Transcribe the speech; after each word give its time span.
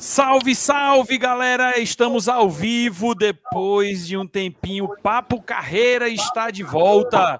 Salve, 0.00 0.54
salve, 0.54 1.18
galera! 1.18 1.78
Estamos 1.78 2.26
ao 2.26 2.48
vivo 2.48 3.14
depois 3.14 4.06
de 4.06 4.16
um 4.16 4.26
tempinho. 4.26 4.88
Papo 5.02 5.42
Carreira 5.42 6.08
está 6.08 6.50
de 6.50 6.62
volta. 6.62 7.38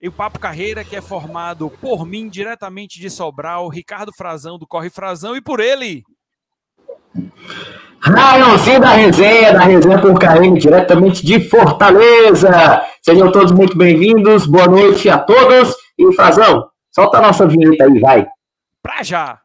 E 0.00 0.06
o 0.06 0.12
Papo 0.12 0.38
Carreira, 0.38 0.84
que 0.84 0.94
é 0.94 1.00
formado 1.00 1.68
por 1.80 2.06
mim, 2.06 2.28
diretamente 2.28 3.00
de 3.00 3.10
Sobral, 3.10 3.68
Ricardo 3.68 4.12
Frazão, 4.16 4.56
do 4.56 4.64
Corre 4.64 4.90
Frazão, 4.90 5.34
e 5.34 5.40
por 5.40 5.58
ele. 5.58 6.04
Raionzinho 7.98 8.80
da 8.80 8.92
resenha, 8.92 9.52
da 9.54 9.64
resenha 9.64 10.00
por 10.00 10.16
Carreira, 10.20 10.56
diretamente 10.56 11.26
de 11.26 11.40
Fortaleza. 11.50 12.80
Sejam 13.02 13.32
todos 13.32 13.50
muito 13.50 13.76
bem-vindos. 13.76 14.46
Boa 14.46 14.68
noite 14.68 15.10
a 15.10 15.18
todos. 15.18 15.74
E 15.98 16.14
Frazão, 16.14 16.70
solta 16.94 17.18
a 17.18 17.22
nossa 17.22 17.44
vinheta 17.44 17.86
aí, 17.86 17.98
vai. 17.98 18.24
Pra 18.80 19.02
já! 19.02 19.40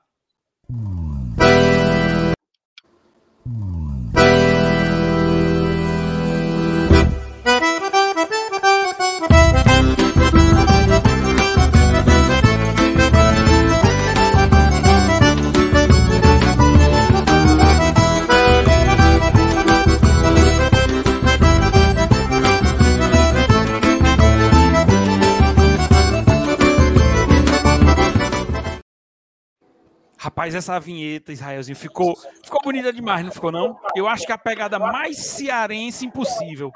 Rapaz, 30.23 30.55
essa 30.55 30.79
vinheta, 30.79 31.33
Israelzinho, 31.33 31.75
ficou, 31.75 32.17
ficou 32.41 32.61
bonita 32.63 32.93
demais, 32.93 33.25
não 33.25 33.31
ficou, 33.33 33.51
não? 33.51 33.75
Eu 33.93 34.07
acho 34.07 34.25
que 34.25 34.31
é 34.31 34.35
a 34.35 34.37
pegada 34.37 34.79
mais 34.79 35.17
cearense 35.17 36.05
impossível. 36.05 36.71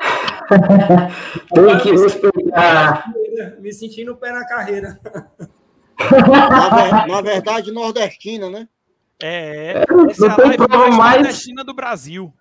Tem 1.56 1.78
que 1.78 1.92
respeitar. 1.92 3.06
Me 3.62 3.72
sentindo 3.72 4.18
pé 4.18 4.34
na 4.34 4.46
carreira. 4.46 5.00
Na, 6.30 7.08
na, 7.08 7.22
verdade, 7.22 7.72
nordestina, 7.72 8.50
né? 8.50 8.68
É, 9.24 9.86
essa 10.10 10.26
é 10.26 10.30
a 10.30 10.36
live 10.36 10.68
mais, 10.70 10.98
mais 10.98 11.16
nordestina 11.16 11.64
do 11.64 11.74
Brasil. 11.74 12.34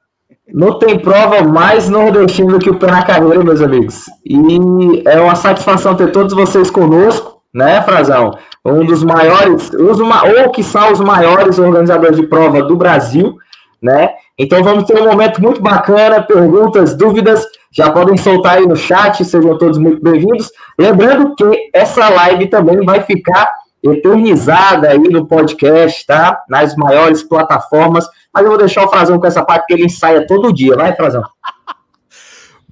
Não 0.49 0.77
tem 0.81 0.99
prova 0.99 1.41
mais 1.45 1.89
nordestina 1.89 2.55
do 2.55 2.59
que 2.59 2.71
o 2.71 2.81
pé 2.81 2.89
na 2.89 3.07
carreira, 3.07 3.45
meus 3.45 3.61
amigos. 3.61 4.07
E 4.25 5.09
é 5.09 5.21
uma 5.21 5.37
satisfação 5.37 5.97
ter 5.97 6.11
todos 6.11 6.35
vocês 6.35 6.69
conosco, 6.69 7.36
né, 7.57 7.83
Frazão? 7.83 8.33
um 8.67 8.85
dos 8.85 9.05
maiores, 9.05 9.71
os, 9.73 10.01
ou 10.01 10.51
que 10.51 10.63
são 10.63 10.93
os 10.93 11.01
maiores 11.01 11.59
organizadores 11.59 12.17
de 12.17 12.27
prova 12.27 12.63
do 12.63 12.77
Brasil, 12.77 13.37
né? 13.81 14.11
Então 14.37 14.63
vamos 14.63 14.85
ter 14.85 15.01
um 15.01 15.05
momento 15.05 15.41
muito 15.41 15.63
bacana, 15.63 16.21
perguntas, 16.21 16.95
dúvidas, 16.95 17.47
já 17.71 17.91
podem 17.91 18.17
soltar 18.17 18.57
aí 18.57 18.67
no 18.67 18.75
chat, 18.75 19.25
sejam 19.25 19.57
todos 19.57 19.79
muito 19.79 20.03
bem-vindos. 20.03 20.51
Lembrando 20.79 21.35
que 21.37 21.71
essa 21.73 22.09
live 22.09 22.49
também 22.49 22.85
vai 22.85 23.03
ficar 23.03 23.49
eternizada 23.83 24.89
aí 24.89 24.99
no 24.99 25.27
podcast, 25.27 26.05
tá? 26.07 26.43
Nas 26.49 26.75
maiores 26.75 27.23
plataformas, 27.23 28.07
mas 28.35 28.43
eu 28.43 28.51
vou 28.51 28.59
deixar 28.59 28.85
o 28.85 28.89
Frazão 28.89 29.21
com 29.21 29.27
essa 29.27 29.45
parte 29.45 29.67
que 29.67 29.75
ele 29.75 29.85
ensaia 29.85 30.27
todo 30.27 30.53
dia, 30.53 30.75
vai, 30.75 30.95
Frazão? 30.97 31.23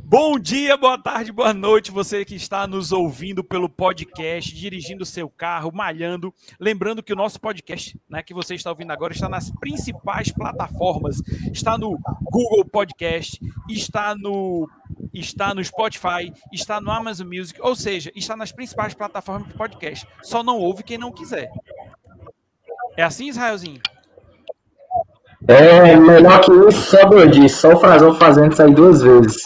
Bom 0.06 0.38
dia, 0.38 0.76
boa 0.76 0.98
tarde, 0.98 1.32
boa 1.32 1.54
noite, 1.54 1.90
você 1.90 2.26
que 2.26 2.34
está 2.34 2.66
nos 2.66 2.92
ouvindo 2.92 3.42
pelo 3.42 3.70
podcast, 3.70 4.54
dirigindo 4.54 5.04
seu 5.04 5.30
carro, 5.30 5.72
malhando. 5.72 6.32
Lembrando 6.60 7.02
que 7.02 7.12
o 7.12 7.16
nosso 7.16 7.40
podcast, 7.40 7.98
né, 8.08 8.22
que 8.22 8.34
você 8.34 8.54
está 8.54 8.70
ouvindo 8.70 8.90
agora, 8.90 9.14
está 9.14 9.30
nas 9.30 9.50
principais 9.50 10.30
plataformas. 10.30 11.16
Está 11.50 11.78
no 11.78 11.98
Google 12.22 12.64
Podcast, 12.66 13.40
está 13.68 14.14
no 14.14 14.68
está 15.12 15.54
no 15.54 15.64
Spotify, 15.64 16.32
está 16.52 16.80
no 16.80 16.90
Amazon 16.90 17.26
Music, 17.26 17.58
ou 17.62 17.74
seja, 17.74 18.12
está 18.14 18.36
nas 18.36 18.52
principais 18.52 18.92
plataformas 18.92 19.48
de 19.48 19.54
podcast. 19.54 20.06
Só 20.22 20.42
não 20.42 20.58
ouve 20.58 20.82
quem 20.82 20.98
não 20.98 21.10
quiser. 21.10 21.50
É 22.96 23.02
assim, 23.02 23.28
Israelzinho? 23.28 23.80
É 25.46 25.94
melhor 25.96 26.40
que 26.40 26.50
isso, 26.68 26.96
só 26.96 27.04
doidice, 27.04 27.56
só 27.56 27.74
o 27.74 27.80
Frazão 27.80 28.14
fazendo 28.14 28.52
isso 28.52 28.62
aí 28.62 28.72
duas 28.72 29.02
vezes. 29.02 29.42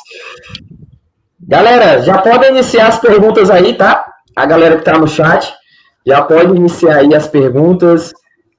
Galera, 1.41 2.00
já 2.03 2.19
podem 2.19 2.50
iniciar 2.50 2.88
as 2.88 2.98
perguntas 3.00 3.50
aí, 3.50 3.75
tá? 3.75 4.04
A 4.37 4.47
galera 4.47 4.76
que 4.76 4.84
tá 4.84 4.97
no 4.97 5.08
chat, 5.08 5.53
já 6.06 6.22
pode 6.22 6.54
iniciar 6.54 6.98
aí 6.98 7.14
as 7.14 7.26
perguntas. 7.26 8.12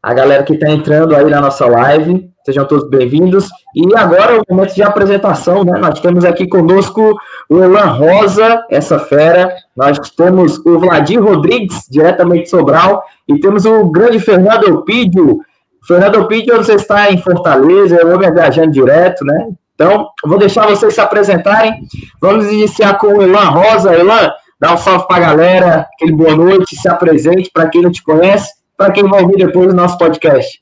A 0.03 0.13
galera 0.13 0.43
que 0.43 0.57
tá 0.57 0.69
entrando 0.69 1.15
aí 1.15 1.29
na 1.29 1.39
nossa 1.39 1.65
live, 1.65 2.29
sejam 2.45 2.65
todos 2.65 2.89
bem-vindos. 2.89 3.49
E 3.75 3.85
agora 3.95 4.35
é 4.35 4.39
o 4.39 4.43
momento 4.49 4.73
de 4.73 4.83
apresentação, 4.83 5.63
né? 5.63 5.77
Nós 5.79 5.99
temos 6.01 6.25
aqui 6.25 6.47
conosco 6.47 7.15
o 7.49 7.63
Elan 7.63 7.91
Rosa, 7.91 8.65
essa 8.69 8.99
fera. 8.99 9.53
Nós 9.75 9.97
temos 10.11 10.57
o 10.65 10.79
Vladir 10.79 11.23
Rodrigues, 11.23 11.85
diretamente 11.89 12.43
de 12.43 12.49
Sobral. 12.49 13.03
E 13.27 13.39
temos 13.39 13.65
o 13.65 13.85
grande 13.85 14.19
Fernando 14.19 14.67
Elpidio, 14.67 15.39
Fernando 15.85 16.27
Pinto, 16.27 16.55
você 16.55 16.75
está 16.75 17.11
em 17.11 17.17
Fortaleza, 17.17 17.95
eu 17.95 18.07
vou 18.07 18.19
me 18.19 18.31
viajando 18.31 18.71
direto, 18.71 19.25
né? 19.25 19.49
Então, 19.73 20.09
vou 20.25 20.37
deixar 20.37 20.67
vocês 20.67 20.93
se 20.93 20.99
apresentarem. 20.99 21.73
Vamos 22.19 22.51
iniciar 22.51 22.97
com 22.97 23.07
o 23.07 23.21
Elan 23.21 23.49
Rosa. 23.49 23.95
Elan, 23.95 24.29
dá 24.59 24.73
um 24.73 24.77
salve 24.77 25.07
para 25.07 25.15
a 25.15 25.27
galera, 25.29 25.87
aquele 25.93 26.11
boa 26.11 26.35
noite, 26.35 26.75
se 26.75 26.89
apresente 26.89 27.49
para 27.49 27.69
quem 27.69 27.81
não 27.81 27.91
te 27.91 28.03
conhece, 28.03 28.53
para 28.75 28.91
quem 28.91 29.03
vai 29.03 29.21
ouvir 29.23 29.37
depois 29.37 29.69
do 29.69 29.73
nosso 29.73 29.97
podcast. 29.97 30.61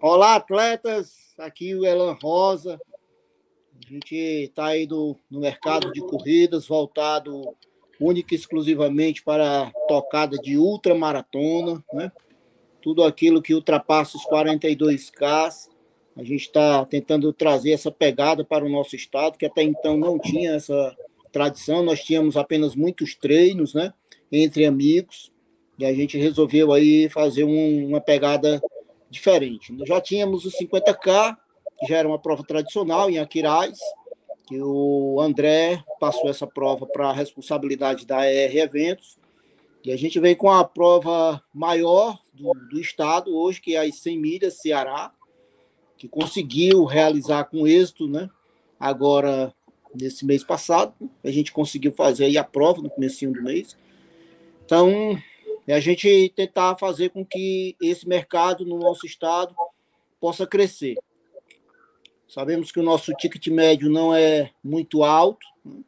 Olá, 0.00 0.36
atletas. 0.36 1.34
Aqui 1.36 1.74
o 1.74 1.84
Elan 1.84 2.16
Rosa. 2.22 2.78
A 3.84 3.92
gente 3.92 4.14
está 4.14 4.66
aí 4.66 4.86
do, 4.86 5.16
no 5.28 5.40
mercado 5.40 5.92
de 5.92 6.00
corridas, 6.00 6.68
voltado 6.68 7.42
única 8.00 8.34
e 8.34 8.38
exclusivamente 8.38 9.22
para 9.22 9.72
tocada 9.88 10.38
de 10.38 10.56
ultramaratona, 10.56 11.82
né? 11.92 12.12
Tudo 12.84 13.02
aquilo 13.02 13.40
que 13.40 13.54
ultrapassa 13.54 14.18
os 14.18 14.26
42K. 14.26 15.70
A 16.14 16.22
gente 16.22 16.42
está 16.42 16.84
tentando 16.84 17.32
trazer 17.32 17.72
essa 17.72 17.90
pegada 17.90 18.44
para 18.44 18.62
o 18.62 18.68
nosso 18.68 18.94
estado, 18.94 19.38
que 19.38 19.46
até 19.46 19.62
então 19.62 19.96
não 19.96 20.18
tinha 20.18 20.52
essa 20.52 20.94
tradição. 21.32 21.82
Nós 21.82 22.04
tínhamos 22.04 22.36
apenas 22.36 22.76
muitos 22.76 23.14
treinos, 23.14 23.72
né, 23.72 23.94
entre 24.30 24.66
amigos, 24.66 25.32
e 25.78 25.86
a 25.86 25.94
gente 25.94 26.18
resolveu 26.18 26.74
aí 26.74 27.08
fazer 27.08 27.44
um, 27.44 27.88
uma 27.88 28.02
pegada 28.02 28.60
diferente. 29.08 29.72
Nós 29.72 29.88
já 29.88 29.98
tínhamos 29.98 30.44
os 30.44 30.52
50K, 30.54 31.38
que 31.80 31.86
já 31.86 31.96
era 31.96 32.06
uma 32.06 32.18
prova 32.18 32.44
tradicional 32.44 33.08
em 33.08 33.18
Aquiraz, 33.18 33.78
que 34.46 34.60
o 34.60 35.18
André 35.22 35.82
passou 35.98 36.28
essa 36.28 36.46
prova 36.46 36.86
para 36.86 37.08
a 37.08 37.14
responsabilidade 37.14 38.04
da 38.04 38.30
ER 38.30 38.54
Eventos, 38.54 39.16
e 39.84 39.92
a 39.92 39.96
gente 39.96 40.18
vem 40.18 40.34
com 40.34 40.50
a 40.50 40.64
prova 40.64 41.42
maior 41.52 42.18
do, 42.32 42.54
do 42.70 42.80
estado 42.80 43.36
hoje, 43.36 43.60
que 43.60 43.76
é 43.76 43.86
as 43.86 43.96
100 43.96 44.18
milhas 44.18 44.60
Ceará, 44.60 45.12
que 45.98 46.08
conseguiu 46.08 46.84
realizar 46.84 47.44
com 47.44 47.66
êxito, 47.66 48.08
né? 48.08 48.30
Agora, 48.80 49.54
nesse 49.94 50.24
mês 50.24 50.42
passado, 50.42 50.94
a 51.22 51.30
gente 51.30 51.52
conseguiu 51.52 51.92
fazer 51.92 52.24
aí 52.24 52.38
a 52.38 52.44
prova 52.44 52.80
no 52.80 52.88
começo 52.88 53.30
do 53.30 53.42
mês. 53.42 53.76
Então, 54.64 55.18
é 55.66 55.74
a 55.74 55.80
gente 55.80 56.32
tentar 56.34 56.76
fazer 56.76 57.10
com 57.10 57.24
que 57.24 57.76
esse 57.80 58.08
mercado 58.08 58.64
no 58.64 58.78
nosso 58.78 59.04
estado 59.04 59.54
possa 60.18 60.46
crescer. 60.46 60.96
Sabemos 62.26 62.72
que 62.72 62.80
o 62.80 62.82
nosso 62.82 63.12
ticket 63.12 63.46
médio 63.48 63.90
não 63.90 64.14
é 64.14 64.50
muito 64.62 65.04
alto, 65.04 65.46
né? 65.62 65.82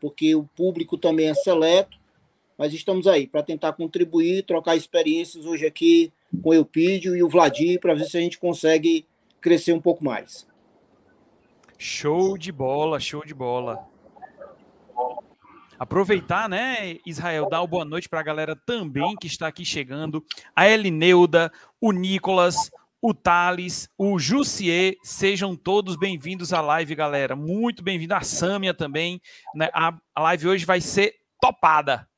porque 0.00 0.34
o 0.34 0.44
público 0.44 0.96
também 0.96 1.28
é 1.28 1.34
seleto, 1.34 1.97
mas 2.58 2.74
estamos 2.74 3.06
aí 3.06 3.26
para 3.26 3.42
tentar 3.42 3.72
contribuir, 3.74 4.42
trocar 4.42 4.74
experiências 4.74 5.46
hoje 5.46 5.64
aqui 5.64 6.12
com 6.42 6.50
o 6.50 6.54
Eupídio 6.54 7.16
e 7.16 7.22
o 7.22 7.28
Vladir 7.28 7.78
para 7.78 7.94
ver 7.94 8.04
se 8.06 8.18
a 8.18 8.20
gente 8.20 8.36
consegue 8.36 9.06
crescer 9.40 9.72
um 9.72 9.80
pouco 9.80 10.04
mais. 10.04 10.44
Show 11.78 12.36
de 12.36 12.50
bola, 12.50 12.98
show 12.98 13.24
de 13.24 13.32
bola. 13.32 13.86
Aproveitar, 15.78 16.48
né, 16.48 16.96
Israel, 17.06 17.48
dar 17.48 17.60
uma 17.60 17.66
boa 17.68 17.84
noite 17.84 18.08
para 18.08 18.18
a 18.18 18.24
galera 18.24 18.56
também 18.66 19.14
que 19.14 19.28
está 19.28 19.46
aqui 19.46 19.64
chegando. 19.64 20.24
A 20.56 20.68
Elineuda, 20.68 21.52
o 21.80 21.92
Nicolas, 21.92 22.68
o 23.00 23.14
Thales, 23.14 23.88
o 23.96 24.18
Jussier, 24.18 24.96
sejam 25.04 25.54
todos 25.54 25.94
bem-vindos 25.94 26.52
à 26.52 26.60
live, 26.60 26.96
galera. 26.96 27.36
Muito 27.36 27.84
bem-vindo. 27.84 28.12
A 28.12 28.22
Sâmia 28.22 28.74
também. 28.74 29.22
Né? 29.54 29.70
A 29.72 29.94
live 30.16 30.48
hoje 30.48 30.64
vai 30.64 30.80
ser 30.80 31.14
topada. 31.40 32.08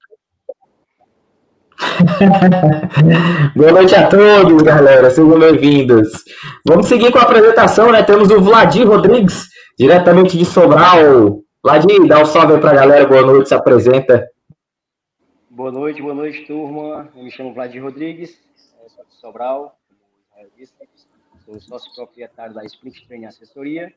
Boa 3.57 3.73
noite 3.73 3.95
a 3.95 4.09
todos, 4.09 4.63
galera. 4.63 5.11
Sejam 5.11 5.39
bem-vindos. 5.39 6.09
Vamos 6.67 6.87
seguir 6.87 7.11
com 7.11 7.19
a 7.19 7.23
apresentação, 7.23 7.91
né? 7.91 8.03
Temos 8.03 8.31
o 8.31 8.41
Vladir 8.41 8.87
Rodrigues, 8.87 9.49
diretamente 9.79 10.37
de 10.37 10.45
Sobral. 10.45 11.41
Vladir, 11.63 12.07
dá 12.07 12.21
um 12.21 12.27
salve 12.27 12.55
aí 12.55 12.61
pra 12.61 12.75
galera. 12.75 13.07
Boa 13.07 13.23
noite, 13.23 13.49
se 13.49 13.55
apresenta. 13.55 14.29
Boa 15.49 15.73
noite, 15.73 16.03
boa 16.03 16.15
noite, 16.15 16.47
turma. 16.47 17.09
Eu 17.15 17.23
me 17.23 17.31
chamo 17.31 17.55
Vladir 17.55 17.83
Rodrigues, 17.83 18.39
sou 18.89 19.05
de 19.05 19.15
Sobral, 19.15 19.79
sou 21.45 21.61
sócio 21.61 21.95
proprietário 21.95 22.55
da 22.55 22.65
Sprint 22.65 23.07
Training 23.07 23.27
Assessoria, 23.27 23.93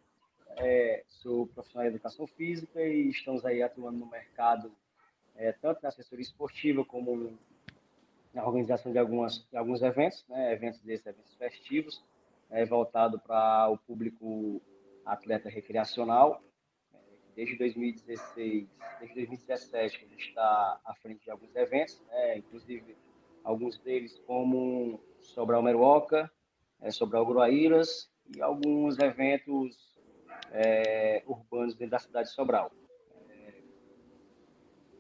é, 0.57 1.03
sou 1.07 1.47
profissional 1.47 1.89
de 1.89 1.95
educação 1.95 2.27
física 2.27 2.81
e 2.81 3.09
estamos 3.09 3.45
aí 3.45 3.61
atuando 3.61 3.97
no 3.97 4.09
mercado, 4.09 4.71
é, 5.35 5.51
tanto 5.51 5.79
na 5.81 5.89
assessoria 5.89 6.23
esportiva 6.23 6.83
como 6.85 7.33
na 8.33 8.45
organização 8.45 8.91
de, 8.91 8.97
algumas, 8.97 9.47
alguns 9.53 9.81
eventos, 9.81 10.25
né, 10.27 10.53
eventos 10.53 10.81
desses, 10.81 11.05
eventos 11.05 11.35
festivos, 11.35 12.03
é, 12.49 12.65
voltado 12.65 13.19
para 13.19 13.69
o 13.69 13.77
público 13.77 14.61
atleta 15.05 15.49
recreacional. 15.49 16.41
Desde 17.35 17.57
2016, 17.57 18.67
desde 18.99 19.15
2017, 19.15 20.05
a 20.05 20.07
gente 20.07 20.29
está 20.29 20.79
à 20.85 20.93
frente 20.95 21.23
de 21.23 21.31
alguns 21.31 21.55
eventos, 21.55 22.01
né, 22.07 22.37
inclusive 22.37 22.95
alguns 23.43 23.77
deles 23.79 24.19
como 24.25 24.99
Sobral 25.19 25.61
Meruoca, 25.61 26.31
é, 26.81 26.91
Sobral 26.91 27.25
Groaíras 27.25 28.09
e 28.35 28.41
alguns 28.41 28.99
eventos 28.99 29.93
é, 30.51 31.23
urbanos 31.25 31.75
dentro 31.75 31.91
da 31.91 31.99
cidade 31.99 32.29
de 32.29 32.35
Sobral. 32.35 32.71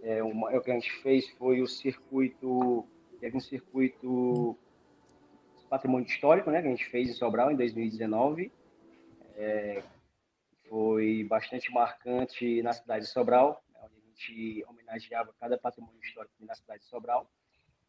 É, 0.01 0.17
é, 0.17 0.23
uma, 0.23 0.51
é, 0.51 0.57
o 0.57 0.61
que 0.61 0.71
a 0.71 0.75
gente 0.75 0.91
fez 1.01 1.29
foi 1.31 1.61
o 1.61 1.67
circuito, 1.67 2.85
teve 3.23 3.37
um 3.37 3.39
circuito 3.39 4.59
patrimônio 5.69 6.05
histórico, 6.05 6.51
né, 6.51 6.61
que 6.61 6.67
a 6.67 6.71
gente 6.71 6.85
fez 6.87 7.09
em 7.09 7.13
Sobral 7.13 7.49
em 7.49 7.55
2019. 7.55 8.51
É, 9.37 9.81
foi 10.67 11.23
bastante 11.23 11.71
marcante 11.71 12.61
na 12.61 12.73
cidade 12.73 13.05
de 13.05 13.11
Sobral, 13.11 13.63
né, 13.69 13.79
onde 13.81 13.95
a 13.95 14.09
gente 14.09 14.65
homenageava 14.67 15.33
cada 15.39 15.57
patrimônio 15.57 16.01
histórico 16.01 16.33
na 16.41 16.53
cidade 16.53 16.83
de 16.83 16.89
Sobral. 16.89 17.31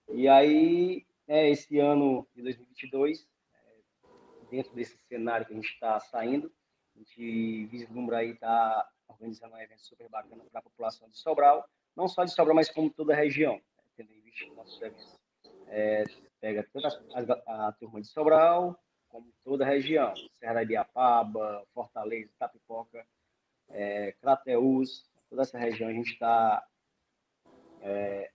E 0.09 0.29
aí, 0.29 1.05
é, 1.27 1.51
esse 1.51 1.81
ano 1.81 2.25
de 2.33 2.41
2022, 2.41 3.27
é, 3.53 4.47
dentro 4.53 4.73
desse 4.73 4.97
cenário 5.09 5.47
que 5.47 5.53
a 5.53 5.57
gente 5.57 5.69
está 5.69 5.99
saindo, 5.99 6.53
a 6.95 6.99
gente 7.01 7.67
vislumbra 7.67 8.19
aí 8.19 8.37
tá 8.37 8.89
organizando 9.09 9.57
um 9.57 9.59
evento 9.59 9.83
super 9.83 10.09
bacana 10.09 10.45
para 10.45 10.61
a 10.61 10.63
população 10.63 11.09
de 11.09 11.19
Sobral, 11.19 11.69
não 11.97 12.07
só 12.07 12.23
de 12.23 12.33
Sobral, 12.33 12.55
mas 12.55 12.71
como 12.71 12.89
toda 12.89 13.13
a 13.13 13.17
região, 13.17 13.55
né? 13.55 13.85
tendo 13.97 14.13
em 14.13 14.21
vista 14.21 14.47
nossos 14.55 14.81
eventos. 14.81 15.24
É, 15.69 16.05
pega 16.41 16.67
toda 16.73 16.89
a, 16.89 17.53
a, 17.53 17.69
a, 17.69 17.73
turma 17.73 18.01
de 18.01 18.07
Sobral, 18.07 18.79
como 19.09 19.33
toda 19.45 19.65
a 19.65 19.69
região, 19.69 20.13
Serra 20.39 20.65
de 20.65 20.73
Ibiapaba, 20.73 21.65
Fortaleza, 21.73 22.31
Tapipoca, 22.39 23.07
é, 23.71 24.13
Crateús, 24.21 25.09
toda 25.29 25.43
essa 25.43 25.59
região 25.59 25.89
a 25.89 25.93
gente 25.93 26.13
está 26.13 26.65
é, 27.81 28.31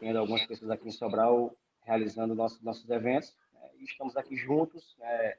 tendo 0.00 0.18
algumas 0.18 0.44
pessoas 0.46 0.70
aqui 0.70 0.88
em 0.88 0.92
Sobral 0.92 1.54
realizando 1.82 2.34
nossos, 2.34 2.60
nossos 2.62 2.88
eventos. 2.90 3.34
Né? 3.54 3.70
E 3.78 3.84
estamos 3.84 4.16
aqui 4.16 4.36
juntos 4.36 4.96
né, 4.98 5.36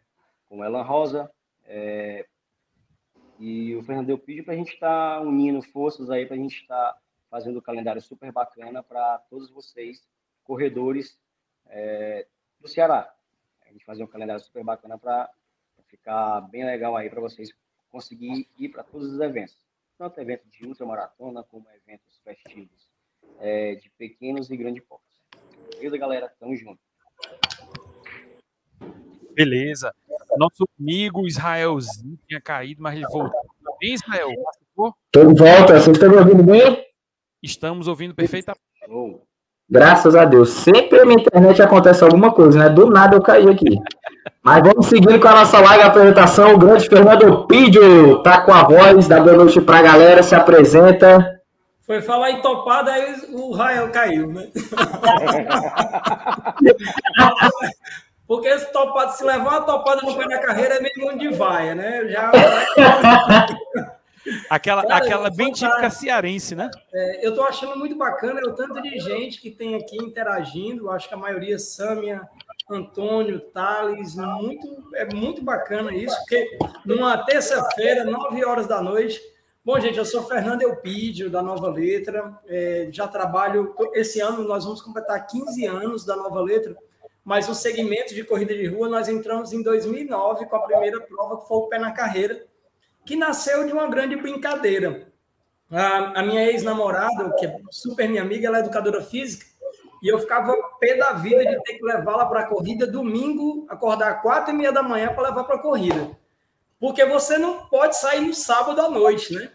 com 0.48 0.64
Elan 0.64 0.82
Rosa 0.82 1.32
é, 1.66 2.28
e 3.40 3.76
o 3.76 3.84
Fernando 3.84 4.18
pediu 4.18 4.44
para 4.44 4.54
a 4.54 4.58
gente 4.58 4.74
estar 4.74 5.20
tá 5.20 5.22
unindo 5.22 5.62
forças 5.62 6.10
aí, 6.10 6.26
para 6.26 6.36
a 6.36 6.40
gente 6.40 6.62
estar 6.62 6.94
tá 6.94 7.02
fazendo 7.30 7.60
um 7.60 7.62
calendário 7.62 8.02
super 8.02 8.32
bacana 8.32 8.84
para 8.84 9.20
todos 9.30 9.50
vocês, 9.52 10.04
corredores 10.50 11.16
é, 11.68 12.26
do 12.60 12.68
Ceará. 12.68 13.14
A 13.68 13.72
gente 13.72 13.86
fazer 13.86 14.04
um 14.04 14.08
calendário 14.08 14.44
super 14.44 14.64
bacana 14.64 14.98
para 14.98 15.30
ficar 15.86 16.42
bem 16.42 16.66
legal 16.66 16.98
aí 16.98 17.08
para 17.08 17.22
vocês 17.22 17.54
conseguir 17.92 18.50
ir 18.58 18.70
para 18.70 18.84
todos 18.84 19.14
os 19.14 19.20
eventos. 19.20 19.56
Tanto 19.96 20.20
eventos 20.20 20.52
de 20.52 20.66
ultramaratona 20.66 21.44
como 21.44 21.68
eventos 21.70 22.20
festivos 22.24 22.90
é, 23.38 23.76
de 23.76 23.92
pequenos 23.92 24.50
e 24.50 24.58
grandes 24.58 24.84
portos. 24.84 25.08
Beleza, 25.76 25.98
galera? 26.00 26.34
Tamo 26.40 26.56
junto. 26.56 26.82
Beleza. 29.34 29.94
Nosso 30.36 30.68
amigo 30.80 31.28
Israelzinho 31.28 32.18
tinha 32.28 32.42
caído, 32.42 32.82
mas 32.82 32.96
ele 32.96 33.06
voltou. 33.08 33.40
Bem, 33.80 33.94
Israel? 33.94 34.32
Estou 34.32 34.96
de 35.14 35.40
volta. 35.40 35.80
Vocês 35.80 35.96
estão 35.96 36.10
me 36.10 36.18
ouvindo 36.18 36.44
bem? 36.44 36.88
Estamos 37.44 37.88
ouvindo 37.88 38.16
perfeitamente. 38.16 38.64
Graças 39.70 40.16
a 40.16 40.26
Deus. 40.26 40.50
Sempre 40.50 41.06
na 41.06 41.14
internet 41.14 41.62
acontece 41.62 42.04
alguma 42.04 42.32
coisa, 42.32 42.58
né? 42.58 42.70
Do 42.70 42.90
nada 42.90 43.16
eu 43.16 43.22
caí 43.22 43.48
aqui. 43.48 43.80
Mas 44.44 44.64
vamos 44.64 44.88
seguindo 44.88 45.20
com 45.20 45.28
a 45.28 45.36
nossa 45.36 45.60
live 45.60 45.84
apresentação. 45.84 46.56
O 46.56 46.58
grande 46.58 46.90
Fernando 46.90 47.46
Pidio 47.46 48.24
tá 48.24 48.42
com 48.42 48.52
a 48.52 48.64
voz. 48.64 49.08
Dá 49.08 49.20
boa 49.20 49.38
noite 49.38 49.62
pra 49.62 49.82
galera. 49.82 50.24
Se 50.24 50.34
apresenta. 50.34 51.40
Foi 51.86 52.02
falar 52.02 52.32
em 52.32 52.42
topada, 52.42 52.92
aí 52.92 53.16
o 53.32 53.52
Rael 53.52 53.90
caiu, 53.92 54.32
né? 54.32 54.48
Porque 58.28 58.48
esse 58.48 58.72
topado, 58.72 59.12
se 59.14 59.24
levar 59.24 59.50
uma 59.50 59.62
topada 59.62 60.02
no 60.04 60.16
pé 60.16 60.28
da 60.28 60.38
carreira, 60.38 60.76
é 60.76 60.82
meio 60.82 60.94
mundo 61.00 61.18
de 61.18 61.30
vaia, 61.30 61.74
né? 61.74 62.08
Já... 62.10 62.32
aquela 64.50 64.84
Cara, 64.84 65.04
aquela 65.04 65.30
bem 65.30 65.52
típica 65.52 65.90
cearense, 65.90 66.56
né? 66.56 66.70
É, 66.94 67.26
eu 67.26 67.34
tô 67.34 67.44
achando 67.44 67.78
muito 67.78 67.96
bacana 67.96 68.42
o 68.42 68.54
tanto 68.54 68.82
de 68.82 69.00
gente 69.00 69.42
que 69.42 69.52
tem 69.52 69.76
aqui 69.76 69.98
interagindo. 69.98 70.90
Acho 70.90 71.08
que 71.08 71.14
a 71.14 71.18
maioria 71.18 71.58
Sâmia, 71.60 72.22
Antônio, 72.70 73.40
Thales, 73.40 74.16
muito, 74.16 74.90
é 74.96 75.14
muito 75.14 75.44
bacana 75.44 75.94
isso, 75.94 76.16
porque 76.20 76.58
numa 76.86 77.18
terça-feira, 77.18 78.04
nove 78.04 78.46
horas 78.46 78.68
da 78.68 78.82
noite, 78.82 79.22
Bom, 79.64 79.80
gente, 79.80 80.00
eu 80.00 80.06
sou 80.06 80.24
Fernando 80.24 80.64
Elpidio, 80.64 81.30
da 81.30 81.44
Nova 81.44 81.70
Letra. 81.70 82.40
É, 82.48 82.88
já 82.92 83.08
trabalho. 83.08 83.76
Esse 83.94 84.20
ano 84.20 84.44
nós 84.48 84.64
vamos 84.64 84.82
completar 84.82 85.28
15 85.28 85.66
anos 85.66 86.06
da 86.06 86.16
Nova 86.16 86.42
Letra, 86.42 86.76
mas 87.24 87.48
o 87.48 87.54
segmento 87.54 88.16
de 88.16 88.24
corrida 88.24 88.56
de 88.56 88.66
rua 88.66 88.90
nós 88.90 89.08
entramos 89.08 89.54
em 89.54 89.62
2009 89.62 90.48
com 90.48 90.56
a 90.56 90.66
primeira 90.66 91.00
prova, 91.02 91.42
que 91.42 91.48
foi 91.48 91.58
o 91.58 91.68
Pé 91.68 91.78
na 91.78 91.92
Carreira, 91.92 92.48
que 93.06 93.16
nasceu 93.16 93.66
de 93.66 93.74
uma 93.74 93.88
grande 93.88 94.16
brincadeira. 94.16 95.08
A, 95.72 96.20
a 96.20 96.24
minha 96.24 96.46
ex-namorada, 96.46 97.34
que 97.38 97.46
é 97.46 97.58
super 97.72 98.08
minha 98.08 98.22
amiga, 98.22 98.48
ela 98.48 98.58
é 98.58 98.62
educadora 98.62 99.02
física, 99.02 99.46
e 100.02 100.08
eu 100.08 100.20
ficava 100.20 100.56
pé 100.80 100.96
da 100.96 101.14
vida 101.14 101.46
de 101.46 101.62
ter 101.64 101.74
que 101.74 101.84
levá-la 101.84 102.26
para 102.26 102.42
a 102.42 102.48
corrida 102.48 102.88
domingo, 102.88 103.66
acordar 103.70 104.22
quatro 104.22 104.54
e 104.54 104.58
meia 104.58 104.72
da 104.72 104.82
manhã 104.82 105.14
para 105.14 105.30
levar 105.30 105.44
para 105.44 105.56
a 105.56 105.62
corrida. 105.62 106.18
Porque 106.80 107.04
você 107.06 107.38
não 107.38 107.66
pode 107.66 107.98
sair 107.98 108.22
no 108.22 108.34
sábado 108.34 108.80
à 108.80 108.90
noite, 108.90 109.34
né? 109.34 109.52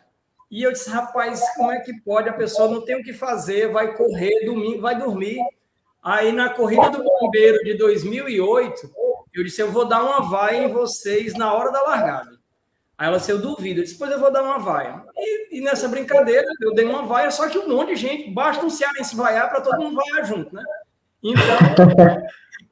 E 0.51 0.63
eu 0.63 0.71
disse, 0.71 0.91
rapaz, 0.91 1.43
como 1.57 1.73
é 1.73 1.81
que 1.81 1.99
pode? 2.03 2.29
A 2.29 2.35
pessoa 2.35 2.69
não 2.69 2.85
tem 2.85 2.97
o 2.97 3.03
que 3.03 3.13
fazer, 3.13 3.73
vai 3.73 3.97
correr, 3.97 4.45
domingo 4.45 4.83
vai 4.83 4.97
dormir. 4.97 5.39
Aí 6.03 6.31
na 6.31 6.51
corrida 6.51 6.91
do 6.91 7.03
bombeiro 7.03 7.65
de 7.65 7.75
2008, 7.79 8.91
eu 9.33 9.43
disse, 9.43 9.63
eu 9.63 9.73
vou 9.73 9.87
dar 9.87 10.05
uma 10.05 10.29
vaia 10.29 10.65
em 10.65 10.69
vocês 10.69 11.35
na 11.35 11.53
hora 11.53 11.73
da 11.73 11.83
largada. 11.83 12.34
Aí 12.97 13.09
ela 13.09 13.19
disse, 13.19 13.33
eu 13.33 13.39
duvido. 13.39 13.81
Eu 13.81 13.85
disse, 13.85 13.99
pois 13.99 14.11
eu 14.11 14.21
vou 14.21 14.33
dar 14.33 14.43
uma 14.43 14.59
vaia. 14.59 15.03
E, 15.17 15.59
e, 15.59 15.61
nessa 15.61 15.89
brincadeira, 15.89 16.47
eu 16.61 16.75
dei 16.75 16.85
uma 16.85 17.05
vaia, 17.05 17.31
só 17.31 17.49
que 17.49 17.59
um 17.59 17.69
monte 17.69 17.95
de 17.95 17.97
gente, 17.97 18.31
basta 18.31 18.65
um 18.65 18.71
cearense 18.71 19.17
vaiar 19.17 19.51
para 19.51 19.61
todo 19.61 19.81
mundo 19.81 19.97
vaiar 19.97 20.25
junto, 20.25 20.55
né? 20.55 20.63
Então, 21.23 21.43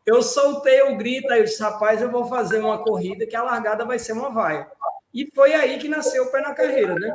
eu 0.07 0.23
soltei 0.23 0.83
o 0.83 0.97
grito, 0.97 1.33
aí 1.33 1.41
eu 1.41 1.45
disse, 1.45 1.63
rapaz, 1.63 2.01
eu 2.01 2.11
vou 2.11 2.27
fazer 2.27 2.61
uma 2.61 2.79
corrida 2.79 3.27
que 3.27 3.37
a 3.37 3.43
largada 3.43 3.85
vai 3.85 3.99
ser 3.99 4.13
uma 4.13 4.31
vaia. 4.31 4.67
E 5.13 5.29
foi 5.35 5.55
aí 5.55 5.79
que 5.79 5.89
nasceu 5.89 6.25
o 6.25 6.33
pé 6.33 6.41
na 6.41 6.55
carreira, 6.55 6.95
né? 6.95 7.15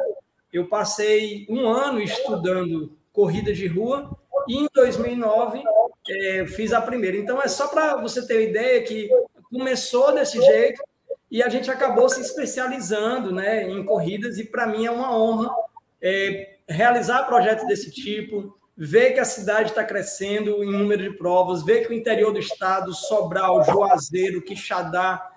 eu 0.52 0.68
passei 0.68 1.46
um 1.50 1.68
ano 1.68 2.02
estudando 2.02 2.98
corridas 3.12 3.58
de 3.58 3.68
rua 3.68 4.18
e 4.48 4.58
em 4.58 4.68
2009 4.74 5.62
é, 6.10 6.46
fiz 6.48 6.74
a 6.74 6.82
primeira. 6.82 7.18
Então 7.18 7.42
é 7.42 7.48
só 7.48 7.68
para 7.68 7.98
você 7.98 8.26
ter 8.26 8.50
ideia 8.50 8.82
que 8.84 9.10
começou 9.52 10.14
desse 10.14 10.42
jeito 10.42 10.82
e 11.30 11.44
a 11.44 11.50
gente 11.50 11.70
acabou 11.70 12.10
se 12.10 12.22
especializando 12.22 13.32
né, 13.32 13.70
em 13.70 13.84
corridas 13.84 14.38
e 14.38 14.46
para 14.46 14.68
mim 14.68 14.86
é 14.86 14.92
uma 14.92 15.16
honra 15.16 15.50
é, 16.02 16.58
realizar 16.68 17.24
projetos 17.24 17.68
desse 17.68 17.92
tipo, 17.92 18.58
ver 18.76 19.14
que 19.14 19.20
a 19.20 19.26
cidade 19.26 19.70
está 19.70 19.84
crescendo 19.84 20.64
em 20.64 20.72
número 20.72 21.04
de 21.04 21.18
provas, 21.18 21.66
ver 21.66 21.86
que 21.86 21.92
o 21.92 21.96
interior 21.96 22.32
do 22.32 22.40
estado, 22.40 22.94
Sobral, 22.94 23.64
Juazeiro, 23.64 24.42
Quixadá, 24.42 25.32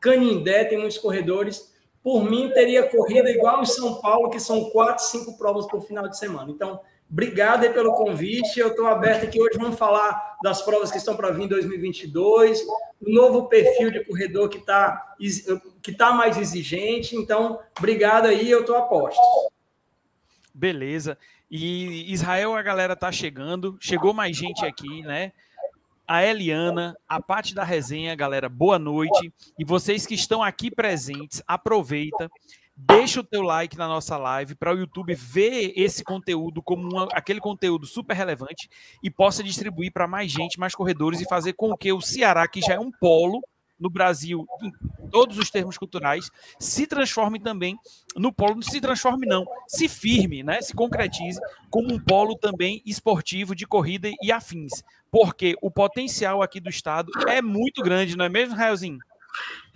Canindé 0.00 0.64
tem 0.64 0.78
muitos 0.78 0.98
corredores 0.98 1.74
por 2.02 2.22
mim, 2.22 2.52
teria 2.54 2.88
corrida 2.88 3.28
igual 3.28 3.62
em 3.62 3.66
São 3.66 4.00
Paulo, 4.00 4.30
que 4.30 4.38
são 4.38 4.70
quatro, 4.70 5.04
cinco 5.04 5.36
provas 5.36 5.66
por 5.66 5.82
final 5.82 6.06
de 6.08 6.16
semana. 6.16 6.52
Então, 6.52 6.80
obrigado 7.10 7.64
aí 7.64 7.72
pelo 7.72 7.92
convite. 7.92 8.58
Eu 8.58 8.68
estou 8.68 8.86
aberto 8.86 9.24
aqui 9.24 9.40
hoje. 9.40 9.58
Vamos 9.58 9.78
falar 9.78 10.36
das 10.42 10.62
provas 10.62 10.90
que 10.90 10.98
estão 10.98 11.16
para 11.16 11.30
vir 11.30 11.44
em 11.44 11.48
2022, 11.48 12.62
o 13.00 13.12
novo 13.12 13.48
perfil 13.48 13.90
de 13.90 14.04
corredor 14.04 14.48
que 14.48 14.58
está 14.58 15.14
que 15.82 15.92
tá 15.92 16.12
mais 16.12 16.36
exigente. 16.36 17.16
Então, 17.16 17.58
obrigado 17.78 18.26
aí. 18.26 18.50
Eu 18.50 18.60
estou 18.60 18.76
a 18.76 18.82
posto. 18.82 19.20
Beleza. 20.54 21.18
E 21.50 22.12
Israel, 22.12 22.54
a 22.54 22.62
galera 22.62 22.96
tá 22.96 23.12
chegando. 23.12 23.76
Chegou 23.80 24.12
mais 24.12 24.36
gente 24.36 24.64
aqui, 24.64 25.02
né? 25.02 25.32
a 26.06 26.24
Eliana, 26.24 26.96
a 27.08 27.20
parte 27.20 27.54
da 27.54 27.64
resenha, 27.64 28.14
galera, 28.14 28.48
boa 28.48 28.78
noite. 28.78 29.32
E 29.58 29.64
vocês 29.64 30.06
que 30.06 30.14
estão 30.14 30.42
aqui 30.42 30.70
presentes, 30.70 31.42
aproveita, 31.46 32.30
deixa 32.76 33.20
o 33.20 33.24
teu 33.24 33.40
like 33.42 33.76
na 33.76 33.88
nossa 33.88 34.18
live 34.18 34.54
para 34.54 34.74
o 34.74 34.78
YouTube 34.78 35.14
ver 35.14 35.72
esse 35.74 36.04
conteúdo 36.04 36.62
como 36.62 36.82
uma, 36.82 37.08
aquele 37.12 37.40
conteúdo 37.40 37.86
super 37.86 38.14
relevante 38.14 38.68
e 39.02 39.10
possa 39.10 39.42
distribuir 39.42 39.92
para 39.92 40.06
mais 40.06 40.30
gente, 40.30 40.60
mais 40.60 40.74
corredores 40.74 41.20
e 41.20 41.28
fazer 41.28 41.54
com 41.54 41.74
que 41.74 41.90
o 41.92 42.02
Ceará, 42.02 42.46
que 42.46 42.60
já 42.60 42.74
é 42.74 42.78
um 42.78 42.90
polo 42.90 43.40
no 43.78 43.90
Brasil, 43.90 44.46
em 44.62 45.08
todos 45.08 45.38
os 45.38 45.50
termos 45.50 45.76
culturais, 45.76 46.30
se 46.58 46.86
transforme 46.86 47.38
também 47.38 47.78
no 48.16 48.32
polo, 48.32 48.54
não 48.54 48.62
se 48.62 48.80
transforme 48.80 49.26
não, 49.26 49.44
se 49.68 49.88
firme, 49.88 50.42
né, 50.42 50.60
se 50.62 50.74
concretize 50.74 51.38
como 51.70 51.92
um 51.92 51.98
polo 51.98 52.36
também 52.36 52.82
esportivo 52.86 53.54
de 53.54 53.66
corrida 53.66 54.10
e 54.22 54.32
afins, 54.32 54.82
porque 55.10 55.54
o 55.60 55.70
potencial 55.70 56.42
aqui 56.42 56.58
do 56.58 56.70
estado 56.70 57.10
é 57.28 57.42
muito 57.42 57.82
grande, 57.82 58.16
não 58.16 58.24
é 58.24 58.28
mesmo, 58.28 58.54
Raelzinho? 58.54 58.98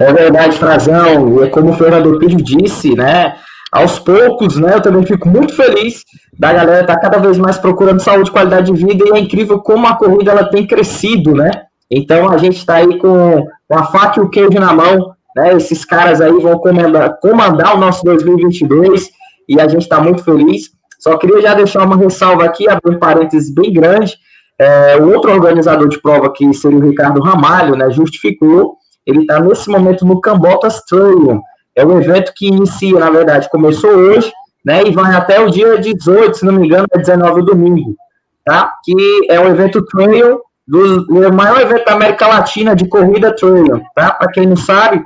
É 0.01 0.13
verdade, 0.15 0.57
Frazão, 0.57 1.43
e 1.43 1.45
é 1.45 1.51
como 1.51 1.71
o 1.71 1.77
Fernando 1.77 2.19
Pires 2.19 2.43
disse, 2.43 2.95
né, 2.95 3.35
aos 3.71 3.99
poucos, 3.99 4.57
né, 4.57 4.73
eu 4.75 4.81
também 4.81 5.05
fico 5.05 5.29
muito 5.29 5.55
feliz 5.55 6.05
da 6.39 6.55
galera 6.55 6.81
estar 6.81 6.95
tá 6.95 7.01
cada 7.01 7.19
vez 7.19 7.37
mais 7.37 7.59
procurando 7.59 8.01
saúde, 8.01 8.31
qualidade 8.31 8.73
de 8.73 8.83
vida, 8.83 9.05
e 9.07 9.19
é 9.19 9.21
incrível 9.21 9.61
como 9.61 9.87
a 9.87 9.95
corrida 9.95 10.31
ela 10.31 10.45
tem 10.45 10.67
crescido, 10.67 11.35
né, 11.35 11.51
então 11.91 12.31
a 12.31 12.39
gente 12.39 12.57
está 12.57 12.77
aí 12.77 12.99
com, 12.99 13.47
com 13.69 13.79
a 13.79 13.85
faca 13.85 14.21
e 14.21 14.23
o 14.23 14.31
queijo 14.31 14.59
na 14.59 14.73
mão, 14.73 15.15
né, 15.37 15.53
esses 15.53 15.85
caras 15.85 16.23
aí 16.23 16.33
vão 16.33 16.57
comandar, 16.59 17.19
comandar 17.21 17.77
o 17.77 17.79
nosso 17.79 18.03
2022, 18.03 19.11
e 19.47 19.61
a 19.61 19.69
gente 19.69 19.83
está 19.83 20.01
muito 20.01 20.25
feliz, 20.25 20.71
só 20.99 21.19
queria 21.19 21.43
já 21.43 21.53
deixar 21.53 21.85
uma 21.85 21.97
ressalva 21.97 22.45
aqui, 22.45 22.67
abrir 22.71 22.95
um 22.97 22.99
parênteses 22.99 23.53
bem 23.53 23.71
grande, 23.71 24.15
é, 24.59 24.97
o 24.97 25.13
outro 25.13 25.31
organizador 25.31 25.89
de 25.89 26.01
prova, 26.01 26.33
que 26.33 26.55
seria 26.55 26.79
o 26.79 26.89
Ricardo 26.89 27.21
Ramalho, 27.21 27.77
né, 27.77 27.91
justificou, 27.91 28.80
ele 29.07 29.21
está 29.21 29.41
nesse 29.41 29.69
momento 29.69 30.05
no 30.05 30.21
Cambotas 30.21 30.83
Trail, 30.85 31.41
é 31.75 31.85
um 31.85 32.01
evento 32.01 32.33
que 32.35 32.49
inicia, 32.49 32.99
na 32.99 33.11
verdade, 33.11 33.49
começou 33.51 33.91
hoje, 33.91 34.31
né, 34.65 34.83
e 34.85 34.91
vai 34.91 35.15
até 35.15 35.41
o 35.41 35.51
dia 35.51 35.79
18, 35.79 36.37
se 36.37 36.45
não 36.45 36.53
me 36.53 36.67
engano, 36.67 36.87
é 36.93 36.99
19 36.99 37.43
domingo, 37.43 37.97
tá? 38.45 38.71
Que 38.85 39.27
é 39.31 39.41
um 39.41 39.49
evento 39.49 39.83
trail, 39.87 40.41
do, 40.67 41.07
o 41.09 41.33
maior 41.33 41.61
evento 41.61 41.85
da 41.85 41.95
América 41.95 42.27
Latina 42.27 42.77
de 42.77 42.87
corrida 42.87 43.35
trail, 43.35 43.83
tá? 43.95 44.13
Para 44.13 44.31
quem 44.31 44.47
não 44.47 44.57
sabe, 44.57 45.03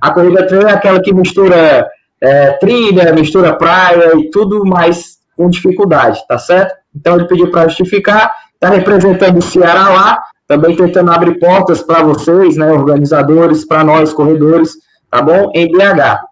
a 0.00 0.10
corrida 0.10 0.46
trail 0.46 0.68
é 0.68 0.72
aquela 0.72 1.00
que 1.00 1.12
mistura 1.12 1.88
é, 2.20 2.52
trilha, 2.52 3.12
mistura 3.12 3.54
praia 3.54 4.12
e 4.16 4.30
tudo 4.30 4.64
mais 4.64 5.18
com 5.36 5.48
dificuldade, 5.48 6.20
tá 6.28 6.38
certo? 6.38 6.74
Então 6.94 7.16
ele 7.16 7.26
pediu 7.26 7.50
para 7.50 7.68
justificar, 7.68 8.32
está 8.54 8.68
representando 8.68 9.38
o 9.38 9.42
Ceará 9.42 9.88
lá, 9.88 10.22
também 10.48 10.74
tentando 10.74 11.12
abrir 11.12 11.38
portas 11.38 11.82
para 11.82 12.02
vocês, 12.02 12.56
né, 12.56 12.72
organizadores, 12.72 13.66
para 13.66 13.84
nós, 13.84 14.14
corredores, 14.14 14.78
tá 15.10 15.20
bom? 15.20 15.52
Em 15.54 15.70
BH. 15.70 16.24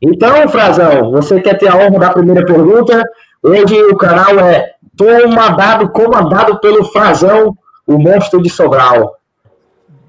Então, 0.00 0.48
Frazão, 0.48 1.10
você 1.10 1.40
quer 1.40 1.58
ter 1.58 1.68
a 1.68 1.76
honra 1.76 1.98
da 1.98 2.12
primeira 2.12 2.46
pergunta? 2.46 3.04
Hoje 3.42 3.74
o 3.82 3.96
canal 3.96 4.38
é 4.38 4.72
Tomandado, 4.96 5.90
comandado 5.90 6.60
pelo 6.60 6.84
Frazão, 6.84 7.56
o 7.86 7.98
monstro 7.98 8.40
de 8.40 8.48
Sobral. 8.48 9.16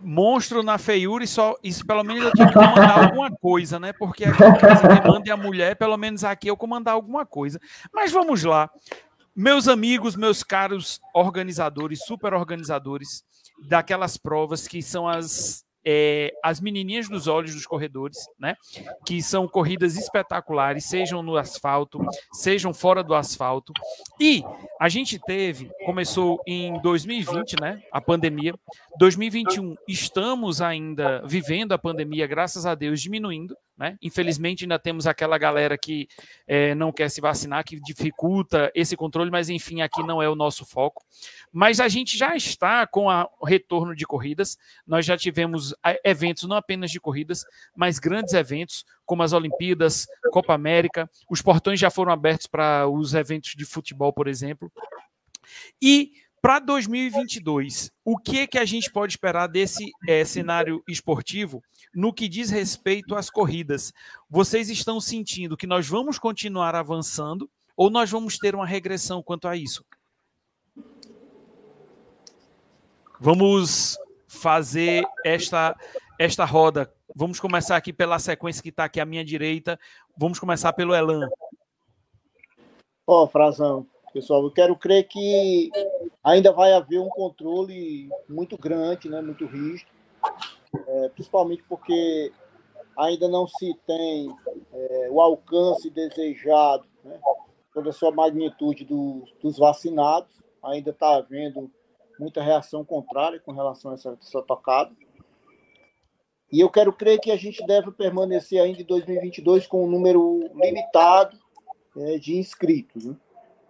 Monstro 0.04 0.64
na 0.64 0.78
feiura 0.78 1.24
e 1.24 1.28
só 1.28 1.56
isso 1.62 1.86
pelo 1.86 2.04
menos 2.04 2.24
eu 2.24 2.32
tinha 2.32 2.48
que 2.48 2.54
comandar 2.54 3.06
alguma 3.06 3.32
coisa, 3.32 3.80
né? 3.80 3.92
Porque 3.92 4.24
aqui 4.24 4.44
em 4.44 4.56
casa 4.56 4.88
quem 4.88 5.12
manda 5.12 5.30
é 5.30 5.34
a 5.34 5.38
mulher, 5.38 5.76
pelo 5.76 5.98
menos 5.98 6.24
aqui 6.24 6.48
eu 6.48 6.56
comandar 6.56 6.94
alguma 6.94 7.26
coisa. 7.26 7.60
Mas 7.94 8.12
vamos 8.12 8.44
lá. 8.44 8.70
Meus 9.36 9.68
amigos, 9.68 10.16
meus 10.16 10.42
caros 10.44 11.02
organizadores, 11.14 12.00
super 12.06 12.34
organizadores 12.34 13.24
daquelas 13.68 14.18
provas 14.18 14.68
que 14.68 14.82
são 14.82 15.08
as 15.08 15.66
é, 15.90 16.34
as 16.44 16.60
menininhas 16.60 17.08
dos 17.08 17.28
olhos 17.28 17.54
dos 17.54 17.66
corredores, 17.66 18.18
né? 18.38 18.56
Que 19.06 19.24
são 19.24 19.48
corridas 19.48 19.96
espetaculares, 19.96 20.84
sejam 20.84 21.24
no 21.24 21.38
asfalto, 21.38 22.06
sejam 22.34 22.74
fora 22.74 23.02
do 23.02 23.16
asfalto. 23.16 23.72
E 24.20 24.44
a 24.82 24.90
gente 24.90 25.18
teve, 25.18 25.72
começou 25.86 26.42
em 26.46 26.74
2020, 26.82 27.56
né? 27.62 27.82
A 27.90 28.02
pandemia. 28.02 28.54
2021, 29.00 29.76
estamos 29.88 30.62
ainda 30.62 31.22
vivendo 31.26 31.72
a 31.72 31.78
pandemia, 31.78 32.28
graças 32.28 32.66
a 32.66 32.76
Deus, 32.76 33.02
diminuindo. 33.02 33.56
Né? 33.78 33.96
Infelizmente, 34.02 34.64
ainda 34.64 34.80
temos 34.80 35.06
aquela 35.06 35.38
galera 35.38 35.78
que 35.78 36.08
é, 36.48 36.74
não 36.74 36.92
quer 36.92 37.10
se 37.10 37.22
vacinar, 37.22 37.64
que 37.64 37.80
dificulta 37.80 38.72
esse 38.74 38.98
controle, 38.98 39.30
mas 39.30 39.50
enfim, 39.50 39.82
aqui 39.82 40.02
não 40.02 40.22
é 40.22 40.28
o 40.28 40.36
nosso 40.36 40.66
foco. 40.66 41.04
Mas 41.51 41.80
a 41.80 41.88
gente 41.88 42.18
já 42.18 42.36
está 42.36 42.86
com 42.86 43.08
o 43.08 43.46
retorno 43.46 43.96
de 43.96 44.06
corridas, 44.06 44.58
nós 44.86 45.06
já 45.06 45.18
tivemos 45.18 45.74
eventos 46.04 46.44
não 46.44 46.58
apenas 46.58 46.92
de 46.92 47.00
corridas, 47.00 47.46
mas 47.75 48.00
grandes 48.00 48.34
eventos, 48.34 48.86
como 49.06 49.24
as 49.24 49.34
Olimpíadas, 49.34 50.08
Copa 50.32 50.54
América, 50.54 51.10
os 51.30 51.42
portões 51.42 51.80
já 51.80 51.89
foram 51.89 52.12
abertos 52.12 52.48
para 52.48 52.88
os 52.88 53.13
eventos 53.13 53.54
de 53.56 53.66
futebol, 53.66 54.12
por 54.12 54.27
exemplo. 54.27 54.72
E 55.82 56.12
para 56.42 56.60
2022, 56.60 57.92
o 58.06 58.18
que 58.18 58.39
é 58.39 58.48
que 58.48 58.60
a 58.60 58.66
gente 58.66 58.92
pode 58.92 59.13
esperar 59.13 59.48
desse 59.48 59.92
é, 60.08 60.24
cenário 60.24 60.84
esportivo 60.88 61.63
no 61.94 62.13
que 62.13 62.30
diz 62.30 62.50
respeito 62.50 63.16
às 63.16 63.30
corridas? 63.30 63.92
Vocês 64.30 64.70
estão 64.70 65.01
sentindo 65.01 65.58
que 65.58 65.66
nós 65.66 65.88
vamos 65.88 66.20
continuar 66.20 66.75
avançando 66.75 67.50
ou 67.75 67.89
nós 67.89 68.10
vamos 68.10 68.38
ter 68.38 68.56
uma 68.56 68.66
regressão 68.66 69.22
quanto 69.22 69.48
a 69.48 69.56
isso? 69.56 69.84
Vamos 73.20 73.98
fazer 74.28 75.04
esta 75.26 75.76
esta 76.20 76.46
roda. 76.46 76.92
Vamos 77.16 77.40
começar 77.40 77.76
aqui 77.76 77.94
pela 77.94 78.20
sequência 78.20 78.62
que 78.62 78.70
está 78.70 78.86
aqui 78.86 79.00
à 79.00 79.06
minha 79.06 79.24
direita. 79.24 79.80
Vamos 80.18 80.40
começar 80.40 80.74
pelo 80.74 80.96
Elan. 80.96 81.28
Ó, 83.06 83.24
oh, 83.24 83.28
Frazão, 83.28 83.88
pessoal, 84.14 84.44
eu 84.44 84.52
quero 84.52 84.76
crer 84.76 85.08
que 85.08 85.72
ainda 86.24 86.52
vai 86.52 86.74
haver 86.74 87.00
um 87.00 87.10
controle 87.10 88.10
muito 88.28 88.58
grande, 88.58 89.08
né, 89.08 89.22
muito 89.22 89.46
rígido, 89.46 89.90
é, 90.88 91.10
principalmente 91.10 91.64
porque 91.70 92.32
ainda 92.98 93.30
não 93.30 93.48
se 93.48 93.74
tem 93.86 94.36
é, 94.74 95.08
o 95.10 95.22
alcance 95.22 95.90
desejado, 95.90 96.86
né, 97.04 97.18
toda 97.74 97.92
a 97.92 97.94
sua 97.94 98.12
magnitude 98.12 98.84
do, 98.84 99.24
dos 99.42 99.58
vacinados, 99.58 100.36
ainda 100.62 100.90
está 100.90 101.16
havendo 101.16 101.72
muita 102.20 102.42
reação 102.42 102.84
contrária 102.84 103.40
com 103.40 103.52
relação 103.52 103.92
a 103.92 103.94
essa, 103.94 104.18
essa 104.22 104.42
tocada. 104.42 104.92
E 106.52 106.60
eu 106.60 106.70
quero 106.70 106.94
crer 106.94 107.20
que 107.20 107.32
a 107.32 107.36
gente 107.36 107.66
deve 107.66 107.92
permanecer 107.92 108.62
ainda 108.62 108.82
em 108.82 108.86
2022 108.86 109.68
com 109.68 109.84
um 109.84 109.90
número 109.90 110.50
limitado 110.56 111.38
é, 111.98 112.18
de 112.18 112.38
inscritos. 112.38 113.06
Né? 113.06 113.16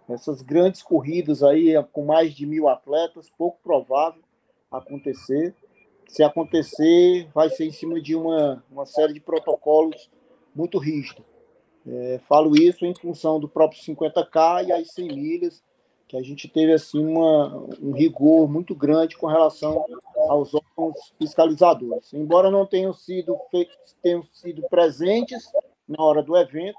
Essas 0.08 0.42
grandes 0.42 0.82
corridas 0.82 1.42
aí, 1.42 1.74
com 1.92 2.04
mais 2.04 2.34
de 2.34 2.46
mil 2.46 2.68
atletas, 2.68 3.30
pouco 3.36 3.58
provável 3.62 4.22
acontecer. 4.70 5.54
Se 6.06 6.22
acontecer, 6.22 7.28
vai 7.34 7.50
ser 7.50 7.66
em 7.66 7.72
cima 7.72 8.00
de 8.00 8.14
uma, 8.14 8.64
uma 8.70 8.86
série 8.86 9.12
de 9.12 9.20
protocolos 9.20 10.08
muito 10.54 10.78
rígidos. 10.78 11.24
É, 11.86 12.20
falo 12.28 12.56
isso 12.56 12.84
em 12.84 12.94
função 12.94 13.40
do 13.40 13.48
próprio 13.48 13.80
50K 13.80 14.66
e 14.66 14.72
as 14.72 14.92
100 14.92 15.08
milhas, 15.08 15.62
que 16.08 16.16
a 16.16 16.22
gente 16.22 16.48
teve 16.48 16.72
assim 16.72 17.04
uma, 17.04 17.54
um 17.80 17.92
rigor 17.92 18.48
muito 18.48 18.74
grande 18.74 19.16
com 19.16 19.26
relação 19.26 19.84
aos 20.28 20.54
órgãos 20.54 21.12
fiscalizadores. 21.18 22.12
Embora 22.14 22.50
não 22.50 22.64
tenham 22.64 22.92
sido 22.92 23.36
tenham 24.02 24.22
sido 24.32 24.62
presentes 24.70 25.52
na 25.86 26.02
hora 26.02 26.22
do 26.22 26.36
evento, 26.36 26.78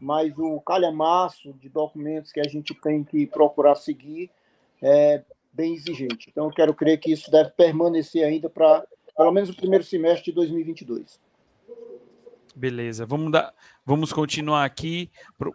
mas 0.00 0.32
o 0.38 0.60
calhamaço 0.60 1.52
de 1.54 1.68
documentos 1.68 2.32
que 2.32 2.40
a 2.40 2.48
gente 2.48 2.74
tem 2.74 3.04
que 3.04 3.26
procurar 3.26 3.74
seguir 3.74 4.30
é 4.82 5.22
bem 5.52 5.74
exigente. 5.74 6.28
Então, 6.30 6.46
eu 6.46 6.50
quero 6.50 6.74
crer 6.74 6.98
que 6.98 7.12
isso 7.12 7.30
deve 7.30 7.50
permanecer 7.50 8.24
ainda 8.24 8.50
para 8.50 8.84
pelo 9.16 9.30
menos 9.30 9.48
o 9.48 9.56
primeiro 9.56 9.84
semestre 9.84 10.26
de 10.26 10.32
2022. 10.32 11.20
Beleza, 12.56 13.06
vamos 13.06 13.32
dar, 13.32 13.54
vamos 13.84 14.12
continuar 14.12 14.64
aqui. 14.64 15.10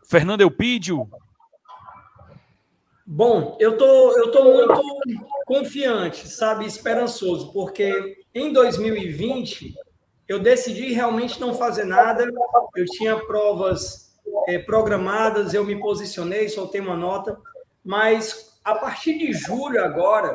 Fernando 0.06 0.42
Elpidio. 0.42 1.10
Bom, 3.12 3.58
eu 3.60 3.76
tô, 3.76 4.12
eu 4.20 4.30
tô 4.30 4.44
muito 4.44 4.84
confiante, 5.48 6.30
sabe, 6.30 6.68
esperançoso, 6.68 7.52
porque 7.52 8.20
em 8.36 8.54
2020 8.54 9.74
eu 10.28 10.38
decidi 10.38 10.94
realmente 10.94 11.42
não 11.42 11.56
fazer 11.56 11.86
nada. 11.86 12.32
Eu 12.76 12.86
tinha 12.86 13.18
provas 13.18 14.16
é, 14.48 14.60
programadas, 14.60 15.56
eu 15.56 15.66
me 15.66 15.80
posicionei, 15.80 16.50
soltei 16.50 16.80
uma 16.80 16.96
nota, 16.96 17.36
mas 17.84 18.60
a 18.64 18.76
partir 18.76 19.18
de 19.18 19.34
julho 19.34 19.84
agora, 19.84 20.32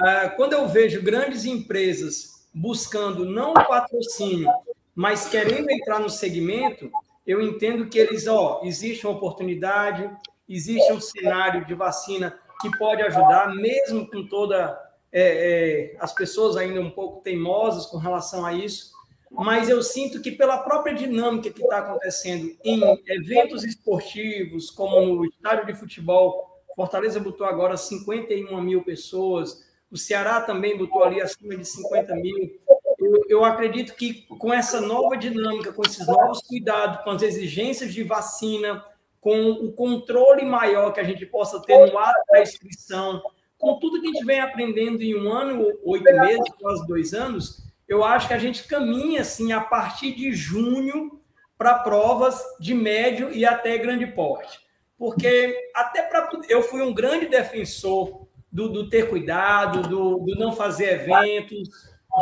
ah, 0.00 0.28
quando 0.36 0.52
eu 0.52 0.68
vejo 0.68 1.02
grandes 1.02 1.44
empresas 1.44 2.46
buscando 2.54 3.24
não 3.24 3.50
o 3.50 3.54
patrocínio, 3.54 4.48
mas 4.94 5.26
querendo 5.26 5.68
entrar 5.68 5.98
no 5.98 6.08
segmento, 6.08 6.88
eu 7.26 7.42
entendo 7.42 7.88
que 7.88 7.98
eles, 7.98 8.28
ó, 8.28 8.60
existe 8.62 9.04
uma 9.04 9.16
oportunidade, 9.16 10.08
existe 10.48 10.92
um 10.92 11.00
cenário 11.00 11.64
de 11.66 11.74
vacina 11.74 12.38
que 12.60 12.76
pode 12.78 13.02
ajudar, 13.02 13.54
mesmo 13.54 14.08
com 14.08 14.26
toda 14.26 14.78
é, 15.12 15.92
é, 15.92 15.96
as 16.00 16.12
pessoas 16.12 16.56
ainda 16.56 16.80
um 16.80 16.90
pouco 16.90 17.22
teimosas 17.22 17.86
com 17.86 17.98
relação 17.98 18.44
a 18.44 18.52
isso, 18.52 18.92
mas 19.30 19.68
eu 19.68 19.82
sinto 19.82 20.20
que 20.20 20.30
pela 20.30 20.58
própria 20.58 20.94
dinâmica 20.94 21.50
que 21.50 21.62
está 21.62 21.78
acontecendo 21.78 22.56
em 22.64 22.80
eventos 23.06 23.64
esportivos, 23.64 24.70
como 24.70 25.14
no 25.16 25.24
estádio 25.24 25.66
de 25.66 25.74
futebol, 25.74 26.54
Fortaleza 26.74 27.20
botou 27.20 27.46
agora 27.46 27.76
51 27.76 28.60
mil 28.60 28.82
pessoas, 28.82 29.64
o 29.90 29.96
Ceará 29.96 30.40
também 30.40 30.76
botou 30.76 31.04
ali 31.04 31.20
acima 31.20 31.56
de 31.56 31.64
50 31.64 32.14
mil. 32.16 32.58
eu, 32.98 33.24
eu, 33.28 33.44
acredito 33.44 33.94
que 33.94 34.22
com 34.22 34.52
essa 34.52 34.80
nova 34.80 35.16
dinâmica, 35.16 35.72
com 35.72 35.82
esses 35.82 36.06
novos 36.06 36.40
cuidados, 36.42 37.04
com 37.04 37.10
as 37.10 37.22
exigências 37.22 37.92
de 37.94 38.02
vacina, 38.02 38.84
com 39.24 39.52
o 39.52 39.72
controle 39.72 40.44
maior 40.44 40.92
que 40.92 41.00
a 41.00 41.04
gente 41.04 41.24
possa 41.24 41.58
ter 41.62 41.90
no 41.90 41.96
ato 41.96 42.20
da 42.30 42.42
inscrição, 42.42 43.22
com 43.56 43.78
tudo 43.78 43.98
que 43.98 44.08
a 44.08 44.10
gente 44.10 44.26
vem 44.26 44.38
aprendendo 44.38 45.00
em 45.00 45.18
um 45.18 45.32
ano, 45.32 45.66
oito 45.82 46.12
meses, 46.12 46.46
quase 46.60 46.86
dois 46.86 47.14
anos, 47.14 47.64
eu 47.88 48.04
acho 48.04 48.28
que 48.28 48.34
a 48.34 48.38
gente 48.38 48.64
caminha 48.64 49.22
assim 49.22 49.50
a 49.50 49.62
partir 49.62 50.12
de 50.12 50.30
junho 50.34 51.22
para 51.56 51.78
provas 51.78 52.38
de 52.60 52.74
médio 52.74 53.32
e 53.32 53.46
até 53.46 53.78
grande 53.78 54.06
porte. 54.08 54.60
Porque 54.98 55.70
até 55.74 56.02
para 56.02 56.28
eu 56.50 56.62
fui 56.62 56.82
um 56.82 56.92
grande 56.92 57.24
defensor 57.24 58.26
do, 58.52 58.68
do 58.68 58.90
ter 58.90 59.08
cuidado, 59.08 59.88
do, 59.88 60.18
do 60.18 60.34
não 60.34 60.52
fazer 60.52 61.00
eventos, 61.00 61.70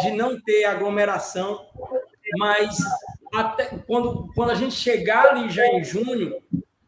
de 0.00 0.12
não 0.12 0.40
ter 0.40 0.66
aglomeração, 0.66 1.66
mas 2.38 2.78
até 3.34 3.76
quando, 3.86 4.30
quando 4.34 4.50
a 4.50 4.54
gente 4.54 4.74
chegar 4.74 5.30
ali 5.30 5.50
já 5.50 5.66
em 5.66 5.82
junho, 5.82 6.36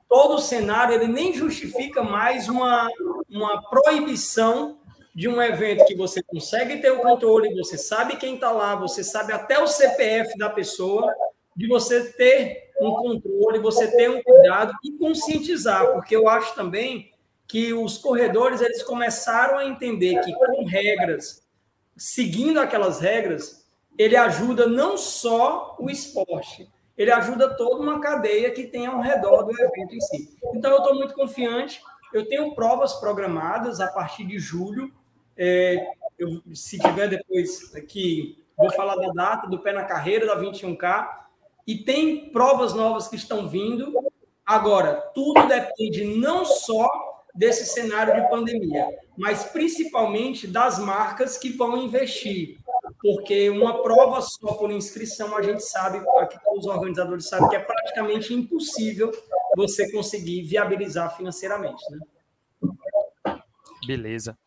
todo 0.09 0.35
o 0.35 0.41
cenário 0.41 0.95
ele 0.95 1.07
nem 1.07 1.33
justifica 1.33 2.03
mais 2.03 2.49
uma, 2.49 2.89
uma 3.29 3.63
proibição 3.69 4.79
de 5.15 5.29
um 5.29 5.41
evento 5.41 5.85
que 5.85 5.95
você 5.95 6.23
consegue 6.23 6.79
ter 6.79 6.91
o 6.91 6.99
controle, 6.99 7.55
você 7.55 7.79
sabe 7.79 8.17
quem 8.17 8.35
está 8.35 8.51
lá, 8.51 8.75
você 8.75 9.05
sabe 9.05 9.33
até 9.33 9.61
o 9.61 9.67
CPF 9.67 10.37
da 10.37 10.51
pessoa, 10.51 11.15
de 11.57 11.69
você 11.69 12.13
ter 12.13 12.71
um 12.81 12.93
controle, 12.95 13.61
você 13.61 13.87
ter 13.89 14.11
um 14.11 14.21
cuidado 14.21 14.75
e 14.83 14.93
conscientizar, 14.93 15.93
porque 15.93 16.17
eu 16.17 16.29
acho 16.29 16.55
também 16.57 17.13
que 17.47 17.73
os 17.73 17.97
corredores 17.97 18.61
eles 18.61 18.83
começaram 18.83 19.59
a 19.59 19.67
entender 19.67 20.19
que 20.21 20.33
com 20.33 20.65
regras, 20.65 21.47
seguindo 21.97 22.59
aquelas 22.59 22.99
regras, 22.99 23.65
ele 23.97 24.17
ajuda 24.17 24.67
não 24.67 24.97
só 24.97 25.77
o 25.79 25.89
esporte, 25.89 26.69
ele 26.97 27.11
ajuda 27.11 27.57
toda 27.57 27.83
uma 27.83 28.01
cadeia 28.01 28.51
que 28.51 28.65
tem 28.65 28.87
ao 28.87 29.01
redor 29.01 29.43
do 29.43 29.53
evento 29.53 29.95
em 29.95 30.01
si. 30.01 30.39
Então 30.55 30.71
eu 30.71 30.79
estou 30.79 30.95
muito 30.95 31.15
confiante. 31.15 31.81
Eu 32.13 32.27
tenho 32.29 32.55
provas 32.55 32.95
programadas 32.95 33.81
a 33.81 33.89
partir 33.89 34.25
de 34.25 34.39
julho. 34.39 34.93
É, 35.37 35.89
eu, 36.19 36.41
se 36.55 36.79
tiver 36.79 37.09
depois 37.09 37.75
aqui, 37.75 38.45
vou 38.57 38.71
falar 38.73 38.95
da 38.97 39.09
data 39.13 39.49
do 39.49 39.59
pé 39.59 39.73
na 39.73 39.85
carreira 39.85 40.27
da 40.27 40.41
21K. 40.41 41.09
E 41.67 41.79
tem 41.79 42.31
provas 42.31 42.75
novas 42.75 43.09
que 43.09 43.17
estão 43.17 43.49
vindo. 43.49 43.93
Agora, 44.47 44.95
tudo 45.15 45.47
depende 45.49 46.05
não 46.05 46.45
só 46.45 46.89
desse 47.35 47.67
cenário 47.67 48.15
de 48.15 48.31
pandemia, 48.31 48.87
mas 49.19 49.45
principalmente 49.45 50.47
das 50.47 50.79
marcas 50.79 51.37
que 51.37 51.51
vão 51.51 51.77
investir. 51.77 52.59
Porque 53.05 53.51
uma 53.51 53.83
prova 53.83 54.23
só 54.23 54.55
por 54.55 54.71
inscrição, 54.71 55.37
a 55.37 55.43
gente 55.43 55.61
sabe, 55.61 55.99
aqui 56.19 56.39
os 56.57 56.65
organizadores 56.65 57.29
sabem 57.29 57.51
que 57.51 57.57
é 57.57 57.61
praticamente 57.61 58.33
impossível 58.33 59.11
você 59.55 59.93
conseguir 59.93 60.41
viabilizar 60.45 61.15
financeiramente. 61.15 61.85
Né? 61.91 63.39
Beleza. 63.87 64.39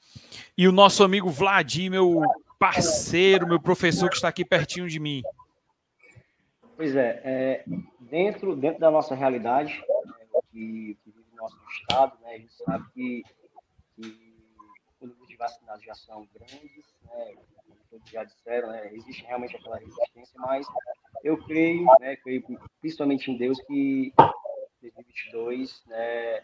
E 0.58 0.68
o 0.68 0.72
nosso 0.72 1.04
amigo 1.04 1.30
Vladir, 1.30 1.92
meu 1.92 2.24
parceiro, 2.58 3.46
meu 3.46 3.62
professor 3.62 4.10
que 4.10 4.16
está 4.16 4.30
aqui 4.30 4.44
pertinho 4.44 4.90
de 4.90 5.00
mim. 5.00 5.22
Pois 6.76 6.96
é, 6.96 7.22
é 7.24 7.64
dentro, 8.00 8.56
dentro 8.56 8.80
da 8.80 8.90
nossa 8.90 9.14
realidade, 9.14 9.84
é, 9.88 10.42
que 10.52 10.98
nosso 11.36 11.60
estado, 11.70 12.18
né, 12.22 12.34
a 12.34 12.38
gente 12.40 12.54
sabe 12.56 12.86
que, 12.96 13.24
que 13.96 14.36
os 15.00 15.10
números 15.10 15.28
de 15.28 15.38
vacinados 15.38 15.84
já 15.84 15.94
são 15.94 16.28
grandes, 16.34 16.96
né, 17.04 17.36
todos 17.90 18.10
já 18.10 18.24
disseram, 18.24 18.70
né, 18.70 18.94
existe 18.94 19.24
realmente 19.26 19.56
aquela 19.56 19.78
resistência, 19.78 20.40
mas 20.40 20.68
eu 21.24 21.38
creio, 21.46 21.86
né, 22.00 22.16
creio 22.18 22.44
principalmente 22.80 23.32
em 23.32 23.38
Deus 23.38 23.60
que 23.62 24.14
2022, 24.82 25.84
né, 25.88 26.44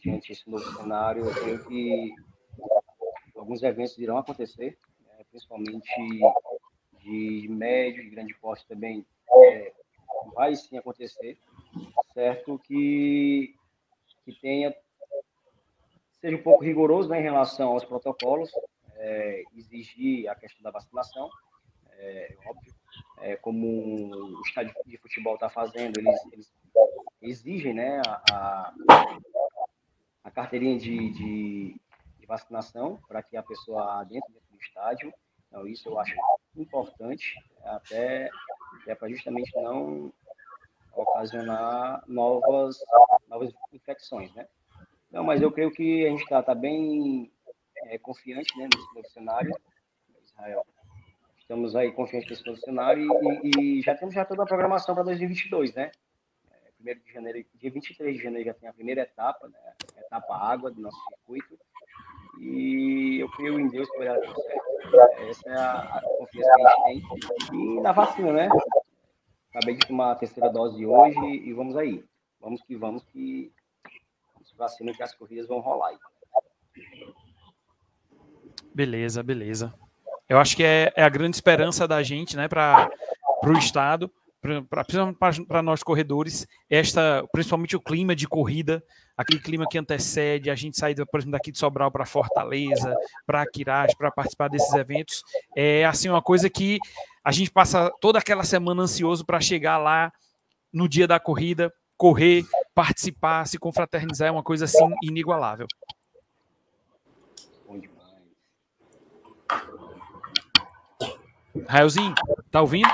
diante 0.00 0.28
desse 0.28 0.48
novo 0.48 0.64
cenário, 0.76 1.24
eu 1.24 1.34
creio 1.34 1.64
que 1.66 2.14
alguns 3.36 3.62
eventos 3.62 3.98
irão 3.98 4.18
acontecer, 4.18 4.78
né, 5.06 5.24
principalmente 5.30 6.20
de 7.00 7.46
médio 7.48 8.02
e 8.02 8.10
grande 8.10 8.34
porte 8.34 8.66
também 8.66 9.04
é, 9.30 9.72
vai 10.34 10.54
sim 10.54 10.76
acontecer, 10.76 11.38
certo? 12.14 12.58
Que 12.58 13.54
que 14.24 14.32
tenha 14.40 14.74
seja 16.20 16.36
um 16.36 16.42
pouco 16.42 16.64
rigoroso 16.64 17.10
né, 17.10 17.20
em 17.20 17.22
relação 17.22 17.72
aos 17.72 17.84
protocolos, 17.84 18.50
é, 19.04 19.44
exigir 19.54 20.28
a 20.28 20.34
questão 20.34 20.62
da 20.62 20.70
vacinação, 20.70 21.28
é, 21.90 22.36
óbvio, 22.46 22.74
é, 23.20 23.36
como 23.36 23.66
o 24.38 24.40
estádio 24.46 24.74
de 24.86 24.96
futebol 24.96 25.34
está 25.34 25.48
fazendo, 25.48 25.98
eles, 25.98 26.20
eles, 26.32 26.52
exigem 27.20 27.72
né, 27.74 28.00
a, 28.30 28.74
a 30.22 30.30
carteirinha 30.30 30.78
de, 30.78 31.10
de, 31.10 31.80
de 32.18 32.26
vacinação 32.26 33.00
para 33.08 33.22
que 33.22 33.36
a 33.36 33.42
pessoa 33.42 34.04
dentro, 34.04 34.30
dentro 34.32 34.48
do 34.50 34.60
estádio. 34.60 35.12
Então, 35.48 35.66
isso 35.66 35.88
eu 35.88 35.98
acho 35.98 36.14
importante, 36.56 37.34
até, 37.62 38.28
até 38.80 38.94
para 38.94 39.08
justamente 39.08 39.50
não 39.56 40.12
ocasionar 40.92 42.02
novas, 42.06 42.78
novas 43.28 43.52
infecções, 43.72 44.32
né? 44.34 44.46
Não, 45.10 45.22
mas 45.22 45.40
eu 45.40 45.52
creio 45.52 45.70
que 45.70 46.06
a 46.06 46.10
gente 46.10 46.22
está 46.22 46.42
tá 46.42 46.54
bem 46.54 47.32
é, 47.84 47.98
confiante 47.98 48.56
né, 48.58 48.68
nesse 48.94 49.12
cenário, 49.12 49.54
Israel. 50.24 50.66
Estamos 51.38 51.76
aí 51.76 51.92
confiantes 51.92 52.42
nesse 52.44 52.60
cenário 52.62 53.06
e, 53.42 53.78
e 53.78 53.82
já 53.82 53.94
temos 53.94 54.14
já 54.14 54.24
toda 54.24 54.42
a 54.42 54.46
programação 54.46 54.94
para 54.94 55.04
2022, 55.04 55.74
né? 55.74 55.90
É, 56.50 56.70
primeiro 56.76 57.00
de 57.00 57.12
janeiro, 57.12 57.44
dia 57.54 57.70
23 57.70 58.16
de 58.16 58.22
janeiro 58.22 58.46
já 58.46 58.54
tem 58.54 58.68
a 58.68 58.72
primeira 58.72 59.02
etapa, 59.02 59.46
né? 59.48 59.58
A 59.96 60.00
etapa 60.00 60.34
água 60.34 60.70
do 60.70 60.80
nosso 60.80 60.98
circuito. 61.08 61.58
E 62.40 63.18
eu 63.20 63.30
creio 63.32 63.60
em 63.60 63.68
Deus 63.68 63.88
que 63.90 63.98
vai 63.98 64.08
dar 64.08 64.20
tudo 64.20 64.42
certo. 64.42 64.64
Essa 65.28 65.50
é 65.50 65.56
a, 65.56 65.80
a 65.80 66.02
confiança 66.18 66.52
que 66.56 66.62
a 66.62 66.92
gente 66.92 67.50
tem. 67.50 67.76
E 67.76 67.80
na 67.80 67.92
vacina, 67.92 68.32
né? 68.32 68.48
Acabei 69.50 69.76
de 69.76 69.86
tomar 69.86 70.12
a 70.12 70.16
terceira 70.16 70.50
dose 70.50 70.84
hoje 70.84 71.20
e 71.20 71.52
vamos 71.52 71.76
aí. 71.76 72.04
Vamos 72.40 72.62
que 72.62 72.74
vamos 72.74 73.04
que 73.04 73.52
vacina 74.56 74.92
que 74.92 75.02
as 75.02 75.14
corridas 75.14 75.46
vão 75.46 75.60
rolar. 75.60 75.90
Aí. 75.90 75.98
Beleza, 78.74 79.22
beleza. 79.22 79.72
Eu 80.28 80.38
acho 80.38 80.56
que 80.56 80.64
é, 80.64 80.92
é 80.96 81.02
a 81.02 81.08
grande 81.08 81.36
esperança 81.36 81.86
da 81.86 82.02
gente, 82.02 82.36
né, 82.36 82.48
para 82.48 82.90
o 83.44 83.52
Estado, 83.52 84.10
para 85.48 85.62
nós 85.62 85.82
corredores, 85.82 86.46
esta, 86.68 87.24
principalmente 87.32 87.76
o 87.76 87.80
clima 87.80 88.14
de 88.14 88.26
corrida, 88.26 88.82
aquele 89.16 89.40
clima 89.40 89.66
que 89.66 89.78
antecede 89.78 90.50
a 90.50 90.54
gente 90.54 90.78
sair, 90.78 90.94
por 91.06 91.18
exemplo, 91.18 91.32
daqui 91.32 91.50
de 91.50 91.58
Sobral 91.58 91.90
para 91.90 92.04
Fortaleza, 92.04 92.94
para 93.26 93.42
Aquirás, 93.42 93.94
para 93.94 94.10
participar 94.10 94.48
desses 94.48 94.74
eventos, 94.74 95.22
é 95.56 95.84
assim 95.84 96.08
uma 96.10 96.20
coisa 96.20 96.50
que 96.50 96.78
a 97.22 97.32
gente 97.32 97.50
passa 97.50 97.90
toda 98.00 98.18
aquela 98.18 98.44
semana 98.44 98.82
ansioso 98.82 99.24
para 99.24 99.40
chegar 99.40 99.78
lá 99.78 100.12
no 100.72 100.88
dia 100.88 101.06
da 101.06 101.18
corrida, 101.18 101.72
correr, 101.96 102.44
participar, 102.74 103.46
se 103.46 103.58
confraternizar, 103.58 104.28
é 104.28 104.30
uma 104.30 104.42
coisa 104.42 104.66
assim 104.66 104.90
inigualável. 105.02 105.66
Bom 107.66 107.78
demais. 107.78 107.94
Raelzinho, 111.68 112.14
tá 112.50 112.60
ouvindo? 112.60 112.88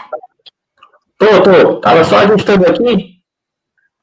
Tô, 1.19 1.43
tô. 1.43 1.81
Tava 1.81 2.05
só 2.05 2.19
ajustando 2.19 2.67
aqui, 2.67 3.21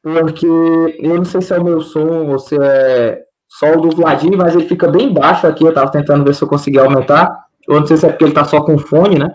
porque 0.02 0.46
eu 0.46 1.16
não 1.16 1.26
sei 1.26 1.42
se 1.42 1.54
é 1.54 1.60
o 1.60 1.64
meu 1.64 1.82
som 1.82 2.28
ou 2.28 2.40
se 2.40 2.56
é 2.60 3.24
só 3.48 3.74
o 3.74 3.82
do 3.82 3.96
Vladimir, 3.96 4.38
mas 4.38 4.56
ele 4.56 4.68
fica 4.68 4.88
bem 4.88 5.14
baixo 5.14 5.48
aqui. 5.48 5.64
Eu 5.64 5.74
tava 5.74 5.92
tentando 5.92 6.24
ver 6.24 6.36
se 6.36 6.44
eu 6.44 6.48
conseguia 6.48 6.82
aumentar. 6.82 7.46
Eu 7.68 7.80
não 7.80 7.88
sei 7.88 7.98
se 7.98 8.06
é 8.06 8.10
porque 8.10 8.24
ele 8.24 8.34
tá 8.34 8.46
só 8.46 8.62
com 8.62 8.78
fone, 8.78 9.18
né? 9.18 9.30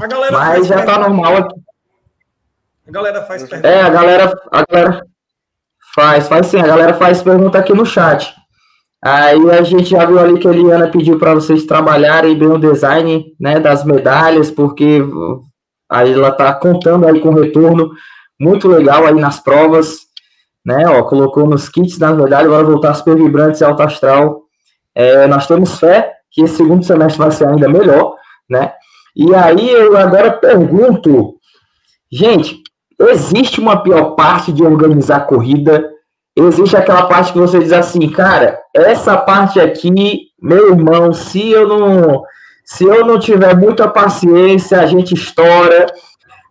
A 0.00 0.06
galera 0.06 0.32
Mas 0.32 0.66
já 0.66 0.84
tá 0.84 0.98
normal 0.98 1.36
aqui. 1.36 1.54
A 2.86 2.90
galera 2.90 3.22
faz 3.22 3.42
pergunta. 3.44 3.68
É, 3.68 3.82
a 3.82 3.88
galera, 3.88 4.42
a 4.50 4.64
galera 4.68 5.06
faz, 5.94 6.28
faz 6.28 6.46
sim. 6.46 6.58
A 6.58 6.66
galera 6.66 6.94
faz 6.94 7.22
pergunta 7.22 7.58
aqui 7.58 7.72
no 7.72 7.86
chat. 7.86 8.34
Aí 9.04 9.50
a 9.50 9.62
gente 9.62 9.90
já 9.90 10.06
viu 10.06 10.18
ali 10.18 10.38
que 10.38 10.48
a 10.48 10.50
Eliana 10.50 10.88
pediu 10.88 11.18
para 11.18 11.34
vocês 11.34 11.66
trabalharem 11.66 12.38
bem 12.38 12.48
o 12.48 12.56
design 12.56 13.26
né, 13.38 13.60
das 13.60 13.84
medalhas, 13.84 14.50
porque 14.50 15.02
aí 15.90 16.10
ela 16.10 16.32
tá 16.32 16.54
contando 16.54 17.06
aí 17.06 17.20
com 17.20 17.34
retorno 17.34 17.90
muito 18.40 18.66
legal 18.66 19.04
aí 19.04 19.14
nas 19.14 19.38
provas, 19.38 19.98
né? 20.64 20.88
Ó, 20.88 21.02
colocou 21.02 21.46
nos 21.46 21.68
kits 21.68 21.98
das 21.98 22.16
medalhas, 22.16 22.46
agora 22.46 22.64
voltar 22.64 22.94
super 22.94 23.14
vibrantes 23.14 23.60
e 23.60 23.64
alto 23.64 23.82
astral. 23.82 24.44
É, 24.94 25.26
nós 25.26 25.46
temos 25.46 25.78
fé 25.78 26.10
que 26.30 26.40
esse 26.40 26.56
segundo 26.56 26.82
semestre 26.82 27.18
vai 27.18 27.30
ser 27.30 27.46
ainda 27.46 27.68
melhor, 27.68 28.14
né? 28.48 28.72
E 29.14 29.34
aí 29.34 29.68
eu 29.70 29.98
agora 29.98 30.32
pergunto, 30.32 31.34
gente, 32.10 32.62
existe 32.98 33.60
uma 33.60 33.82
pior 33.82 34.14
parte 34.14 34.50
de 34.50 34.64
organizar 34.64 35.26
corrida? 35.26 35.93
Existe 36.36 36.76
aquela 36.76 37.06
parte 37.06 37.32
que 37.32 37.38
você 37.38 37.60
diz 37.60 37.72
assim, 37.72 38.08
cara, 38.10 38.58
essa 38.74 39.16
parte 39.16 39.60
aqui, 39.60 40.30
meu 40.42 40.70
irmão, 40.70 41.12
se 41.12 41.50
eu 41.50 41.68
não 41.68 42.24
Se 42.64 42.82
eu 42.82 43.04
não 43.04 43.18
tiver 43.18 43.54
muita 43.54 43.86
paciência, 43.86 44.80
a 44.80 44.86
gente 44.86 45.12
estoura. 45.14 45.86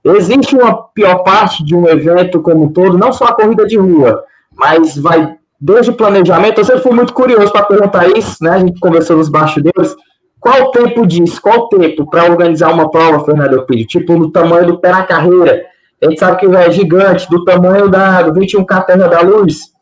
Existe 0.05 0.55
uma 0.55 0.83
pior 0.93 1.23
parte 1.23 1.63
de 1.65 1.75
um 1.75 1.87
evento 1.87 2.39
como 2.41 2.65
um 2.65 2.71
todo, 2.71 2.97
não 2.97 3.11
só 3.11 3.25
a 3.25 3.35
corrida 3.35 3.65
de 3.65 3.77
rua, 3.77 4.23
mas 4.55 4.95
vai 4.97 5.35
desde 5.59 5.91
o 5.91 5.95
planejamento. 5.95 6.59
Eu 6.59 6.65
sempre 6.65 6.83
fui 6.83 6.93
muito 6.93 7.13
curioso 7.13 7.51
para 7.51 7.65
perguntar 7.65 8.07
isso, 8.09 8.37
né? 8.41 8.51
A 8.51 8.59
gente 8.59 8.79
conversou 8.79 9.17
nos 9.17 9.29
bastidores. 9.29 9.95
Qual 10.39 10.63
o 10.63 10.71
tempo 10.71 11.07
disso? 11.07 11.41
Qual 11.41 11.61
o 11.61 11.69
tempo 11.69 12.09
para 12.09 12.29
organizar 12.29 12.71
uma 12.71 12.91
prova, 12.91 13.23
Fernando 13.23 13.53
Euclides? 13.53 13.87
Tipo, 13.87 14.17
no 14.17 14.29
tamanho 14.29 14.67
do 14.67 14.79
pé 14.79 14.91
na 14.91 15.03
carreira. 15.03 15.65
A 16.03 16.09
gente 16.09 16.19
sabe 16.19 16.37
que 16.37 16.45
é 16.45 16.69
gigante, 16.69 17.29
do 17.29 17.45
tamanho 17.45 17.87
da, 17.87 18.23
do 18.23 18.37
21K 18.37 18.85
Terra 18.85 19.07
da 19.07 19.21
Luz. 19.21 19.72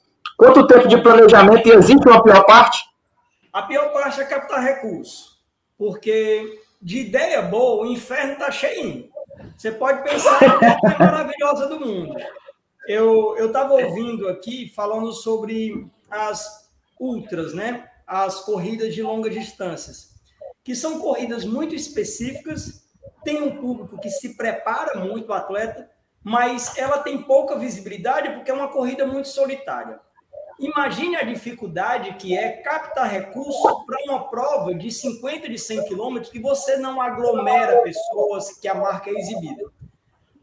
Quanto 0.41 0.65
tempo 0.65 0.87
de 0.87 0.99
planejamento 0.99 1.67
e 1.67 1.71
existe 1.71 2.09
uma 2.09 2.23
pior 2.23 2.43
parte? 2.47 2.83
A 3.53 3.61
pior 3.61 3.93
parte 3.93 4.19
é 4.21 4.25
captar 4.25 4.59
recurso. 4.63 5.39
Porque 5.77 6.59
de 6.81 7.01
ideia 7.01 7.43
boa, 7.43 7.83
o 7.83 7.85
inferno 7.85 8.33
está 8.33 8.49
cheio. 8.49 9.07
Você 9.55 9.71
pode 9.71 10.01
pensar 10.01 10.39
que 10.39 10.45
é 10.45 10.97
maravilhosa 10.97 11.67
do 11.67 11.79
mundo. 11.79 12.15
Eu 12.87 13.35
estava 13.45 13.75
ouvindo 13.75 14.27
aqui 14.29 14.73
falando 14.75 15.13
sobre 15.13 15.87
as 16.09 16.67
ultras, 16.99 17.53
né? 17.53 17.87
As 18.07 18.39
corridas 18.39 18.95
de 18.95 19.03
longas 19.03 19.35
distâncias, 19.35 20.09
que 20.63 20.73
são 20.73 20.97
corridas 20.99 21.45
muito 21.45 21.75
específicas, 21.75 22.83
tem 23.23 23.43
um 23.43 23.57
público 23.57 23.99
que 23.99 24.09
se 24.09 24.35
prepara 24.35 24.99
muito 25.01 25.29
o 25.29 25.33
atleta, 25.33 25.87
mas 26.23 26.79
ela 26.79 26.97
tem 26.97 27.21
pouca 27.21 27.59
visibilidade 27.59 28.31
porque 28.31 28.49
é 28.49 28.53
uma 28.55 28.69
corrida 28.69 29.05
muito 29.05 29.27
solitária. 29.27 29.99
Imagine 30.61 31.15
a 31.15 31.23
dificuldade 31.23 32.13
que 32.19 32.37
é 32.37 32.51
captar 32.51 33.09
recursos 33.09 33.83
para 33.83 33.97
uma 34.05 34.29
prova 34.29 34.75
de 34.75 34.91
50, 34.91 35.49
de 35.49 35.57
100 35.57 35.85
quilômetros 35.85 36.31
que 36.31 36.39
você 36.39 36.77
não 36.77 37.01
aglomera 37.01 37.81
pessoas, 37.81 38.59
que 38.59 38.67
a 38.67 38.75
marca 38.75 39.09
é 39.09 39.13
exibida. 39.13 39.63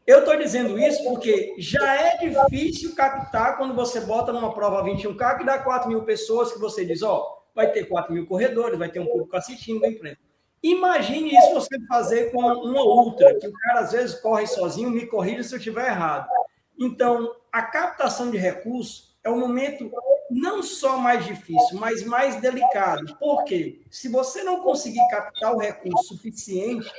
Eu 0.04 0.18
estou 0.20 0.36
dizendo 0.36 0.76
isso 0.76 1.04
porque 1.04 1.54
já 1.58 1.94
é 1.94 2.16
difícil 2.16 2.96
captar 2.96 3.56
quando 3.56 3.74
você 3.74 4.00
bota 4.00 4.32
numa 4.32 4.52
prova 4.52 4.82
21K 4.82 5.38
que 5.38 5.44
dá 5.44 5.56
4 5.60 5.88
mil 5.88 6.02
pessoas, 6.02 6.50
que 6.50 6.58
você 6.58 6.84
diz, 6.84 7.00
ó, 7.00 7.44
vai 7.54 7.70
ter 7.70 7.84
4 7.84 8.12
mil 8.12 8.26
corredores, 8.26 8.76
vai 8.76 8.88
ter 8.88 8.98
um 8.98 9.06
público 9.06 9.36
assistindo, 9.36 9.78
bem 9.78 9.96
frente. 9.96 10.18
Imagine 10.60 11.32
isso 11.32 11.54
você 11.54 11.78
fazer 11.86 12.32
com 12.32 12.40
uma 12.40 12.82
ultra, 12.82 13.38
que 13.38 13.46
o 13.46 13.52
cara 13.52 13.80
às 13.82 13.92
vezes 13.92 14.18
corre 14.20 14.48
sozinho, 14.48 14.90
me 14.90 15.06
corrija 15.06 15.44
se 15.44 15.54
eu 15.54 15.58
estiver 15.58 15.86
errado. 15.86 16.28
Então, 16.76 17.36
a 17.52 17.62
captação 17.62 18.32
de 18.32 18.36
recursos 18.36 19.07
é 19.28 19.30
um 19.30 19.38
momento 19.38 19.90
não 20.30 20.62
só 20.62 20.96
mais 20.96 21.24
difícil, 21.24 21.78
mas 21.78 22.02
mais 22.02 22.40
delicado. 22.40 23.16
Por 23.18 23.44
quê? 23.44 23.80
Se 23.90 24.08
você 24.08 24.42
não 24.42 24.60
conseguir 24.60 25.06
captar 25.10 25.54
o 25.54 25.58
recurso 25.58 26.14
suficiente, 26.14 26.90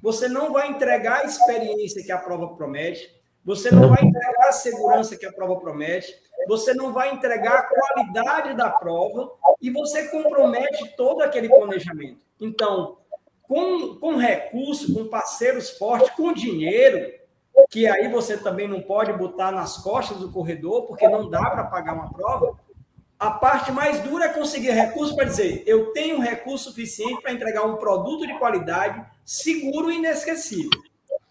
você 0.00 0.28
não 0.28 0.52
vai 0.52 0.68
entregar 0.68 1.20
a 1.20 1.24
experiência 1.24 2.02
que 2.02 2.12
a 2.12 2.18
prova 2.18 2.54
promete, 2.54 3.08
você 3.44 3.70
não 3.70 3.88
vai 3.88 4.04
entregar 4.04 4.48
a 4.48 4.52
segurança 4.52 5.16
que 5.16 5.26
a 5.26 5.32
prova 5.32 5.56
promete, 5.56 6.14
você 6.46 6.72
não 6.74 6.92
vai 6.92 7.12
entregar 7.12 7.58
a 7.58 7.62
qualidade 7.62 8.56
da 8.56 8.70
prova 8.70 9.32
e 9.60 9.70
você 9.70 10.08
compromete 10.08 10.96
todo 10.96 11.22
aquele 11.22 11.48
planejamento. 11.48 12.24
Então, 12.40 12.98
com, 13.42 13.96
com 13.96 14.16
recurso, 14.16 14.94
com 14.94 15.08
parceiros 15.08 15.70
fortes, 15.70 16.10
com 16.10 16.32
dinheiro, 16.32 17.12
que 17.70 17.86
aí 17.86 18.08
você 18.08 18.36
também 18.36 18.68
não 18.68 18.80
pode 18.80 19.12
botar 19.12 19.50
nas 19.50 19.78
costas 19.78 20.18
do 20.18 20.30
corredor, 20.30 20.86
porque 20.86 21.08
não 21.08 21.28
dá 21.28 21.50
para 21.50 21.64
pagar 21.64 21.94
uma 21.94 22.12
prova. 22.12 22.58
A 23.18 23.30
parte 23.30 23.70
mais 23.70 24.00
dura 24.00 24.26
é 24.26 24.28
conseguir 24.28 24.70
recurso 24.72 25.14
para 25.14 25.26
dizer, 25.26 25.62
eu 25.66 25.92
tenho 25.92 26.20
recurso 26.20 26.70
suficiente 26.70 27.22
para 27.22 27.32
entregar 27.32 27.64
um 27.64 27.76
produto 27.76 28.26
de 28.26 28.36
qualidade, 28.38 29.04
seguro 29.24 29.90
e 29.90 29.96
inesquecível. 29.96 30.70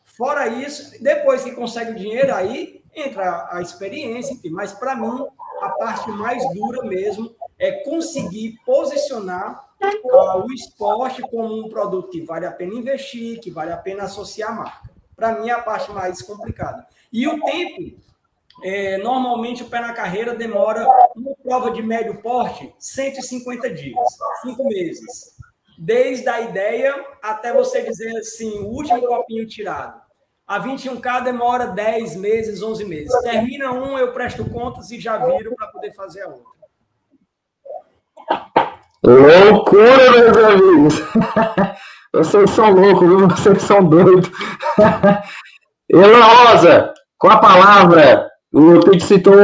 Fora 0.04 0.48
isso, 0.48 1.02
depois 1.02 1.44
que 1.44 1.52
consegue 1.52 1.92
o 1.92 1.96
dinheiro, 1.96 2.34
aí 2.34 2.82
entra 2.96 3.50
a 3.52 3.62
experiência, 3.62 4.34
enfim. 4.34 4.50
Mas 4.50 4.72
para 4.72 4.96
mim, 4.96 5.26
a 5.62 5.70
parte 5.70 6.10
mais 6.12 6.44
dura 6.54 6.84
mesmo 6.84 7.36
é 7.60 7.72
conseguir 7.84 8.58
posicionar 8.66 9.68
uh, 9.82 10.46
o 10.46 10.52
esporte 10.54 11.22
como 11.24 11.66
um 11.66 11.70
produto 11.70 12.10
que 12.10 12.22
vale 12.22 12.46
a 12.46 12.52
pena 12.52 12.74
investir, 12.74 13.40
que 13.40 13.52
vale 13.52 13.72
a 13.72 13.78
pena 13.78 14.04
associar 14.04 14.52
a 14.52 14.56
marca 14.56 14.91
para 15.22 15.40
mim, 15.40 15.50
é 15.50 15.54
a 15.54 15.62
parte 15.62 15.92
mais 15.92 16.20
complicada. 16.24 16.84
E 17.14 17.28
o 17.28 17.40
tempo, 17.44 18.02
é, 18.64 18.98
normalmente 18.98 19.62
o 19.62 19.68
pé 19.68 19.80
na 19.80 19.94
carreira 19.94 20.34
demora, 20.34 20.88
uma 21.16 21.36
prova 21.44 21.70
de 21.70 21.84
médio 21.84 22.20
porte, 22.22 22.74
150 22.80 23.70
dias, 23.70 24.00
cinco 24.42 24.68
meses. 24.68 25.36
Desde 25.78 26.28
a 26.28 26.42
ideia 26.42 27.06
até 27.22 27.54
você 27.54 27.84
dizer 27.84 28.18
assim, 28.18 28.60
o 28.62 28.70
último 28.70 29.06
copinho 29.06 29.48
tirado. 29.48 30.02
A 30.48 30.60
21K 30.60 31.24
demora 31.24 31.68
10 31.68 32.16
meses, 32.16 32.64
11 32.64 32.84
meses. 32.86 33.22
Termina 33.22 33.72
um, 33.72 33.98
eu 33.98 34.12
presto 34.14 34.44
contas 34.50 34.90
e 34.90 35.00
já 35.00 35.18
viro 35.18 35.56
para 35.56 35.68
poder 35.68 35.94
fazer 35.94 36.24
a 36.24 36.30
outra. 36.30 36.62
Loucura, 39.04 40.12
meus 40.12 40.38
amigos! 40.38 40.96
Vocês 42.13 42.50
são 42.52 42.71
loucos, 42.71 43.08
viu? 43.08 43.28
Vocês 43.30 43.62
são 43.62 43.84
doidos. 43.84 44.30
Elan 45.89 46.24
Rosa, 46.24 46.93
com 47.17 47.30
a 47.30 47.38
palavra, 47.38 48.28
o 48.54 48.80
Pedro 48.80 49.00
citou, 49.02 49.36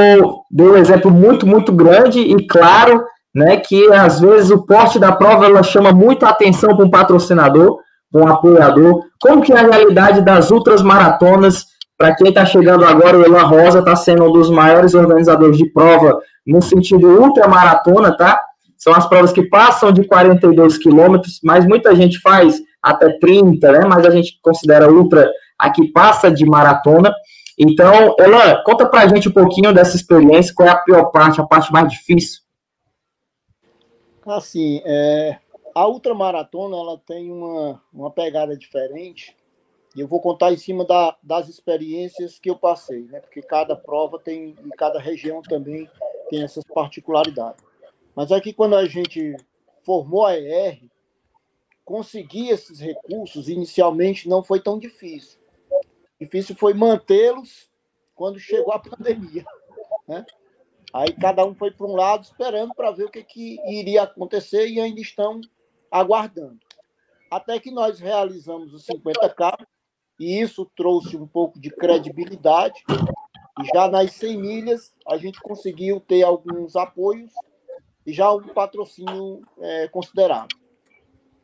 deu 0.52 0.74
um 0.74 0.78
exemplo 0.78 1.12
muito, 1.12 1.46
muito 1.46 1.72
grande 1.72 2.20
e 2.20 2.48
claro, 2.48 3.04
né, 3.36 3.58
que 3.58 3.92
às 3.94 4.20
vezes 4.20 4.50
o 4.50 4.66
porte 4.66 4.98
da 4.98 5.12
prova 5.12 5.46
ela 5.46 5.62
chama 5.62 5.92
muito 5.92 6.26
a 6.26 6.30
atenção 6.30 6.76
para 6.76 6.86
um 6.86 6.90
patrocinador, 6.90 7.78
para 8.12 8.22
um 8.22 8.28
apoiador. 8.28 9.04
Como 9.22 9.42
que 9.42 9.54
é 9.54 9.60
a 9.60 9.68
realidade 9.68 10.22
das 10.22 10.50
ultras 10.52 10.82
maratonas? 10.82 11.66
Para 11.98 12.16
quem 12.16 12.30
está 12.30 12.46
chegando 12.46 12.86
agora, 12.86 13.18
o 13.18 13.26
Elan 13.26 13.46
Rosa 13.46 13.80
está 13.80 13.96
sendo 13.96 14.26
um 14.26 14.32
dos 14.32 14.50
maiores 14.50 14.94
organizadores 14.94 15.58
de 15.58 15.72
prova 15.72 16.20
no 16.46 16.62
sentido 16.62 17.08
ultramaratona, 17.08 18.16
tá? 18.16 18.40
São 18.78 18.94
as 18.94 19.08
provas 19.08 19.32
que 19.34 19.44
passam 19.44 19.92
de 19.92 20.06
42 20.06 20.78
quilômetros, 20.78 21.40
mas 21.44 21.66
muita 21.66 21.96
gente 21.96 22.20
faz 22.20 22.62
até 22.82 23.18
30, 23.18 23.72
né? 23.72 23.86
Mas 23.86 24.06
a 24.06 24.12
gente 24.12 24.40
considera 24.42 24.92
ultra 24.92 25.30
a 25.58 25.70
que 25.70 25.88
passa 25.92 26.30
de 26.30 26.46
maratona. 26.46 27.14
Então, 27.58 28.16
Elan, 28.20 28.62
conta 28.64 28.88
pra 28.88 29.08
gente 29.08 29.30
um 29.30 29.34
pouquinho 29.34 29.74
dessa 29.74 29.96
experiência, 29.96 30.54
qual 30.54 30.70
é 30.70 30.72
a 30.72 30.78
pior 30.78 31.06
parte, 31.06 31.42
a 31.42 31.46
parte 31.46 31.72
mais 31.72 31.90
difícil? 31.90 32.42
Assim, 34.28 34.82
é, 34.86 35.38
a 35.74 35.88
ultramaratona 35.88 36.76
ela 36.76 37.02
tem 37.06 37.32
uma, 37.32 37.82
uma 37.92 38.12
pegada 38.12 38.56
diferente, 38.56 39.36
e 39.96 40.02
eu 40.02 40.08
vou 40.08 40.20
contar 40.20 40.54
em 40.54 40.58
cima 40.58 40.86
da, 40.86 41.16
das 41.24 41.50
experiências 41.50 42.38
que 42.38 42.50
eu 42.50 42.56
passei, 42.56 43.06
né? 43.06 43.20
Porque 43.20 43.42
cada 43.42 43.76
prova 43.76 44.20
tem, 44.20 44.56
e 44.64 44.70
cada 44.78 45.00
região 45.00 45.42
também 45.42 45.90
tem 46.30 46.44
essas 46.44 46.64
particularidades. 46.66 47.64
Mas 48.18 48.32
aqui, 48.32 48.52
quando 48.52 48.76
a 48.76 48.84
gente 48.88 49.38
formou 49.86 50.26
a 50.26 50.36
ER, 50.36 50.82
conseguir 51.86 52.50
esses 52.50 52.80
recursos 52.80 53.48
inicialmente 53.48 54.28
não 54.28 54.42
foi 54.44 54.60
tão 54.60 54.80
difícil. 54.80 55.40
Difícil 56.20 56.56
foi 56.56 56.74
mantê-los 56.74 57.70
quando 58.16 58.40
chegou 58.40 58.74
a 58.74 58.80
pandemia. 58.80 59.46
Né? 60.08 60.26
Aí 60.92 61.14
cada 61.14 61.46
um 61.46 61.54
foi 61.54 61.70
para 61.70 61.86
um 61.86 61.96
lado 61.96 62.24
esperando 62.24 62.74
para 62.74 62.90
ver 62.90 63.04
o 63.04 63.12
que, 63.12 63.24
que 63.24 63.60
iria 63.72 64.02
acontecer 64.02 64.68
e 64.68 64.82
ainda 64.82 65.00
estão 65.00 65.40
aguardando. 65.92 66.58
Até 67.30 67.60
que 67.60 67.70
nós 67.70 68.00
realizamos 68.00 68.74
os 68.74 68.84
50K 68.88 69.64
e 70.20 70.42
isso 70.42 70.66
trouxe 70.76 71.16
um 71.16 71.28
pouco 71.28 71.60
de 71.60 71.70
credibilidade. 71.70 72.84
E 72.90 73.66
já 73.76 73.88
nas 73.88 74.12
100 74.14 74.38
milhas 74.42 74.92
a 75.08 75.18
gente 75.18 75.40
conseguiu 75.40 76.00
ter 76.00 76.24
alguns 76.24 76.76
apoios 76.76 77.32
e 78.08 78.14
já 78.14 78.32
um 78.32 78.42
patrocínio 78.42 79.42
é, 79.60 79.90
considerável. 79.90 80.58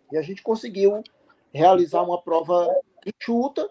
E 0.10 0.18
a 0.18 0.22
gente 0.22 0.42
conseguiu 0.42 1.04
realizar 1.54 2.02
uma 2.02 2.22
prova 2.22 2.74
enxuta, 3.06 3.70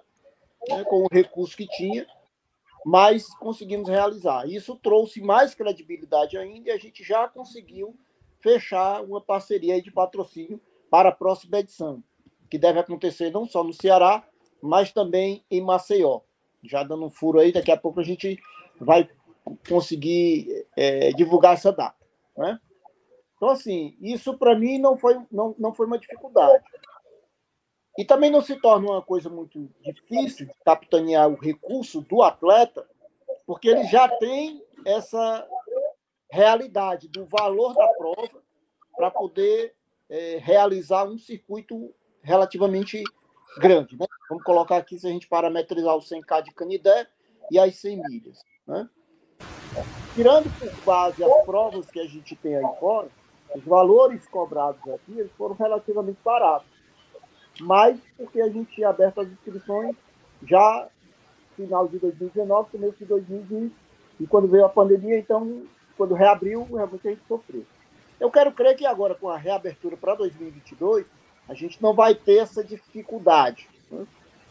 né, 0.69 0.85
com 0.85 1.05
o 1.05 1.09
recurso 1.11 1.57
que 1.57 1.67
tinha, 1.67 2.07
mas 2.85 3.35
conseguimos 3.37 3.89
realizar. 3.89 4.47
Isso 4.47 4.77
trouxe 4.77 5.23
mais 5.23 5.55
credibilidade 5.55 6.37
ainda 6.37 6.69
e 6.69 6.73
a 6.73 6.77
gente 6.77 7.03
já 7.03 7.27
conseguiu 7.27 7.97
fechar 8.39 9.03
uma 9.03 9.23
parceria 9.23 9.81
de 9.81 9.91
patrocínio 9.91 10.61
para 10.91 11.09
a 11.09 11.13
próxima 11.13 11.61
edição, 11.61 12.03
que 12.51 12.59
deve 12.59 12.79
acontecer 12.79 13.31
não 13.31 13.47
só 13.47 13.65
no 13.65 13.73
Ceará, 13.73 14.23
mas 14.61 14.93
também 14.93 15.43
em 15.51 15.63
Maceió. 15.63 16.21
Já 16.63 16.83
dando 16.83 17.07
um 17.07 17.11
furo 17.11 17.41
aí, 17.41 17.53
daqui 17.53 17.71
a 17.73 17.77
pouco 17.77 18.01
a 18.01 18.05
gente 18.05 18.39
vai 18.79 19.09
conseguir 19.67 20.67
é, 20.77 21.13
divulgar 21.13 21.55
essa 21.55 21.73
data. 21.73 21.97
Né? 22.37 22.61
Então, 23.43 23.51
assim, 23.51 23.97
isso 24.01 24.39
para 24.39 24.57
mim 24.57 24.79
não 24.79 24.97
foi, 24.97 25.21
não, 25.29 25.53
não 25.59 25.75
foi 25.75 25.85
uma 25.85 25.99
dificuldade. 25.99 26.63
E 27.99 28.05
também 28.05 28.31
não 28.31 28.41
se 28.41 28.55
torna 28.55 28.89
uma 28.89 29.03
coisa 29.03 29.29
muito 29.29 29.69
difícil 29.81 30.47
de 30.47 30.55
capitanear 30.65 31.29
o 31.29 31.35
recurso 31.35 32.03
do 32.03 32.23
atleta, 32.23 32.87
porque 33.45 33.67
ele 33.67 33.83
já 33.89 34.09
tem 34.09 34.65
essa 34.87 35.45
realidade 36.31 37.09
do 37.09 37.27
valor 37.27 37.75
da 37.75 37.89
prova 37.95 38.41
para 38.97 39.11
poder 39.11 39.75
é, 40.09 40.39
realizar 40.41 41.05
um 41.05 41.19
circuito 41.19 41.93
relativamente 42.23 43.03
grande. 43.59 43.99
Né? 43.99 44.07
Vamos 44.29 44.45
colocar 44.45 44.77
aqui, 44.77 45.01
se 45.01 45.09
a 45.09 45.11
gente 45.11 45.27
parametrizar 45.27 45.97
o 45.97 46.01
100K 46.01 46.45
de 46.45 46.55
Canidé 46.55 47.09
e 47.51 47.59
as 47.59 47.75
100 47.75 48.03
milhas. 48.09 48.39
Né? 48.65 48.89
Tirando 50.15 50.49
por 50.61 50.85
base 50.85 51.25
as 51.25 51.45
provas 51.45 51.91
que 51.91 51.99
a 51.99 52.07
gente 52.07 52.37
tem 52.37 52.55
aí 52.55 52.79
fora, 52.79 53.11
os 53.55 53.65
valores 53.65 54.27
cobrados 54.29 54.81
aqui 54.89 55.19
eles 55.19 55.33
foram 55.33 55.55
relativamente 55.55 56.19
baratos. 56.25 56.67
Mas 57.61 57.99
porque 58.17 58.41
a 58.41 58.49
gente 58.49 58.75
tinha 58.75 58.89
aberto 58.89 59.21
as 59.21 59.29
inscrições 59.29 59.95
já 60.43 60.89
final 61.57 61.87
de 61.87 61.99
2019, 61.99 62.71
começo 62.71 62.99
de 62.99 63.05
2020, 63.05 63.73
e 64.21 64.27
quando 64.27 64.49
veio 64.49 64.65
a 64.65 64.69
pandemia, 64.69 65.19
então, 65.19 65.63
quando 65.97 66.15
reabriu, 66.15 66.65
realmente 66.65 67.07
a 67.07 67.11
gente 67.11 67.23
sofreu. 67.29 67.65
Eu 68.19 68.31
quero 68.31 68.53
crer 68.53 68.77
que 68.77 68.87
agora, 68.87 69.15
com 69.15 69.29
a 69.29 69.37
reabertura 69.37 69.97
para 69.97 70.15
2022, 70.15 71.07
a 71.49 71.55
gente 71.55 71.83
não 71.83 71.93
vai 71.93 72.15
ter 72.15 72.39
essa 72.39 72.63
dificuldade. 72.63 73.69
Né? 73.91 74.07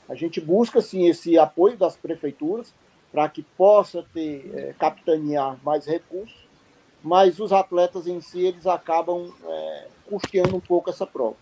A 0.10 0.16
gente 0.16 0.42
busca, 0.42 0.82
sim, 0.82 1.08
esse 1.08 1.38
apoio 1.40 1.78
das 1.78 1.96
prefeituras 1.96 2.74
para 3.12 3.28
que 3.30 3.44
possa 3.44 4.06
ter, 4.14 4.52
é, 4.54 4.74
capitanear 4.74 5.58
mais 5.64 5.86
recursos, 5.86 6.41
mas 7.04 7.40
os 7.40 7.52
atletas 7.52 8.08
em 8.08 8.22
si, 8.22 8.42
eles 8.42 8.68
acabam 8.68 9.34
é, 9.44 9.88
custeando 10.06 10.56
um 10.56 10.60
pouco 10.60 10.90
essa 10.90 11.06
prova. 11.06 11.36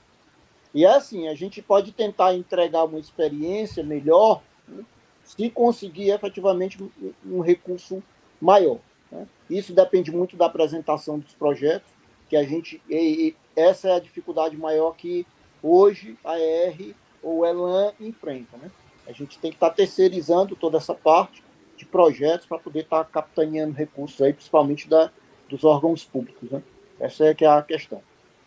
E 0.73 0.85
é 0.85 0.95
assim, 0.95 1.27
a 1.27 1.35
gente 1.35 1.61
pode 1.61 1.91
tentar 1.91 2.35
entregar 2.35 2.85
uma 2.85 2.99
experiência 2.99 3.83
melhor 3.83 4.41
né, 4.67 4.83
se 5.23 5.49
conseguir 5.49 6.11
efetivamente 6.11 6.77
um, 7.25 7.41
recurso 7.41 8.03
maior. 8.39 8.79
Né? 9.11 9.27
Isso 9.49 9.73
depende 9.73 10.11
muito 10.11 10.37
da 10.37 10.45
apresentação 10.45 11.19
dos 11.19 11.33
projetos, 11.33 11.89
que 12.29 12.35
a 12.35 12.43
gente 12.43 12.79
e, 12.87 13.29
e 13.29 13.35
essa 13.55 13.89
é 13.89 13.95
a 13.95 13.99
dificuldade 13.99 14.55
maior 14.55 14.95
que 14.95 15.25
hoje 15.63 16.17
a 16.23 16.39
ER 16.39 16.93
ou 17.23 17.45
Elan 17.45 17.91
enfrenta, 17.99 18.55
né? 18.57 18.71
A 19.07 19.11
gente 19.11 19.39
tem 19.39 19.49
que 19.49 19.57
estar 19.57 19.69
tá 19.71 19.75
terceirizando 19.75 20.55
toda 20.55 20.77
essa 20.77 20.93
parte 20.93 21.43
de 21.75 21.85
projetos 21.85 22.45
para 22.45 22.59
poder 22.59 22.81
estar 22.81 23.03
tá 23.03 23.09
capitaneando 23.09 23.73
recursos 23.73 24.21
aí, 24.21 24.31
principalmente 24.31 24.87
da, 24.87 25.11
dos 25.49 25.63
órgãos 25.63 26.03
públicos, 26.05 26.49
né? 26.49 26.61
Essa 26.99 27.25
é 27.25 27.33
que 27.33 27.45
é 27.45 27.47
a 27.47 27.61
questão. 27.61 28.01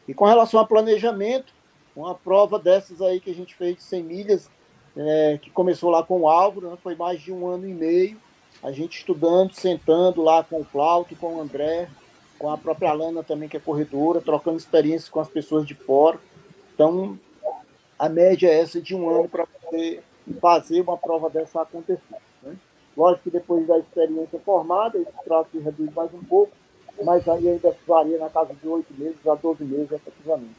E 0.07 0.15
com 0.15 0.25
relação 0.25 0.61
a 0.61 0.67
planejamento, 0.67 1.53
uma 1.95 2.15
prova 2.15 2.59
dessas 2.59 3.01
aí 3.01 3.21
que 3.21 3.31
a 3.31 3.35
gente 3.35 3.55
fez 3.55 3.77
de 3.77 3.83
100 3.83 4.03
milhas, 4.03 4.51
é, 4.97 5.39
que 5.41 5.51
começou 5.51 5.91
lá 5.91 6.03
com 6.03 6.21
o 6.21 6.29
Álvaro, 6.29 6.71
né? 6.71 6.77
foi 6.83 6.95
mais 6.95 7.21
de 7.21 7.33
um 7.33 7.47
ano 7.47 7.69
e 7.69 7.75
meio, 7.75 8.19
a 8.63 8.71
gente 8.71 8.99
estudando, 8.99 9.53
sentando 9.53 10.23
lá 10.23 10.45
com 10.45 10.61
o 10.61 10.65
Flauto, 10.65 11.17
com 11.17 11.37
o 11.37 11.41
André, 11.41 11.89
com 12.39 12.51
a 12.51 12.59
própria 12.59 12.93
Lana 12.93 13.23
também, 13.23 13.49
que 13.49 13.57
é 13.57 13.61
corredora, 13.61 14.21
trocando 14.21 14.57
experiências 14.57 15.09
com 15.09 15.21
as 15.21 15.29
pessoas 15.29 15.67
de 15.67 15.75
fora. 15.75 16.19
Então, 16.75 17.19
a 17.99 18.09
média 18.09 18.49
é 18.49 18.61
essa 18.61 18.81
de 18.81 18.95
um 18.95 19.09
ano 19.09 19.29
para 19.29 19.47
você 19.47 20.03
fazer 20.41 20.81
uma 20.81 20.97
prova 20.97 21.31
dessa 21.31 21.63
acontecer. 21.63 22.17
Né? 22.43 22.57
Lógico 22.97 23.25
que 23.25 23.31
depois 23.31 23.67
da 23.67 23.79
experiência 23.79 24.39
formada, 24.41 24.99
esse 24.99 25.13
prazo 25.25 25.49
se 25.53 25.59
reduz 25.59 25.93
mais 25.95 26.13
um 26.13 26.23
pouco, 26.23 26.53
mas 27.05 27.29
aí 27.29 27.49
ainda 27.49 27.77
varia 27.87 28.19
na 28.19 28.29
casa 28.29 28.55
de 28.55 28.67
oito 28.69 28.93
meses 28.95 29.27
a 29.27 29.35
12 29.35 29.65
meses, 29.65 29.93
efetivamente, 29.93 30.57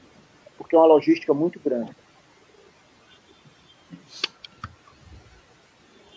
porque 0.58 0.76
é 0.76 0.80
uma 0.80 0.88
logística 0.88 1.34
muito 1.34 1.60
grande. 1.60 1.91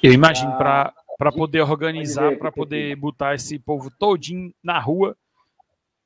Eu 0.03 0.13
imagino, 0.13 0.51
ah, 0.61 0.93
para 1.19 1.33
poder 1.33 1.63
organizar, 1.63 2.37
para 2.39 2.53
poder 2.53 2.95
botar 2.97 3.35
esse 3.35 3.59
povo 3.59 3.91
todinho 3.91 4.53
na 4.63 4.79
rua, 4.79 5.17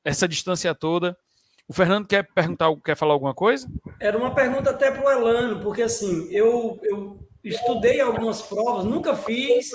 essa 0.03 0.27
distância 0.27 0.73
toda. 0.73 1.17
O 1.67 1.73
Fernando 1.73 2.07
quer 2.07 2.27
perguntar, 2.33 2.73
quer 2.83 2.95
falar 2.95 3.13
alguma 3.13 3.33
coisa? 3.33 3.67
Era 3.99 4.17
uma 4.17 4.33
pergunta 4.33 4.71
até 4.71 4.91
para 4.91 5.05
o 5.05 5.09
Elano, 5.09 5.61
porque 5.61 5.83
assim, 5.83 6.27
eu, 6.31 6.79
eu 6.83 7.19
estudei 7.43 8.01
algumas 8.01 8.41
provas, 8.41 8.85
nunca 8.85 9.15
fiz. 9.15 9.71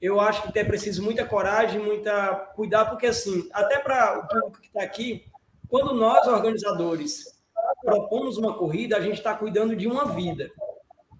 Eu 0.00 0.20
acho 0.20 0.50
que 0.50 0.58
é 0.58 0.64
preciso 0.64 1.02
muita 1.02 1.24
coragem, 1.24 1.80
muita 1.80 2.34
cuidado, 2.54 2.90
porque 2.90 3.06
assim, 3.06 3.48
até 3.52 3.78
para 3.78 4.18
o 4.18 4.28
público 4.28 4.60
que 4.60 4.66
está 4.66 4.82
aqui, 4.82 5.24
quando 5.68 5.94
nós 5.94 6.26
organizadores 6.26 7.34
propomos 7.82 8.36
uma 8.36 8.54
corrida, 8.54 8.96
a 8.96 9.00
gente 9.00 9.18
está 9.18 9.34
cuidando 9.34 9.74
de 9.74 9.86
uma 9.86 10.06
vida. 10.06 10.50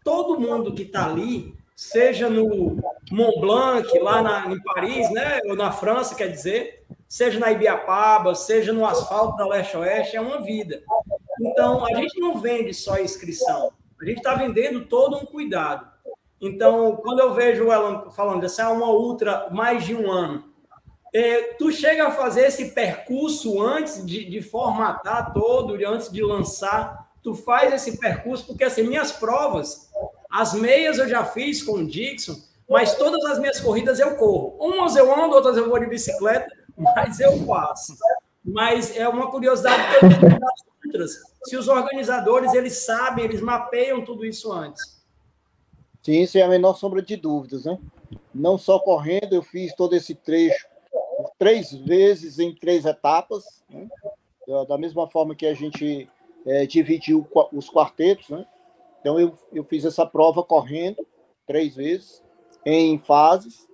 Todo 0.02 0.38
mundo 0.38 0.74
que 0.74 0.82
está 0.82 1.06
ali, 1.06 1.54
seja 1.74 2.28
no 2.28 2.76
Mont 3.10 3.40
Blanc, 3.40 3.98
lá 3.98 4.22
na, 4.22 4.52
em 4.52 4.62
Paris, 4.62 5.10
né, 5.10 5.40
ou 5.46 5.56
na 5.56 5.72
França, 5.72 6.14
quer 6.14 6.28
dizer, 6.28 6.86
seja 7.08 7.38
na 7.38 7.52
Ibiapaba, 7.52 8.34
seja 8.34 8.72
no 8.72 8.86
asfalto 8.86 9.36
da 9.36 9.46
leste-oeste, 9.46 10.16
é 10.16 10.20
uma 10.20 10.42
vida. 10.42 10.82
Então, 11.40 11.84
a 11.84 11.94
gente 11.94 12.18
não 12.20 12.40
vende 12.40 12.72
só 12.72 12.98
inscrição, 12.98 13.72
a 14.00 14.04
gente 14.04 14.18
está 14.18 14.34
vendendo 14.34 14.86
todo 14.86 15.16
um 15.16 15.24
cuidado. 15.24 15.93
Então, 16.46 16.96
quando 16.96 17.20
eu 17.20 17.32
vejo 17.32 17.72
ela 17.72 18.10
falando 18.10 18.42
dessa 18.42 18.64
é 18.64 18.68
uma 18.68 18.90
ultra 18.90 19.48
mais 19.50 19.82
de 19.82 19.94
um 19.94 20.12
ano, 20.12 20.44
é, 21.10 21.54
tu 21.54 21.72
chega 21.72 22.08
a 22.08 22.10
fazer 22.10 22.42
esse 22.42 22.72
percurso 22.72 23.62
antes 23.62 24.04
de, 24.04 24.28
de 24.28 24.42
formatar 24.42 25.32
todo, 25.32 25.74
antes 25.86 26.12
de 26.12 26.22
lançar, 26.22 27.08
tu 27.22 27.34
faz 27.34 27.72
esse 27.72 27.96
percurso, 27.98 28.46
porque 28.46 28.64
assim, 28.64 28.82
minhas 28.82 29.10
provas, 29.10 29.88
as 30.30 30.52
meias 30.52 30.98
eu 30.98 31.08
já 31.08 31.24
fiz 31.24 31.62
com 31.62 31.78
o 31.78 31.86
Dixon, 31.86 32.36
mas 32.68 32.94
todas 32.94 33.24
as 33.24 33.38
minhas 33.38 33.58
corridas 33.58 33.98
eu 33.98 34.14
corro. 34.16 34.58
Umas 34.60 34.96
eu 34.96 35.14
ando, 35.14 35.36
outras 35.36 35.56
eu 35.56 35.70
vou 35.70 35.78
de 35.78 35.86
bicicleta, 35.86 36.46
mas 36.76 37.20
eu 37.20 37.38
faço. 37.46 37.96
Mas 38.44 38.94
é 38.94 39.08
uma 39.08 39.30
curiosidade 39.30 39.82
que 39.88 40.04
eu 40.04 40.08
tenho 40.10 40.40
das 40.40 40.60
outras. 40.84 41.12
Se 41.44 41.56
os 41.56 41.68
organizadores, 41.68 42.52
eles 42.52 42.84
sabem, 42.84 43.24
eles 43.24 43.40
mapeiam 43.40 44.04
tudo 44.04 44.26
isso 44.26 44.52
antes. 44.52 44.93
Sim, 46.04 46.26
sem 46.26 46.42
a 46.42 46.48
menor 46.48 46.74
sombra 46.74 47.00
de 47.00 47.16
dúvidas, 47.16 47.64
né? 47.64 47.78
Não 48.34 48.58
só 48.58 48.78
correndo, 48.78 49.32
eu 49.32 49.42
fiz 49.42 49.74
todo 49.74 49.94
esse 49.94 50.14
trecho 50.14 50.68
três 51.38 51.72
vezes 51.72 52.38
em 52.38 52.54
três 52.54 52.84
etapas, 52.84 53.64
né? 53.70 53.88
da 54.68 54.76
mesma 54.76 55.08
forma 55.08 55.34
que 55.34 55.46
a 55.46 55.54
gente 55.54 56.08
é, 56.44 56.66
dividiu 56.66 57.26
os 57.52 57.70
quartetos, 57.70 58.28
né? 58.28 58.46
Então 59.00 59.18
eu, 59.18 59.32
eu 59.52 59.64
fiz 59.64 59.84
essa 59.84 60.04
prova 60.04 60.42
correndo 60.42 61.06
três 61.46 61.74
vezes 61.74 62.22
em 62.66 62.98
fases 62.98 63.66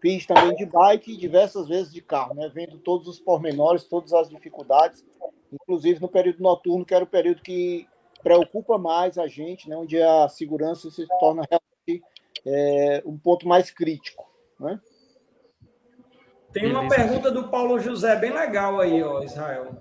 Fiz 0.00 0.26
também 0.26 0.54
de 0.54 0.64
bike 0.64 1.12
e 1.12 1.16
diversas 1.16 1.66
vezes 1.66 1.92
de 1.92 2.00
carro, 2.00 2.34
né? 2.34 2.50
Vendo 2.54 2.78
todos 2.78 3.08
os 3.08 3.18
pormenores, 3.18 3.84
todas 3.84 4.12
as 4.12 4.28
dificuldades, 4.28 5.04
inclusive 5.52 6.00
no 6.00 6.08
período 6.08 6.42
noturno, 6.42 6.84
que 6.84 6.94
era 6.94 7.04
o 7.04 7.08
período 7.08 7.42
que 7.42 7.88
preocupa 8.22 8.78
mais 8.78 9.18
a 9.18 9.26
gente, 9.26 9.68
né? 9.68 9.76
Onde 9.76 10.00
a 10.00 10.28
segurança 10.28 10.90
se 10.90 11.06
torna 11.18 11.42
é, 12.48 13.02
um 13.04 13.18
ponto 13.18 13.46
mais 13.46 13.70
crítico, 13.70 14.24
né? 14.58 14.78
Tem 16.52 16.70
uma 16.70 16.88
pergunta 16.88 17.30
do 17.30 17.48
Paulo 17.48 17.78
José 17.78 18.16
bem 18.16 18.32
legal 18.32 18.80
aí, 18.80 19.02
ó, 19.02 19.22
Israel. 19.22 19.76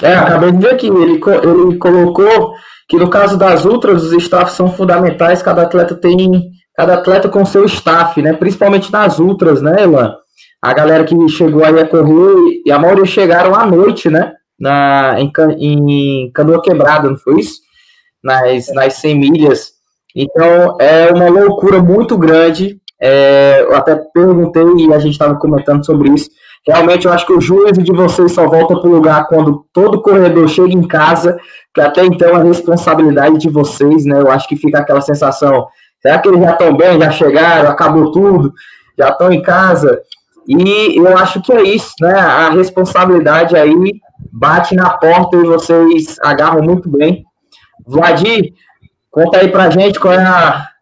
É, 0.00 0.14
acabei 0.14 0.52
de 0.52 0.58
ver 0.58 0.74
aqui, 0.74 0.86
ele, 0.86 1.14
ele 1.14 1.78
colocou 1.78 2.54
que 2.88 2.96
no 2.96 3.10
caso 3.10 3.36
das 3.36 3.64
ultras, 3.64 4.04
os 4.04 4.12
staffs 4.22 4.54
são 4.54 4.72
fundamentais, 4.72 5.42
cada 5.42 5.62
atleta 5.62 5.94
tem 5.94 6.52
cada 6.74 6.94
atleta 6.94 7.28
com 7.28 7.44
seu 7.44 7.64
staff, 7.64 8.22
né? 8.22 8.32
Principalmente 8.32 8.92
nas 8.92 9.18
ultras, 9.18 9.60
né, 9.60 9.82
Elan? 9.82 10.14
A 10.62 10.72
galera 10.72 11.04
que 11.04 11.28
chegou 11.28 11.64
aí 11.64 11.78
a 11.78 11.86
correr, 11.86 12.62
e 12.64 12.70
a 12.70 12.78
maioria 12.78 13.04
chegaram 13.04 13.54
à 13.54 13.66
noite, 13.66 14.08
né? 14.08 14.32
Na, 14.58 15.16
em, 15.20 15.32
em 15.58 16.32
canoa 16.32 16.62
quebrada, 16.62 17.10
não 17.10 17.16
foi 17.16 17.40
isso? 17.40 17.60
Nas, 18.22 18.72
nas 18.72 18.94
100 18.94 19.18
milhas. 19.18 19.72
Então, 20.14 20.76
é 20.80 21.12
uma 21.12 21.28
loucura 21.28 21.82
muito 21.82 22.16
grande. 22.16 22.80
É, 23.00 23.62
eu 23.62 23.76
até 23.76 23.94
perguntei 24.12 24.64
e 24.78 24.92
a 24.92 24.98
gente 24.98 25.12
estava 25.12 25.36
comentando 25.36 25.84
sobre 25.84 26.10
isso. 26.10 26.28
Realmente, 26.66 27.06
eu 27.06 27.12
acho 27.12 27.26
que 27.26 27.32
o 27.32 27.40
juízo 27.40 27.82
de 27.82 27.92
vocês 27.92 28.32
só 28.32 28.46
volta 28.46 28.78
para 28.78 28.88
o 28.88 28.92
lugar 28.92 29.26
quando 29.28 29.64
todo 29.72 30.02
corredor 30.02 30.48
chega 30.48 30.72
em 30.72 30.86
casa, 30.86 31.38
que 31.72 31.80
até 31.80 32.04
então 32.04 32.36
é 32.36 32.42
responsabilidade 32.42 33.38
de 33.38 33.48
vocês, 33.48 34.04
né? 34.04 34.20
Eu 34.20 34.30
acho 34.30 34.48
que 34.48 34.56
fica 34.56 34.80
aquela 34.80 35.00
sensação 35.00 35.68
Será 36.00 36.18
que 36.18 36.28
eles 36.28 36.40
já 36.40 36.52
estão 36.52 36.76
bem, 36.76 37.00
já 37.00 37.10
chegaram, 37.10 37.70
acabou 37.70 38.12
tudo, 38.12 38.52
já 38.96 39.08
estão 39.08 39.32
em 39.32 39.42
casa? 39.42 40.00
E 40.46 40.96
eu 40.96 41.18
acho 41.18 41.42
que 41.42 41.52
é 41.52 41.62
isso, 41.62 41.92
né? 42.00 42.14
A 42.14 42.50
responsabilidade 42.50 43.56
aí 43.56 44.00
bate 44.32 44.74
na 44.74 44.90
porta 44.90 45.36
e 45.36 45.42
vocês 45.42 46.16
agarram 46.22 46.62
muito 46.62 46.88
bem. 46.88 47.24
Vladir, 47.86 48.52
conta 49.10 49.38
aí 49.38 49.50
pra 49.50 49.70
gente 49.70 49.98
qual 49.98 50.14
é 50.14 50.24
a, 50.24 50.72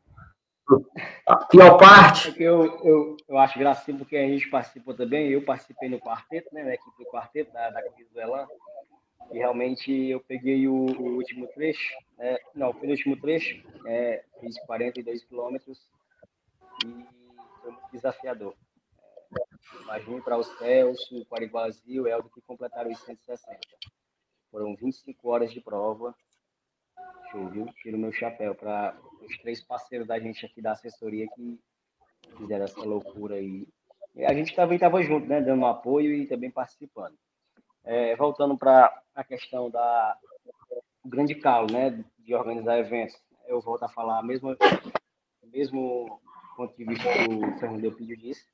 a 1.27 1.37
pior 1.47 1.79
parte. 1.79 2.35
Eu, 2.41 2.65
eu, 2.85 3.17
eu 3.29 3.39
acho 3.39 3.59
gracinha 3.59 3.99
porque 3.99 4.17
a 4.17 4.27
gente 4.27 4.49
participou 4.49 4.95
também, 4.95 5.29
eu 5.29 5.43
participei 5.43 5.89
no 5.89 6.01
quarteto, 6.01 6.55
né? 6.55 6.65
Na 6.65 6.75
equipe 6.75 7.05
do 7.05 7.11
quarteto 7.11 7.53
da, 7.53 7.71
da 7.71 7.83
Cris 7.83 8.09
do 8.11 8.21
Elan. 8.21 8.47
E 9.33 9.39
realmente 9.39 9.93
eu 9.93 10.21
peguei 10.21 10.69
o, 10.69 10.73
o 10.73 11.17
último 11.17 11.49
trecho, 11.49 11.93
é, 12.19 12.41
não, 12.55 12.73
foi 12.73 12.87
no 12.87 12.93
último 12.93 13.21
trecho, 13.21 13.61
é, 13.85 14.23
fiz 14.41 14.57
42 14.67 15.25
quilômetros 15.25 15.91
e 16.85 17.05
foi 17.61 17.73
muito 17.73 17.91
desafiador. 17.93 18.55
Imagine 19.83 20.21
para 20.21 20.39
os 20.39 20.47
Celso, 20.59 21.17
o 21.17 21.27
e 21.87 22.01
o 22.01 22.07
Eldo 22.07 22.31
que 22.31 22.41
completaram 22.41 22.91
os 22.91 23.01
160. 23.01 23.59
Foram 24.51 24.77
25 24.77 25.29
horas 25.29 25.53
de 25.53 25.61
prova 25.61 26.15
show, 27.31 27.49
viu? 27.49 27.67
Tiro 27.83 27.99
meu 27.99 28.13
chapéu 28.13 28.55
para 28.55 28.97
os 29.23 29.39
três 29.39 29.63
parceiros 29.63 30.07
da 30.07 30.19
gente 30.19 30.45
aqui 30.47 30.61
da 30.61 30.73
assessoria 30.73 31.27
que 31.35 31.59
fizeram 32.37 32.65
essa 32.65 32.83
loucura 32.83 33.37
aí. 33.37 33.67
E 34.15 34.25
a 34.25 34.33
gente 34.33 34.55
também 34.55 34.77
estava 34.77 35.03
junto, 35.03 35.27
né? 35.27 35.41
Dando 35.41 35.67
apoio 35.67 36.15
e 36.15 36.27
também 36.27 36.51
participando. 36.51 37.17
É, 37.85 38.17
voltando 38.17 38.57
para 38.57 38.93
a 39.15 39.23
questão 39.23 39.71
da 39.71 40.17
o 41.05 41.09
grande 41.09 41.35
calo, 41.35 41.71
né? 41.71 42.05
De 42.19 42.35
organizar 42.35 42.79
eventos. 42.79 43.17
Eu 43.47 43.61
volto 43.61 43.85
a 43.85 43.89
falar 43.89 44.23
mesmo 44.23 44.57
mesmo 45.57 46.21
ponto 46.57 46.77
de 46.77 46.85
vista 46.85 47.05
que 47.13 47.35
o 47.35 47.59
Fernando 47.59 47.85
Eupídio 47.85 48.17
disse, 48.17 48.47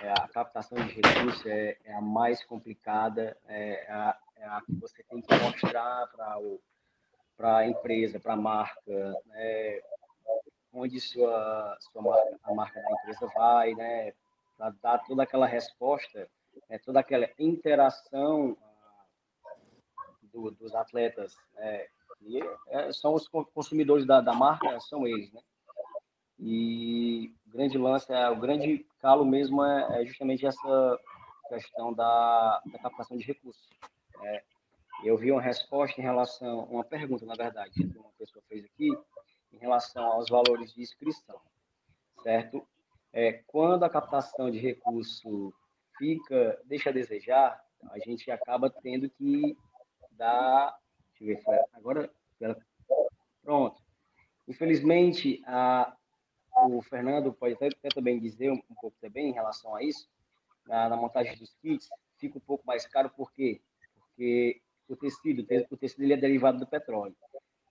é, 0.00 0.10
a 0.10 0.28
captação 0.28 0.76
de 0.78 0.92
recursos 0.94 1.44
é, 1.46 1.78
é 1.84 1.94
a 1.94 2.00
mais 2.00 2.44
complicada, 2.44 3.36
é, 3.46 3.84
é 3.86 3.92
a, 3.92 4.18
é 4.36 4.44
a, 4.46 4.60
que 4.62 4.74
você 4.74 5.02
tem 5.04 5.20
que 5.20 5.34
mostrar 5.36 6.06
para 6.08 6.38
a 7.38 7.66
empresa, 7.66 8.20
para 8.20 8.34
a 8.34 8.36
marca, 8.36 9.14
né, 9.26 9.80
onde 10.72 11.00
sua, 11.00 11.76
sua 11.80 12.02
marca, 12.02 12.38
a 12.42 12.54
marca 12.54 12.80
da 12.80 12.92
empresa 12.92 13.26
vai, 13.34 13.74
né, 13.74 14.12
para 14.56 14.70
dar 14.82 14.98
toda 14.98 15.22
aquela 15.22 15.46
resposta, 15.46 16.28
né, 16.68 16.78
toda 16.78 17.00
aquela 17.00 17.28
interação 17.38 18.56
ah, 19.46 20.06
do, 20.22 20.50
dos 20.52 20.74
atletas, 20.74 21.36
né, 21.54 21.86
e 22.22 22.40
é, 22.68 22.92
são 22.92 23.14
os 23.14 23.28
consumidores 23.28 24.06
da, 24.06 24.20
da 24.20 24.32
marca, 24.32 24.80
são 24.80 25.06
eles, 25.06 25.32
né? 25.32 25.40
E 26.38 27.32
o 27.46 27.50
grande 27.50 27.78
lance, 27.78 28.12
é, 28.12 28.28
o 28.30 28.36
grande 28.36 28.84
calo 29.00 29.24
mesmo 29.24 29.64
é, 29.64 30.00
é 30.00 30.06
justamente 30.06 30.46
essa 30.46 31.00
questão 31.48 31.92
da, 31.92 32.62
da 32.66 32.78
captação 32.78 33.16
de 33.16 33.24
recursos. 33.24 33.68
É, 34.22 34.42
eu 35.04 35.16
vi 35.16 35.30
uma 35.30 35.40
resposta 35.40 36.00
em 36.00 36.04
relação, 36.04 36.64
uma 36.64 36.84
pergunta, 36.84 37.26
na 37.26 37.34
verdade, 37.34 37.70
que 37.70 37.98
uma 37.98 38.10
pessoa 38.18 38.42
fez 38.48 38.64
aqui, 38.64 38.88
em 39.52 39.58
relação 39.58 40.04
aos 40.04 40.28
valores 40.28 40.72
de 40.72 40.82
inscrição, 40.82 41.40
certo? 42.22 42.66
É, 43.12 43.44
quando 43.46 43.84
a 43.84 43.90
captação 43.90 44.50
de 44.50 44.58
recurso 44.58 45.54
fica, 45.96 46.60
deixa 46.64 46.90
a 46.90 46.92
desejar, 46.92 47.64
a 47.90 47.98
gente 48.00 48.30
acaba 48.30 48.70
tendo 48.70 49.08
que 49.10 49.56
dar, 50.12 50.76
deixa 51.18 51.40
eu 51.50 51.56
ver, 51.56 51.64
agora, 51.72 52.10
pronto. 53.42 53.80
Infelizmente, 54.48 55.42
a, 55.46 55.96
o 56.68 56.82
Fernando 56.82 57.32
pode 57.32 57.54
até, 57.54 57.68
até 57.68 57.88
também 57.88 58.18
dizer 58.18 58.50
um, 58.50 58.60
um, 58.70 58.74
pouco 58.80 58.96
também 59.00 59.30
em 59.30 59.34
relação 59.34 59.74
a 59.74 59.82
isso, 59.82 60.08
na, 60.66 60.88
na, 60.88 60.96
montagem 60.96 61.36
dos 61.36 61.54
kits, 61.56 61.88
fica 62.18 62.38
um 62.38 62.40
pouco 62.40 62.66
mais 62.66 62.86
caro, 62.86 63.10
por 63.10 63.32
quê? 63.32 63.60
Porque 63.96 64.60
o 64.88 64.96
tecido, 64.96 65.46
o 65.70 65.76
tecido 65.76 66.02
ele 66.02 66.12
é 66.12 66.16
derivado 66.16 66.58
do 66.58 66.66
petróleo. 66.66 67.14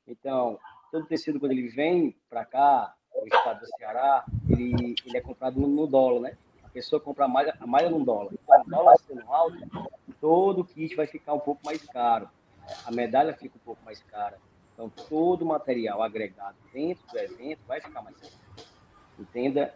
Então, 0.08 0.60
todo 0.92 1.06
tecido, 1.06 1.40
quando 1.40 1.54
ele 1.54 1.70
vem 1.70 2.16
para 2.30 2.46
cá, 2.46 2.94
o 3.14 3.26
estado 3.26 3.62
do 3.62 3.68
Ceará, 3.78 4.26
ele, 4.50 4.96
ele 5.06 5.18
é 5.18 5.22
comprado 5.22 5.60
no, 5.60 5.68
no, 5.68 5.88
dólar, 5.88 6.22
né? 6.22 6.38
A 6.64 6.70
pessoa 6.70 7.00
compra 7.00 7.26
a 7.26 7.28
malha, 7.28 7.56
a 7.60 7.68
malha 7.68 7.90
no 7.90 8.04
dólar. 8.04 8.34
Então, 8.34 8.62
o 8.62 8.70
dólar 8.70 8.98
sendo 9.00 9.32
alto, 9.32 9.58
todo 10.20 10.62
o 10.62 10.66
kit 10.66 10.96
vai 10.96 11.08
ficar 11.08 11.34
um 11.34 11.40
pouco 11.40 11.62
mais 11.66 11.84
caro. 11.86 12.28
A 12.86 12.92
medalha 12.92 13.34
fica 13.34 13.56
um 13.56 13.66
pouco 13.66 13.84
mais 13.86 14.02
cara. 14.04 14.38
Então, 14.74 14.90
todo 14.90 15.44
o 15.44 15.46
material 15.46 16.02
agregado 16.02 16.58
dentro 16.74 17.06
do 17.08 17.18
evento 17.18 17.60
vai 17.68 17.80
ficar 17.80 18.02
mais 18.02 18.18
caro. 18.18 18.34
Entenda 19.20 19.74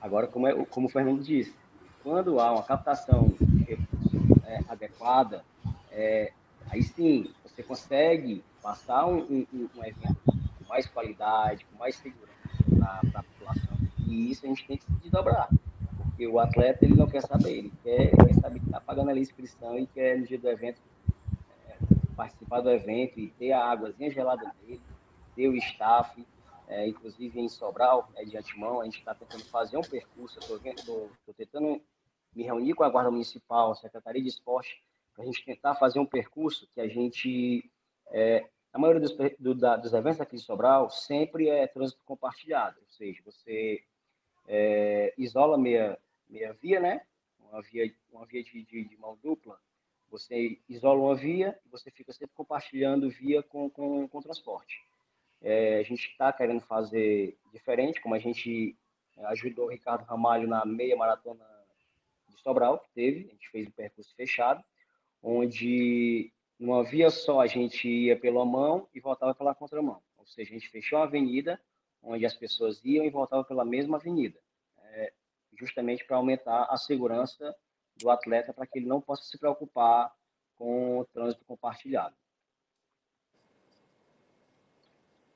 agora 0.00 0.28
como, 0.28 0.46
é, 0.46 0.64
como 0.66 0.86
o 0.86 0.90
Fernando 0.90 1.22
disse. 1.22 1.54
Quando 2.02 2.40
há 2.40 2.52
uma 2.52 2.62
captação 2.62 3.28
de 3.40 3.64
recursos 3.64 4.44
é, 4.46 4.60
adequada, 4.68 5.44
é, 5.90 6.32
aí 6.72 6.82
sim 6.82 7.32
você 7.44 7.62
consegue 7.62 8.42
passar 8.62 9.06
um, 9.06 9.18
um, 9.18 9.46
um, 9.52 9.84
evento 9.84 10.16
com 10.24 10.64
mais 10.68 10.86
qualidade, 10.86 11.66
com 11.66 11.78
mais 11.78 11.94
segurança 11.96 12.32
para 13.10 13.20
a 13.20 13.22
população. 13.22 13.76
E 14.08 14.30
isso 14.30 14.46
a 14.46 14.48
gente 14.48 14.66
tem 14.66 14.78
que 14.78 14.84
se 14.84 14.92
desdobrar. 14.92 15.48
Porque 15.98 16.26
o 16.26 16.40
atleta 16.40 16.84
ele 16.84 16.94
não 16.94 17.06
quer 17.06 17.20
saber, 17.20 17.58
ele 17.58 17.72
quer, 17.82 18.10
quer 18.10 18.34
saber 18.40 18.58
que 18.58 18.66
está 18.66 18.80
pagando 18.80 19.10
ali 19.10 19.20
a 19.20 19.22
inscrição 19.22 19.78
e 19.78 19.86
quer 19.86 20.18
no 20.18 20.26
dia 20.26 20.38
do 20.38 20.48
evento 20.48 20.80
é, 21.68 21.76
participar 22.16 22.60
do 22.60 22.70
evento 22.70 23.20
e 23.20 23.28
ter 23.28 23.52
a 23.52 23.64
águazinha 23.66 24.10
gelada 24.10 24.50
dele, 24.60 24.80
ter 25.36 25.48
o 25.48 25.56
staff, 25.56 26.26
é, 26.68 26.88
inclusive 26.88 27.38
em 27.38 27.48
Sobral, 27.50 28.08
é, 28.16 28.24
de 28.24 28.36
antemão, 28.36 28.80
a 28.80 28.84
gente 28.84 28.98
está 28.98 29.14
tentando 29.14 29.44
fazer 29.44 29.76
um 29.76 29.82
percurso, 29.82 30.38
estou 30.38 31.34
tentando 31.36 31.82
me 32.34 32.44
reunir 32.44 32.72
com 32.72 32.82
a 32.82 32.88
Guarda 32.88 33.10
Municipal, 33.10 33.74
Secretaria 33.74 34.22
de 34.22 34.28
Esporte, 34.28 34.82
para 35.14 35.24
a 35.24 35.26
gente 35.26 35.44
tentar 35.44 35.74
fazer 35.74 35.98
um 35.98 36.06
percurso 36.06 36.68
que 36.74 36.80
a 36.80 36.88
gente, 36.88 37.70
é, 38.10 38.48
a 38.72 38.78
maioria 38.78 39.00
dos, 39.00 39.16
do, 39.38 39.54
da, 39.54 39.76
dos 39.76 39.92
eventos 39.92 40.20
aqui 40.20 40.36
de 40.36 40.42
Sobral 40.42 40.90
sempre 40.90 41.48
é 41.48 41.66
trânsito 41.66 42.02
compartilhado, 42.04 42.78
ou 42.80 42.88
seja, 42.88 43.20
você 43.24 43.82
é, 44.48 45.14
isola 45.18 45.58
meia, 45.58 45.98
meia 46.28 46.52
via, 46.54 46.80
né? 46.80 47.02
Uma 47.38 47.62
via, 47.62 47.94
uma 48.10 48.26
via 48.26 48.42
de, 48.42 48.64
de, 48.64 48.84
de 48.84 48.96
mão 48.96 49.18
dupla, 49.22 49.58
você 50.10 50.58
isola 50.68 51.00
uma 51.00 51.14
via 51.14 51.58
e 51.64 51.68
você 51.68 51.90
fica 51.90 52.12
sempre 52.12 52.34
compartilhando 52.34 53.10
via 53.10 53.42
com, 53.42 53.70
com, 53.70 54.08
com 54.08 54.22
transporte. 54.22 54.80
É, 55.40 55.78
a 55.78 55.82
gente 55.82 56.08
está 56.08 56.32
querendo 56.32 56.60
fazer 56.60 57.36
diferente, 57.52 58.00
como 58.00 58.14
a 58.14 58.18
gente 58.18 58.76
ajudou 59.24 59.66
o 59.66 59.70
Ricardo 59.70 60.04
Ramalho 60.04 60.46
na 60.46 60.64
meia 60.64 60.96
maratona 60.96 61.44
de 62.28 62.38
Sobral, 62.40 62.78
que 62.78 62.90
teve, 62.94 63.26
a 63.28 63.32
gente 63.32 63.50
fez 63.50 63.68
o 63.68 63.72
percurso 63.72 64.14
fechado, 64.14 64.64
onde 65.22 66.32
numa 66.58 66.82
via 66.82 67.10
só 67.10 67.40
a 67.40 67.46
gente 67.46 67.88
ia 67.88 68.18
pela 68.18 68.44
mão 68.44 68.88
e 68.94 69.00
voltava 69.00 69.34
pela 69.34 69.54
contramão. 69.54 70.00
Ou 70.16 70.26
seja, 70.26 70.50
a 70.50 70.54
gente 70.54 70.68
fechou 70.68 70.98
a 70.98 71.04
avenida, 71.04 71.60
onde 72.02 72.26
as 72.26 72.34
pessoas 72.34 72.80
iam 72.84 73.04
e 73.04 73.10
voltavam 73.10 73.44
pela 73.44 73.64
mesma 73.64 73.96
avenida, 73.96 74.38
é, 74.78 75.12
justamente 75.58 76.04
para 76.04 76.16
aumentar 76.16 76.64
a 76.70 76.76
segurança 76.76 77.54
do 77.96 78.10
atleta, 78.10 78.52
para 78.52 78.66
que 78.66 78.78
ele 78.78 78.86
não 78.86 79.00
possa 79.00 79.24
se 79.24 79.38
preocupar 79.38 80.10
com 80.56 80.98
o 80.98 81.04
trânsito 81.06 81.44
compartilhado. 81.44 82.14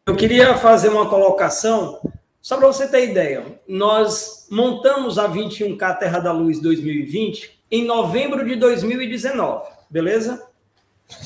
Eu 0.06 0.16
queria 0.16 0.56
fazer 0.56 0.88
uma 0.88 1.10
colocação, 1.10 2.00
só 2.40 2.56
para 2.56 2.68
você 2.68 2.88
ter 2.88 3.10
ideia. 3.10 3.60
Nós 3.66 4.46
montamos 4.50 5.18
a 5.18 5.28
21K 5.28 5.98
Terra 5.98 6.20
da 6.20 6.30
Luz 6.30 6.60
2020 6.60 7.64
em 7.68 7.84
novembro 7.84 8.44
de 8.44 8.54
2019, 8.54 9.75
beleza? 9.88 10.46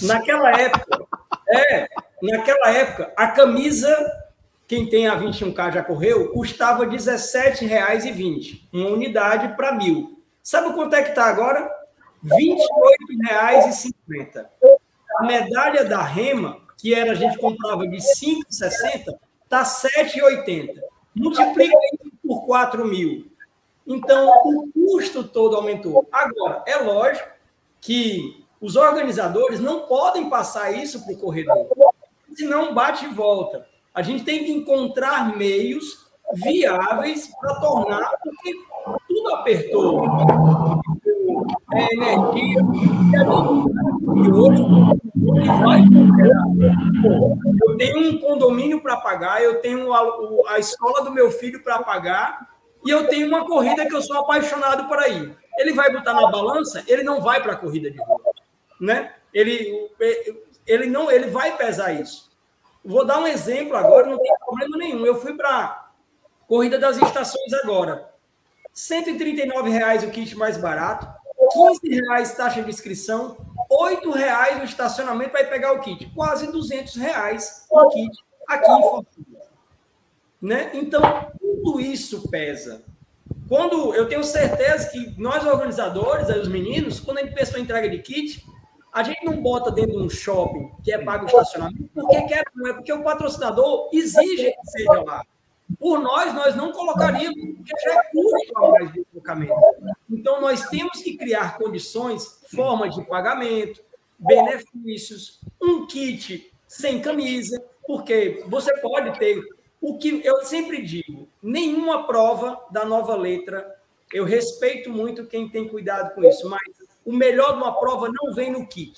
Naquela 0.03 0.51
época, 0.59 1.07
é, 1.49 1.88
naquela 2.23 2.70
época, 2.70 3.12
a 3.16 3.29
camisa, 3.29 3.96
quem 4.66 4.88
tem 4.88 5.09
a 5.09 5.18
21K 5.18 5.75
já 5.75 5.83
correu, 5.83 6.31
custava 6.33 6.85
R$17,20, 6.85 8.62
uma 8.73 8.90
unidade 8.90 9.57
para 9.57 9.73
mil. 9.73 10.23
Sabe 10.42 10.75
quanto 10.75 10.94
é 10.94 11.03
que 11.03 11.11
está 11.11 11.27
agora? 11.27 11.70
R$ 12.23 12.31
28,50. 12.31 14.46
A 15.18 15.25
medalha 15.25 15.85
da 15.85 16.03
Rema 16.03 16.61
que 16.81 16.94
era 16.94 17.12
a 17.12 17.14
gente 17.14 17.38
comprava 17.38 17.87
de 17.87 17.99
5,60, 17.99 19.14
está 19.44 19.62
7,80. 19.62 20.81
Multiplica 21.14 21.77
isso 21.92 22.11
por 22.27 22.46
4 22.46 22.87
mil. 22.87 23.31
Então, 23.87 24.31
o 24.46 24.73
custo 24.73 25.25
todo 25.25 25.57
aumentou. 25.57 26.09
Agora, 26.11 26.62
é 26.66 26.77
lógico 26.77 27.29
que 27.81 28.44
os 28.61 28.77
organizadores 28.77 29.59
não 29.59 29.81
podem 29.87 30.29
passar 30.29 30.70
isso 30.73 31.05
para 31.05 31.14
o 31.14 31.18
corredor, 31.18 31.66
senão 32.35 32.75
bate 32.75 33.07
e 33.07 33.09
volta. 33.09 33.66
A 33.94 34.03
gente 34.03 34.23
tem 34.25 34.44
que 34.44 34.53
encontrar 34.53 35.37
meios 35.37 36.07
viáveis 36.35 37.29
para 37.40 37.55
tornar, 37.57 38.11
porque 38.23 38.55
tudo 39.09 39.35
apertou. 39.35 40.05
É 41.73 41.94
energia, 41.94 42.61
e 44.17 44.33
hoje 44.33 44.63
ele 45.25 45.48
vai 45.48 45.81
Eu 47.67 47.77
tenho 47.77 48.11
um 48.11 48.19
condomínio 48.19 48.81
para 48.81 48.96
pagar, 48.96 49.42
eu 49.42 49.61
tenho 49.61 49.92
a, 49.92 50.02
a 50.48 50.58
escola 50.58 51.04
do 51.04 51.13
meu 51.13 51.31
filho 51.31 51.63
para 51.63 51.83
pagar, 51.83 52.48
e 52.85 52.90
eu 52.90 53.06
tenho 53.08 53.29
uma 53.29 53.46
corrida 53.46 53.87
que 53.87 53.94
eu 53.94 54.02
sou 54.02 54.19
apaixonado 54.19 54.88
por 54.88 54.98
ir. 55.08 55.37
Ele 55.58 55.73
vai 55.73 55.92
botar 55.92 56.15
na 56.15 56.31
balança, 56.31 56.83
ele 56.88 57.02
não 57.02 57.21
vai 57.21 57.42
para 57.42 57.52
a 57.52 57.56
corrida 57.56 57.90
de 57.90 57.98
rua, 57.98 58.21
né? 58.81 59.14
Ele, 59.33 59.90
ele 60.66 60.87
não, 60.87 61.10
ele 61.10 61.28
vai 61.28 61.56
pesar 61.56 61.92
isso. 61.92 62.31
Vou 62.85 63.04
dar 63.04 63.20
um 63.20 63.26
exemplo 63.26 63.76
agora, 63.76 64.06
não 64.06 64.18
tem 64.18 64.35
problema 64.38 64.76
nenhum. 64.78 65.04
Eu 65.04 65.20
fui 65.20 65.35
para 65.35 65.90
corrida 66.48 66.78
das 66.78 66.96
estações 66.96 67.52
agora. 67.62 68.10
139 68.72 69.70
reais 69.70 70.02
o 70.02 70.10
kit 70.10 70.35
mais 70.37 70.56
barato, 70.56 71.06
15 71.52 71.81
reais 72.00 72.35
taxa 72.35 72.62
de 72.62 72.70
inscrição, 72.70 73.37
R$ 73.70 74.10
reais 74.12 74.58
no 74.58 74.64
estacionamento 74.64 75.31
para 75.31 75.42
ir 75.42 75.50
pegar 75.50 75.72
o 75.72 75.81
kit. 75.81 76.06
Quase 76.14 76.46
R$ 76.46 76.85
reais 76.96 77.66
o 77.70 77.88
kit 77.90 78.10
aqui 78.48 78.70
em 78.70 78.83
Fortaleza. 78.83 79.50
Né? 80.40 80.70
Então, 80.72 81.02
tudo 81.38 81.81
isso 81.81 82.28
pesa. 82.31 82.83
Quando 83.48 83.94
eu 83.94 84.08
tenho 84.08 84.24
certeza 84.24 84.88
que 84.90 85.14
nós 85.20 85.44
organizadores, 85.44 86.28
os 86.28 86.48
meninos, 86.48 87.00
quando 87.00 87.18
a 87.18 87.26
pessoa 87.26 87.60
entrega 87.60 87.88
de 87.88 87.98
kit, 87.98 88.44
A 88.93 89.03
gente 89.03 89.25
não 89.25 89.41
bota 89.41 89.71
dentro 89.71 89.93
de 89.93 90.05
um 90.05 90.11
shopping 90.11 90.71
que 90.83 90.93
é 90.93 90.99
pago 90.99 91.27
estacionamento 91.27 91.88
porque 91.95 92.23
quer, 92.23 92.45
não 92.55 92.69
é 92.69 92.73
porque 92.73 92.93
o 92.93 93.03
patrocinador 93.03 93.88
exige 93.93 94.51
que 94.51 94.71
seja 94.71 95.03
lá. 95.03 95.25
Por 95.79 96.01
nós, 96.01 96.35
nós 96.35 96.57
não 96.57 96.73
colocaríamos, 96.73 97.57
porque 97.57 97.73
já 97.85 97.93
é 97.93 98.03
custo 98.11 98.53
a 98.57 98.71
mais 98.71 98.93
de 98.93 99.05
deslocamento. 99.05 99.55
Então, 100.11 100.41
nós 100.41 100.69
temos 100.69 101.01
que 101.01 101.17
criar 101.17 101.57
condições, 101.57 102.41
formas 102.53 102.97
de 102.97 103.05
pagamento, 103.05 103.81
benefícios, 104.19 105.41
um 105.63 105.87
kit 105.87 106.53
sem 106.67 107.01
camisa, 107.01 107.63
porque 107.87 108.45
você 108.49 108.77
pode 108.79 109.17
ter 109.19 109.41
o 109.81 109.97
que 109.97 110.21
eu 110.25 110.43
sempre 110.43 110.83
digo, 110.83 111.27
nenhuma 111.43 112.07
prova 112.07 112.61
da 112.71 112.85
nova 112.85 113.17
letra, 113.17 113.77
eu 114.13 114.25
respeito 114.25 114.91
muito 114.91 115.27
quem 115.27 115.49
tem 115.49 115.69
cuidado 115.69 116.15
com 116.15 116.23
isso, 116.23 116.49
mas 116.51 116.61
o 117.05 117.13
melhor 117.13 117.53
de 117.53 117.63
uma 117.63 117.79
prova 117.79 118.09
não 118.11 118.33
vem 118.33 118.51
no 118.51 118.67
kit. 118.67 118.94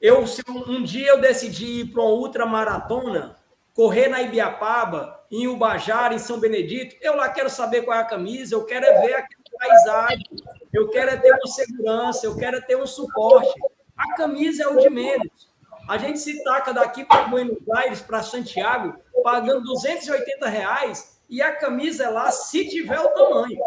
Eu, 0.00 0.24
um 0.66 0.82
dia 0.82 1.10
eu 1.10 1.20
decidi 1.20 1.80
ir 1.80 1.92
para 1.92 2.02
uma 2.02 2.10
ultramaratona, 2.10 3.36
correr 3.72 4.08
na 4.08 4.20
Ibiapaba, 4.20 5.20
em 5.30 5.46
Ubajara, 5.46 6.14
em 6.14 6.18
São 6.18 6.38
Benedito, 6.38 6.96
eu 7.00 7.16
lá 7.16 7.28
quero 7.28 7.48
saber 7.48 7.82
qual 7.82 7.96
é 7.96 8.00
a 8.00 8.04
camisa, 8.04 8.54
eu 8.54 8.64
quero 8.64 8.84
é 8.84 9.00
ver 9.00 9.14
aquela 9.14 9.42
paisagem, 9.58 10.24
eu 10.72 10.88
quero 10.88 11.10
é 11.10 11.16
ter 11.16 11.32
uma 11.32 11.46
segurança, 11.46 12.26
eu 12.26 12.36
quero 12.36 12.56
é 12.56 12.60
ter 12.60 12.76
um 12.76 12.86
suporte. 12.86 13.52
A 13.96 14.14
camisa 14.14 14.64
é 14.64 14.66
o 14.66 14.76
de 14.76 14.90
menos. 14.90 15.50
A 15.88 15.98
gente 15.98 16.18
se 16.18 16.42
taca 16.44 16.72
daqui 16.72 17.04
para 17.04 17.24
Buenos 17.24 17.58
Aires, 17.70 18.00
para 18.00 18.22
Santiago, 18.22 18.94
pagando 19.22 19.62
280 19.64 20.48
reais 20.48 21.18
e 21.28 21.40
a 21.40 21.54
camisa 21.56 22.04
é 22.04 22.08
lá, 22.08 22.30
se 22.30 22.68
tiver 22.68 23.00
o 23.00 23.08
tamanho. 23.08 23.58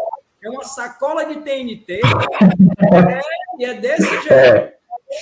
É 0.42 0.50
uma 0.50 0.64
sacola 0.64 1.24
de 1.24 1.36
TNT, 1.40 2.00
é, 2.00 3.20
e 3.58 3.64
é 3.64 3.74
desse 3.74 4.08
jeito, 4.22 4.32
é. 4.32 4.76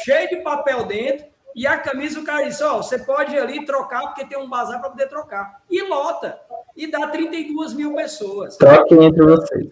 cheio 0.04 0.28
de 0.28 0.36
papel 0.36 0.84
dentro, 0.84 1.26
e 1.54 1.66
a 1.66 1.78
camisa 1.78 2.18
o 2.18 2.24
cara 2.24 2.44
disse, 2.46 2.62
ó, 2.64 2.78
oh, 2.78 2.82
você 2.82 2.98
pode 2.98 3.34
ir 3.34 3.38
ali 3.38 3.64
trocar, 3.64 4.02
porque 4.08 4.24
tem 4.24 4.36
um 4.36 4.48
bazar 4.48 4.80
para 4.80 4.90
poder 4.90 5.08
trocar. 5.08 5.62
E 5.70 5.82
lota, 5.82 6.40
e 6.76 6.88
dá 6.88 7.06
32 7.06 7.74
mil 7.74 7.94
pessoas. 7.94 8.56
Troquem 8.56 9.04
entre 9.04 9.24
vocês. 9.24 9.68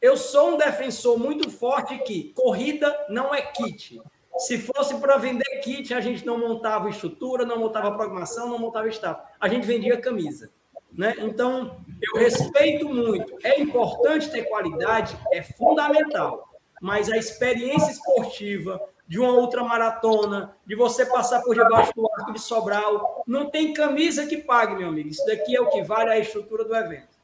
Eu 0.00 0.16
sou 0.16 0.50
um 0.50 0.56
defensor 0.58 1.18
muito 1.18 1.50
forte 1.50 1.98
que 1.98 2.32
corrida 2.34 2.94
não 3.08 3.34
é 3.34 3.40
kit. 3.40 4.00
Se 4.36 4.58
fosse 4.58 4.94
para 4.96 5.16
vender 5.16 5.60
kit, 5.62 5.94
a 5.94 6.00
gente 6.00 6.26
não 6.26 6.38
montava 6.38 6.90
estrutura, 6.90 7.44
não 7.44 7.58
montava 7.58 7.90
programação, 7.92 8.48
não 8.48 8.58
montava 8.58 8.86
staff. 8.88 9.20
A 9.40 9.48
gente 9.48 9.66
vendia 9.66 10.00
camisa. 10.00 10.50
Né? 10.96 11.14
Então, 11.18 11.76
eu 12.00 12.20
respeito 12.20 12.88
muito. 12.88 13.36
É 13.42 13.60
importante 13.60 14.30
ter 14.30 14.44
qualidade, 14.44 15.16
é 15.32 15.42
fundamental. 15.42 16.48
Mas 16.80 17.10
a 17.10 17.16
experiência 17.16 17.90
esportiva 17.90 18.80
de 19.06 19.18
uma 19.18 19.32
ultramaratona, 19.32 20.56
de 20.64 20.74
você 20.74 21.04
passar 21.04 21.42
por 21.42 21.54
debaixo 21.54 21.92
do 21.94 22.08
arco 22.16 22.32
de 22.32 22.40
Sobral, 22.40 23.22
não 23.26 23.50
tem 23.50 23.74
camisa 23.74 24.26
que 24.26 24.38
pague, 24.38 24.76
meu 24.76 24.88
amigo. 24.88 25.08
Isso 25.08 25.24
daqui 25.26 25.54
é 25.56 25.60
o 25.60 25.68
que 25.68 25.82
vale 25.82 26.10
a 26.10 26.18
estrutura 26.18 26.64
do 26.64 26.74
evento. 26.74 27.14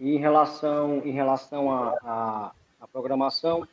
em 0.00 0.18
relação, 0.18 1.02
em 1.04 1.10
relação 1.10 1.72
à 1.72 2.52
programação, 2.92 3.66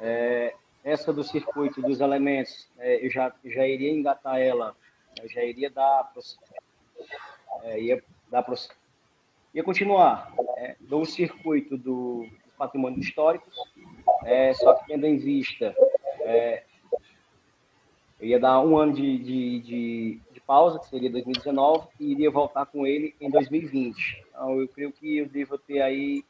é, 0.00 0.54
essa 0.84 1.12
do 1.12 1.24
circuito 1.24 1.80
dos 1.80 2.00
elementos, 2.00 2.68
é, 2.78 3.04
eu 3.04 3.10
já, 3.10 3.32
já 3.44 3.66
iria 3.66 3.90
engatar 3.90 4.38
ela, 4.38 4.76
eu 5.22 5.28
já 5.28 5.42
iria 5.42 5.70
dar, 5.70 6.12
é, 7.62 7.80
ia 7.80 8.02
dar 8.30 8.42
ia 9.54 9.62
continuar 9.62 10.32
é, 10.56 10.76
circuito 11.04 11.76
do, 11.76 12.26
dos 12.44 12.54
patrimônios 12.58 13.06
históricos, 13.06 13.54
é, 14.24 14.52
só 14.54 14.74
que 14.74 14.86
tendo 14.86 15.06
em 15.06 15.16
vista, 15.16 15.74
é, 16.20 16.64
eu 18.20 18.28
ia 18.28 18.40
dar 18.40 18.60
um 18.60 18.76
ano 18.76 18.94
de, 18.94 19.18
de, 19.18 19.60
de, 19.60 20.20
de, 20.32 20.40
pausa, 20.40 20.78
que 20.78 20.88
seria 20.88 21.10
2019, 21.10 21.88
e 22.00 22.12
iria 22.12 22.30
voltar 22.30 22.66
com 22.66 22.86
ele 22.86 23.14
em 23.20 23.30
2020. 23.30 24.24
Então, 24.28 24.60
eu 24.60 24.68
creio 24.68 24.92
que 24.92 25.18
eu 25.18 25.26
devo 25.26 25.56
ter 25.58 25.80
aí 25.80 26.24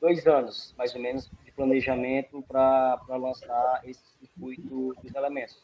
dois 0.00 0.26
anos, 0.26 0.74
mais 0.76 0.94
ou 0.94 1.00
menos, 1.00 1.30
planejamento 1.58 2.42
para 2.46 3.00
lançar 3.08 3.82
esse 3.84 4.00
circuito 4.20 4.94
dos 5.02 5.14
elementos. 5.14 5.60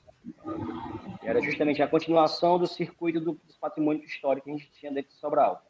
Era 1.22 1.40
justamente 1.40 1.82
a 1.82 1.88
continuação 1.88 2.58
do 2.58 2.66
circuito 2.66 3.20
do, 3.20 3.32
dos 3.32 3.56
patrimônios 3.56 4.06
históricos 4.06 4.44
que 4.44 4.50
a 4.50 4.56
gente 4.58 4.70
tinha 4.78 4.92
dentro 4.92 5.10
de 5.10 5.16
Sobral. 5.18 5.62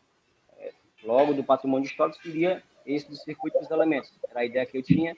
É, 0.59 0.72
logo 1.02 1.32
do 1.32 1.44
patrimônio 1.44 1.86
histórico 1.86 2.22
seria 2.22 2.62
esse 2.84 3.09
do 3.09 3.16
circuito 3.16 3.59
dos 3.59 3.70
elementos. 3.70 4.12
Era 4.28 4.40
a 4.40 4.44
ideia 4.44 4.66
que 4.66 4.76
eu 4.76 4.82
tinha. 4.82 5.16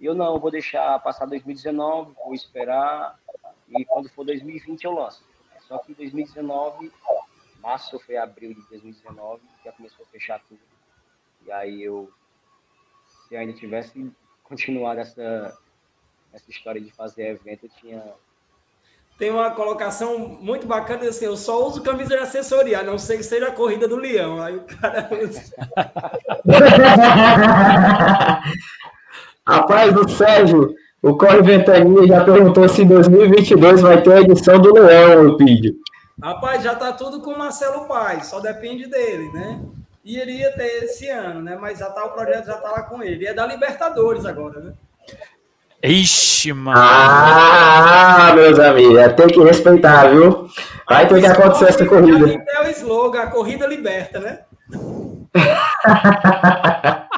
Eu 0.00 0.14
não, 0.14 0.38
vou 0.38 0.50
deixar 0.50 0.98
passar 1.00 1.26
2019, 1.26 2.14
vou 2.14 2.34
esperar, 2.34 3.18
e 3.68 3.84
quando 3.84 4.08
for 4.10 4.24
2020 4.24 4.84
eu 4.84 4.92
lanço. 4.92 5.24
Só 5.60 5.78
que 5.78 5.94
2019, 5.94 6.92
março 7.60 7.98
foi 8.00 8.16
abril 8.16 8.54
de 8.54 8.60
2019, 8.68 9.42
já 9.64 9.72
começou 9.72 10.04
a 10.04 10.08
fechar 10.08 10.40
tudo. 10.48 10.60
E 11.46 11.52
aí 11.52 11.82
eu, 11.82 12.12
se 13.06 13.36
ainda 13.36 13.52
tivesse 13.52 14.12
continuar 14.42 14.98
essa, 14.98 15.58
essa 16.32 16.50
história 16.50 16.80
de 16.80 16.90
fazer 16.92 17.28
evento, 17.28 17.66
eu 17.66 17.70
tinha. 17.70 18.14
Tem 19.18 19.30
uma 19.30 19.50
colocação 19.50 20.38
muito 20.40 20.66
bacana 20.66 21.08
assim, 21.08 21.26
eu 21.26 21.36
só 21.36 21.66
uso 21.66 21.82
camisa 21.82 22.16
de 22.16 22.22
assessoria, 22.22 22.80
a 22.80 22.82
não 22.82 22.98
sei 22.98 23.18
que 23.18 23.22
seja 23.22 23.46
a 23.46 23.52
corrida 23.52 23.86
do 23.86 23.96
leão. 23.96 24.42
Aí 24.42 24.56
o 24.56 24.62
cara 24.62 25.08
Rapaz, 29.46 29.94
o 29.94 30.08
Sérgio, 30.08 30.74
o 31.02 31.18
Corre 31.18 31.42
Ventania 31.42 32.06
já 32.06 32.24
perguntou 32.24 32.66
se 32.66 32.82
em 32.82 32.86
2022 32.86 33.82
vai 33.82 34.02
ter 34.02 34.14
a 34.14 34.20
edição 34.22 34.58
do 34.58 34.72
Leão, 34.72 35.28
o 35.28 35.36
vídeo. 35.36 35.74
Rapaz, 36.22 36.62
já 36.62 36.74
tá 36.74 36.94
tudo 36.94 37.20
com 37.20 37.32
o 37.32 37.38
Marcelo 37.38 37.86
Paz, 37.86 38.28
só 38.28 38.40
depende 38.40 38.86
dele, 38.86 39.30
né? 39.32 39.60
E 40.02 40.18
iria 40.18 40.50
ter 40.52 40.84
esse 40.84 41.06
ano, 41.08 41.42
né? 41.42 41.58
Mas 41.60 41.78
já 41.78 41.90
tá, 41.90 42.06
o 42.06 42.12
projeto 42.12 42.46
já 42.46 42.56
tá 42.56 42.70
lá 42.70 42.82
com 42.84 43.02
ele. 43.02 43.24
E 43.24 43.26
é 43.26 43.34
da 43.34 43.44
Libertadores 43.44 44.24
agora, 44.24 44.60
né? 44.60 44.72
Ixi, 45.84 46.54
mano. 46.54 46.80
Ah, 46.80 48.32
meus 48.34 48.58
amigos, 48.58 48.96
é, 48.96 49.10
tem 49.10 49.26
que 49.26 49.38
respeitar, 49.42 50.08
viu? 50.08 50.48
Vai 50.88 51.06
ter 51.06 51.20
que 51.20 51.26
acontecer 51.26 51.66
essa 51.66 51.84
corrida. 51.84 52.42
É 52.48 52.62
o 52.62 52.70
slogan, 52.70 53.20
a 53.20 53.26
corrida 53.26 53.66
liberta, 53.66 54.18
né? 54.18 54.40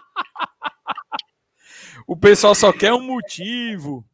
o 2.09 2.17
pessoal 2.17 2.57
só 2.57 2.73
quer 2.73 2.93
um 2.93 3.01
motivo. 3.01 4.05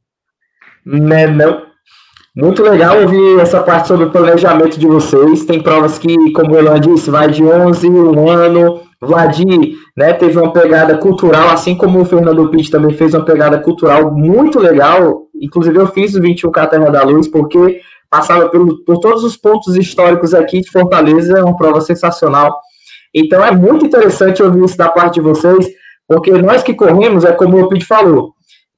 Né, 0.84 1.26
não. 1.26 1.71
Muito 2.34 2.62
legal 2.62 3.02
ouvir 3.02 3.40
essa 3.40 3.62
parte 3.62 3.88
sobre 3.88 4.06
o 4.06 4.10
planejamento 4.10 4.80
de 4.80 4.86
vocês. 4.86 5.44
Tem 5.44 5.62
provas 5.62 5.98
que, 5.98 6.32
como 6.32 6.54
o 6.54 6.58
Elan 6.58 6.80
disse, 6.80 7.10
vai 7.10 7.30
de 7.30 7.44
11, 7.44 7.86
um 7.90 8.30
ano. 8.30 8.80
Vladir 9.02 9.74
né, 9.94 10.14
teve 10.14 10.38
uma 10.38 10.50
pegada 10.50 10.96
cultural, 10.96 11.50
assim 11.50 11.74
como 11.74 12.00
o 12.00 12.04
Fernando 12.06 12.48
Pitt 12.48 12.70
também 12.70 12.96
fez 12.96 13.12
uma 13.12 13.24
pegada 13.24 13.58
cultural 13.58 14.10
muito 14.10 14.58
legal. 14.58 15.26
Inclusive, 15.34 15.76
eu 15.76 15.88
fiz 15.88 16.14
o 16.14 16.22
21 16.22 16.50
Caterra 16.50 16.90
da 16.90 17.02
Luz, 17.02 17.28
porque 17.28 17.80
passava 18.08 18.48
por, 18.48 18.82
por 18.84 18.98
todos 18.98 19.24
os 19.24 19.36
pontos 19.36 19.76
históricos 19.76 20.32
aqui 20.32 20.62
de 20.62 20.70
Fortaleza, 20.70 21.38
é 21.38 21.42
uma 21.42 21.56
prova 21.56 21.82
sensacional. 21.82 22.60
Então, 23.12 23.44
é 23.44 23.50
muito 23.50 23.84
interessante 23.84 24.42
ouvir 24.42 24.64
isso 24.64 24.78
da 24.78 24.88
parte 24.88 25.14
de 25.14 25.20
vocês, 25.20 25.66
porque 26.08 26.30
nós 26.30 26.62
que 26.62 26.72
corremos, 26.72 27.24
é 27.24 27.32
como 27.32 27.60
o 27.60 27.68
Pitt 27.68 27.84
falou, 27.84 28.32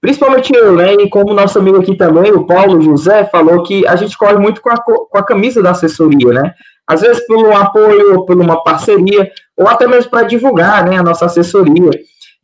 Principalmente 0.04 0.54
eu, 0.54 0.76
né? 0.76 0.92
E 0.92 1.08
como 1.08 1.32
nosso 1.32 1.58
amigo 1.58 1.78
aqui 1.78 1.96
também, 1.96 2.30
o 2.30 2.46
Paulo 2.46 2.78
José, 2.78 3.24
falou 3.24 3.62
que 3.62 3.86
a 3.86 3.96
gente 3.96 4.18
corre 4.18 4.36
muito 4.36 4.60
com 4.60 4.68
a, 4.68 4.76
com 4.76 5.16
a 5.16 5.22
camisa 5.22 5.62
da 5.62 5.70
assessoria, 5.70 6.30
né? 6.30 6.52
Às 6.86 7.00
vezes 7.00 7.26
por 7.26 7.38
um 7.38 7.56
apoio, 7.56 8.26
por 8.26 8.38
uma 8.38 8.62
parceria, 8.62 9.32
ou 9.56 9.66
até 9.66 9.86
mesmo 9.86 10.10
para 10.10 10.24
divulgar 10.24 10.86
né, 10.86 10.98
a 10.98 11.02
nossa 11.02 11.24
assessoria. 11.24 11.90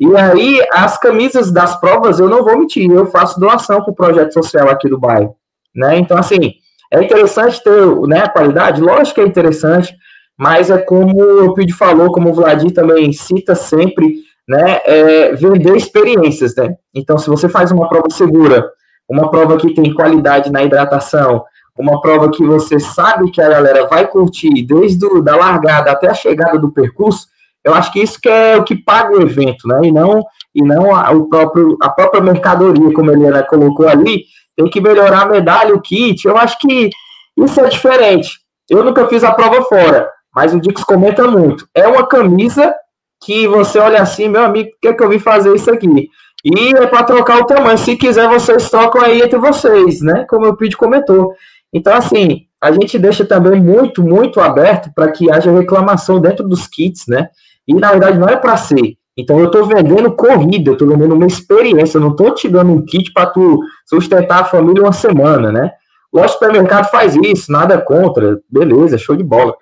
E 0.00 0.16
aí, 0.16 0.58
as 0.72 0.96
camisas 0.96 1.52
das 1.52 1.78
provas, 1.78 2.18
eu 2.18 2.30
não 2.30 2.42
vou 2.42 2.58
mentir, 2.58 2.90
eu 2.90 3.04
faço 3.04 3.38
doação 3.38 3.82
para 3.82 3.92
o 3.92 3.94
projeto 3.94 4.32
social 4.32 4.70
aqui 4.70 4.88
do 4.88 4.98
bairro. 4.98 5.36
Né? 5.76 5.98
Então, 5.98 6.16
assim, 6.16 6.54
é 6.90 7.02
interessante 7.02 7.62
ter 7.62 7.84
né, 8.08 8.20
a 8.20 8.28
qualidade? 8.30 8.80
Lógico 8.80 9.16
que 9.16 9.20
é 9.20 9.26
interessante, 9.26 9.94
mas 10.34 10.70
é 10.70 10.78
como 10.78 11.44
o 11.44 11.52
Pidi 11.52 11.74
falou, 11.74 12.10
como 12.10 12.30
o 12.30 12.32
Vladir 12.32 12.72
também 12.72 13.12
cita 13.12 13.54
sempre, 13.54 14.14
né, 14.50 14.80
é 14.84 15.32
vender 15.36 15.76
experiências, 15.76 16.56
né? 16.56 16.74
Então, 16.92 17.16
se 17.16 17.30
você 17.30 17.48
faz 17.48 17.70
uma 17.70 17.88
prova 17.88 18.10
segura, 18.10 18.68
uma 19.08 19.30
prova 19.30 19.56
que 19.56 19.72
tem 19.72 19.94
qualidade 19.94 20.50
na 20.50 20.64
hidratação, 20.64 21.44
uma 21.78 22.00
prova 22.00 22.28
que 22.32 22.44
você 22.44 22.80
sabe 22.80 23.30
que 23.30 23.40
a 23.40 23.48
galera 23.48 23.86
vai 23.86 24.08
curtir 24.08 24.66
desde 24.66 25.06
a 25.06 25.20
da 25.20 25.36
largada 25.36 25.92
até 25.92 26.08
a 26.08 26.14
chegada 26.14 26.58
do 26.58 26.72
percurso, 26.72 27.28
eu 27.62 27.72
acho 27.72 27.92
que 27.92 28.00
isso 28.00 28.20
que 28.20 28.28
é 28.28 28.56
o 28.56 28.64
que 28.64 28.74
paga 28.74 29.16
o 29.16 29.22
evento, 29.22 29.68
né? 29.68 29.82
E 29.84 29.92
não 29.92 30.24
e 30.52 30.62
não 30.62 30.96
a, 30.96 31.12
o 31.12 31.28
próprio 31.28 31.76
a 31.80 31.88
própria 31.88 32.20
mercadoria, 32.20 32.92
como 32.92 33.12
ele 33.12 33.30
né, 33.30 33.42
colocou 33.42 33.88
ali, 33.88 34.24
tem 34.56 34.68
que 34.68 34.80
melhorar 34.80 35.22
a 35.22 35.26
medalha, 35.26 35.72
o 35.72 35.80
kit. 35.80 36.26
Eu 36.26 36.36
acho 36.36 36.58
que 36.58 36.90
isso 37.36 37.60
é 37.60 37.68
diferente. 37.68 38.40
Eu 38.68 38.82
nunca 38.82 39.06
fiz 39.06 39.22
a 39.22 39.32
prova 39.32 39.62
fora, 39.62 40.08
mas 40.34 40.52
o 40.52 40.60
Dix 40.60 40.82
comenta 40.82 41.28
muito. 41.28 41.68
É 41.72 41.86
uma 41.86 42.04
camisa 42.04 42.74
que 43.20 43.46
você 43.46 43.78
olha 43.78 44.00
assim, 44.00 44.28
meu 44.28 44.42
amigo, 44.42 44.70
por 44.70 44.80
que, 44.80 44.88
é 44.88 44.94
que 44.94 45.02
eu 45.02 45.08
vim 45.08 45.18
fazer 45.18 45.54
isso 45.54 45.70
aqui? 45.70 46.08
E 46.44 46.74
é 46.74 46.86
para 46.86 47.04
trocar 47.04 47.38
o 47.38 47.44
tamanho. 47.44 47.76
Se 47.76 47.96
quiser, 47.96 48.28
vocês 48.28 48.70
trocam 48.70 49.02
aí 49.02 49.20
entre 49.20 49.38
vocês, 49.38 50.00
né? 50.00 50.24
Como 50.28 50.46
o 50.46 50.56
Pete 50.56 50.76
comentou. 50.76 51.34
Então, 51.72 51.94
assim, 51.94 52.46
a 52.60 52.70
gente 52.72 52.98
deixa 52.98 53.24
também 53.24 53.60
muito, 53.60 54.02
muito 54.02 54.40
aberto 54.40 54.90
para 54.94 55.10
que 55.10 55.30
haja 55.30 55.50
reclamação 55.50 56.20
dentro 56.20 56.46
dos 56.46 56.66
kits, 56.66 57.06
né? 57.08 57.28
E 57.66 57.74
na 57.74 57.90
verdade 57.90 58.18
não 58.18 58.28
é 58.28 58.36
para 58.36 58.56
ser. 58.56 58.96
Então 59.16 59.38
eu 59.38 59.46
estou 59.46 59.64
vendendo 59.64 60.14
corrida, 60.14 60.70
eu 60.70 60.74
estou 60.74 60.88
vendendo 60.88 61.14
uma 61.14 61.26
experiência, 61.26 61.96
eu 61.96 62.02
não 62.02 62.10
estou 62.10 62.34
te 62.34 62.48
dando 62.48 62.72
um 62.72 62.84
kit 62.84 63.12
para 63.12 63.26
tu 63.26 63.60
sustentar 63.86 64.40
a 64.40 64.44
família 64.44 64.82
uma 64.82 64.92
semana, 64.92 65.50
né? 65.50 65.72
Lógico 66.12 66.38
que 66.38 66.44
o 66.44 66.48
supermercado 66.48 66.90
faz 66.90 67.14
isso, 67.16 67.50
nada 67.50 67.80
contra, 67.80 68.40
beleza, 68.48 68.98
show 68.98 69.16
de 69.16 69.24
bola. 69.24 69.54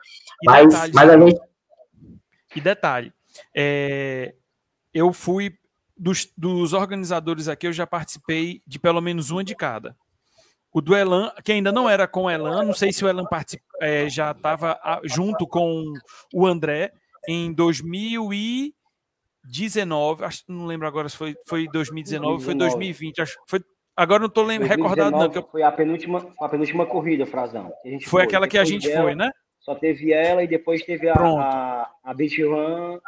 E 0.43 0.47
mas, 0.47 0.69
detalhe, 0.69 0.93
mas 0.95 1.11
a 1.11 1.19
gente. 1.19 1.41
E 2.57 2.61
detalhe, 2.61 3.13
é, 3.55 4.35
eu 4.93 5.13
fui 5.13 5.57
dos, 5.97 6.29
dos 6.37 6.73
organizadores 6.73 7.49
aqui, 7.49 7.67
eu 7.67 7.73
já 7.73 7.87
participei 7.87 8.63
de 8.67 8.79
pelo 8.79 9.01
menos 9.01 9.31
uma 9.31 9.43
de 9.43 9.55
cada. 9.55 9.97
O 10.73 10.81
do 10.81 10.95
Elan, 10.95 11.33
que 11.43 11.53
ainda 11.53 11.73
não 11.73 11.89
era 11.89 12.07
com 12.07 12.25
o 12.25 12.31
Elan, 12.31 12.63
não 12.63 12.75
sei 12.75 12.93
se 12.93 13.03
o 13.05 13.09
Elan 13.09 13.25
é, 13.81 14.09
já 14.09 14.33
estava 14.33 14.79
junto 15.05 15.47
com 15.47 15.93
o 16.33 16.47
André 16.47 16.93
em 17.27 17.53
2019, 17.53 20.25
acho, 20.25 20.45
não 20.47 20.67
lembro 20.67 20.87
agora 20.87 21.09
se 21.09 21.17
foi, 21.17 21.35
foi 21.47 21.67
2019 21.73 22.35
ou 22.35 22.41
foi 22.41 22.55
2020, 22.55 23.23
acho, 23.23 23.39
foi, 23.49 23.61
agora 23.97 24.21
não 24.21 24.29
estou 24.29 24.47
recordado 24.47 25.11
não. 25.11 25.33
Eu... 25.33 25.49
Foi 25.51 25.63
a 25.63 25.73
penúltima, 25.73 26.33
a 26.41 26.49
penúltima 26.49 26.87
corrida, 26.87 27.27
Frazão. 27.27 27.73
foi, 27.83 28.01
foi 28.01 28.23
aquela 28.23 28.47
que 28.47 28.59
a 28.59 28.65
gente 28.65 28.87
dela, 28.87 29.05
foi, 29.05 29.15
né? 29.15 29.31
Só 29.61 29.75
teve 29.75 30.13
ela 30.13 30.45
e 30.45 30.47
depois 30.47 30.83
teve 30.83 31.09
a, 31.09 31.15
a, 31.15 31.91
a 32.05 32.15
Beach 32.15 32.43
Run, 32.43 32.99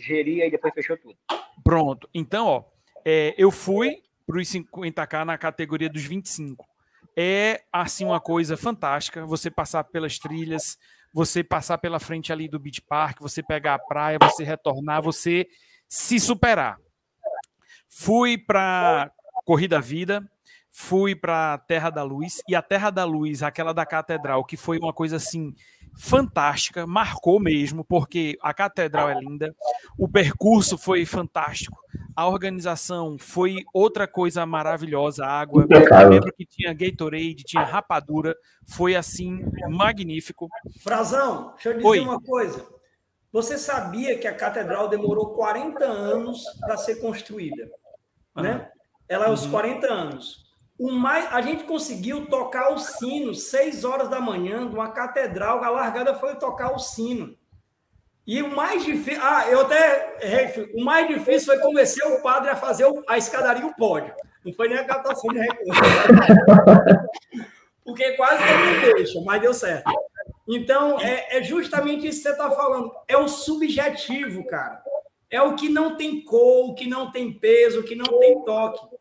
geria 0.00 0.46
e 0.46 0.50
depois 0.50 0.72
fechou 0.74 0.96
tudo. 0.96 1.16
Pronto. 1.62 2.08
Então, 2.14 2.46
ó, 2.46 2.64
é, 3.04 3.34
eu 3.38 3.50
fui 3.50 4.02
para 4.26 4.38
os 4.38 4.48
50k 4.48 5.24
na 5.24 5.38
categoria 5.38 5.88
dos 5.88 6.04
25. 6.04 6.66
É 7.16 7.62
assim 7.72 8.04
uma 8.04 8.20
coisa 8.20 8.56
fantástica. 8.56 9.24
Você 9.26 9.50
passar 9.50 9.84
pelas 9.84 10.18
trilhas, 10.18 10.78
você 11.12 11.42
passar 11.42 11.78
pela 11.78 11.98
frente 11.98 12.32
ali 12.32 12.48
do 12.48 12.58
Beach 12.58 12.82
Park, 12.82 13.20
você 13.20 13.42
pegar 13.42 13.74
a 13.74 13.78
praia, 13.78 14.18
você 14.20 14.44
retornar, 14.44 15.02
você 15.02 15.48
se 15.88 16.20
superar. 16.20 16.78
Fui 17.88 18.36
para 18.36 19.10
Corrida 19.44 19.80
Vida, 19.80 20.30
fui 20.70 21.14
para 21.16 21.58
Terra 21.58 21.90
da 21.90 22.02
Luz 22.02 22.42
e 22.46 22.54
a 22.54 22.62
Terra 22.62 22.90
da 22.90 23.04
Luz, 23.04 23.42
aquela 23.42 23.72
da 23.72 23.86
Catedral, 23.86 24.44
que 24.44 24.56
foi 24.56 24.78
uma 24.78 24.92
coisa 24.92 25.16
assim 25.16 25.54
fantástica, 25.98 26.86
marcou 26.86 27.40
mesmo, 27.40 27.84
porque 27.84 28.38
a 28.40 28.54
catedral 28.54 29.10
é 29.10 29.18
linda, 29.18 29.54
o 29.98 30.08
percurso 30.08 30.78
foi 30.78 31.04
fantástico, 31.04 31.76
a 32.14 32.28
organização 32.28 33.16
foi 33.18 33.64
outra 33.74 34.06
coisa 34.06 34.46
maravilhosa, 34.46 35.24
a 35.24 35.40
água, 35.40 35.66
eu 35.68 36.08
lembro 36.08 36.32
que 36.32 36.46
tinha 36.46 36.72
Gatorade, 36.72 37.42
tinha 37.44 37.64
rapadura, 37.64 38.36
foi 38.64 38.94
assim 38.94 39.40
magnífico. 39.68 40.48
Frazão, 40.80 41.52
deixa 41.54 41.70
eu 41.70 41.74
dizer 41.74 41.88
Oi. 41.88 42.00
uma 42.00 42.20
coisa. 42.20 42.64
Você 43.32 43.58
sabia 43.58 44.16
que 44.16 44.26
a 44.26 44.34
catedral 44.34 44.88
demorou 44.88 45.34
40 45.34 45.84
anos 45.84 46.44
para 46.60 46.76
ser 46.76 46.96
construída, 46.96 47.68
né? 48.36 48.70
Ela 49.08 49.26
é 49.26 49.28
aos 49.28 49.44
uhum. 49.44 49.50
40 49.50 49.86
anos. 49.92 50.47
O 50.78 50.92
mais, 50.92 51.26
a 51.32 51.40
gente 51.40 51.64
conseguiu 51.64 52.26
tocar 52.26 52.72
o 52.72 52.78
sino 52.78 53.34
seis 53.34 53.84
horas 53.84 54.08
da 54.08 54.20
manhã 54.20 54.68
de 54.68 54.74
uma 54.74 54.92
catedral. 54.92 55.64
A 55.64 55.70
largada 55.70 56.14
foi 56.14 56.36
tocar 56.36 56.72
o 56.72 56.78
sino. 56.78 57.36
E 58.24 58.40
o 58.42 58.54
mais 58.54 58.84
difícil. 58.84 59.20
Ah, 59.22 59.48
eu 59.48 59.62
até. 59.62 60.68
O 60.74 60.84
mais 60.84 61.08
difícil 61.08 61.46
foi 61.46 61.62
convencer 61.62 62.06
o 62.06 62.22
padre 62.22 62.50
a 62.50 62.56
fazer 62.56 62.86
a 63.08 63.18
escadaria 63.18 63.62
e 63.62 63.66
o 63.66 63.74
pódio. 63.74 64.14
Não 64.44 64.52
foi 64.52 64.68
nem 64.68 64.78
a 64.78 64.84
captação 64.84 65.32
de 65.32 65.40
recursos. 65.40 65.74
Porque 67.84 68.12
quase 68.12 68.44
que 68.44 68.52
não 68.52 68.94
deixa, 68.94 69.20
mas 69.22 69.40
deu 69.40 69.54
certo. 69.54 69.90
Então, 70.46 71.00
é, 71.00 71.38
é 71.38 71.42
justamente 71.42 72.06
isso 72.06 72.18
que 72.18 72.24
você 72.24 72.30
está 72.30 72.50
falando. 72.50 72.92
É 73.08 73.16
o 73.16 73.26
subjetivo, 73.26 74.46
cara. 74.46 74.82
É 75.30 75.42
o 75.42 75.56
que 75.56 75.68
não 75.68 75.96
tem 75.96 76.22
cor, 76.22 76.70
o 76.70 76.74
que 76.74 76.86
não 76.86 77.10
tem 77.10 77.32
peso, 77.32 77.80
o 77.80 77.82
que 77.82 77.94
não 77.94 78.18
tem 78.18 78.44
toque. 78.44 78.97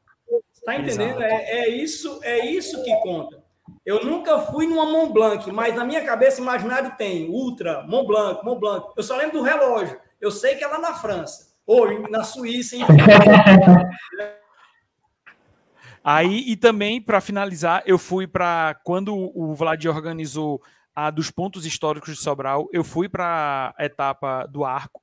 Tá 0.67 0.75
entendendo? 0.75 1.23
É, 1.23 1.59
é, 1.59 1.69
isso, 1.69 2.19
é 2.23 2.45
isso 2.45 2.83
que 2.83 2.93
conta. 2.97 3.41
Eu 3.85 4.03
nunca 4.03 4.37
fui 4.39 4.67
numa 4.67 4.85
Mont 4.85 5.13
Blanc, 5.13 5.49
mas 5.49 5.73
na 5.73 5.85
minha 5.85 6.03
cabeça 6.03 6.41
imaginário 6.41 6.91
tem 6.97 7.29
Ultra, 7.29 7.83
Mont 7.83 8.05
Blanc, 8.05 8.43
Mont 8.43 8.59
Blanc. 8.59 8.85
Eu 8.97 9.01
só 9.01 9.15
lembro 9.15 9.37
do 9.37 9.43
relógio. 9.43 9.97
Eu 10.19 10.29
sei 10.29 10.55
que 10.55 10.65
é 10.65 10.67
lá 10.67 10.77
na 10.77 10.93
França, 10.93 11.55
ou 11.65 12.09
na 12.09 12.25
Suíça, 12.25 12.75
enfim. 12.75 12.97
Aí, 16.03 16.43
e 16.51 16.57
também, 16.57 17.01
para 17.01 17.21
finalizar, 17.21 17.81
eu 17.85 17.97
fui 17.97 18.27
para. 18.27 18.77
Quando 18.83 19.15
o 19.15 19.53
Vlad 19.53 19.85
organizou 19.85 20.61
a 20.93 21.09
dos 21.09 21.31
pontos 21.31 21.65
históricos 21.65 22.13
de 22.13 22.21
Sobral, 22.21 22.67
eu 22.73 22.83
fui 22.83 23.07
para 23.07 23.73
a 23.77 23.85
etapa 23.85 24.45
do 24.47 24.65
arco. 24.65 25.01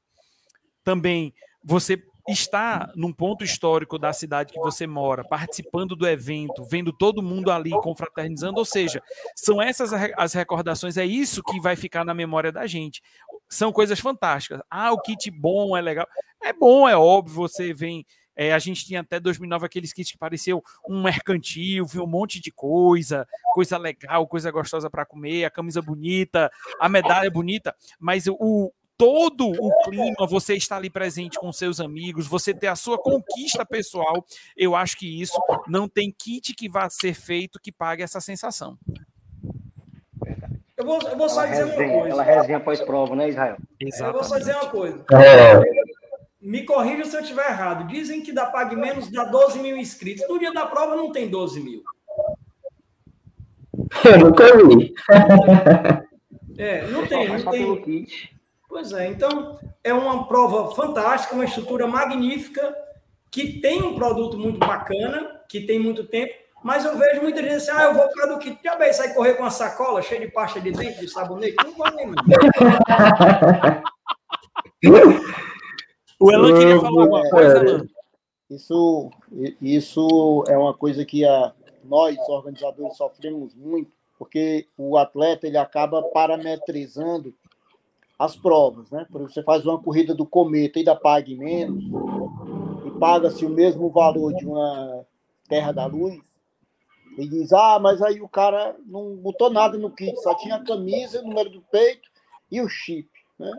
Também, 0.84 1.32
você 1.64 2.04
está 2.28 2.90
num 2.94 3.12
ponto 3.12 3.44
histórico 3.44 3.98
da 3.98 4.12
cidade 4.12 4.52
que 4.52 4.58
você 4.58 4.86
mora, 4.86 5.22
participando 5.22 5.94
do 5.94 6.08
evento, 6.08 6.64
vendo 6.64 6.92
todo 6.92 7.22
mundo 7.22 7.50
ali 7.50 7.70
confraternizando, 7.70 8.58
ou 8.58 8.64
seja, 8.64 9.02
são 9.36 9.60
essas 9.60 9.92
as 10.16 10.32
recordações, 10.32 10.96
é 10.96 11.04
isso 11.04 11.42
que 11.42 11.60
vai 11.60 11.76
ficar 11.76 12.04
na 12.04 12.14
memória 12.14 12.50
da 12.50 12.66
gente. 12.66 13.02
São 13.48 13.72
coisas 13.72 14.00
fantásticas. 14.00 14.60
Ah, 14.70 14.92
o 14.92 15.00
kit 15.00 15.30
bom 15.30 15.76
é 15.76 15.80
legal. 15.80 16.06
É 16.42 16.52
bom, 16.52 16.88
é 16.88 16.96
óbvio, 16.96 17.34
você 17.34 17.72
vem 17.72 18.04
é, 18.36 18.52
a 18.52 18.58
gente 18.58 18.84
tinha 18.84 19.00
até 19.00 19.20
2009 19.20 19.64
aqueles 19.64 19.92
kits 19.92 20.10
que 20.10 20.18
pareciam 20.18 20.62
um 20.88 21.02
mercantil, 21.02 21.86
viu 21.86 22.02
um 22.02 22.06
monte 22.06 22.40
de 22.40 22.50
coisa, 22.50 23.26
coisa 23.52 23.78
legal, 23.78 24.26
coisa 24.26 24.50
gostosa 24.50 24.90
para 24.90 25.06
comer, 25.06 25.44
a 25.44 25.50
camisa 25.50 25.80
bonita, 25.80 26.50
a 26.80 26.88
medalha 26.88 27.30
bonita, 27.30 27.74
mas 27.98 28.26
o, 28.26 28.72
todo 28.96 29.48
o 29.48 29.82
clima, 29.84 30.26
você 30.28 30.54
está 30.54 30.76
ali 30.76 30.88
presente 30.88 31.38
com 31.38 31.52
seus 31.52 31.80
amigos, 31.80 32.26
você 32.26 32.54
ter 32.54 32.68
a 32.68 32.76
sua 32.76 32.98
conquista 32.98 33.64
pessoal, 33.64 34.24
eu 34.56 34.74
acho 34.74 34.96
que 34.96 35.20
isso 35.20 35.38
não 35.66 35.88
tem 35.88 36.12
kit 36.12 36.54
que 36.54 36.68
vá 36.68 36.88
ser 36.88 37.14
feito 37.14 37.60
que 37.60 37.72
pague 37.72 38.02
essa 38.02 38.20
sensação. 38.20 38.78
Eu 40.76 40.84
vou, 40.84 41.00
eu 41.02 41.16
vou 41.16 41.28
só 41.28 41.40
aquela 41.40 41.64
dizer 41.64 41.70
resenha, 41.70 41.92
uma 41.92 42.00
coisa. 42.00 42.22
Aquela 42.22 42.40
resenha 42.40 42.60
pós-prova, 42.60 43.16
né, 43.16 43.28
Israel? 43.28 43.56
Exatamente. 43.80 44.02
Eu 44.02 44.12
vou 44.12 44.24
só 44.24 44.38
dizer 44.38 44.56
uma 44.56 44.70
coisa. 44.70 45.04
É. 45.12 45.94
Me 46.40 46.64
corrija 46.64 47.04
se 47.04 47.16
eu 47.16 47.20
estiver 47.20 47.48
errado. 47.48 47.86
Dizem 47.86 48.20
que 48.20 48.32
da 48.32 48.46
Pague 48.46 48.76
Menos 48.76 49.08
dá 49.10 49.24
12 49.24 49.60
mil 49.60 49.76
inscritos. 49.76 50.28
No 50.28 50.38
dia 50.38 50.52
da 50.52 50.66
prova 50.66 50.96
não 50.96 51.10
tem 51.10 51.28
12 51.28 51.60
mil. 51.60 51.82
Eu 54.04 54.18
nunca 54.18 54.56
vi. 54.56 54.94
É, 56.56 56.86
não 56.88 57.06
tem, 57.06 57.28
não 57.28 57.50
tem. 57.50 58.06
Pois 58.74 58.92
é, 58.92 59.06
então 59.06 59.56
é 59.84 59.94
uma 59.94 60.26
prova 60.26 60.74
fantástica, 60.74 61.32
uma 61.32 61.44
estrutura 61.44 61.86
magnífica, 61.86 62.76
que 63.30 63.60
tem 63.60 63.80
um 63.80 63.94
produto 63.94 64.36
muito 64.36 64.58
bacana, 64.58 65.40
que 65.48 65.60
tem 65.60 65.78
muito 65.78 66.02
tempo, 66.08 66.34
mas 66.60 66.84
eu 66.84 66.98
vejo 66.98 67.22
muita 67.22 67.40
gente 67.40 67.54
assim, 67.54 67.70
ah, 67.70 67.84
eu 67.84 67.94
vou 67.94 68.08
para 68.08 68.34
do 68.34 68.38
que 68.40 68.58
já 68.64 68.74
bem, 68.74 68.92
sai 68.92 69.14
correr 69.14 69.34
com 69.34 69.44
uma 69.44 69.50
sacola 69.52 70.02
cheia 70.02 70.22
de 70.22 70.32
pasta 70.32 70.60
de 70.60 70.72
dente, 70.72 70.98
de 70.98 71.08
sabonete, 71.08 71.54
não 71.64 71.76
vai 71.76 71.94
nem, 71.94 72.10
O 76.18 76.32
Elan 76.32 76.58
queria 76.58 76.80
falar 76.80 77.02
alguma 77.02 77.30
coisa, 77.30 77.58
Elan? 77.58 77.86
Isso, 78.50 79.08
isso 79.62 80.44
é 80.48 80.58
uma 80.58 80.74
coisa 80.74 81.04
que 81.04 81.24
a, 81.24 81.52
nós, 81.84 82.18
organizadores, 82.28 82.96
sofremos 82.96 83.54
muito, 83.54 83.92
porque 84.18 84.66
o 84.76 84.98
atleta 84.98 85.46
ele 85.46 85.58
acaba 85.58 86.02
parametrizando 86.02 87.32
as 88.18 88.36
provas, 88.36 88.90
né? 88.90 89.06
Por 89.10 89.20
exemplo, 89.20 89.34
você 89.34 89.42
faz 89.42 89.64
uma 89.64 89.80
corrida 89.80 90.14
do 90.14 90.26
Cometa 90.26 90.78
e 90.78 90.84
da 90.84 90.94
Pague 90.94 91.36
Menos, 91.36 91.84
e 92.86 92.90
paga-se 92.98 93.44
o 93.44 93.50
mesmo 93.50 93.90
valor 93.90 94.34
de 94.34 94.46
uma 94.46 95.04
Terra 95.48 95.72
da 95.72 95.86
Luz, 95.86 96.20
e 97.16 97.28
diz, 97.28 97.52
ah, 97.52 97.78
mas 97.78 98.02
aí 98.02 98.20
o 98.20 98.28
cara 98.28 98.76
não 98.86 99.16
botou 99.16 99.50
nada 99.50 99.78
no 99.78 99.90
kit, 99.90 100.16
só 100.20 100.34
tinha 100.34 100.56
a 100.56 100.64
camisa, 100.64 101.20
o 101.20 101.26
número 101.26 101.50
do 101.50 101.60
peito 101.60 102.08
e 102.50 102.60
o 102.60 102.68
chip, 102.68 103.08
né? 103.38 103.52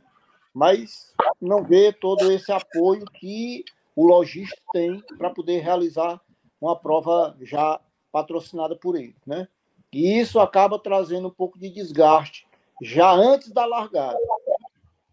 Mas 0.53 1.13
não 1.41 1.63
vê 1.63 1.91
todo 1.91 2.31
esse 2.31 2.51
apoio 2.51 3.05
que 3.05 3.63
o 3.95 4.05
lojista 4.05 4.57
tem 4.73 5.01
para 5.17 5.29
poder 5.29 5.59
realizar 5.59 6.19
uma 6.59 6.75
prova 6.75 7.35
já 7.41 7.79
patrocinada 8.11 8.75
por 8.75 8.95
ele, 8.95 9.15
né? 9.25 9.47
E 9.91 10.19
isso 10.19 10.39
acaba 10.39 10.79
trazendo 10.79 11.27
um 11.27 11.31
pouco 11.31 11.57
de 11.57 11.69
desgaste 11.69 12.45
já 12.81 13.11
antes 13.11 13.51
da 13.51 13.65
largada. 13.65 14.17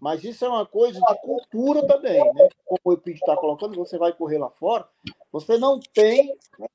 Mas 0.03 0.24
isso 0.24 0.44
é 0.44 0.48
uma 0.48 0.66
coisa 0.66 0.98
de 0.98 1.20
cultura 1.20 1.86
também, 1.86 2.18
né? 2.34 2.48
Como 2.64 2.80
o 2.82 2.92
Epídio 2.92 3.20
está 3.20 3.36
colocando, 3.36 3.76
você 3.76 3.96
vai 3.96 4.12
correr 4.12 4.36
lá 4.36 4.50
fora, 4.50 4.84
você 5.30 5.57
não 5.57 5.78
tem 5.78 6.36
né, 6.59 6.66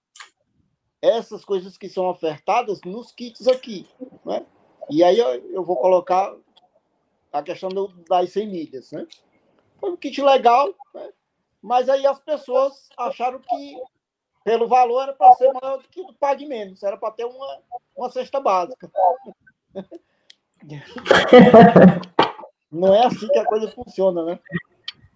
essas 1.02 1.44
coisas 1.44 1.78
que 1.78 1.90
são 1.90 2.08
ofertadas 2.08 2.80
nos 2.86 3.12
kits 3.12 3.46
aqui, 3.50 3.86
né? 4.24 4.46
E 4.90 5.04
aí 5.04 5.20
eu, 5.20 5.28
eu 5.52 5.62
vou 5.62 5.76
colocar 5.76 6.34
a 7.34 7.44
questão 7.44 7.68
do, 7.68 7.90
das 8.08 8.32
100 8.32 8.48
milhas, 8.48 8.94
né? 8.94 9.06
Foi 9.78 9.92
um 9.92 9.98
kit 9.98 10.22
legal, 10.22 10.74
né? 10.96 11.10
Mas 11.62 11.90
aí 11.90 12.08
as 12.08 12.22
pessoas 12.22 12.88
acharam 12.98 13.40
que 13.40 13.82
pelo 14.46 14.70
valor 14.70 15.02
era 15.04 15.12
para 15.12 15.34
ser 15.34 15.52
maior 15.52 15.80
do 15.80 15.90
que 15.90 16.00
o 16.00 16.14
Pague 16.14 16.46
Menos, 16.46 16.82
era 16.82 16.96
para 16.96 17.12
ter 17.12 17.26
uma, 17.26 17.60
uma 17.94 18.10
cesta 18.10 18.40
básica. 18.40 18.90
Não 22.72 22.94
é 22.94 23.06
assim 23.06 23.28
que 23.28 23.40
a 23.40 23.46
coisa 23.46 23.70
funciona, 23.72 24.24
né? 24.24 24.40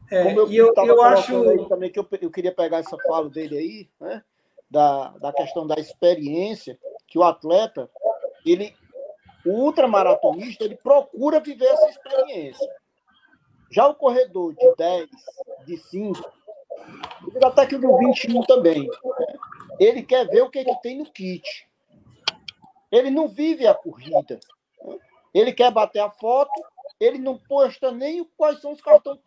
É, 0.10 0.24
Como 0.24 0.40
eu, 0.42 0.52
e 0.52 0.58
eu, 0.58 0.74
eu 0.76 1.02
acho 1.02 1.68
também 1.68 1.90
que 1.90 2.00
eu, 2.00 2.08
eu 2.22 2.32
queria 2.32 2.54
pegar 2.54 2.80
essa 2.80 2.98
fala 3.08 3.30
dele 3.30 3.58
aí, 3.58 3.90
né? 4.00 4.24
Da, 4.70 5.10
da 5.18 5.34
questão 5.34 5.68
da 5.68 5.76
experiência, 5.76 6.78
que 7.08 7.18
o 7.18 7.24
atleta, 7.24 7.90
ele, 8.46 8.74
o 9.46 9.52
ultramaratonista, 9.52 10.64
ele 10.64 10.76
procura 10.76 11.40
viver 11.40 11.66
essa 11.66 11.90
experiência. 11.90 12.70
Já 13.70 13.88
o 13.88 13.96
corredor 13.96 14.54
de 14.54 14.76
10, 14.76 15.10
de 15.66 15.78
5, 15.78 16.32
até 17.44 17.66
que 17.66 17.76
o 17.76 17.80
do 17.80 17.98
21 17.98 18.42
também, 18.44 18.90
ele 19.80 20.04
quer 20.04 20.28
ver 20.28 20.42
o 20.42 20.50
que, 20.50 20.64
que 20.64 20.82
tem 20.82 20.98
no 20.98 21.06
kit. 21.06 21.68
Ele 22.92 23.10
não 23.10 23.28
vive 23.28 23.66
a 23.66 23.74
corrida. 23.74 24.40
Ele 25.34 25.54
quer 25.54 25.72
bater 25.72 26.00
a 26.00 26.10
foto, 26.10 26.52
ele 27.02 27.18
não 27.18 27.36
posta 27.36 27.92
nem 27.92 28.24
quais 28.38 28.62
são 28.62 28.72
os 28.72 28.80
cartões, 28.80 29.20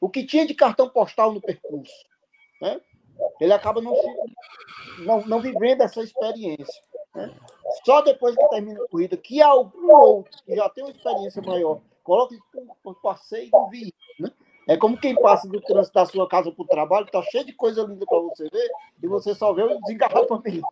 o 0.00 0.08
que 0.08 0.24
tinha 0.24 0.46
de 0.46 0.54
cartão 0.54 0.88
postal 0.88 1.34
no 1.34 1.40
percurso. 1.40 1.92
Né? 2.62 2.80
Ele 3.40 3.52
acaba 3.52 3.82
não, 3.82 3.92
não, 5.00 5.26
não 5.26 5.40
vivendo 5.40 5.82
essa 5.82 6.02
experiência. 6.02 6.82
Né? 7.12 7.34
Só 7.84 8.00
depois 8.00 8.36
que 8.36 8.48
termina 8.48 8.80
a 8.82 8.88
corrida, 8.88 9.16
que 9.16 9.42
algum 9.42 9.92
outro 9.92 10.40
que 10.44 10.54
já 10.54 10.68
tem 10.68 10.84
uma 10.84 10.92
experiência 10.92 11.42
maior, 11.42 11.80
coloca 12.04 12.36
por 12.80 12.94
passeio 13.02 13.50
e. 13.72 13.86
Né? 13.86 13.90
É 14.70 14.76
como 14.76 14.96
quem 14.96 15.16
passa 15.16 15.48
do 15.48 15.60
trânsito 15.60 15.94
da 15.94 16.06
sua 16.06 16.28
casa 16.28 16.52
para 16.52 16.62
o 16.62 16.66
trabalho, 16.66 17.04
está 17.04 17.20
cheio 17.24 17.44
de 17.44 17.52
coisa 17.52 17.82
linda 17.82 18.06
para 18.06 18.20
você 18.20 18.48
ver, 18.48 18.70
e 19.02 19.08
você 19.08 19.34
só 19.34 19.52
vê 19.52 19.64
o 19.64 19.80
desengarrafamento. 19.80 20.64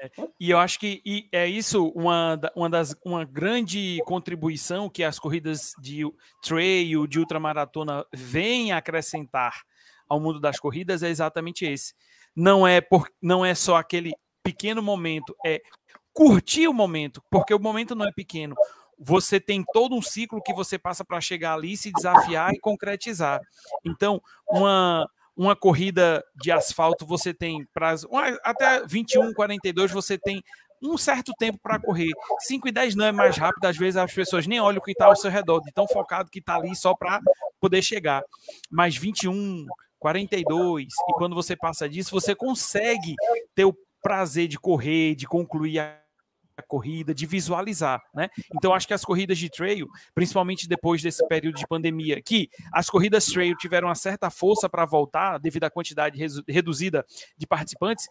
É, 0.00 0.08
e 0.38 0.48
eu 0.52 0.58
acho 0.58 0.78
que 0.78 1.28
é 1.32 1.48
isso 1.48 1.88
uma, 1.88 2.38
uma, 2.54 2.70
das, 2.70 2.94
uma 3.04 3.24
grande 3.24 4.00
contribuição 4.04 4.88
que 4.88 5.02
as 5.02 5.18
corridas 5.18 5.72
de 5.80 6.04
trail, 6.40 7.04
de 7.08 7.18
ultramaratona, 7.18 8.06
vêm 8.14 8.70
acrescentar 8.70 9.62
ao 10.08 10.20
mundo 10.20 10.38
das 10.38 10.60
corridas 10.60 11.02
é 11.02 11.08
exatamente 11.08 11.64
esse. 11.64 11.94
Não 12.36 12.64
é, 12.64 12.80
por, 12.80 13.10
não 13.20 13.44
é 13.44 13.56
só 13.56 13.74
aquele 13.74 14.12
pequeno 14.40 14.80
momento, 14.80 15.34
é 15.44 15.60
curtir 16.12 16.68
o 16.68 16.72
momento, 16.72 17.20
porque 17.28 17.52
o 17.52 17.58
momento 17.58 17.96
não 17.96 18.06
é 18.06 18.12
pequeno 18.12 18.54
você 19.04 19.40
tem 19.40 19.64
todo 19.72 19.96
um 19.96 20.02
ciclo 20.02 20.42
que 20.42 20.54
você 20.54 20.78
passa 20.78 21.04
para 21.04 21.20
chegar 21.20 21.54
ali, 21.54 21.76
se 21.76 21.90
desafiar 21.90 22.52
e 22.54 22.60
concretizar. 22.60 23.40
Então, 23.84 24.22
uma, 24.48 25.08
uma 25.36 25.56
corrida 25.56 26.24
de 26.36 26.52
asfalto, 26.52 27.04
você 27.04 27.34
tem 27.34 27.66
prazo, 27.74 28.08
até 28.44 28.86
21, 28.86 29.34
42, 29.34 29.90
você 29.90 30.16
tem 30.16 30.42
um 30.80 30.96
certo 30.96 31.32
tempo 31.38 31.58
para 31.62 31.80
correr. 31.80 32.10
5 32.40 32.68
e 32.68 32.72
10 32.72 32.94
não 32.94 33.04
é 33.06 33.12
mais 33.12 33.36
rápido, 33.36 33.64
às 33.64 33.76
vezes 33.76 33.96
as 33.96 34.12
pessoas 34.12 34.46
nem 34.46 34.60
olham 34.60 34.78
o 34.78 34.82
que 34.82 34.92
está 34.92 35.06
ao 35.06 35.16
seu 35.16 35.30
redor, 35.30 35.60
de 35.60 35.72
tão 35.72 35.86
focado 35.88 36.30
que 36.30 36.38
está 36.38 36.56
ali 36.56 36.74
só 36.76 36.94
para 36.94 37.20
poder 37.60 37.82
chegar. 37.82 38.22
Mas 38.70 38.96
21, 38.96 39.66
42, 39.98 40.88
e 41.08 41.12
quando 41.14 41.34
você 41.34 41.56
passa 41.56 41.88
disso, 41.88 42.10
você 42.10 42.34
consegue 42.34 43.14
ter 43.54 43.64
o 43.64 43.76
prazer 44.00 44.48
de 44.48 44.58
correr, 44.58 45.14
de 45.14 45.26
concluir 45.26 45.78
a 45.78 46.01
a 46.62 46.66
corrida, 46.66 47.14
de 47.14 47.26
visualizar, 47.26 48.00
né? 48.14 48.28
Então 48.54 48.72
acho 48.72 48.86
que 48.86 48.94
as 48.94 49.04
corridas 49.04 49.38
de 49.38 49.50
trail, 49.50 49.86
principalmente 50.14 50.68
depois 50.68 51.02
desse 51.02 51.26
período 51.28 51.56
de 51.56 51.66
pandemia, 51.66 52.22
que 52.22 52.48
as 52.72 52.88
corridas 52.88 53.26
trail 53.26 53.54
tiveram 53.56 53.88
uma 53.88 53.94
certa 53.94 54.30
força 54.30 54.68
para 54.68 54.84
voltar 54.84 55.38
devido 55.38 55.64
à 55.64 55.70
quantidade 55.70 56.18
reduzida 56.48 57.04
de 57.36 57.46
participantes, 57.46 58.06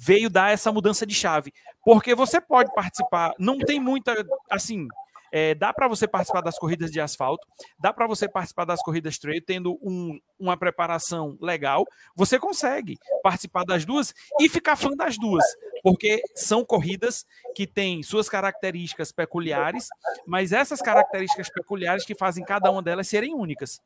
veio 0.00 0.30
dar 0.30 0.52
essa 0.52 0.70
mudança 0.70 1.04
de 1.04 1.14
chave, 1.14 1.52
porque 1.84 2.14
você 2.14 2.40
pode 2.40 2.72
participar, 2.72 3.34
não 3.38 3.58
tem 3.58 3.80
muita 3.80 4.14
assim, 4.48 4.86
é, 5.32 5.54
dá 5.54 5.72
para 5.72 5.88
você 5.88 6.06
participar 6.06 6.40
das 6.40 6.58
corridas 6.58 6.90
de 6.90 7.00
asfalto, 7.00 7.46
dá 7.78 7.92
para 7.92 8.06
você 8.06 8.28
participar 8.28 8.64
das 8.64 8.82
corridas 8.82 9.18
trail 9.18 9.42
tendo 9.44 9.78
um, 9.82 10.18
uma 10.38 10.56
preparação 10.56 11.36
legal. 11.40 11.84
Você 12.14 12.38
consegue 12.38 12.98
participar 13.22 13.64
das 13.64 13.84
duas 13.84 14.14
e 14.40 14.48
ficar 14.48 14.76
fã 14.76 14.90
das 14.90 15.16
duas, 15.18 15.44
porque 15.82 16.22
são 16.34 16.64
corridas 16.64 17.26
que 17.54 17.66
têm 17.66 18.02
suas 18.02 18.28
características 18.28 19.12
peculiares, 19.12 19.88
mas 20.26 20.52
essas 20.52 20.80
características 20.80 21.50
peculiares 21.50 22.04
que 22.04 22.14
fazem 22.14 22.44
cada 22.44 22.70
uma 22.70 22.82
delas 22.82 23.08
serem 23.08 23.34
únicas. 23.34 23.80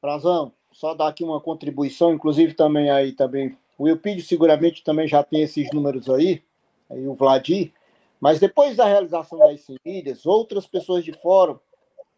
Frazão, 0.00 0.52
só 0.72 0.94
dar 0.94 1.08
aqui 1.08 1.22
uma 1.22 1.40
contribuição, 1.40 2.12
inclusive 2.12 2.54
também 2.54 2.90
aí 2.90 3.12
também 3.12 3.56
o 3.78 3.88
Eupídio 3.88 4.24
seguramente 4.24 4.84
também 4.84 5.08
já 5.08 5.22
tem 5.24 5.42
esses 5.42 5.68
números 5.72 6.08
aí, 6.08 6.42
aí 6.88 7.06
o 7.06 7.14
Vladir. 7.14 7.72
Mas 8.22 8.38
depois 8.38 8.76
da 8.76 8.84
realização 8.84 9.36
das 9.40 9.62
semilhas, 9.62 10.24
outras 10.24 10.64
pessoas 10.64 11.04
de 11.04 11.12
fora 11.12 11.58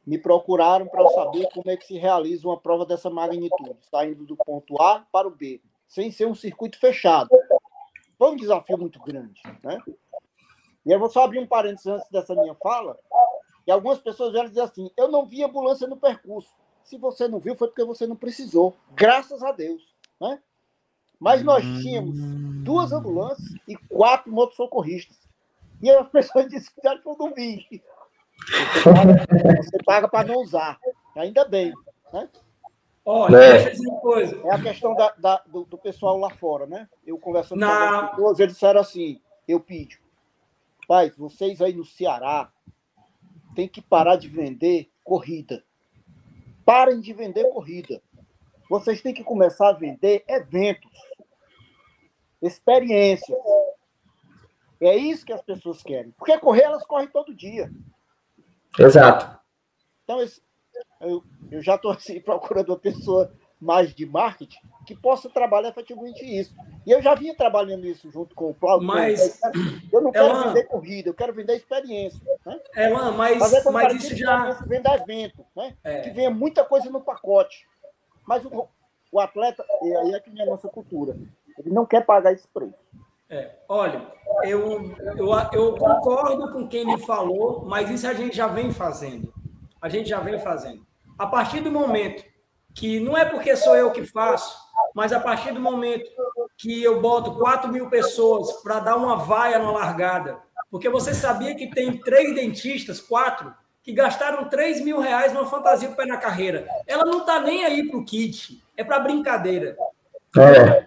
me 0.07 0.19
procuraram 0.19 0.87
para 0.87 1.09
saber 1.09 1.49
como 1.55 1.71
é 1.71 1.79
que 1.79 1.87
se 1.87 1.97
realiza 1.97 2.47
uma 2.47 2.61
prova 2.61 2.85
dessa 2.85 3.09
magnitude, 3.09 3.79
saindo 3.91 4.27
do 4.27 4.37
ponto 4.37 4.79
A 4.83 5.07
para 5.11 5.27
o 5.27 5.31
B, 5.31 5.63
sem 5.89 6.11
ser 6.11 6.27
um 6.27 6.35
circuito 6.35 6.79
fechado. 6.79 7.31
Foi 8.19 8.31
um 8.33 8.37
desafio 8.37 8.77
muito 8.77 9.01
grande, 9.01 9.41
né? 9.63 9.81
E 10.85 10.93
eu 10.93 10.99
vou 10.99 11.09
só 11.09 11.25
abrir 11.25 11.39
um 11.39 11.47
parênteses 11.47 11.87
antes 11.87 12.11
dessa 12.11 12.35
minha 12.35 12.55
fala, 12.57 12.99
e 13.67 13.71
algumas 13.71 13.99
pessoas 13.99 14.33
vieram 14.33 14.51
dizer 14.51 14.61
assim, 14.61 14.91
eu 14.99 15.11
não 15.11 15.25
vi 15.25 15.43
ambulância 15.43 15.87
no 15.87 15.97
percurso. 15.97 16.55
Se 16.83 16.99
você 16.99 17.27
não 17.27 17.39
viu, 17.39 17.57
foi 17.57 17.69
porque 17.69 17.83
você 17.83 18.07
não 18.07 18.15
precisou. 18.15 18.77
Graças 18.95 19.43
a 19.43 19.53
Deus, 19.53 19.83
né? 20.21 20.39
Mas 21.19 21.43
nós 21.43 21.65
tínhamos 21.81 22.19
duas 22.63 22.93
ambulâncias 22.93 23.55
e 23.67 23.75
quatro 23.75 24.31
motossocorristas. 24.31 25.24
E 25.83 25.91
as 25.91 26.09
pessoas 26.09 26.47
disseram 26.51 27.01
que 27.01 27.09
eu 27.09 27.17
não 27.19 27.35
vi. 27.35 27.83
Você 29.59 29.79
paga, 29.85 30.09
para 30.09 30.27
não 30.27 30.41
usar. 30.41 30.79
Ainda 31.17 31.45
bem. 31.45 31.73
Né? 32.13 32.29
Olha, 33.05 33.37
é. 33.37 33.65
deixa 33.65 33.83
eu 33.85 33.93
coisa. 33.97 34.41
É 34.45 34.55
a 34.55 34.63
questão 34.63 34.95
da, 34.95 35.13
da 35.19 35.43
do, 35.47 35.65
do, 35.65 35.77
pessoal 35.77 36.19
lá 36.19 36.31
fora, 36.31 36.67
né? 36.67 36.89
Eu 37.07 37.19
conversando 37.19 37.61
Na... 37.61 38.09
com 38.09 38.17
pessoas, 38.17 38.41
eles 38.41 38.55
disseram 38.55 38.81
assim, 38.81 39.21
eu 39.47 39.61
pedi, 39.61 40.01
pai, 40.89 41.11
vocês 41.11 41.61
aí 41.61 41.75
no 41.75 41.85
Ceará 41.85 42.51
tem 43.55 43.69
que 43.69 43.83
parar 43.83 44.17
de 44.17 44.29
vender 44.29 44.91
corrida. 45.03 45.63
Parem 46.65 47.01
de 47.01 47.13
vender 47.13 47.45
corrida. 47.51 48.03
Vocês 48.71 49.03
têm 49.03 49.13
que 49.13 49.23
começar 49.23 49.69
a 49.69 49.75
vender 49.75 50.25
eventos, 50.27 50.91
experiências. 52.41 53.39
É 54.87 54.97
isso 54.97 55.25
que 55.25 55.33
as 55.33 55.43
pessoas 55.43 55.83
querem. 55.83 56.13
Porque 56.13 56.39
correr, 56.39 56.63
elas 56.63 56.85
correm 56.85 57.09
todo 57.09 57.35
dia. 57.35 57.71
Exato. 58.79 59.39
Então, 60.03 60.21
eu, 61.01 61.23
eu 61.51 61.63
já 61.63 61.77
estou 61.77 61.91
assim, 61.91 62.21
procurando 62.23 62.71
uma 62.71 62.79
pessoa 62.79 63.33
mais 63.61 63.95
de 63.95 64.05
marketing 64.05 64.59
que 64.87 64.95
possa 64.95 65.31
trabalhar 65.31 65.71
efetivamente 65.71 66.23
isso. 66.23 66.55
E 66.87 66.91
eu 66.91 67.01
já 67.01 67.15
vinha 67.15 67.35
trabalhando 67.35 67.87
isso 67.87 68.11
junto 68.11 68.35
com 68.35 68.51
o 68.51 68.55
Cláudio. 68.55 68.87
Mas 68.87 69.41
eu 69.91 70.03
não 70.03 70.13
quero 70.13 70.27
Elan, 70.27 70.49
vender 70.49 70.65
corrida, 70.65 71.09
eu 71.09 71.15
quero 71.15 71.33
vender 71.33 71.57
experiência. 71.57 72.21
Né? 72.45 72.61
Elan, 72.77 73.13
mas, 73.13 73.65
mas 73.65 74.05
isso 74.05 74.17
já. 74.17 74.51
Vender 74.67 74.91
evento, 74.93 75.45
né? 75.57 75.75
É. 75.83 76.01
Que 76.03 76.11
venha 76.11 76.31
muita 76.31 76.65
coisa 76.65 76.91
no 76.91 77.01
pacote. 77.01 77.67
Mas 78.27 78.45
o, 78.45 78.69
o 79.11 79.21
atleta, 79.21 79.65
e 79.83 79.97
aí 79.97 80.15
é 80.15 80.21
que 80.21 80.39
é 80.39 80.43
a 80.43 80.47
nossa 80.47 80.69
cultura, 80.69 81.17
ele 81.59 81.71
não 81.71 81.87
quer 81.87 82.05
pagar 82.05 82.33
esse 82.33 82.49
preço. 82.49 82.75
É, 83.29 83.51
olha, 83.69 84.07
eu, 84.43 84.95
eu, 85.17 85.29
eu 85.53 85.75
concordo 85.77 86.53
com 86.53 86.69
quem 86.69 86.85
lhe 86.85 86.99
falou, 86.99 87.65
mas 87.67 87.91
isso 87.91 88.07
a 88.07 88.13
gente 88.13 88.37
já 88.37 88.47
vem 88.47 88.71
fazendo. 88.71 89.33
A 89.81 89.89
gente 89.89 90.09
já 90.09 90.21
vem 90.21 90.39
fazendo. 90.39 90.87
A 91.19 91.27
partir 91.27 91.61
do 91.61 91.71
momento 91.71 92.25
que 92.75 93.01
não 93.01 93.17
é 93.17 93.25
porque 93.25 93.57
sou 93.57 93.77
eu 93.77 93.91
que 93.91 94.05
faço, 94.05 94.57
mas 94.95 95.13
a 95.13 95.21
partir 95.21 95.53
do 95.53 95.61
momento 95.61 96.11
que 96.57 96.83
eu 96.83 97.01
boto 97.01 97.37
4 97.37 97.73
mil 97.73 97.89
pessoas 97.89 98.53
para 98.63 98.81
dar 98.81 98.97
uma 98.97 99.17
vaia 99.17 99.59
na 99.59 99.71
largada, 99.71 100.39
porque 100.71 100.89
você 100.89 101.15
sabia 101.15 101.55
que 101.55 101.71
tem 101.71 101.99
três 101.99 102.35
dentistas, 102.35 103.01
quatro, 103.01 103.55
que 103.83 103.93
gastaram 103.93 104.49
3 104.49 104.81
mil 104.81 104.99
reais 104.99 105.33
numa 105.33 105.47
fantasia 105.47 105.89
para 105.91 106.07
na 106.07 106.17
carreira. 106.17 106.67
Ela 106.87 107.05
não 107.05 107.21
está 107.21 107.39
nem 107.41 107.65
aí 107.65 107.89
para 107.89 107.99
o 107.99 108.05
kit, 108.05 108.63
é 108.77 108.83
para 108.83 108.99
brincadeira. 108.99 109.77
É. 110.37 110.84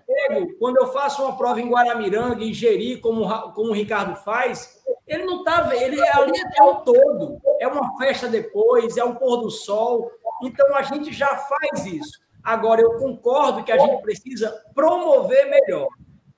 Quando 0.59 0.77
eu 0.77 0.87
faço 0.87 1.23
uma 1.23 1.37
prova 1.37 1.61
em 1.61 1.69
Guaramiranga, 1.69 2.43
em 2.43 2.53
Jeri, 2.53 2.97
como, 2.97 3.27
como 3.53 3.71
o 3.71 3.73
Ricardo 3.73 4.15
faz, 4.15 4.83
ele 5.07 5.25
não 5.25 5.39
está 5.39 5.73
ele 5.75 6.01
ali 6.09 6.33
é 6.57 6.63
o 6.63 6.75
todo. 6.81 7.39
É 7.59 7.67
uma 7.67 7.97
festa 7.97 8.27
depois, 8.27 8.97
é 8.97 9.03
um 9.03 9.15
pôr 9.15 9.37
do 9.37 9.49
sol. 9.49 10.11
Então 10.43 10.75
a 10.75 10.81
gente 10.81 11.13
já 11.13 11.35
faz 11.35 11.85
isso. 11.85 12.19
Agora, 12.43 12.81
eu 12.81 12.97
concordo 12.97 13.63
que 13.63 13.71
a 13.71 13.77
gente 13.77 14.01
precisa 14.01 14.51
promover 14.73 15.49
melhor. 15.49 15.87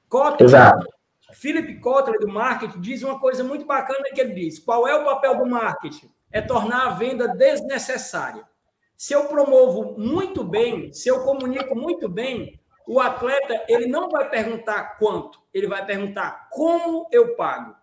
Kotler, 0.08 0.50
Exato. 0.50 0.88
Philip 1.34 1.80
Kotler, 1.80 2.20
do 2.20 2.28
marketing, 2.28 2.80
diz 2.80 3.04
uma 3.04 3.20
coisa 3.20 3.44
muito 3.44 3.66
bacana 3.66 4.10
que 4.14 4.20
ele 4.20 4.34
diz: 4.34 4.60
qual 4.60 4.88
é 4.88 4.96
o 4.96 5.06
papel 5.06 5.38
do 5.38 5.46
marketing? 5.46 6.12
É 6.32 6.42
tornar 6.42 6.88
a 6.88 6.90
venda 6.92 7.28
desnecessária. 7.28 8.44
Se 8.98 9.14
eu 9.14 9.26
promovo 9.26 9.98
muito 10.00 10.44
bem, 10.44 10.92
se 10.92 11.08
eu 11.08 11.24
comunico 11.24 11.76
muito 11.76 12.10
bem, 12.10 12.59
o 12.90 13.00
atleta 13.00 13.66
ele 13.68 13.86
não 13.86 14.10
vai 14.10 14.28
perguntar 14.28 14.98
quanto, 14.98 15.40
ele 15.54 15.68
vai 15.68 15.86
perguntar 15.86 16.50
como 16.50 17.08
eu 17.12 17.36
pago. 17.36 17.76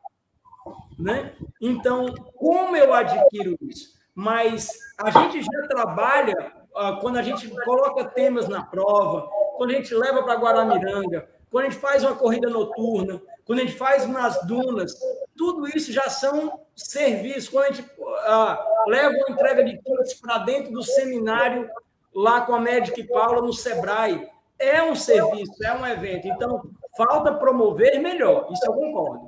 Né? 0.99 1.33
Então, 1.63 2.13
como 2.35 2.75
eu 2.77 2.93
adquiro 2.93 3.57
isso? 3.61 3.95
Mas 4.13 4.69
a 4.99 5.09
gente 5.13 5.43
já 5.43 5.69
trabalha 5.69 6.53
uh, 6.75 6.99
quando 7.01 7.19
a 7.19 7.23
gente 7.23 7.49
coloca 7.49 8.05
temas 8.07 8.49
na 8.49 8.65
prova, 8.65 9.31
quando 9.57 9.71
a 9.71 9.75
gente 9.75 9.95
leva 9.95 10.25
para 10.25 10.41
Guaramiranga, 10.41 11.29
quando 11.53 11.67
a 11.67 11.71
gente 11.71 11.81
faz 11.81 12.03
uma 12.03 12.17
corrida 12.17 12.51
noturna, 12.51 13.23
quando 13.45 13.61
a 13.61 13.63
gente 13.63 13.77
faz 13.77 14.09
nas 14.09 14.45
dunas, 14.45 14.93
tudo 15.37 15.69
isso 15.69 15.93
já 15.93 16.11
são 16.11 16.63
serviços. 16.75 17.49
Quando 17.49 17.67
a 17.67 17.73
gente 17.73 17.89
uh, 17.97 18.89
leva 18.91 19.15
uma 19.15 19.31
entrega 19.31 19.63
de 19.63 19.79
kits 19.79 20.15
para 20.15 20.39
dentro 20.39 20.73
do 20.73 20.83
seminário, 20.83 21.71
lá 22.13 22.41
com 22.41 22.57
a 22.57 22.61
Medic 22.61 23.05
Paula 23.05 23.41
no 23.41 23.53
Sebrae, 23.53 24.35
é 24.59 24.83
um 24.83 24.95
serviço, 24.95 25.53
é 25.63 25.73
um 25.73 25.87
evento. 25.87 26.29
Então, 26.29 26.63
falta 26.97 27.33
promover 27.35 27.99
melhor, 28.01 28.49
isso 28.51 28.67
eu 28.67 28.73
concordo. 28.73 29.27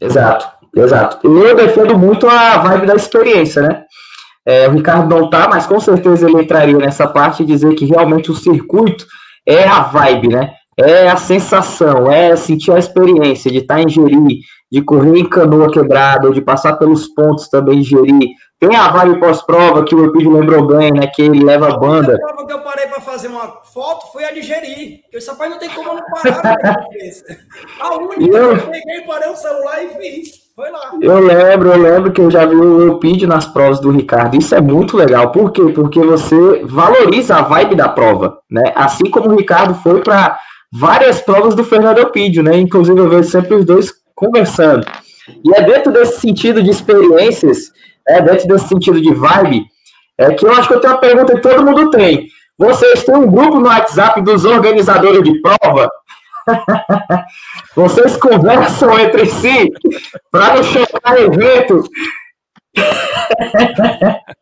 Exato, 0.00 0.66
exato. 0.76 1.26
Eu 1.26 1.54
defendo 1.54 1.96
muito 1.96 2.28
a 2.28 2.58
vibe 2.58 2.86
da 2.86 2.94
experiência, 2.94 3.62
né? 3.62 3.84
É, 4.44 4.68
o 4.68 4.72
Ricardo 4.72 5.08
não 5.08 5.30
tá, 5.30 5.48
mas 5.48 5.66
com 5.66 5.78
certeza 5.78 6.28
ele 6.28 6.42
entraria 6.42 6.76
nessa 6.76 7.06
parte 7.06 7.42
e 7.42 7.46
dizer 7.46 7.74
que 7.74 7.84
realmente 7.84 8.30
o 8.30 8.34
circuito 8.34 9.06
é 9.46 9.64
a 9.64 9.80
vibe, 9.80 10.28
né? 10.28 10.54
É 10.76 11.08
a 11.08 11.16
sensação, 11.16 12.10
é 12.10 12.34
sentir 12.34 12.72
a 12.72 12.78
experiência 12.78 13.50
de 13.50 13.58
estar 13.58 13.76
tá 13.76 13.82
em 13.82 13.88
Jeri, 13.88 14.40
de 14.70 14.82
correr 14.82 15.18
em 15.18 15.28
canoa 15.28 15.70
quebrada, 15.70 16.30
de 16.30 16.40
passar 16.40 16.76
pelos 16.76 17.06
pontos 17.08 17.48
também 17.48 17.80
em 17.80 17.84
Jeri, 17.84 18.30
tem 18.62 18.76
a 18.76 18.88
vibe 18.92 19.18
pós-prova 19.18 19.84
que 19.84 19.92
o 19.92 20.04
Epidio 20.04 20.30
lembrou 20.30 20.64
bem, 20.68 20.92
né? 20.92 21.08
Que 21.08 21.22
ele 21.22 21.44
leva 21.44 21.66
a 21.66 21.76
banda. 21.76 22.14
A 22.14 22.18
prova 22.18 22.46
que 22.46 22.52
eu 22.52 22.60
parei 22.60 22.86
para 22.86 23.00
fazer 23.00 23.26
uma 23.26 23.60
foto 23.64 24.12
foi 24.12 24.24
a 24.24 24.30
de 24.30 24.40
Geri. 24.40 25.00
Porque 25.02 25.16
esse 25.16 25.28
rapaz 25.28 25.50
não 25.50 25.58
tem 25.58 25.68
como 25.70 25.94
não 25.94 26.02
parar. 26.04 26.54
a 27.80 27.96
única 27.96 28.22
eu... 28.22 28.56
que 28.56 28.62
eu 28.62 28.70
peguei, 28.70 29.00
parei 29.04 29.30
o 29.30 29.36
celular 29.36 29.82
e 29.82 29.88
fiz. 29.88 30.42
Foi 30.54 30.70
lá. 30.70 30.92
Eu 31.00 31.18
lembro, 31.18 31.70
eu 31.70 31.76
lembro 31.76 32.12
que 32.12 32.20
eu 32.20 32.30
já 32.30 32.46
vi 32.46 32.54
o 32.54 32.92
Epidio 32.92 33.26
nas 33.26 33.46
provas 33.46 33.80
do 33.80 33.90
Ricardo. 33.90 34.36
Isso 34.36 34.54
é 34.54 34.60
muito 34.60 34.96
legal. 34.96 35.32
Por 35.32 35.50
quê? 35.50 35.64
Porque 35.74 35.98
você 35.98 36.62
valoriza 36.64 37.34
a 37.34 37.42
vibe 37.42 37.74
da 37.74 37.88
prova, 37.88 38.38
né? 38.48 38.72
Assim 38.76 39.10
como 39.10 39.28
o 39.28 39.36
Ricardo 39.36 39.74
foi 39.74 40.00
para 40.02 40.38
várias 40.72 41.20
provas 41.20 41.56
do 41.56 41.64
Fernando 41.64 41.98
Epidio, 41.98 42.44
né? 42.44 42.56
Inclusive 42.58 42.96
eu 42.96 43.08
vejo 43.08 43.28
sempre 43.28 43.56
os 43.56 43.64
dois 43.64 43.92
conversando. 44.14 44.86
E 45.44 45.52
é 45.52 45.62
dentro 45.62 45.90
desse 45.90 46.20
sentido 46.20 46.62
de 46.62 46.70
experiências 46.70 47.72
é, 48.08 48.20
dentro 48.20 48.46
desse 48.48 48.68
sentido 48.68 49.00
de 49.00 49.14
vibe, 49.14 49.66
é 50.18 50.34
que 50.34 50.44
eu 50.44 50.52
acho 50.52 50.68
que 50.68 50.74
eu 50.74 50.80
tenho 50.80 50.92
uma 50.94 51.00
pergunta 51.00 51.34
que 51.34 51.40
todo 51.40 51.64
mundo 51.64 51.90
tem. 51.90 52.28
Vocês 52.58 53.04
têm 53.04 53.16
um 53.16 53.30
grupo 53.30 53.58
no 53.58 53.66
WhatsApp 53.66 54.20
dos 54.22 54.44
organizadores 54.44 55.22
de 55.22 55.40
prova? 55.40 55.90
Vocês 57.74 58.16
conversam 58.16 58.98
entre 58.98 59.26
si 59.26 59.72
para 60.30 60.54
não 60.56 60.62
chegar 60.62 61.18
evento? 61.18 61.82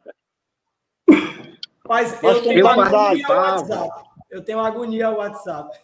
Mas 1.88 2.22
eu 2.22 2.42
tenho 2.42 2.64
uma 2.64 2.86
agonia 2.86 3.26
ao 3.26 3.36
WhatsApp. 3.36 3.90
Eu 4.30 4.44
tenho 4.44 4.58
uma 4.58 4.68
agonia 4.68 5.06
ao 5.08 5.16
WhatsApp. 5.16 5.76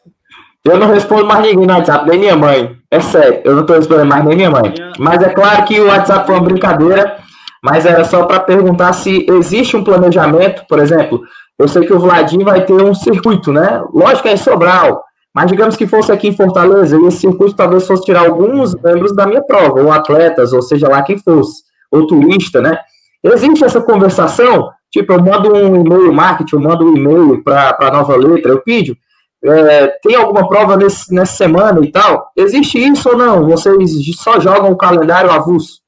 Eu 0.65 0.79
não 0.79 0.89
respondo 0.89 1.27
mais 1.27 1.41
ninguém 1.41 1.67
no 1.67 1.73
WhatsApp, 1.73 2.09
nem 2.09 2.19
minha 2.19 2.37
mãe. 2.37 2.77
É 2.91 3.01
sério, 3.01 3.41
eu 3.45 3.55
não 3.55 3.63
estou 3.63 3.77
respondendo 3.77 4.09
mais 4.09 4.25
nem 4.25 4.37
minha 4.37 4.51
mãe. 4.51 4.75
Mas 4.99 5.23
é 5.23 5.31
claro 5.31 5.65
que 5.65 5.81
o 5.81 5.87
WhatsApp 5.87 6.27
foi 6.27 6.37
uma 6.37 6.45
brincadeira 6.45 7.19
mas 7.63 7.87
era 7.87 8.05
só 8.05 8.25
para 8.25 8.41
perguntar 8.41 8.93
se 8.93 9.27
existe 9.29 9.77
um 9.77 9.85
planejamento, 9.85 10.65
por 10.69 10.79
exemplo, 10.79 11.23
eu 11.59 11.67
sei 11.67 11.87
que 11.87 11.93
o 11.93 11.99
Vladim 11.99 12.45
vai 12.45 12.65
ter 12.65 12.75
um 12.75 12.95
circuito, 12.95 13.53
né? 13.53 13.83
Lógico 13.93 14.23
que 14.23 14.29
é 14.29 14.33
em 14.35 14.37
Sobral, 14.37 15.03
mas 15.35 15.51
digamos 15.51 15.77
que 15.77 15.87
fosse 15.87 16.13
aqui 16.13 16.29
em 16.29 16.37
Fortaleza, 16.37 16.97
e 16.97 17.07
esse 17.07 17.19
circuito 17.19 17.57
talvez 17.57 17.87
fosse 17.87 18.05
tirar 18.05 18.27
alguns 18.27 18.75
membros 18.75 19.15
da 19.15 19.27
minha 19.27 19.43
prova, 19.43 19.83
ou 19.83 19.91
atletas, 19.93 20.53
ou 20.53 20.63
seja 20.63 20.89
lá 20.89 21.03
quem 21.03 21.19
fosse, 21.19 21.63
ou 21.91 22.07
turista, 22.07 22.61
né? 22.61 22.79
Existe 23.23 23.65
essa 23.65 23.81
conversação? 23.81 24.71
Tipo, 24.91 25.15
eu 25.15 25.23
mando 25.23 25.53
um 25.53 25.85
e-mail 25.85 26.13
marketing, 26.13 26.57
eu 26.57 26.61
mando 26.63 26.85
um 26.85 26.97
e-mail 26.97 27.43
para 27.43 27.77
a 27.81 27.91
nova 27.91 28.17
letra, 28.17 28.53
eu 28.53 28.63
pido, 28.63 28.97
é, 29.45 29.89
tem 30.03 30.17
alguma 30.17 30.49
prova 30.49 30.77
nesse, 30.77 31.13
nessa 31.15 31.37
semana 31.37 31.81
e 31.85 31.91
tal? 31.91 32.31
Existe 32.37 32.79
isso 32.79 33.09
ou 33.09 33.17
não? 33.17 33.47
Vocês 33.47 33.91
só 34.17 34.41
jogam 34.41 34.73
o 34.73 34.77
calendário 34.77 35.31
avulso? 35.31 35.81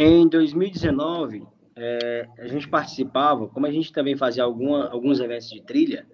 Em 0.00 0.28
2019, 0.28 1.44
é, 1.74 2.28
a 2.38 2.46
gente 2.46 2.68
participava, 2.68 3.48
como 3.48 3.66
a 3.66 3.70
gente 3.72 3.92
também 3.92 4.16
fazia 4.16 4.44
alguma, 4.44 4.88
alguns 4.88 5.18
eventos 5.18 5.50
de 5.50 5.60
trilha, 5.60 6.06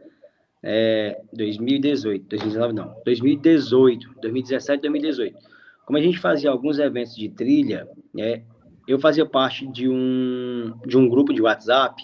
é, 0.63 1.21
2018, 1.35 2.27
2019 2.27 2.73
não, 2.73 2.97
2018, 3.05 4.15
2017, 4.23 4.81
2018. 4.81 5.39
Como 5.85 5.99
a 5.99 6.01
gente 6.01 6.19
fazia 6.19 6.49
alguns 6.49 6.79
eventos 6.79 7.15
de 7.15 7.29
trilha, 7.29 7.87
é, 8.19 8.41
eu 8.89 8.99
fazia 8.99 9.27
parte 9.27 9.67
de 9.67 9.87
um, 9.87 10.73
de 10.87 10.97
um 10.97 11.07
grupo 11.07 11.35
de 11.35 11.43
WhatsApp 11.43 12.03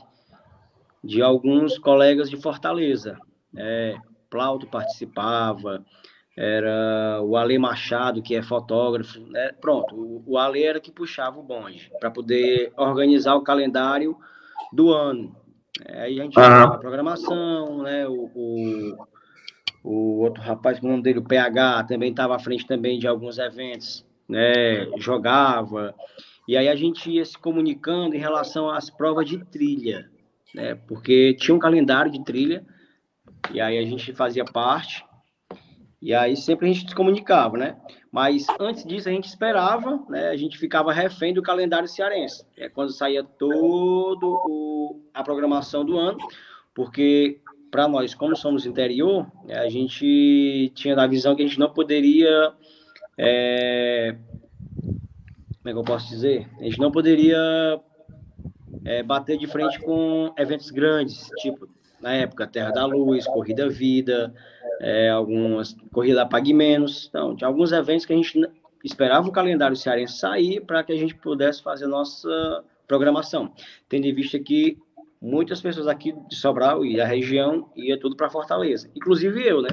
de 1.03 1.23
alguns 1.23 1.79
colegas 1.79 2.29
de 2.29 2.37
Fortaleza. 2.37 3.19
É, 3.57 3.97
Plauto 4.29 4.67
participava, 4.67 5.83
era 6.43 7.21
o 7.23 7.37
Ale 7.37 7.59
Machado, 7.59 8.23
que 8.23 8.35
é 8.35 8.41
fotógrafo, 8.41 9.21
né? 9.27 9.53
Pronto, 9.61 9.95
o, 9.95 10.25
o 10.27 10.39
Ale 10.39 10.65
era 10.65 10.81
que 10.81 10.91
puxava 10.91 11.39
o 11.39 11.43
bonde 11.43 11.93
para 12.01 12.11
poder 12.11 12.73
organizar 12.79 13.35
o 13.35 13.43
calendário 13.43 14.17
do 14.73 14.91
ano. 14.91 15.37
É, 15.85 16.05
aí 16.05 16.19
a 16.19 16.25
gente 16.25 16.39
uhum. 16.39 16.45
a 16.45 16.79
programação, 16.79 17.83
né? 17.83 18.09
O, 18.09 18.31
o, 18.35 19.07
o, 19.85 20.21
outro 20.21 20.43
rapaz, 20.43 20.79
o 20.79 20.87
nome 20.87 21.03
dele, 21.03 21.19
o 21.19 21.25
PH, 21.25 21.85
também 21.85 22.11
estava 22.11 22.37
à 22.37 22.39
frente 22.39 22.67
também 22.67 22.99
de 22.99 23.07
alguns 23.07 23.37
eventos, 23.37 24.07
né? 24.27 24.87
Jogava. 24.97 25.95
E 26.49 26.57
aí 26.57 26.71
a 26.71 26.75
gente 26.75 27.11
ia 27.11 27.25
se 27.25 27.37
comunicando 27.37 28.17
em 28.17 28.19
relação 28.19 28.71
às 28.71 28.89
provas 28.89 29.29
de 29.29 29.45
trilha, 29.45 30.11
né? 30.55 30.75
Porque 30.89 31.35
tinha 31.35 31.55
um 31.55 31.59
calendário 31.61 32.11
de 32.11 32.25
trilha, 32.25 32.65
e 33.53 33.61
aí 33.61 33.77
a 33.77 33.85
gente 33.85 34.15
fazia 34.15 34.47
parte 34.47 35.05
e 36.01 36.15
aí 36.15 36.37
sempre 36.37 36.69
a 36.69 36.73
gente 36.73 36.89
se 36.89 36.95
comunicava, 36.95 37.59
né? 37.59 37.77
Mas 38.11 38.47
antes 38.59 38.85
disso 38.85 39.09
a 39.09 39.13
gente 39.13 39.29
esperava, 39.29 40.03
né? 40.09 40.29
A 40.29 40.37
gente 40.37 40.59
ficava 40.59 40.93
refém 40.93 41.35
do 41.35 41.43
calendário 41.43 41.87
cearense. 41.89 42.45
É 42.57 42.69
quando 42.69 42.93
saía 42.93 43.23
todo 43.23 45.01
a 45.13 45.23
programação 45.23 45.85
do 45.85 45.99
ano, 45.99 46.19
porque 46.75 47.41
para 47.71 47.87
nós, 47.87 48.15
como 48.15 48.35
somos 48.35 48.67
interior, 48.67 49.31
né, 49.45 49.59
a 49.59 49.69
gente 49.69 50.73
tinha 50.75 50.97
a 50.97 51.07
visão 51.07 51.37
que 51.37 51.43
a 51.43 51.47
gente 51.47 51.59
não 51.59 51.71
poderia 51.71 52.53
é, 53.17 54.17
como 55.61 55.69
é 55.69 55.73
que 55.73 55.79
eu 55.79 55.85
posso 55.85 56.09
dizer? 56.09 56.49
A 56.59 56.65
gente 56.65 56.79
não 56.79 56.91
poderia 56.91 57.39
é, 58.85 59.03
bater 59.03 59.37
de 59.37 59.47
frente 59.47 59.79
com 59.81 60.33
eventos 60.39 60.71
grandes, 60.71 61.29
tipo 61.37 61.69
na 62.01 62.13
época 62.15 62.47
Terra 62.47 62.71
da 62.71 62.87
Luz, 62.87 63.27
Corrida 63.27 63.69
Vida, 63.69 64.33
é, 64.81 65.11
algumas 65.11 65.77
corrida 65.93 66.27
Pague 66.27 66.55
Menos. 66.55 67.07
Então, 67.09 67.37
tinha 67.37 67.49
alguns 67.49 67.73
eventos 67.73 68.07
que 68.07 68.13
a 68.13 68.17
gente 68.17 68.49
esperava 68.85 69.29
o 69.29 69.33
calendário 69.33 69.77
cearense 69.77 70.19
sair 70.19 70.61
para 70.61 70.83
que 70.83 70.93
a 70.93 70.97
gente 70.97 71.15
pudesse 71.15 71.63
fazer 71.63 71.87
nossa 71.87 72.65
programação, 72.87 73.53
tendo 73.89 74.07
em 74.07 74.15
vista 74.15 74.39
que 74.39 74.79
muitas 75.21 75.61
pessoas 75.61 75.87
aqui 75.87 76.13
de 76.29 76.35
Sobral 76.35 76.85
e 76.85 76.97
da 76.97 77.05
região 77.05 77.71
ia 77.77 77.99
tudo 77.99 78.17
para 78.17 78.31
Fortaleza, 78.31 78.91
inclusive 78.97 79.47
eu, 79.47 79.61
né? 79.61 79.69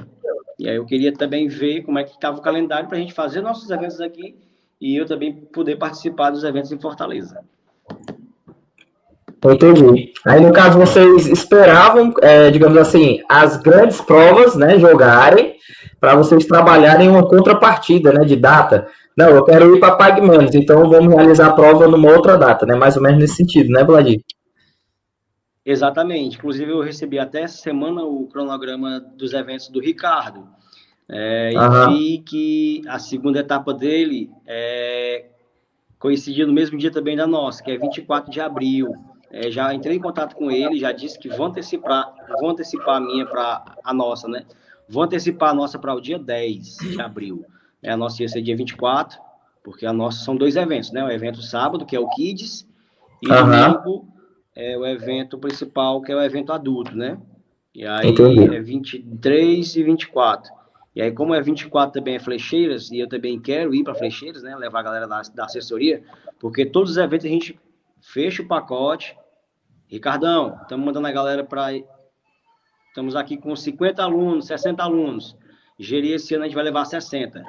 E 0.59 0.67
aí 0.67 0.75
eu 0.75 0.85
queria 0.85 1.13
também 1.13 1.47
ver 1.47 1.83
como 1.83 1.99
é 1.99 2.03
que 2.03 2.11
estava 2.11 2.37
o 2.37 2.41
calendário 2.41 2.89
para 2.89 2.97
a 2.97 3.01
gente 3.01 3.13
fazer 3.13 3.41
nossos 3.41 3.69
eventos 3.69 4.01
aqui 4.01 4.35
e 4.81 4.95
eu 4.95 5.05
também 5.05 5.33
poder 5.33 5.77
participar 5.77 6.31
dos 6.31 6.43
eventos 6.43 6.71
em 6.71 6.79
Fortaleza. 6.79 7.43
Entendi. 9.45 10.11
Aí, 10.25 10.41
no 10.41 10.51
caso, 10.51 10.79
vocês 10.79 11.27
esperavam, 11.27 12.13
é, 12.21 12.49
digamos 12.49 12.77
assim, 12.77 13.21
as 13.29 13.57
grandes 13.57 14.01
provas, 14.01 14.55
né, 14.55 14.79
jogarem, 14.79 15.55
para 15.99 16.15
vocês 16.15 16.45
trabalharem 16.45 17.09
uma 17.09 17.27
contrapartida, 17.27 18.11
né, 18.11 18.25
de 18.25 18.35
data. 18.35 18.87
Não, 19.15 19.29
eu 19.29 19.43
quero 19.43 19.75
ir 19.75 19.79
para 19.79 19.95
Pague 19.95 20.21
Menos, 20.21 20.53
então 20.53 20.89
vamos 20.89 21.13
realizar 21.13 21.47
a 21.47 21.53
prova 21.53 21.87
numa 21.87 22.11
outra 22.11 22.35
data, 22.35 22.65
né, 22.65 22.75
mais 22.75 22.95
ou 22.97 23.03
menos 23.03 23.19
nesse 23.19 23.35
sentido, 23.35 23.69
né, 23.69 23.83
Vladir? 23.83 24.21
Exatamente. 25.65 26.37
Inclusive, 26.37 26.71
eu 26.71 26.81
recebi 26.81 27.19
até 27.19 27.41
essa 27.41 27.57
semana 27.57 28.01
o 28.01 28.25
cronograma 28.27 28.99
dos 28.99 29.33
eventos 29.33 29.67
do 29.67 29.81
Ricardo. 29.81 30.47
É, 31.09 31.51
e 31.53 31.87
vi 31.89 32.17
que 32.19 32.81
a 32.87 32.99
segunda 32.99 33.39
etapa 33.39 33.73
dele 33.73 34.29
é, 34.45 35.25
no 36.45 36.53
mesmo 36.53 36.77
dia 36.77 36.91
também 36.91 37.15
da 37.15 37.25
nossa, 37.27 37.63
que 37.63 37.71
é 37.71 37.77
24 37.77 38.31
de 38.31 38.39
abril. 38.39 38.93
É, 39.29 39.51
já 39.51 39.73
entrei 39.73 39.97
em 39.97 40.01
contato 40.01 40.35
com 40.35 40.49
ele, 40.49 40.79
já 40.79 40.91
disse 40.91 41.19
que 41.19 41.27
vão 41.27 41.47
antecipar, 41.47 42.13
vão 42.39 42.51
antecipar 42.51 42.95
a 42.95 42.99
minha 42.99 43.25
para 43.25 43.63
a 43.83 43.93
nossa, 43.93 44.27
né? 44.27 44.45
Vou 44.87 45.03
antecipar 45.03 45.49
a 45.49 45.53
nossa 45.53 45.77
para 45.77 45.93
o 45.93 45.99
dia 45.99 46.17
10 46.17 46.77
de 46.77 47.01
abril. 47.01 47.45
É, 47.83 47.91
a 47.91 47.97
nossa 47.97 48.21
ia 48.21 48.29
ser 48.29 48.41
dia 48.41 48.55
24, 48.55 49.19
porque 49.63 49.85
a 49.85 49.91
nossa 49.91 50.23
são 50.23 50.35
dois 50.35 50.55
eventos, 50.55 50.91
né? 50.91 51.03
O 51.03 51.11
evento 51.11 51.41
sábado, 51.41 51.85
que 51.85 51.95
é 51.95 51.99
o 51.99 52.07
Kids, 52.09 52.65
E 53.21 53.29
uhum. 53.29 53.45
domingo 53.45 54.07
é 54.55 54.77
o 54.77 54.85
evento 54.85 55.37
principal, 55.37 56.01
que 56.01 56.11
é 56.11 56.15
o 56.15 56.21
evento 56.21 56.53
adulto, 56.53 56.95
né? 56.95 57.19
E 57.75 57.85
aí 57.85 58.09
Entendi. 58.09 58.55
é 58.55 58.59
23 58.59 59.75
e 59.75 59.83
24. 59.83 60.51
E 60.95 61.01
aí, 61.01 61.11
como 61.11 61.35
é 61.35 61.41
24 61.41 61.99
também 61.99 62.15
é 62.15 62.19
Flecheiras, 62.19 62.89
e 62.89 62.97
eu 62.97 63.07
também 63.07 63.39
quero 63.39 63.75
ir 63.75 63.83
para 63.83 63.93
Flecheiras, 63.93 64.41
né? 64.41 64.55
Levar 64.55 64.79
a 64.79 64.83
galera 64.83 65.07
da, 65.07 65.21
da 65.21 65.45
assessoria, 65.45 66.01
porque 66.39 66.65
todos 66.65 66.91
os 66.91 66.97
eventos 66.97 67.27
a 67.27 67.29
gente 67.29 67.59
fecha 68.07 68.41
o 68.41 68.47
pacote. 68.47 69.17
Ricardão, 69.87 70.59
estamos 70.61 70.85
mandando 70.85 71.07
a 71.07 71.11
galera 71.11 71.43
para. 71.43 71.69
Estamos 72.89 73.15
aqui 73.15 73.37
com 73.37 73.55
50 73.55 74.01
alunos, 74.01 74.47
60 74.47 74.81
alunos. 74.81 75.37
Gerir 75.77 76.15
esse 76.15 76.33
ano 76.33 76.43
a 76.43 76.47
gente 76.47 76.55
vai 76.55 76.63
levar 76.63 76.85
60. 76.85 77.43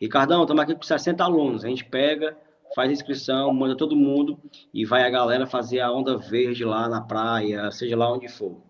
Ricardão, 0.00 0.42
estamos 0.42 0.62
aqui 0.62 0.74
com 0.74 0.82
60 0.82 1.22
alunos. 1.22 1.64
A 1.64 1.68
gente 1.68 1.84
pega, 1.84 2.36
faz 2.74 2.90
inscrição, 2.90 3.52
manda 3.52 3.76
todo 3.76 3.94
mundo 3.94 4.38
e 4.74 4.84
vai 4.84 5.04
a 5.04 5.10
galera 5.10 5.46
fazer 5.46 5.80
a 5.80 5.92
onda 5.92 6.16
verde 6.16 6.64
lá 6.64 6.88
na 6.88 7.00
praia, 7.00 7.70
seja 7.70 7.96
lá 7.96 8.12
onde 8.12 8.28
for. 8.28 8.60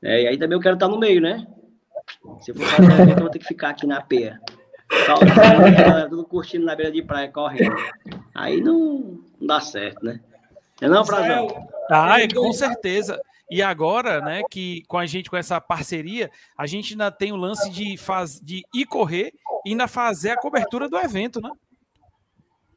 É, 0.00 0.22
e 0.22 0.28
aí 0.28 0.38
também 0.38 0.56
eu 0.56 0.62
quero 0.62 0.74
estar 0.74 0.88
no 0.88 0.98
meio, 0.98 1.20
né? 1.20 1.46
Se 2.40 2.52
for 2.52 2.64
fazer 2.64 2.92
evento, 2.92 3.18
eu 3.18 3.22
vou 3.22 3.30
ter 3.30 3.38
que 3.38 3.46
ficar 3.46 3.70
aqui 3.70 3.86
na 3.86 4.00
peia. 4.00 4.38
Sozinho, 5.04 6.08
tudo 6.10 6.24
curtindo 6.24 6.64
na 6.64 6.76
beira 6.76 6.92
de 6.92 7.02
praia, 7.02 7.28
correndo. 7.28 7.74
Aí 8.32 8.60
não, 8.60 9.18
não 9.40 9.46
dá 9.46 9.60
certo, 9.60 10.04
né? 10.04 10.20
É 10.80 10.88
não, 10.88 11.04
Frazão? 11.04 11.68
Ah, 11.90 12.20
é, 12.20 12.28
com 12.28 12.52
certeza. 12.52 13.20
E 13.50 13.62
agora, 13.62 14.20
né, 14.20 14.42
que 14.50 14.82
com 14.88 14.98
a 14.98 15.06
gente, 15.06 15.30
com 15.30 15.36
essa 15.36 15.60
parceria, 15.60 16.30
a 16.58 16.66
gente 16.66 16.94
ainda 16.94 17.10
tem 17.10 17.32
o 17.32 17.36
lance 17.36 17.70
de, 17.70 17.96
faz, 17.96 18.40
de 18.40 18.64
ir 18.74 18.86
correr 18.86 19.32
e 19.64 19.70
ainda 19.70 19.86
fazer 19.86 20.30
a 20.30 20.36
cobertura 20.36 20.88
do 20.88 20.98
evento, 20.98 21.40
né? 21.40 21.50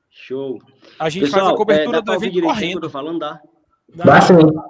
Show. 0.10 0.60
A 1.00 1.10
gente 1.10 1.24
Pessoal, 1.24 1.42
faz 1.42 1.54
a 1.54 1.58
cobertura 1.58 1.98
é, 1.98 2.02
do 2.02 2.14
evento 2.14 2.42
correndo. 2.42 2.90
falando, 2.90 3.20
dá. 3.20 3.42
Dá. 3.96 4.20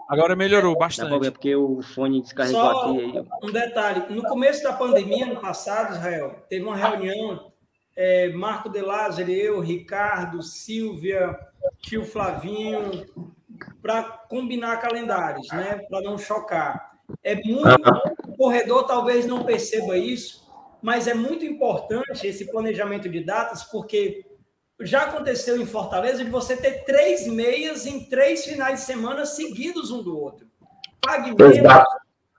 Agora 0.07 0.36
melhorou 0.36 0.77
bastante. 0.77 1.19
Ver, 1.19 1.32
porque 1.32 1.53
o 1.53 1.82
fone 1.82 2.21
descarregou 2.21 2.61
Só 2.61 2.82
aqui. 2.82 2.99
Aí. 2.99 3.25
Um 3.43 3.51
detalhe: 3.51 4.13
no 4.13 4.23
começo 4.23 4.63
da 4.63 4.73
pandemia, 4.73 5.25
no 5.25 5.41
passado, 5.41 5.95
Israel, 5.95 6.45
teve 6.47 6.63
uma 6.63 6.75
reunião. 6.75 7.51
É, 8.01 8.29
Marco 8.29 8.69
De 8.69 8.79
Lázaro, 8.79 9.29
eu, 9.29 9.59
Ricardo, 9.59 10.41
Silvia, 10.41 11.37
tio 11.81 12.05
Flavinho, 12.05 13.05
para 13.81 14.03
combinar 14.29 14.77
calendários, 14.77 15.49
né? 15.49 15.81
Para 15.89 15.99
não 15.99 16.17
chocar. 16.17 16.91
É 17.21 17.35
muito. 17.35 17.91
O 18.25 18.37
corredor 18.37 18.85
talvez 18.85 19.27
não 19.27 19.43
perceba 19.43 19.97
isso, 19.97 20.49
mas 20.81 21.09
é 21.09 21.13
muito 21.13 21.43
importante 21.43 22.25
esse 22.25 22.49
planejamento 22.49 23.09
de 23.09 23.21
datas, 23.21 23.65
porque 23.65 24.25
já 24.79 25.01
aconteceu 25.01 25.61
em 25.61 25.65
Fortaleza 25.65 26.23
de 26.23 26.31
você 26.31 26.55
ter 26.55 26.85
três 26.85 27.27
meias 27.27 27.85
em 27.85 28.05
três 28.05 28.45
finais 28.45 28.79
de 28.79 28.85
semana 28.85 29.25
seguidos 29.25 29.91
um 29.91 30.01
do 30.01 30.17
outro. 30.17 30.47
PagMeia, 31.01 31.83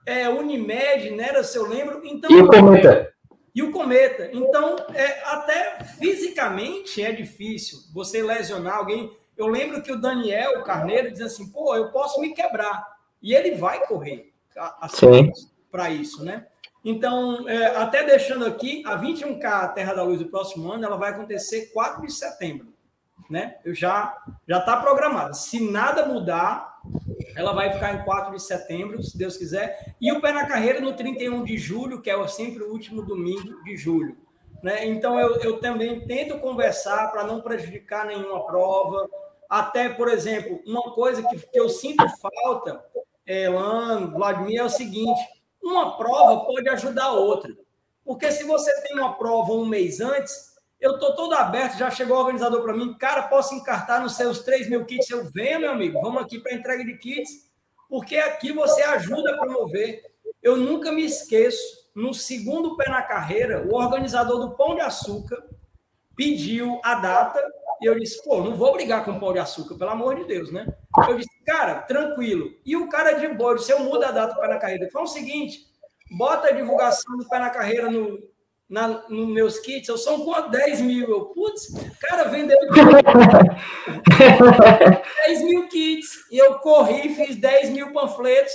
é, 0.07 0.27
Unimed, 0.27 1.11
né, 1.11 1.43
se 1.43 1.55
eu 1.55 1.67
lembro. 1.67 2.01
Então, 2.03 2.31
e 2.31 2.41
o 2.41 2.47
Cometa. 2.47 3.10
E 3.53 3.61
o 3.61 3.71
Cometa. 3.71 4.29
Então, 4.33 4.75
é, 4.93 5.23
até 5.25 5.83
fisicamente 5.83 7.01
é 7.01 7.11
difícil 7.11 7.79
você 7.93 8.23
lesionar 8.23 8.77
alguém. 8.77 9.15
Eu 9.35 9.47
lembro 9.47 9.81
que 9.81 9.91
o 9.91 9.99
Daniel 9.99 10.63
Carneiro 10.63 11.11
diz 11.11 11.21
assim, 11.21 11.51
pô, 11.51 11.75
eu 11.75 11.91
posso 11.91 12.21
me 12.21 12.33
quebrar. 12.33 12.85
E 13.21 13.33
ele 13.33 13.55
vai 13.55 13.85
correr 13.85 14.31
assim, 14.79 15.31
para 15.69 15.89
isso, 15.89 16.23
né? 16.23 16.47
Então, 16.83 17.47
é, 17.47 17.75
até 17.77 18.03
deixando 18.03 18.45
aqui, 18.45 18.83
a 18.85 18.99
21K 18.99 19.73
Terra 19.73 19.93
da 19.93 20.03
Luz 20.03 20.19
do 20.19 20.25
próximo 20.25 20.71
ano, 20.71 20.83
ela 20.83 20.97
vai 20.97 21.11
acontecer 21.11 21.71
4 21.73 22.05
de 22.05 22.11
setembro. 22.11 22.73
Né? 23.29 23.57
Eu 23.63 23.73
já 23.73 24.17
já 24.47 24.59
está 24.59 24.77
programada. 24.77 25.33
Se 25.33 25.71
nada 25.71 26.05
mudar, 26.05 26.70
ela 27.35 27.53
vai 27.53 27.71
ficar 27.71 27.93
em 27.93 28.03
4 28.03 28.35
de 28.35 28.41
setembro, 28.41 29.01
se 29.01 29.17
Deus 29.17 29.37
quiser. 29.37 29.95
E 29.99 30.11
o 30.11 30.21
pé 30.21 30.31
na 30.31 30.45
carreira 30.45 30.81
no 30.81 30.93
31 30.93 31.43
de 31.43 31.57
julho, 31.57 32.01
que 32.01 32.09
é 32.09 32.27
sempre 32.27 32.63
o 32.63 32.71
último 32.71 33.01
domingo 33.01 33.63
de 33.63 33.77
julho. 33.77 34.17
Né? 34.63 34.85
Então, 34.87 35.19
eu, 35.19 35.35
eu 35.37 35.59
também 35.59 36.05
tento 36.07 36.39
conversar 36.39 37.11
para 37.11 37.23
não 37.23 37.41
prejudicar 37.41 38.05
nenhuma 38.05 38.45
prova. 38.45 39.09
Até, 39.49 39.89
por 39.89 40.07
exemplo, 40.07 40.61
uma 40.65 40.91
coisa 40.93 41.21
que, 41.23 41.37
que 41.37 41.59
eu 41.59 41.69
sinto 41.69 42.05
falta, 42.19 42.83
Elan, 43.25 44.11
Vladimir, 44.11 44.59
é 44.59 44.63
o 44.63 44.69
seguinte 44.69 45.21
uma 45.61 45.95
prova 45.95 46.45
pode 46.45 46.67
ajudar 46.69 47.05
a 47.05 47.13
outra. 47.13 47.55
Porque 48.03 48.31
se 48.31 48.43
você 48.43 48.81
tem 48.81 48.97
uma 48.97 49.13
prova 49.13 49.53
um 49.53 49.65
mês 49.65 50.01
antes, 50.01 50.50
eu 50.81 50.95
estou 50.95 51.13
todo 51.13 51.35
aberto, 51.35 51.77
já 51.77 51.91
chegou 51.91 52.17
o 52.17 52.19
organizador 52.21 52.63
para 52.63 52.73
mim, 52.73 52.95
cara, 52.95 53.23
posso 53.23 53.53
encartar 53.53 54.01
nos 54.01 54.15
seus 54.15 54.39
3 54.39 54.67
mil 54.67 54.83
kits? 54.83 55.07
Eu 55.11 55.23
venho, 55.31 55.59
meu 55.59 55.71
amigo, 55.71 56.01
vamos 56.01 56.23
aqui 56.23 56.39
para 56.39 56.55
entrega 56.55 56.83
de 56.83 56.97
kits, 56.97 57.29
porque 57.87 58.17
aqui 58.17 58.51
você 58.51 58.81
ajuda 58.81 59.31
a 59.31 59.37
promover. 59.37 60.01
Eu 60.41 60.57
nunca 60.57 60.91
me 60.91 61.05
esqueço, 61.05 61.61
no 61.93 62.15
segundo 62.15 62.75
pé 62.75 62.89
na 62.89 63.03
carreira, 63.03 63.63
o 63.69 63.75
organizador 63.75 64.39
do 64.39 64.55
Pão 64.55 64.73
de 64.73 64.81
Açúcar 64.81 65.37
pediu 66.15 66.81
a 66.83 66.95
data 66.95 67.39
e 67.79 67.85
eu 67.85 67.99
disse, 67.99 68.23
pô, 68.23 68.41
não 68.41 68.55
vou 68.55 68.73
brigar 68.73 69.05
com 69.05 69.19
Pão 69.19 69.33
de 69.33 69.39
Açúcar, 69.39 69.75
pelo 69.75 69.91
amor 69.91 70.15
de 70.15 70.25
Deus, 70.25 70.51
né? 70.51 70.65
Eu 71.07 71.15
disse, 71.15 71.43
cara, 71.45 71.81
tranquilo. 71.81 72.49
E 72.65 72.75
o 72.75 72.89
cara 72.89 73.13
de 73.13 73.27
boa, 73.27 73.55
se 73.59 73.71
eu 73.71 73.81
mudo 73.81 74.03
a 74.03 74.11
data 74.11 74.33
do 74.33 74.39
pé 74.39 74.47
na 74.47 74.57
carreira, 74.57 74.83
ele 74.83 74.91
falou 74.91 75.07
o 75.07 75.11
seguinte: 75.11 75.67
bota 76.17 76.47
a 76.47 76.51
divulgação 76.51 77.17
do 77.17 77.27
pé 77.29 77.37
na 77.37 77.49
carreira 77.51 77.89
no, 77.89 78.19
na, 78.71 78.87
nos 79.09 79.27
meus 79.27 79.59
kits, 79.59 79.89
eu 79.89 79.97
sou 79.97 80.23
com 80.23 80.49
10 80.49 80.79
mil. 80.79 81.09
Eu, 81.09 81.25
putz, 81.25 81.67
cara, 81.99 82.29
vendeu 82.29 82.57
10 85.25 85.43
mil 85.43 85.67
kits. 85.67 86.25
E 86.31 86.37
eu 86.37 86.57
corri, 86.59 87.13
fiz 87.13 87.35
10 87.35 87.71
mil 87.71 87.91
panfletos 87.91 88.53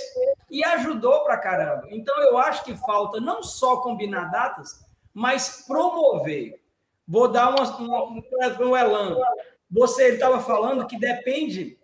e 0.49 0.63
ajudou 0.63 1.23
pra 1.23 1.37
caramba. 1.37 1.83
Então 1.91 2.19
eu 2.23 2.35
acho 2.35 2.63
que 2.63 2.75
falta 2.75 3.21
não 3.21 3.43
só 3.43 3.77
combinar 3.77 4.31
datas, 4.31 4.83
mas 5.13 5.63
promover. 5.67 6.59
Vou 7.07 7.27
dar 7.27 7.49
uma, 7.49 7.77
uma, 7.77 8.03
um, 8.05 8.23
um 8.69 8.75
elan. 8.75 9.15
Você 9.69 10.15
estava 10.15 10.39
falando 10.39 10.87
que 10.87 10.97
depende 10.97 11.77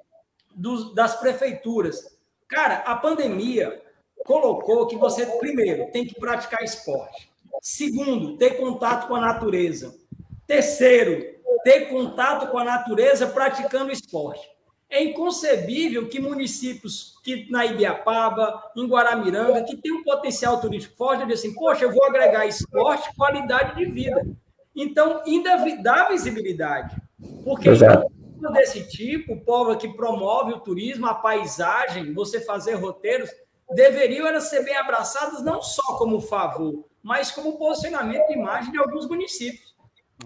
dos, 0.55 0.91
das 0.95 1.15
prefeituras. 1.17 2.17
Cara, 2.47 2.77
a 2.77 2.95
pandemia 2.95 3.79
colocou 4.25 4.87
que 4.87 4.97
você, 4.97 5.23
primeiro, 5.37 5.91
tem 5.91 6.03
que 6.03 6.19
praticar 6.19 6.63
esporte. 6.63 7.31
Segundo, 7.63 8.35
ter 8.35 8.57
contato 8.57 9.07
com 9.07 9.15
a 9.15 9.21
natureza. 9.21 9.95
Terceiro, 10.45 11.23
ter 11.63 11.87
contato 11.87 12.51
com 12.51 12.57
a 12.57 12.63
natureza 12.65 13.25
praticando 13.25 13.89
esporte. 13.89 14.45
É 14.89 15.01
inconcebível 15.01 16.09
que 16.09 16.19
municípios 16.19 17.17
que 17.23 17.49
na 17.49 17.65
Ibiapaba, 17.65 18.61
em 18.75 18.85
Guaramiranga, 18.85 19.63
que 19.63 19.77
tem 19.77 19.93
um 19.93 20.03
potencial 20.03 20.59
turístico 20.59 20.97
forte, 20.97 21.25
dizem 21.25 21.51
assim, 21.51 21.57
poxa, 21.57 21.85
eu 21.85 21.93
vou 21.93 22.03
agregar 22.03 22.45
esporte, 22.45 23.15
qualidade 23.15 23.77
de 23.77 23.85
vida. 23.85 24.27
Então, 24.75 25.21
ainda 25.25 25.55
dá 25.81 26.09
visibilidade. 26.09 26.97
Porque 27.45 27.69
Exato 27.69 28.11
desse 28.51 28.89
tipo, 28.89 29.39
povo 29.45 29.77
que 29.77 29.87
promove 29.87 30.51
o 30.51 30.59
turismo, 30.59 31.07
a 31.07 31.13
paisagem, 31.13 32.13
você 32.13 32.41
fazer 32.41 32.73
roteiros, 32.73 33.29
deveriam 33.73 34.37
ser 34.41 34.65
bem 34.65 34.75
abraçadas 34.75 35.41
não 35.41 35.61
só 35.61 35.97
como 35.97 36.19
favor, 36.19 36.83
mas 37.03 37.29
como 37.29 37.57
posicionamento 37.57 38.27
de 38.27 38.33
imagem 38.33 38.71
de 38.71 38.79
alguns 38.79 39.07
municípios. 39.07 39.75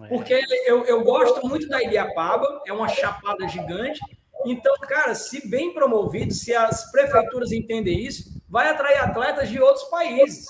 É. 0.04 0.08
Porque 0.08 0.40
eu, 0.68 0.86
eu 0.86 1.04
gosto 1.04 1.46
muito 1.48 1.68
da 1.68 1.82
Ibiapaba, 1.82 2.62
é 2.68 2.72
uma 2.72 2.88
chapada 2.88 3.48
gigante. 3.48 4.00
Então, 4.46 4.76
cara, 4.82 5.16
se 5.16 5.50
bem 5.50 5.74
promovido, 5.74 6.32
se 6.34 6.54
as 6.54 6.92
prefeituras 6.92 7.52
entendem 7.52 8.00
isso, 8.06 8.40
vai 8.48 8.70
atrair 8.70 8.98
atletas 8.98 9.50
de 9.50 9.60
outros 9.60 9.86
países, 9.86 10.46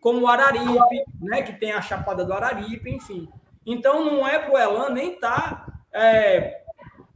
como 0.00 0.22
o 0.22 0.26
Araripe, 0.26 1.04
né, 1.20 1.42
que 1.42 1.52
tem 1.52 1.72
a 1.72 1.80
chapada 1.80 2.24
do 2.24 2.32
Araripe, 2.32 2.90
enfim. 2.90 3.28
Então, 3.64 4.04
não 4.04 4.26
é 4.26 4.38
para 4.38 4.52
o 4.52 4.58
Elan 4.58 4.90
nem 4.90 5.14
estar 5.14 5.66
tá, 5.66 5.82
é, 5.92 6.62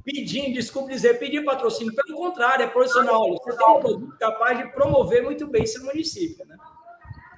pedindo, 0.05 0.55
desculpe 0.55 0.93
dizer, 0.93 1.19
pedir 1.19 1.45
patrocínio. 1.45 1.95
Pelo 1.95 2.17
contrário, 2.17 2.65
é 2.65 2.69
profissional. 2.69 3.27
Você 3.29 3.57
tem 3.57 3.67
um 3.67 3.81
produto 3.81 4.19
capaz 4.19 4.59
de 4.59 4.71
promover 4.73 5.23
muito 5.23 5.47
bem 5.47 5.67
seu 5.67 5.83
município, 5.83 6.47
né? 6.47 6.54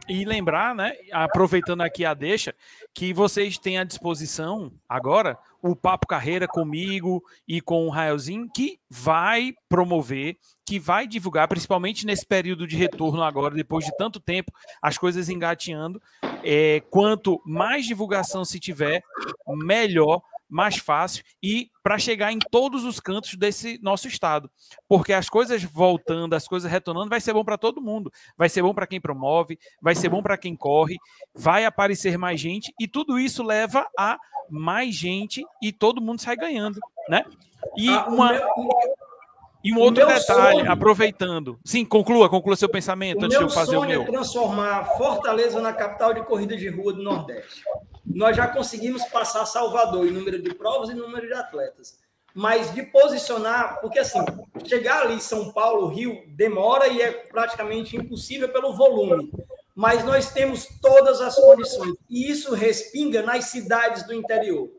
E 0.08 0.24
lembrar, 0.24 0.74
né, 0.74 0.92
aproveitando 1.12 1.80
aqui 1.80 2.04
a 2.04 2.14
deixa, 2.14 2.54
que 2.94 3.12
vocês 3.12 3.58
têm 3.58 3.78
à 3.78 3.84
disposição 3.84 4.72
agora 4.88 5.36
o 5.60 5.74
Papo 5.74 6.06
Carreira 6.06 6.46
comigo 6.46 7.24
e 7.46 7.60
com 7.60 7.86
o 7.86 7.90
Raelzinho, 7.90 8.48
que 8.54 8.78
vai 8.88 9.54
promover, 9.68 10.36
que 10.64 10.78
vai 10.78 11.08
divulgar, 11.08 11.48
principalmente 11.48 12.06
nesse 12.06 12.24
período 12.24 12.66
de 12.66 12.76
retorno 12.76 13.22
agora, 13.22 13.54
depois 13.54 13.84
de 13.84 13.96
tanto 13.96 14.20
tempo, 14.20 14.52
as 14.80 14.96
coisas 14.96 15.28
engateando. 15.28 16.00
É, 16.44 16.82
quanto 16.88 17.42
mais 17.44 17.84
divulgação 17.84 18.44
se 18.44 18.60
tiver, 18.60 19.02
melhor 19.48 20.22
mais 20.48 20.76
fácil 20.76 21.24
e 21.42 21.70
para 21.82 21.98
chegar 21.98 22.32
em 22.32 22.38
todos 22.38 22.84
os 22.84 23.00
cantos 23.00 23.34
desse 23.34 23.78
nosso 23.82 24.08
estado. 24.08 24.50
Porque 24.88 25.12
as 25.12 25.28
coisas 25.28 25.62
voltando, 25.62 26.34
as 26.34 26.46
coisas 26.46 26.70
retornando, 26.70 27.08
vai 27.08 27.20
ser 27.20 27.32
bom 27.32 27.44
para 27.44 27.58
todo 27.58 27.80
mundo. 27.80 28.12
Vai 28.36 28.48
ser 28.48 28.62
bom 28.62 28.74
para 28.74 28.86
quem 28.86 29.00
promove, 29.00 29.58
vai 29.80 29.94
ser 29.94 30.08
bom 30.08 30.22
para 30.22 30.36
quem 30.36 30.56
corre, 30.56 30.96
vai 31.34 31.64
aparecer 31.64 32.16
mais 32.16 32.40
gente 32.40 32.72
e 32.80 32.86
tudo 32.86 33.18
isso 33.18 33.42
leva 33.42 33.86
a 33.98 34.18
mais 34.48 34.94
gente 34.94 35.44
e 35.62 35.72
todo 35.72 36.00
mundo 36.00 36.20
sai 36.20 36.36
ganhando, 36.36 36.78
né? 37.08 37.24
E 37.76 37.88
ah, 37.88 38.06
uma 38.06 38.32
E 39.64 39.72
um 39.72 39.80
outro 39.80 40.06
detalhe, 40.06 40.58
sonho, 40.58 40.70
aproveitando. 40.70 41.58
Sim, 41.64 41.84
conclua, 41.84 42.28
conclua 42.28 42.54
seu 42.54 42.68
pensamento 42.68 43.24
antes 43.24 43.36
de 43.36 43.42
eu 43.42 43.50
fazer 43.50 43.76
o 43.76 43.84
meu. 43.84 44.02
É 44.02 44.04
transformar 44.04 44.84
Fortaleza 44.96 45.60
na 45.60 45.72
capital 45.72 46.14
de 46.14 46.22
corrida 46.22 46.56
de 46.56 46.68
rua 46.68 46.92
do 46.92 47.02
Nordeste. 47.02 47.64
Nós 48.06 48.36
já 48.36 48.46
conseguimos 48.46 49.04
passar 49.06 49.44
Salvador 49.46 50.06
em 50.06 50.10
número 50.10 50.40
de 50.40 50.54
provas 50.54 50.88
e 50.90 50.94
número 50.94 51.26
de 51.26 51.34
atletas. 51.34 51.98
Mas 52.34 52.72
de 52.74 52.82
posicionar, 52.82 53.80
porque 53.80 53.98
assim, 53.98 54.22
chegar 54.64 55.02
ali 55.02 55.20
São 55.20 55.52
Paulo, 55.52 55.88
Rio, 55.88 56.22
demora 56.28 56.86
e 56.88 57.00
é 57.00 57.10
praticamente 57.10 57.96
impossível 57.96 58.48
pelo 58.50 58.74
volume. 58.74 59.32
Mas 59.74 60.04
nós 60.04 60.32
temos 60.32 60.66
todas 60.80 61.20
as 61.20 61.34
condições. 61.34 61.94
E 62.08 62.30
isso 62.30 62.54
respinga 62.54 63.22
nas 63.22 63.46
cidades 63.46 64.06
do 64.06 64.14
interior. 64.14 64.70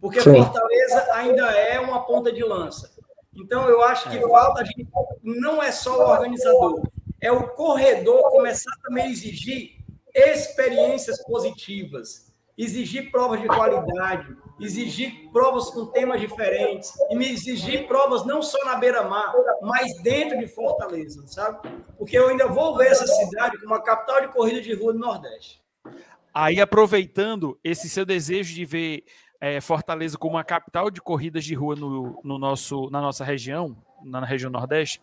Porque 0.00 0.20
Sim. 0.20 0.34
Fortaleza 0.34 1.12
ainda 1.12 1.50
é 1.50 1.80
uma 1.80 2.04
ponta 2.04 2.30
de 2.32 2.42
lança. 2.42 2.90
Então, 3.34 3.68
eu 3.68 3.82
acho 3.82 4.08
que 4.08 4.18
falta, 4.20 4.62
a 4.62 4.64
gente, 4.64 4.86
não 5.22 5.62
é 5.62 5.70
só 5.70 5.98
o 5.98 6.10
organizador, 6.10 6.82
é 7.20 7.30
o 7.30 7.48
corredor 7.50 8.30
começar 8.30 8.72
também 8.82 9.04
a 9.04 9.10
exigir 9.10 9.76
experiências 10.14 11.22
positivas, 11.22 12.25
exigir 12.56 13.10
provas 13.10 13.40
de 13.40 13.46
qualidade, 13.46 14.34
exigir 14.58 15.30
provas 15.30 15.70
com 15.70 15.86
temas 15.86 16.20
diferentes, 16.20 16.92
e 17.10 17.14
me 17.14 17.28
exigir 17.30 17.86
provas 17.86 18.24
não 18.24 18.42
só 18.42 18.58
na 18.64 18.76
beira-mar, 18.76 19.32
mas 19.62 20.02
dentro 20.02 20.38
de 20.38 20.46
Fortaleza, 20.46 21.26
sabe? 21.26 21.68
Porque 21.98 22.16
eu 22.16 22.28
ainda 22.28 22.48
vou 22.48 22.76
ver 22.76 22.88
essa 22.88 23.06
cidade 23.06 23.58
como 23.60 23.74
a 23.74 23.82
capital 23.82 24.22
de 24.22 24.28
corrida 24.28 24.60
de 24.60 24.74
rua 24.74 24.92
do 24.92 24.98
Nordeste. 24.98 25.60
Aí, 26.32 26.60
aproveitando 26.60 27.58
esse 27.64 27.88
seu 27.88 28.04
desejo 28.04 28.54
de 28.54 28.64
ver 28.64 29.04
é, 29.40 29.60
Fortaleza 29.60 30.18
como 30.18 30.36
uma 30.36 30.44
capital 30.44 30.90
de 30.90 31.00
corridas 31.00 31.44
de 31.44 31.54
rua 31.54 31.74
no, 31.76 32.20
no 32.22 32.38
nosso, 32.38 32.90
na 32.90 33.00
nossa 33.00 33.24
região, 33.24 33.76
na 34.04 34.24
região 34.24 34.50
Nordeste, 34.50 35.00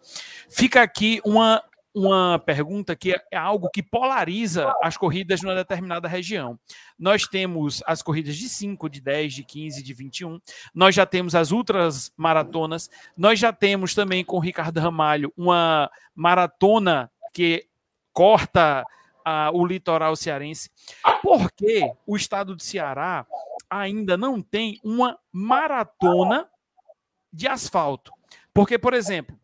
fica 0.50 0.82
aqui 0.82 1.22
uma, 1.26 1.64
uma 1.96 2.40
pergunta 2.40 2.96
que 2.96 3.14
é 3.32 3.38
algo 3.38 3.70
que 3.70 3.84
polariza 3.84 4.74
as 4.82 4.98
corridas 4.98 5.42
numa 5.42 5.54
determinada 5.54 6.08
região. 6.08 6.60
Nós 6.98 7.28
temos 7.28 7.84
as 7.86 8.02
corridas 8.02 8.36
de 8.36 8.50
5, 8.50 8.90
de 8.90 9.00
10, 9.00 9.34
de 9.34 9.44
15, 9.44 9.84
de 9.84 9.94
21, 9.94 10.40
nós 10.74 10.96
já 10.96 11.06
temos 11.06 11.36
as 11.36 11.52
ultras 11.52 12.12
maratonas, 12.18 12.90
nós 13.16 13.38
já 13.38 13.54
temos 13.54 13.94
também 13.94 14.26
com 14.26 14.38
o 14.38 14.40
Ricardo 14.40 14.80
Ramalho 14.80 15.32
uma 15.38 15.90
maratona 16.16 17.12
que 17.34 17.68
corta 18.12 18.84
o 19.54 19.66
litoral 19.66 20.16
cearense. 20.16 20.70
Por 21.22 21.52
que 21.52 21.90
o 22.06 22.16
estado 22.16 22.56
de 22.56 22.64
Ceará 22.64 23.26
ainda 23.70 24.18
não 24.18 24.42
tem 24.42 24.80
uma 24.84 25.18
maratona 25.32 26.50
de 27.32 27.48
asfalto? 27.48 28.12
Porque, 28.54 28.78
por 28.78 28.94
exemplo, 28.94 29.36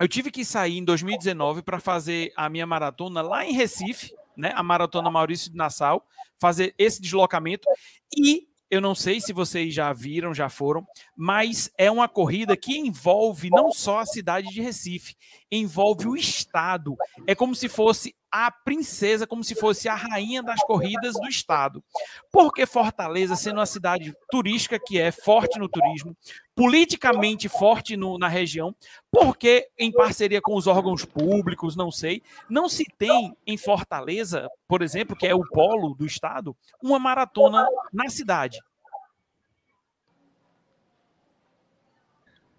eu 0.00 0.08
tive 0.08 0.30
que 0.30 0.44
sair 0.44 0.78
em 0.78 0.84
2019 0.84 1.62
para 1.62 1.80
fazer 1.80 2.32
a 2.36 2.48
minha 2.48 2.66
maratona 2.66 3.20
lá 3.22 3.44
em 3.44 3.52
Recife, 3.52 4.12
né, 4.36 4.52
a 4.54 4.62
maratona 4.62 5.10
Maurício 5.10 5.50
de 5.50 5.56
Nassau, 5.56 6.06
fazer 6.38 6.74
esse 6.78 7.02
deslocamento 7.02 7.68
e 8.16 8.48
eu 8.70 8.82
não 8.82 8.94
sei 8.94 9.20
se 9.20 9.32
vocês 9.32 9.72
já 9.72 9.92
viram, 9.94 10.34
já 10.34 10.50
foram, 10.50 10.86
mas 11.16 11.70
é 11.78 11.90
uma 11.90 12.06
corrida 12.06 12.54
que 12.54 12.76
envolve 12.76 13.48
não 13.48 13.72
só 13.72 14.00
a 14.00 14.06
cidade 14.06 14.48
de 14.48 14.60
Recife, 14.60 15.16
envolve 15.50 16.06
o 16.06 16.14
estado. 16.14 16.94
É 17.26 17.34
como 17.34 17.54
se 17.54 17.66
fosse 17.66 18.14
a 18.30 18.50
princesa, 18.50 19.26
como 19.26 19.42
se 19.42 19.54
fosse 19.54 19.88
a 19.88 19.94
rainha 19.94 20.42
das 20.42 20.60
corridas 20.60 21.14
do 21.14 21.26
estado. 21.26 21.82
Porque 22.30 22.66
Fortaleza, 22.66 23.36
sendo 23.36 23.56
uma 23.56 23.64
cidade 23.64 24.14
turística 24.30 24.78
que 24.78 25.00
é 25.00 25.10
forte 25.10 25.58
no 25.58 25.68
turismo, 25.68 26.14
politicamente 26.58 27.48
forte 27.48 27.96
no, 27.96 28.18
na 28.18 28.26
região, 28.26 28.74
porque 29.12 29.68
em 29.78 29.92
parceria 29.92 30.42
com 30.42 30.56
os 30.56 30.66
órgãos 30.66 31.04
públicos, 31.04 31.76
não 31.76 31.88
sei, 31.88 32.20
não 32.50 32.68
se 32.68 32.84
tem 32.98 33.32
em 33.46 33.56
Fortaleza, 33.56 34.50
por 34.66 34.82
exemplo, 34.82 35.14
que 35.14 35.24
é 35.24 35.32
o 35.32 35.48
polo 35.50 35.94
do 35.94 36.04
estado, 36.04 36.56
uma 36.82 36.98
maratona 36.98 37.64
na 37.92 38.08
cidade. 38.08 38.58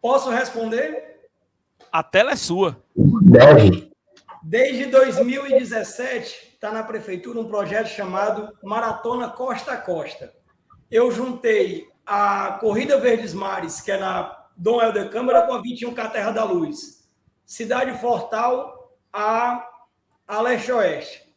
Posso 0.02 0.30
responder? 0.30 1.28
A 1.92 2.02
tela 2.02 2.32
é 2.32 2.38
sua. 2.38 2.82
Deve. 2.96 3.92
Desde 4.42 4.86
2017, 4.86 6.54
está 6.54 6.72
na 6.72 6.84
prefeitura 6.84 7.42
um 7.42 7.50
projeto 7.50 7.88
chamado 7.88 8.58
Maratona 8.64 9.30
Costa 9.30 9.74
a 9.74 9.78
Costa. 9.78 10.34
Eu 10.90 11.12
juntei 11.12 11.89
a 12.10 12.54
Corrida 12.54 13.00
Verdes 13.00 13.36
Mares, 13.36 13.82
que 13.82 13.92
é 13.92 13.98
na 14.00 14.48
Dom 14.58 14.82
Helder 14.82 15.12
Câmara, 15.12 15.44
com 15.44 15.54
a 15.54 15.62
21 15.62 15.94
K 15.94 16.10
Terra 16.10 16.32
da 16.32 16.44
Luz. 16.44 17.08
Cidade 17.46 18.00
Fortal 18.00 18.98
a, 19.14 19.64
a 20.28 20.42
leste-oeste. 20.42 21.32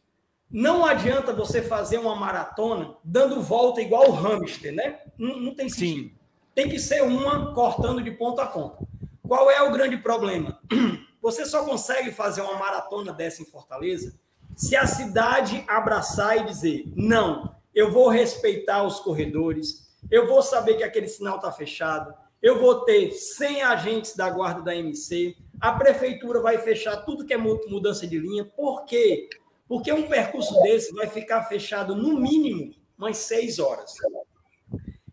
Não 0.49 0.83
adianta 0.83 1.31
você 1.31 1.61
fazer 1.61 1.99
uma 1.99 2.15
maratona 2.15 2.95
dando 3.03 3.39
volta 3.39 3.81
igual 3.81 4.09
o 4.09 4.13
hamster, 4.13 4.73
né? 4.73 4.99
Não, 5.15 5.39
não 5.39 5.53
tem 5.53 5.69
sentido. 5.69 6.09
Sim. 6.09 6.15
Tem 6.55 6.67
que 6.67 6.79
ser 6.79 7.03
uma 7.03 7.53
cortando 7.53 8.01
de 8.01 8.09
ponta 8.09 8.41
a 8.41 8.47
ponta. 8.47 8.83
Qual 9.21 9.51
é 9.51 9.61
o 9.61 9.71
grande 9.71 9.97
problema? 9.97 10.59
Você 11.21 11.45
só 11.45 11.63
consegue 11.63 12.11
fazer 12.11 12.41
uma 12.41 12.57
maratona 12.57 13.13
dessa 13.13 13.43
em 13.43 13.45
Fortaleza 13.45 14.19
se 14.55 14.75
a 14.75 14.87
cidade 14.87 15.63
abraçar 15.67 16.37
e 16.37 16.45
dizer: 16.45 16.91
não, 16.95 17.55
eu 17.75 17.91
vou 17.91 18.09
respeitar 18.09 18.83
os 18.83 18.99
corredores, 18.99 19.82
eu 20.11 20.27
vou 20.27 20.41
saber 20.41 20.75
que 20.75 20.83
aquele 20.83 21.07
sinal 21.07 21.37
está 21.37 21.51
fechado, 21.51 22.13
eu 22.41 22.59
vou 22.59 22.81
ter 22.81 23.11
100 23.11 23.61
agentes 23.63 24.15
da 24.15 24.29
guarda 24.29 24.61
da 24.61 24.75
MC, 24.75 25.35
a 25.61 25.71
prefeitura 25.71 26.41
vai 26.41 26.57
fechar 26.57 26.97
tudo 27.05 27.25
que 27.25 27.33
é 27.33 27.37
mudança 27.37 28.05
de 28.05 28.19
linha. 28.19 28.43
Por 28.43 28.83
quê? 28.83 29.29
Porque 29.67 29.93
um 29.93 30.09
percurso 30.09 30.61
desse 30.61 30.93
vai 30.93 31.07
ficar 31.07 31.43
fechado 31.45 31.95
no 31.95 32.19
mínimo 32.19 32.73
umas 32.97 33.17
seis 33.17 33.59
horas. 33.59 33.93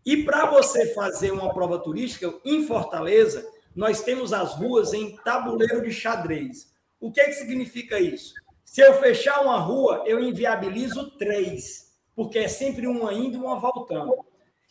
E 0.05 0.25
para 0.25 0.47
você 0.47 0.93
fazer 0.93 1.31
uma 1.31 1.55
prova 1.55 1.79
turística 1.79 2.35
em 2.45 2.67
Fortaleza, 2.67 3.47
nós 3.77 4.03
temos 4.03 4.33
as 4.33 4.55
ruas 4.55 4.93
em 4.93 5.17
tabuleiro 5.19 5.83
de 5.83 5.93
xadrez. 5.93 6.73
O 7.01 7.13
que, 7.13 7.21
é 7.21 7.27
que 7.27 7.35
significa 7.35 8.01
isso? 8.01 8.35
Se 8.65 8.81
eu 8.81 8.95
fechar 8.95 9.41
uma 9.43 9.59
rua, 9.59 10.03
eu 10.07 10.21
inviabilizo 10.21 11.17
três, 11.17 11.93
porque 12.15 12.39
é 12.39 12.49
sempre 12.49 12.87
uma 12.87 13.13
indo 13.13 13.37
e 13.37 13.41
uma 13.41 13.59
voltando. 13.59 14.15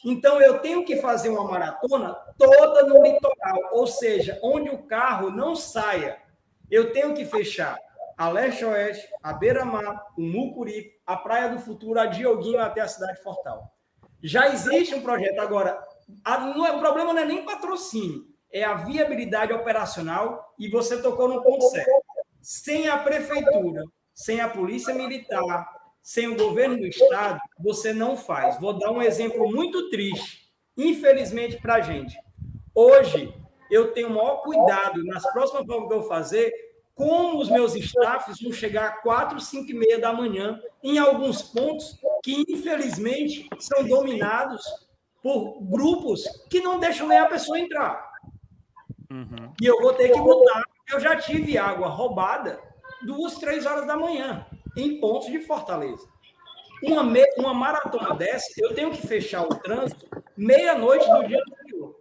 Então, 0.03 0.41
eu 0.41 0.59
tenho 0.59 0.85
que 0.85 0.97
fazer 0.97 1.29
uma 1.29 1.43
maratona 1.43 2.13
toda 2.37 2.83
no 2.83 3.03
litoral, 3.03 3.69
ou 3.71 3.85
seja, 3.85 4.39
onde 4.41 4.69
o 4.69 4.83
carro 4.83 5.29
não 5.29 5.55
saia. 5.55 6.17
Eu 6.69 6.93
tenho 6.93 7.13
que 7.13 7.25
fechar 7.25 7.77
a 8.17 8.29
leste-oeste, 8.29 9.07
a 9.21 9.33
beira-mar, 9.33 10.05
o 10.17 10.21
Mucuripe, 10.21 10.99
a 11.05 11.15
Praia 11.15 11.49
do 11.49 11.59
Futuro, 11.59 11.99
a 11.99 12.05
Dioguinho 12.05 12.59
até 12.59 12.81
a 12.81 12.87
cidade 12.87 13.21
Fortal. 13.21 13.73
Já 14.21 14.49
existe 14.49 14.95
um 14.95 15.01
projeto. 15.01 15.39
Agora, 15.39 15.81
a, 16.23 16.39
não 16.39 16.65
é, 16.65 16.71
o 16.71 16.79
problema 16.79 17.13
não 17.13 17.21
é 17.21 17.25
nem 17.25 17.45
patrocínio 17.45 18.29
é 18.51 18.63
a 18.63 18.73
viabilidade 18.73 19.53
operacional 19.53 20.53
e 20.57 20.69
você 20.69 21.01
tocou 21.01 21.27
no 21.27 21.43
ponto 21.43 21.69
certo. 21.69 21.91
Sem 22.41 22.87
a 22.87 22.97
prefeitura, 22.97 23.83
sem 24.13 24.41
a 24.41 24.49
polícia 24.49 24.93
militar, 24.93 25.69
sem 26.09 26.27
o 26.27 26.35
governo 26.35 26.75
do 26.75 26.87
estado, 26.87 27.39
você 27.59 27.93
não 27.93 28.17
faz. 28.17 28.59
Vou 28.59 28.73
dar 28.73 28.89
um 28.89 28.99
exemplo 28.99 29.47
muito 29.47 29.91
triste, 29.91 30.49
infelizmente 30.75 31.61
para 31.61 31.75
a 31.75 31.81
gente. 31.81 32.17
Hoje, 32.73 33.31
eu 33.69 33.91
tenho 33.91 34.07
o 34.07 34.15
maior 34.15 34.37
cuidado 34.37 35.05
nas 35.05 35.21
próximas 35.31 35.63
provas 35.67 35.87
que 35.87 35.93
eu 35.93 35.99
vou 35.99 36.09
fazer, 36.09 36.51
como 36.95 37.39
os 37.39 37.47
meus 37.47 37.75
staffs 37.75 38.41
vão 38.41 38.51
chegar 38.51 38.89
às 38.89 39.01
4, 39.03 39.39
5 39.39 39.69
e 39.69 39.73
meia 39.75 39.99
da 39.99 40.11
manhã, 40.11 40.59
em 40.81 40.97
alguns 40.97 41.43
pontos 41.43 41.95
que, 42.23 42.43
infelizmente, 42.49 43.47
são 43.59 43.87
dominados 43.87 44.63
por 45.21 45.61
grupos 45.61 46.23
que 46.49 46.59
não 46.59 46.79
deixam 46.79 47.07
nem 47.07 47.19
a 47.19 47.27
pessoa 47.27 47.59
entrar. 47.59 48.11
Uhum. 49.11 49.53
E 49.61 49.65
eu 49.67 49.79
vou 49.79 49.93
ter 49.93 50.09
que 50.09 50.19
mudar. 50.19 50.63
Eu 50.91 50.99
já 50.99 51.15
tive 51.15 51.55
água 51.55 51.87
roubada 51.87 52.59
duas, 53.01 53.35
três 53.37 53.65
horas 53.65 53.85
da 53.85 53.95
manhã, 53.95 54.45
em 54.81 54.99
pontos 54.99 55.27
de 55.31 55.39
Fortaleza. 55.39 56.07
Uma, 56.81 57.03
me... 57.03 57.25
uma 57.37 57.53
maratona 57.53 58.15
dessa, 58.15 58.47
eu 58.57 58.73
tenho 58.73 58.91
que 58.91 59.05
fechar 59.05 59.43
o 59.43 59.55
trânsito 59.55 60.07
meia-noite 60.35 61.05
do 61.09 61.27
dia 61.27 61.39
anterior. 61.39 61.99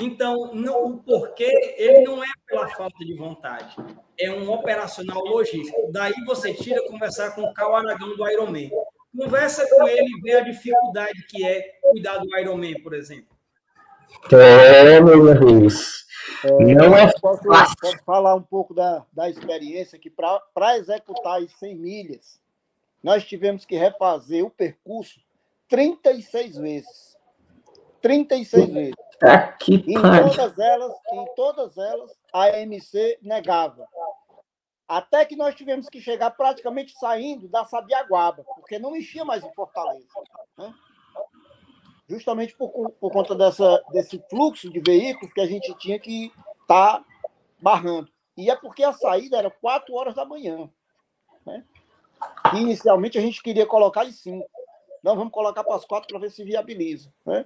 Então, 0.00 0.52
no, 0.54 0.86
o 0.86 0.98
porquê, 0.98 1.74
ele 1.76 2.02
não 2.02 2.22
é 2.22 2.26
pela 2.46 2.68
falta 2.70 2.98
de 3.04 3.14
vontade, 3.14 3.76
é 4.18 4.30
um 4.30 4.50
operacional 4.50 5.22
logístico. 5.24 5.90
Daí 5.92 6.14
você 6.26 6.52
tira 6.52 6.84
conversar 6.88 7.34
com 7.34 7.42
o 7.42 7.54
Cal 7.54 7.76
Aragão 7.76 8.16
do 8.16 8.28
Ironman. 8.28 8.70
Conversa 9.16 9.68
com 9.68 9.86
ele 9.86 10.08
e 10.08 10.20
vê 10.20 10.32
a 10.34 10.40
dificuldade 10.40 11.24
que 11.28 11.46
é 11.46 11.78
cuidar 11.80 12.18
do 12.18 12.36
Ironman, 12.36 12.74
por 12.82 12.94
exemplo. 12.94 13.34
É, 14.32 15.00
meus 15.00 15.28
amigos. 15.28 16.03
É, 16.44 16.74
não 16.74 16.96
é 16.96 17.12
posso, 17.20 17.42
fácil. 17.44 17.76
Posso 17.80 18.04
falar 18.04 18.34
um 18.34 18.42
pouco 18.42 18.74
da, 18.74 19.04
da 19.12 19.28
experiência 19.28 19.98
que 19.98 20.10
para 20.10 20.76
executar 20.76 21.42
as 21.42 21.50
100 21.52 21.74
milhas, 21.74 22.40
nós 23.02 23.24
tivemos 23.24 23.64
que 23.64 23.76
refazer 23.76 24.44
o 24.44 24.50
percurso 24.50 25.20
36 25.68 26.56
vezes. 26.56 27.16
36 28.00 28.68
vezes. 28.68 28.94
Aqui, 29.22 29.84
em 29.86 29.94
todas 29.94 30.58
elas, 30.58 30.92
em 31.12 31.24
todas 31.34 31.78
elas, 31.78 32.10
a 32.32 32.48
MC 32.60 33.18
negava. 33.22 33.86
Até 34.86 35.24
que 35.24 35.36
nós 35.36 35.54
tivemos 35.54 35.88
que 35.88 36.00
chegar 36.00 36.30
praticamente 36.32 36.92
saindo 36.98 37.48
da 37.48 37.64
Sabiaguaba, 37.64 38.44
porque 38.56 38.78
não 38.78 38.94
enchia 38.94 39.24
mais 39.24 39.42
em 39.42 39.52
Fortaleza. 39.54 40.06
Né? 40.58 40.74
Justamente 42.08 42.54
por, 42.56 42.90
por 43.00 43.10
conta 43.10 43.34
dessa, 43.34 43.82
desse 43.90 44.22
fluxo 44.28 44.70
de 44.70 44.80
veículos 44.80 45.32
que 45.32 45.40
a 45.40 45.46
gente 45.46 45.74
tinha 45.78 45.98
que 45.98 46.32
estar 46.62 46.98
tá 46.98 47.04
barrando. 47.60 48.10
E 48.36 48.50
é 48.50 48.56
porque 48.56 48.82
a 48.82 48.92
saída 48.92 49.38
era 49.38 49.50
4 49.50 49.94
horas 49.94 50.14
da 50.14 50.24
manhã. 50.24 50.68
Né? 51.46 51.64
inicialmente 52.54 53.18
a 53.18 53.20
gente 53.20 53.42
queria 53.42 53.66
colocar 53.66 54.04
em 54.04 54.12
5. 54.12 54.48
Não, 55.02 55.16
vamos 55.16 55.32
colocar 55.32 55.62
para 55.62 55.76
as 55.76 55.84
4 55.84 56.08
para 56.08 56.18
ver 56.18 56.30
se 56.30 56.44
viabiliza. 56.44 57.12
Né? 57.24 57.44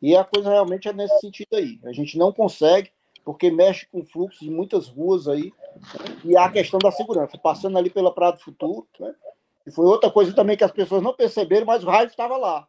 E 0.00 0.16
a 0.16 0.24
coisa 0.24 0.50
realmente 0.50 0.88
é 0.88 0.92
nesse 0.92 1.18
sentido 1.20 1.54
aí. 1.54 1.78
A 1.84 1.92
gente 1.92 2.16
não 2.16 2.32
consegue, 2.32 2.90
porque 3.24 3.50
mexe 3.50 3.86
com 3.86 4.00
o 4.00 4.04
fluxo 4.04 4.40
de 4.40 4.50
muitas 4.50 4.88
ruas 4.88 5.28
aí. 5.28 5.44
Né? 5.44 6.20
E 6.24 6.36
a 6.36 6.50
questão 6.50 6.78
da 6.78 6.90
segurança, 6.90 7.38
passando 7.38 7.76
ali 7.78 7.90
pela 7.90 8.12
Prado 8.12 8.40
Futuro. 8.40 8.86
Né? 8.98 9.14
E 9.66 9.70
foi 9.70 9.84
outra 9.86 10.10
coisa 10.10 10.34
também 10.34 10.56
que 10.56 10.64
as 10.64 10.72
pessoas 10.72 11.02
não 11.02 11.14
perceberam, 11.14 11.66
mas 11.66 11.84
o 11.84 11.88
raio 11.88 12.06
estava 12.06 12.36
lá. 12.36 12.66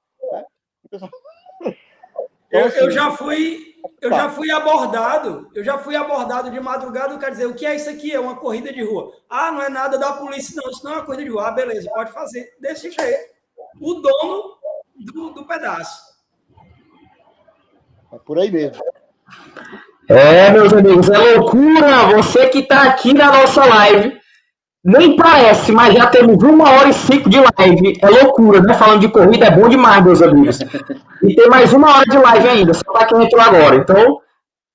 Eu, 2.52 2.70
eu, 2.70 2.92
já 2.92 3.12
fui, 3.12 3.76
eu 4.00 4.10
já 4.10 4.30
fui 4.30 4.50
abordado, 4.50 5.52
eu 5.54 5.64
já 5.64 5.78
fui 5.78 5.96
abordado 5.96 6.50
de 6.50 6.60
madrugada, 6.60 7.18
quer 7.18 7.32
dizer, 7.32 7.48
o 7.48 7.54
que 7.54 7.66
é 7.66 7.76
isso 7.76 7.90
aqui? 7.90 8.14
É 8.14 8.20
uma 8.20 8.38
corrida 8.38 8.72
de 8.72 8.82
rua. 8.82 9.12
Ah, 9.30 9.52
não 9.52 9.62
é 9.62 9.68
nada 9.68 9.98
da 9.98 10.14
polícia, 10.14 10.56
não, 10.56 10.72
isso 10.72 10.84
não 10.84 10.94
é 10.94 10.96
uma 10.96 11.06
corrida 11.06 11.24
de 11.24 11.30
rua. 11.30 11.48
Ah, 11.48 11.52
beleza, 11.52 11.90
pode 11.90 12.14
fazer. 12.14 12.56
Desse 12.60 12.90
jeito. 12.92 13.36
O 13.82 13.96
dono 13.96 14.58
do, 14.96 15.30
do 15.32 15.46
pedaço. 15.46 16.16
É 18.14 18.18
por 18.20 18.40
aí 18.40 18.50
mesmo. 18.50 18.82
É, 20.08 20.52
meus 20.52 20.72
amigos, 20.72 21.10
é 21.10 21.18
loucura. 21.18 22.16
Você 22.16 22.48
que 22.50 22.60
está 22.60 22.84
aqui 22.84 23.14
na 23.14 23.32
nossa 23.32 23.66
live, 23.66 24.22
nem 24.86 25.16
parece, 25.16 25.72
mas 25.72 25.96
já 25.96 26.06
temos 26.06 26.44
uma 26.44 26.70
hora 26.70 26.90
e 26.90 26.94
cinco 26.94 27.28
de 27.28 27.40
live. 27.40 27.98
É 28.00 28.08
loucura, 28.08 28.62
né? 28.62 28.76
Falando 28.76 29.00
de 29.00 29.10
corrida 29.10 29.48
é 29.48 29.52
bom 29.52 29.68
demais, 29.68 30.06
meus 30.06 30.22
amigos. 30.22 30.60
E 31.24 31.36
tem 31.36 31.50
mais 31.50 31.74
uma 31.74 31.90
hora 31.90 32.06
de 32.06 32.16
live 32.16 32.48
ainda, 32.48 32.72
só 32.72 32.84
para 32.94 33.08
quem 33.08 33.24
entrou 33.24 33.42
agora. 33.42 33.78
Então, 33.78 34.20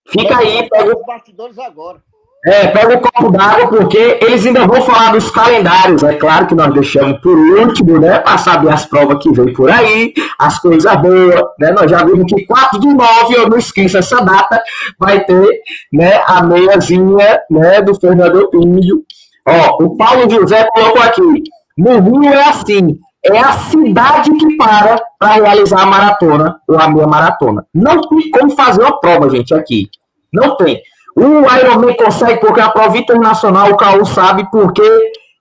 fica 0.08 0.36
aí. 0.36 0.68
Pega... 0.68 0.98
Os 0.98 1.06
bastidores 1.06 1.56
agora. 1.60 1.98
É, 2.44 2.68
pega 2.68 2.96
o 2.96 3.00
copo 3.00 3.30
d'água, 3.30 3.68
porque 3.68 4.18
eles 4.20 4.44
ainda 4.44 4.66
vão 4.66 4.82
falar 4.82 5.12
dos 5.12 5.30
calendários. 5.30 6.02
É 6.02 6.14
claro 6.14 6.46
que 6.46 6.54
nós 6.56 6.74
deixamos 6.74 7.20
por 7.20 7.36
último, 7.36 8.00
né? 8.00 8.18
Para 8.18 8.38
saber 8.38 8.72
as 8.72 8.86
provas 8.86 9.22
que 9.22 9.30
vem 9.30 9.52
por 9.52 9.70
aí, 9.70 10.12
as 10.40 10.58
coisas 10.58 10.92
boas, 10.96 11.40
né? 11.60 11.70
Nós 11.70 11.88
já 11.88 12.02
vimos 12.02 12.24
que 12.32 12.46
4 12.46 12.80
de 12.80 12.88
9, 12.88 13.34
eu 13.36 13.48
não 13.48 13.58
esqueço 13.58 13.98
essa 13.98 14.24
data, 14.24 14.60
vai 14.98 15.22
ter 15.22 15.60
né, 15.92 16.20
a 16.26 16.42
meiazinha 16.42 17.40
né, 17.48 17.82
do 17.82 17.94
Fernando 17.94 18.48
Pinho 18.48 19.04
Ó, 19.46 19.84
o 19.84 19.96
Paulo 19.96 20.28
José 20.28 20.66
colocou 20.72 21.02
aqui. 21.02 21.42
Rio 21.78 22.24
é 22.24 22.48
assim. 22.48 22.98
É 23.24 23.38
a 23.38 23.52
cidade 23.52 24.30
que 24.32 24.56
para 24.56 25.02
para 25.18 25.34
realizar 25.34 25.82
a 25.82 25.86
maratona 25.86 26.58
ou 26.66 26.78
a 26.78 26.88
meia 26.88 27.06
maratona. 27.06 27.66
Não 27.74 28.00
tem 28.00 28.30
como 28.30 28.50
fazer 28.50 28.82
uma 28.82 28.98
prova, 28.98 29.28
gente, 29.28 29.52
aqui. 29.52 29.90
Não 30.32 30.56
tem. 30.56 30.80
O 31.16 31.42
Ironman 31.54 31.94
consegue 31.96 32.40
porque 32.40 32.60
a 32.60 32.70
prova 32.70 32.96
internacional, 32.96 33.70
o 33.70 33.76
Caô 33.76 34.04
sabe, 34.06 34.48
porque 34.50 34.82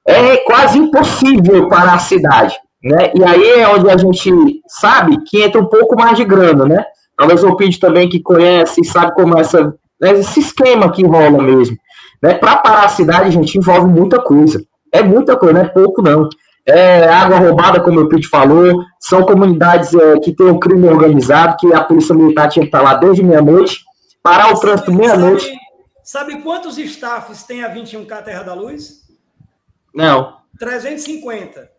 é 0.05 0.37
quase 0.37 0.77
impossível 0.77 1.69
para 1.69 1.93
a 1.93 1.99
cidade. 1.99 2.55
Né? 2.83 3.11
E 3.15 3.23
aí 3.23 3.49
é 3.59 3.67
onde 3.67 3.89
a 3.89 3.97
gente 3.97 4.61
sabe 4.67 5.17
que 5.25 5.41
entra 5.41 5.61
um 5.61 5.67
pouco 5.67 5.95
mais 5.97 6.17
de 6.17 6.25
grana, 6.25 6.65
né? 6.65 6.83
Talvez 7.17 7.43
o 7.43 7.55
Pide 7.55 7.79
também 7.79 8.07
que 8.07 8.21
conhece 8.21 8.81
e 8.81 8.85
sabe 8.85 9.13
como 9.13 9.37
é 9.37 9.41
essa, 9.41 9.73
esse 10.01 10.39
esquema 10.39 10.89
que 10.91 11.05
rola 11.05 11.43
mesmo. 11.43 11.77
Né? 12.21 12.33
Para 12.33 12.57
parar 12.57 12.85
a 12.85 12.89
cidade, 12.89 13.31
gente, 13.31 13.57
envolve 13.57 13.87
muita 13.87 14.21
coisa. 14.21 14.63
É 14.91 15.01
muita 15.03 15.37
coisa, 15.37 15.53
não 15.53 15.61
é 15.61 15.67
pouco, 15.69 16.01
não. 16.01 16.27
É 16.65 17.07
água 17.07 17.39
roubada, 17.39 17.81
como 17.81 18.01
o 18.01 18.09
Pete 18.09 18.27
falou, 18.27 18.83
são 18.99 19.23
comunidades 19.23 19.93
é, 19.93 20.19
que 20.19 20.35
têm 20.35 20.47
o 20.47 20.55
um 20.55 20.59
crime 20.59 20.87
organizado, 20.87 21.57
que 21.57 21.73
a 21.73 21.83
polícia 21.83 22.13
militar 22.13 22.49
tinha 22.49 22.63
que 22.63 22.67
estar 22.67 22.81
lá 22.81 22.95
desde 22.95 23.23
meia-noite, 23.23 23.83
parar 24.21 24.53
o 24.53 24.59
trânsito 24.59 24.93
meia-noite. 24.93 25.45
Sabe, 26.03 26.31
sabe 26.31 26.41
quantos 26.43 26.77
staffs 26.77 27.43
tem 27.43 27.63
a 27.63 27.73
21K 27.73 28.23
Terra 28.23 28.43
da 28.43 28.53
Luz? 28.53 28.99
Não. 29.93 30.37
350. 30.59 31.69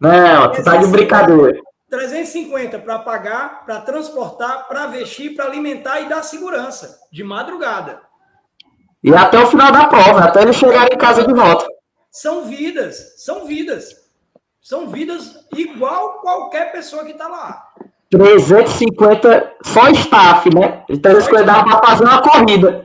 Não, 0.00 0.52
tu 0.52 0.64
tá 0.64 0.76
de 0.76 0.86
brincadeira. 0.88 1.60
350 1.88 2.80
para 2.80 2.98
pagar, 2.98 3.64
para 3.64 3.80
transportar, 3.80 4.66
para 4.66 4.86
vestir, 4.86 5.34
para 5.34 5.44
alimentar 5.44 6.00
e 6.00 6.08
dar 6.08 6.22
segurança 6.22 6.98
de 7.12 7.22
madrugada. 7.22 8.00
E 9.06 9.14
até 9.14 9.38
o 9.38 9.46
final 9.46 9.70
da 9.70 9.84
prova, 9.84 10.24
até 10.24 10.42
ele 10.42 10.52
chegar 10.52 10.92
em 10.92 10.98
casa 10.98 11.24
de 11.24 11.32
volta. 11.32 11.64
São 12.10 12.44
vidas, 12.46 13.14
são 13.16 13.46
vidas. 13.46 13.94
São 14.60 14.88
vidas 14.88 15.46
igual 15.56 16.14
qualquer 16.14 16.72
pessoa 16.72 17.04
que 17.04 17.12
está 17.12 17.28
lá. 17.28 17.62
350 18.10 19.52
só 19.62 19.88
staff, 19.90 20.52
né? 20.52 20.82
Então 20.90 21.12
eles 21.12 21.28
cuidaram 21.28 21.62
para 21.62 21.86
fazer 21.86 22.02
uma 22.02 22.20
corrida. 22.20 22.82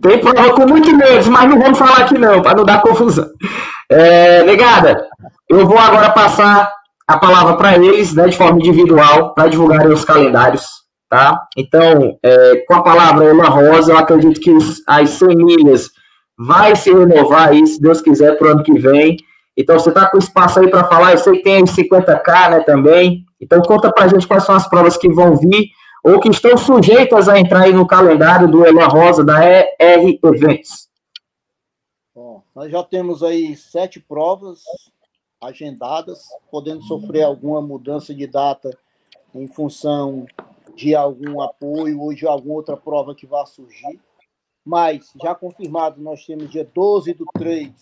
Tem 0.00 0.18
prova 0.18 0.54
com 0.54 0.66
muito 0.66 0.96
medo, 0.96 1.30
mas 1.30 1.50
não 1.50 1.60
vamos 1.60 1.78
falar 1.78 1.98
aqui 1.98 2.16
não, 2.16 2.40
para 2.40 2.56
não 2.56 2.64
dar 2.64 2.80
confusão. 2.80 3.28
É, 3.90 4.44
negada, 4.44 5.06
eu 5.46 5.66
vou 5.66 5.78
agora 5.78 6.10
passar 6.10 6.72
a 7.06 7.18
palavra 7.18 7.58
para 7.58 7.76
eles, 7.76 8.14
né, 8.14 8.28
de 8.28 8.36
forma 8.36 8.58
individual, 8.58 9.34
para 9.34 9.48
divulgarem 9.48 9.92
os 9.92 10.06
calendários 10.06 10.81
tá? 11.12 11.46
Então, 11.58 12.18
é, 12.22 12.64
com 12.66 12.72
a 12.72 12.82
palavra 12.82 13.26
Ana 13.26 13.46
Rosa, 13.46 13.92
eu 13.92 13.98
acredito 13.98 14.40
que 14.40 14.50
os, 14.50 14.82
as 14.86 15.10
100 15.10 15.36
milhas 15.36 15.90
vai 16.38 16.74
se 16.74 16.90
renovar 16.90 17.50
aí, 17.50 17.66
se 17.66 17.78
Deus 17.78 18.00
quiser, 18.00 18.38
para 18.38 18.48
o 18.48 18.50
ano 18.52 18.62
que 18.62 18.72
vem. 18.78 19.18
Então, 19.54 19.78
você 19.78 19.90
está 19.90 20.08
com 20.08 20.16
espaço 20.16 20.58
aí 20.58 20.70
para 20.70 20.88
falar, 20.88 21.12
eu 21.12 21.18
sei 21.18 21.34
que 21.34 21.42
tem 21.42 21.64
50K, 21.64 22.50
né, 22.50 22.60
também. 22.60 23.26
Então, 23.38 23.60
conta 23.60 23.92
para 23.92 24.06
a 24.06 24.08
gente 24.08 24.26
quais 24.26 24.42
são 24.44 24.54
as 24.54 24.66
provas 24.66 24.96
que 24.96 25.06
vão 25.10 25.36
vir 25.36 25.66
ou 26.02 26.18
que 26.18 26.30
estão 26.30 26.56
sujeitas 26.56 27.28
a 27.28 27.38
entrar 27.38 27.64
aí 27.64 27.74
no 27.74 27.86
calendário 27.86 28.48
do 28.48 28.64
Elan 28.64 28.88
Rosa, 28.88 29.22
da 29.22 29.44
ER 29.44 29.68
Eventos. 30.24 30.88
Bom, 32.14 32.42
nós 32.56 32.72
já 32.72 32.82
temos 32.82 33.22
aí 33.22 33.54
sete 33.54 34.00
provas 34.00 34.60
agendadas, 35.42 36.22
podendo 36.50 36.82
sofrer 36.84 37.24
alguma 37.24 37.60
mudança 37.60 38.14
de 38.14 38.26
data 38.26 38.70
em 39.34 39.46
função 39.46 40.26
de 40.74 40.94
algum 40.94 41.40
apoio 41.40 42.00
ou 42.00 42.14
de 42.14 42.26
alguma 42.26 42.54
outra 42.54 42.76
prova 42.76 43.14
que 43.14 43.26
vá 43.26 43.44
surgir. 43.46 44.00
Mas, 44.64 45.12
já 45.20 45.34
confirmado, 45.34 46.00
nós 46.00 46.24
temos 46.24 46.50
dia 46.50 46.64
12 46.64 47.14
do 47.14 47.26
3 47.34 47.72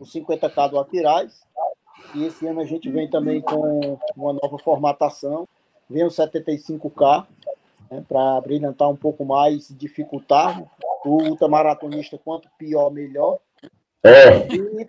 o 0.00 0.04
50K 0.04 0.70
do 0.70 0.78
Aquiraz. 0.78 1.40
E 2.14 2.24
esse 2.24 2.46
ano 2.46 2.60
a 2.60 2.64
gente 2.64 2.90
vem 2.90 3.08
também 3.08 3.40
com 3.40 3.98
uma 4.16 4.32
nova 4.32 4.58
formatação. 4.58 5.46
Vem 5.88 6.04
o 6.04 6.08
75K, 6.08 7.26
né, 7.90 8.04
para 8.06 8.40
brilhantar 8.40 8.88
um 8.88 8.96
pouco 8.96 9.24
mais, 9.24 9.68
dificultar 9.76 10.62
o 11.04 11.22
ultramaratonista 11.22 12.18
quanto 12.18 12.48
pior, 12.58 12.90
melhor. 12.90 13.38
É. 14.02 14.46
E, 14.54 14.86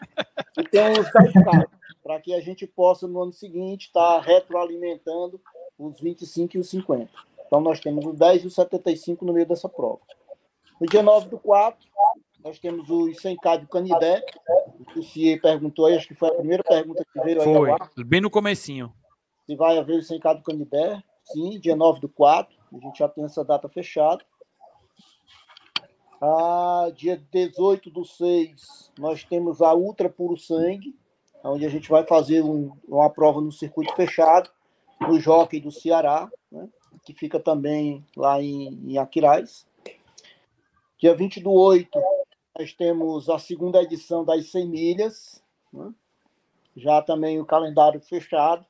e 0.60 0.64
tem 0.66 0.92
o 0.92 1.04
7K, 1.04 1.68
para 2.04 2.20
que 2.20 2.34
a 2.34 2.42
gente 2.42 2.68
possa, 2.68 3.08
no 3.08 3.22
ano 3.22 3.34
seguinte, 3.34 3.88
estar 3.88 4.20
tá 4.20 4.22
retroalimentando 4.22 5.40
os 5.78 6.00
25 6.00 6.58
e 6.58 6.60
os 6.60 6.70
50. 6.70 7.10
Então, 7.50 7.60
nós 7.60 7.80
temos 7.80 8.06
o 8.06 8.14
10 8.14 8.44
e 8.44 8.48
o 8.48 8.52
75 8.52 9.26
no 9.26 9.34
meio 9.34 9.48
dessa 9.48 9.68
prova. 9.68 10.00
No 10.80 10.86
dia 10.86 11.02
9 11.02 11.30
do 11.30 11.40
4, 11.40 11.84
nós 12.44 12.60
temos 12.60 12.88
o 12.92 13.08
100K 13.08 13.62
do 13.62 13.68
Canidé. 13.68 14.24
O 14.96 15.02
CIE 15.02 15.42
perguntou 15.42 15.88
aí, 15.88 15.96
acho 15.96 16.08
que 16.08 16.14
foi 16.14 16.30
a 16.30 16.36
primeira 16.36 16.64
pergunta 16.64 17.04
que 17.12 17.20
veio 17.22 17.42
aí. 17.42 17.78
Foi, 17.96 18.04
bem 18.04 18.22
no 18.22 18.30
comecinho. 18.30 18.94
Se 19.48 19.56
vai 19.56 19.80
haver 19.80 19.98
o 19.98 20.04
100K 20.04 20.38
do 20.38 20.44
Canidé. 20.44 21.02
Sim, 21.24 21.60
dia 21.60 21.76
9 21.76 22.00
do 22.00 22.08
4. 22.08 22.56
A 22.72 22.78
gente 22.78 23.00
já 23.00 23.10
tem 23.10 23.24
essa 23.24 23.44
data 23.44 23.68
fechada. 23.68 24.24
Ah, 26.22 26.92
dia 26.96 27.20
18 27.32 27.90
do 27.90 28.06
6, 28.06 28.92
nós 29.00 29.24
temos 29.24 29.60
a 29.62 29.74
Ultra 29.74 30.10
Puro 30.10 30.36
Sangue, 30.38 30.94
onde 31.44 31.66
a 31.66 31.70
gente 31.70 31.90
vai 31.90 32.06
fazer 32.06 32.44
um, 32.44 32.72
uma 32.88 33.10
prova 33.10 33.40
no 33.40 33.52
circuito 33.52 33.96
fechado, 33.96 34.52
no 35.00 35.20
Jockey 35.20 35.60
do 35.62 35.72
Ceará. 35.72 36.30
Né? 36.52 36.68
Que 37.04 37.14
fica 37.14 37.40
também 37.40 38.06
lá 38.16 38.42
em, 38.42 38.92
em 38.92 38.98
Aquiraz. 38.98 39.66
Dia 40.98 41.16
20 41.16 41.40
do 41.40 41.52
8, 41.52 41.90
nós 42.58 42.74
temos 42.74 43.30
a 43.30 43.40
segunda 43.40 43.82
edição 43.82 44.26
das 44.26 44.48
100 44.48 44.68
milhas, 44.68 45.44
né? 45.72 45.94
já 46.76 47.02
também 47.02 47.40
o 47.40 47.46
calendário 47.46 48.02
fechado. 48.02 48.66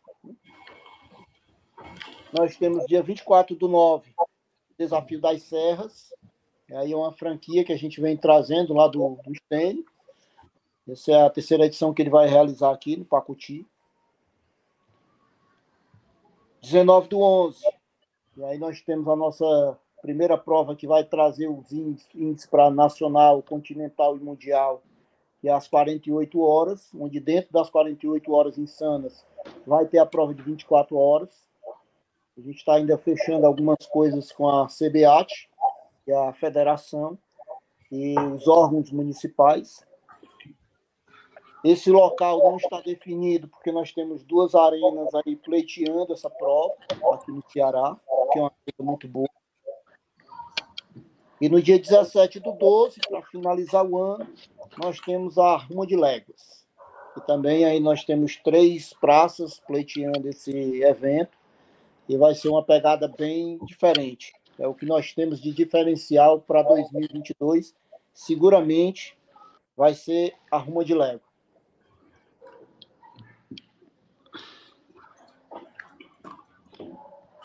Nós 2.32 2.56
temos 2.56 2.86
dia 2.86 3.02
24 3.02 3.56
do 3.56 3.68
9, 3.68 4.14
Desafio 4.78 5.20
das 5.20 5.42
Serras, 5.44 6.14
aí 6.72 6.92
é 6.92 6.96
uma 6.96 7.12
franquia 7.12 7.66
que 7.66 7.74
a 7.74 7.78
gente 7.78 8.00
vem 8.00 8.16
trazendo 8.16 8.74
lá 8.74 8.88
do, 8.88 9.18
do 9.24 9.36
Stênio. 9.36 9.84
Essa 10.88 11.12
é 11.12 11.26
a 11.26 11.30
terceira 11.30 11.66
edição 11.66 11.94
que 11.94 12.02
ele 12.02 12.10
vai 12.10 12.28
realizar 12.28 12.72
aqui 12.72 12.96
no 12.96 13.06
Pacuti. 13.06 13.66
19 16.62 17.08
do 17.08 17.20
11. 17.20 17.79
E 18.40 18.44
aí 18.46 18.58
nós 18.58 18.82
temos 18.82 19.06
a 19.10 19.18
nossa 19.18 19.78
primeira 20.02 20.38
prova 20.38 20.74
que 20.74 20.88
vai 20.88 21.04
trazer 21.04 21.50
os 21.50 21.74
índices 21.74 22.46
para 22.46 22.72
nacional, 22.72 23.44
continental 23.44 24.16
e 24.16 24.22
mundial, 24.22 24.82
que 25.42 25.50
é 25.50 25.52
às 25.52 25.68
48 25.68 26.40
horas, 26.40 26.90
onde 26.98 27.20
dentro 27.20 27.52
das 27.52 27.70
48 27.70 28.32
horas 28.32 28.58
insanas 28.58 29.26
vai 29.68 29.86
ter 29.88 29.98
a 29.98 30.06
prova 30.06 30.34
de 30.34 30.42
24 30.42 30.96
horas. 30.96 31.46
A 32.38 32.40
gente 32.40 32.60
está 32.60 32.76
ainda 32.76 32.98
fechando 32.98 33.46
algumas 33.46 33.86
coisas 33.88 34.32
com 34.32 34.48
a 34.48 34.68
CBAT, 34.68 35.50
que 36.06 36.12
é 36.14 36.16
a 36.30 36.32
federação, 36.32 37.20
e 37.92 38.18
os 38.18 38.48
órgãos 38.48 38.90
municipais. 38.90 39.86
Esse 41.62 41.92
local 41.92 42.40
não 42.42 42.56
está 42.56 42.80
definido 42.80 43.50
porque 43.50 43.70
nós 43.70 43.92
temos 43.92 44.24
duas 44.24 44.56
arenas 44.56 45.14
aí 45.14 45.36
pleiteando 45.36 46.14
essa 46.14 46.30
prova 46.30 46.74
aqui 47.14 47.34
no 47.34 47.44
Ceará, 47.52 47.98
que 48.32 48.40
é 48.40 48.42
uma 48.42 48.52
coisa 48.52 48.92
muito 48.92 49.08
boa. 49.08 49.30
E 51.42 51.48
no 51.48 51.62
dia 51.62 51.80
17 51.80 52.40
do 52.42 52.52
12, 52.52 53.00
para 53.08 53.22
finalizar 53.24 53.86
o 53.86 53.98
ano, 53.98 54.28
nós 54.78 55.00
temos 55.00 55.38
a 55.38 55.56
Ruma 55.56 55.88
de 55.88 55.96
Léguas. 55.96 56.68
E 57.16 57.22
também 57.22 57.66
aí 57.66 57.80
nós 57.80 58.04
temos 58.04 58.36
três 58.38 58.94
praças 58.94 59.60
pleiteando 59.60 60.28
esse 60.28 60.52
evento 60.84 61.38
e 62.08 62.18
vai 62.18 62.36
ser 62.36 62.50
uma 62.50 62.64
pegada 62.64 63.08
bem 63.08 63.58
diferente. 63.66 64.34
É 64.58 64.68
o 64.68 64.74
que 64.74 64.86
nós 64.86 65.14
temos 65.14 65.40
de 65.40 65.54
diferencial 65.54 66.42
para 66.42 66.62
2022. 66.62 67.74
Seguramente 68.14 69.18
vai 69.78 69.94
ser 69.94 70.34
a 70.52 70.58
Ruma 70.58 70.84
de 70.84 70.94
Léguas. 70.94 71.29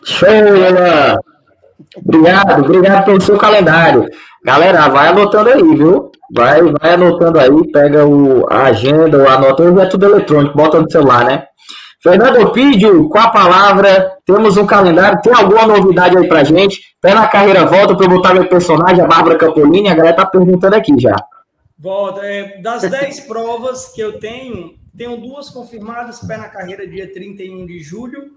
Show, 0.05 0.29
Elan! 0.29 1.17
Obrigado, 1.97 2.65
obrigado 2.65 3.05
pelo 3.05 3.21
seu 3.21 3.39
calendário. 3.39 4.07
Galera, 4.45 4.89
vai 4.89 5.09
anotando 5.09 5.49
aí, 5.49 5.63
viu? 5.63 6.13
Vai, 6.35 6.61
vai 6.63 6.95
anotando 6.95 7.39
aí, 7.39 7.73
pega 7.73 8.07
o, 8.07 8.47
a 8.51 8.65
agenda, 8.65 9.19
ou 9.19 9.29
anota, 9.29 9.63
hoje 9.63 9.81
é 9.81 9.87
tudo 9.87 10.07
eletrônico, 10.07 10.57
bota 10.57 10.81
no 10.81 10.91
celular, 10.91 11.25
né? 11.25 11.47
Fernando 12.03 12.43
Opídio, 12.43 13.09
com 13.09 13.19
a 13.19 13.31
palavra, 13.31 14.19
temos 14.27 14.59
um 14.59 14.67
calendário, 14.67 15.23
tem 15.23 15.33
alguma 15.33 15.67
novidade 15.67 16.19
aí 16.19 16.29
pra 16.29 16.45
gente? 16.45 16.79
Pé 17.01 17.15
na 17.15 17.27
carreira 17.27 17.65
volta 17.65 17.97
para 17.97 18.05
eu 18.05 18.11
botar 18.11 18.35
meu 18.35 18.47
personagem, 18.47 19.03
a 19.03 19.07
Bárbara 19.07 19.39
Campolini, 19.39 19.89
a 19.89 19.95
galera 19.95 20.17
tá 20.17 20.27
perguntando 20.27 20.77
aqui 20.77 20.93
já. 20.99 21.17
Volta, 21.79 22.21
é, 22.23 22.61
das 22.61 22.83
10 22.83 23.21
provas 23.27 23.89
que 23.95 24.03
eu 24.03 24.19
tenho, 24.19 24.75
tenho 24.97 25.17
duas 25.17 25.49
confirmadas, 25.49 26.21
pé 26.21 26.37
na 26.37 26.49
carreira 26.49 26.87
dia 26.87 27.11
31 27.11 27.65
de 27.65 27.81
julho, 27.81 28.33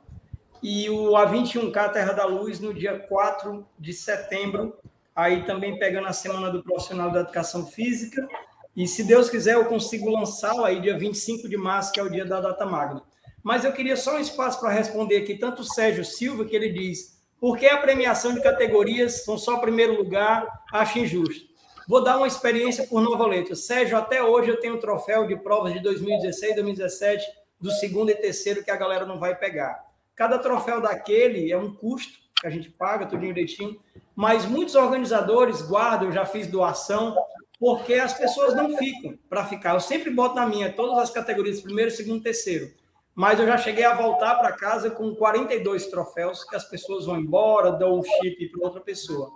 e 0.62 0.90
o 0.90 1.12
A21K 1.12 1.92
Terra 1.92 2.14
da 2.14 2.26
Luz 2.26 2.60
no 2.60 2.74
dia 2.74 3.00
4 3.00 3.66
de 3.78 3.94
setembro, 3.94 4.78
aí 5.16 5.44
também 5.44 5.78
pegando 5.78 6.08
a 6.08 6.14
semana 6.14 6.50
do 6.50 6.64
profissional 6.64 7.12
da 7.12 7.22
educação 7.22 7.66
física. 7.66 8.28
E 8.76 8.88
se 8.88 9.04
Deus 9.04 9.30
quiser, 9.30 9.56
eu 9.56 9.66
consigo 9.66 10.10
lançá-lo 10.10 10.64
aí 10.64 10.80
dia 10.80 10.98
25 10.98 11.50
de 11.50 11.58
março, 11.58 11.92
que 11.92 12.00
é 12.00 12.04
o 12.04 12.10
dia 12.10 12.26
da 12.26 12.40
data 12.40 12.66
magna. 12.66 13.02
Mas 13.44 13.64
eu 13.64 13.72
queria 13.72 13.96
só 13.96 14.16
um 14.16 14.20
espaço 14.20 14.60
para 14.60 14.70
responder 14.70 15.18
aqui, 15.18 15.36
tanto 15.36 15.62
o 15.62 15.66
Sérgio 15.66 16.04
Silva, 16.04 16.46
que 16.46 16.56
ele 16.56 16.70
diz: 16.70 17.18
por 17.40 17.58
que 17.58 17.68
a 17.68 17.78
premiação 17.78 18.34
de 18.34 18.42
categorias 18.42 19.24
são 19.24 19.38
só 19.38 19.58
primeiro 19.58 19.96
lugar? 19.96 20.48
Acho 20.72 21.00
injusto. 21.00 21.48
Vou 21.88 22.04
dar 22.04 22.18
uma 22.18 22.28
experiência 22.28 22.86
por 22.86 23.02
Nova 23.02 23.26
Letra. 23.26 23.56
Sérgio, 23.56 23.98
até 23.98 24.22
hoje 24.22 24.50
eu 24.50 24.60
tenho 24.60 24.76
um 24.76 24.80
troféu 24.80 25.26
de 25.26 25.38
provas 25.38 25.72
de 25.72 25.80
2016, 25.80 26.56
2017, 26.56 27.26
do 27.62 27.72
segundo 27.72 28.10
e 28.10 28.16
terceiro 28.16 28.64
que 28.64 28.70
a 28.70 28.76
galera 28.76 29.06
não 29.06 29.18
vai 29.18 29.36
pegar. 29.36 29.87
Cada 30.18 30.40
troféu 30.40 30.82
daquele 30.82 31.52
é 31.52 31.58
um 31.58 31.72
custo 31.72 32.18
que 32.42 32.48
a 32.48 32.50
gente 32.50 32.72
paga, 32.72 33.06
tudo 33.06 33.22
direitinho, 33.22 33.80
mas 34.16 34.48
muitos 34.48 34.74
organizadores 34.74 35.62
guardam, 35.62 36.08
eu 36.08 36.12
já 36.12 36.26
fiz 36.26 36.48
doação, 36.48 37.16
porque 37.60 37.94
as 37.94 38.16
pessoas 38.16 38.56
não 38.56 38.76
ficam 38.76 39.16
para 39.30 39.46
ficar. 39.46 39.76
Eu 39.76 39.80
sempre 39.80 40.10
boto 40.10 40.34
na 40.34 40.48
minha 40.48 40.74
todas 40.74 40.98
as 40.98 41.12
categorias, 41.12 41.62
primeiro, 41.62 41.92
segundo, 41.92 42.24
terceiro. 42.24 42.74
Mas 43.14 43.40
eu 43.40 43.46
já 43.46 43.60
cheguei 43.60 43.86
a 43.86 43.94
voltar 43.94 44.36
para 44.36 44.54
casa 44.54 44.90
com 44.90 45.16
42 45.16 45.86
troféus, 45.86 46.44
que 46.44 46.56
as 46.56 46.66
pessoas 46.66 47.06
vão 47.06 47.20
embora, 47.20 47.72
dão 47.72 48.00
o 48.00 48.04
chip 48.04 48.50
para 48.50 48.66
outra 48.66 48.82
pessoa. 48.82 49.30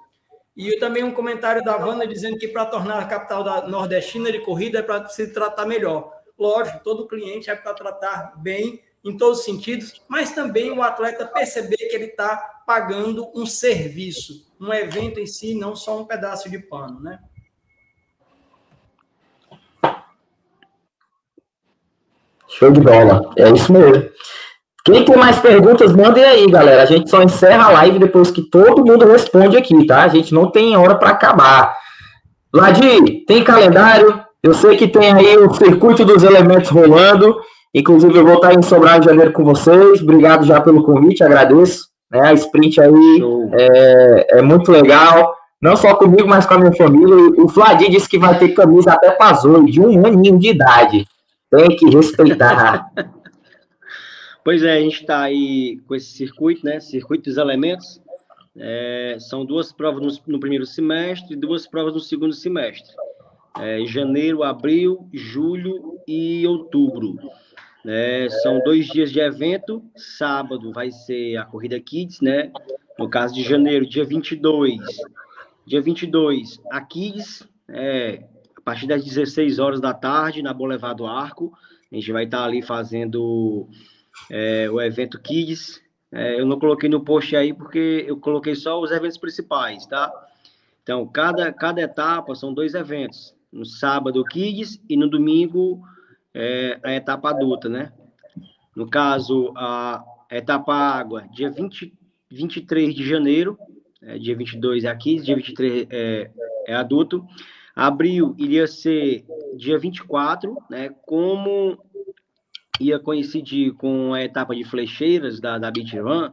E 0.57 0.77
também 0.79 1.03
um 1.03 1.13
comentário 1.13 1.63
da 1.63 1.77
Wanda 1.77 2.07
dizendo 2.07 2.39
que 2.39 2.47
para 2.47 2.65
tornar 2.65 2.99
a 3.03 3.05
capital 3.05 3.43
da 3.43 3.67
nordestina 3.67 4.31
de 4.31 4.39
corrida 4.39 4.79
é 4.79 4.81
para 4.81 5.07
se 5.09 5.31
tratar 5.31 5.67
melhor. 5.67 6.11
Lógico, 6.37 6.83
todo 6.83 7.07
cliente 7.07 7.51
é 7.51 7.55
para 7.55 7.73
tratar 7.75 8.33
bem 8.41 8.81
em 9.03 9.17
todos 9.17 9.39
os 9.39 9.45
sentidos, 9.45 10.01
mas 10.07 10.31
também 10.31 10.71
o 10.71 10.81
atleta 10.81 11.25
perceber 11.25 11.77
que 11.77 11.95
ele 11.95 12.05
está 12.05 12.37
pagando 12.65 13.29
um 13.35 13.45
serviço, 13.45 14.45
um 14.59 14.71
evento 14.71 15.19
em 15.19 15.25
si, 15.25 15.55
não 15.55 15.75
só 15.75 15.99
um 15.99 16.05
pedaço 16.05 16.49
de 16.49 16.59
pano, 16.59 16.99
né? 16.99 17.19
Show 22.47 22.71
de 22.71 22.81
bola, 22.81 23.31
é 23.37 23.49
isso 23.49 23.71
mesmo. 23.71 24.09
Quem 24.83 25.05
tem 25.05 25.15
mais 25.15 25.39
perguntas, 25.39 25.95
mandem 25.95 26.23
aí, 26.23 26.49
galera. 26.49 26.83
A 26.83 26.85
gente 26.85 27.09
só 27.09 27.21
encerra 27.21 27.65
a 27.65 27.71
live 27.71 27.99
depois 27.99 28.31
que 28.31 28.41
todo 28.41 28.85
mundo 28.85 29.05
responde 29.05 29.55
aqui, 29.55 29.85
tá? 29.85 30.03
A 30.03 30.07
gente 30.07 30.33
não 30.33 30.49
tem 30.49 30.75
hora 30.75 30.95
para 30.95 31.09
acabar. 31.09 31.75
Ladi, 32.53 33.23
tem 33.25 33.43
calendário? 33.43 34.23
Eu 34.41 34.53
sei 34.53 34.75
que 34.75 34.87
tem 34.87 35.13
aí 35.13 35.37
o 35.37 35.53
circuito 35.53 36.03
dos 36.03 36.23
elementos 36.23 36.69
rolando. 36.69 37.39
Inclusive, 37.73 38.17
eu 38.17 38.25
vou 38.25 38.35
estar 38.35 38.53
em 38.53 38.61
Sobral 38.61 38.99
em 38.99 39.03
janeiro 39.03 39.31
com 39.31 39.43
vocês. 39.43 40.01
Obrigado 40.01 40.45
já 40.45 40.59
pelo 40.59 40.83
convite, 40.83 41.23
agradeço. 41.23 41.89
Né? 42.11 42.19
A 42.19 42.33
sprint 42.33 42.81
aí 42.81 43.23
é, 43.53 44.39
é, 44.39 44.41
muito 44.41 44.71
legal. 44.71 45.33
Não 45.61 45.75
só 45.77 45.95
comigo, 45.95 46.27
mas 46.27 46.45
com 46.45 46.55
a 46.55 46.59
minha 46.59 46.73
família. 46.73 47.15
O 47.37 47.47
Fladir 47.47 47.89
disse 47.89 48.09
que 48.09 48.17
vai 48.17 48.37
ter 48.37 48.49
camisa 48.49 48.91
até 48.93 49.11
Pazoi, 49.11 49.71
de 49.71 49.79
um 49.79 50.05
aninho 50.05 50.37
de 50.37 50.49
idade. 50.49 51.05
Tem 51.49 51.75
que 51.75 51.89
respeitar. 51.89 52.91
pois 54.43 54.63
é, 54.63 54.73
a 54.73 54.81
gente 54.81 55.01
está 55.01 55.21
aí 55.21 55.79
com 55.87 55.95
esse 55.95 56.11
circuito, 56.11 56.65
né? 56.65 56.79
Circuito 56.79 57.29
dos 57.29 57.37
elementos. 57.37 58.01
É, 58.57 59.15
são 59.19 59.45
duas 59.45 59.71
provas 59.71 60.01
no, 60.01 60.33
no, 60.33 60.39
primeiro 60.39 60.65
semestre 60.65 61.33
e 61.33 61.37
duas 61.37 61.65
provas 61.65 61.93
no 61.93 61.99
segundo 62.01 62.33
semestre. 62.33 62.93
É, 63.59 63.85
janeiro, 63.85 64.43
abril, 64.43 65.07
julho 65.13 65.99
e 66.07 66.45
outubro. 66.45 67.17
Né? 67.83 68.29
São 68.41 68.59
dois 68.63 68.87
dias 68.87 69.11
de 69.11 69.19
evento. 69.19 69.83
Sábado 69.95 70.71
vai 70.71 70.91
ser 70.91 71.37
a 71.37 71.45
Corrida 71.45 71.79
Kids, 71.79 72.21
né? 72.21 72.51
No 72.97 73.09
caso 73.09 73.33
de 73.33 73.43
janeiro, 73.43 73.85
dia 73.85 74.05
22. 74.05 74.79
Dia 75.65 75.81
22, 75.81 76.59
a 76.71 76.81
Kids, 76.81 77.47
é, 77.69 78.25
a 78.57 78.61
partir 78.61 78.87
das 78.87 79.03
16 79.03 79.59
horas 79.59 79.79
da 79.79 79.93
tarde, 79.93 80.41
na 80.41 80.53
Boulevard 80.53 80.97
do 80.97 81.07
Arco. 81.07 81.53
A 81.91 81.95
gente 81.95 82.11
vai 82.11 82.25
estar 82.25 82.43
ali 82.43 82.61
fazendo 82.61 83.67
é, 84.29 84.69
o 84.69 84.79
evento 84.81 85.19
Kids. 85.19 85.81
É, 86.11 86.39
eu 86.39 86.45
não 86.45 86.59
coloquei 86.59 86.89
no 86.89 87.03
post 87.03 87.35
aí 87.35 87.53
porque 87.53 88.05
eu 88.07 88.17
coloquei 88.17 88.55
só 88.55 88.79
os 88.79 88.91
eventos 88.91 89.17
principais, 89.17 89.85
tá? 89.85 90.11
Então, 90.83 91.07
cada, 91.07 91.51
cada 91.53 91.81
etapa 91.81 92.35
são 92.35 92.53
dois 92.53 92.73
eventos. 92.73 93.35
No 93.51 93.65
sábado, 93.65 94.23
Kids, 94.25 94.81
e 94.89 94.97
no 94.97 95.09
domingo, 95.09 95.81
é 96.33 96.79
a 96.83 96.93
etapa 96.93 97.29
adulta, 97.29 97.67
né? 97.67 97.91
No 98.75 98.89
caso, 98.89 99.53
a 99.55 100.03
etapa 100.31 100.73
água, 100.73 101.27
dia 101.31 101.49
20, 101.49 101.93
23 102.29 102.95
de 102.95 103.07
janeiro, 103.07 103.57
é, 104.01 104.17
dia 104.17 104.35
22 104.35 104.83
é 104.83 104.89
aqui, 104.89 105.19
dia 105.19 105.35
23 105.35 105.87
é, 105.89 106.31
é 106.67 106.75
adulto. 106.75 107.25
Abril 107.75 108.35
iria 108.37 108.67
ser 108.67 109.25
dia 109.57 109.77
24, 109.77 110.57
né? 110.69 110.89
Como 111.05 111.77
ia 112.79 112.99
coincidir 112.99 113.73
com 113.73 114.13
a 114.13 114.23
etapa 114.23 114.55
de 114.55 114.63
flecheiras 114.63 115.39
da, 115.39 115.57
da 115.57 115.69
Run, 115.69 116.31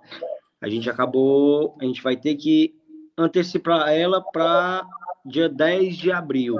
a 0.60 0.68
gente 0.68 0.88
acabou, 0.88 1.76
a 1.80 1.84
gente 1.84 2.02
vai 2.02 2.16
ter 2.16 2.34
que 2.36 2.74
antecipar 3.16 3.90
ela 3.90 4.22
para 4.22 4.86
dia 5.24 5.48
10 5.48 5.96
de 5.96 6.10
abril, 6.10 6.56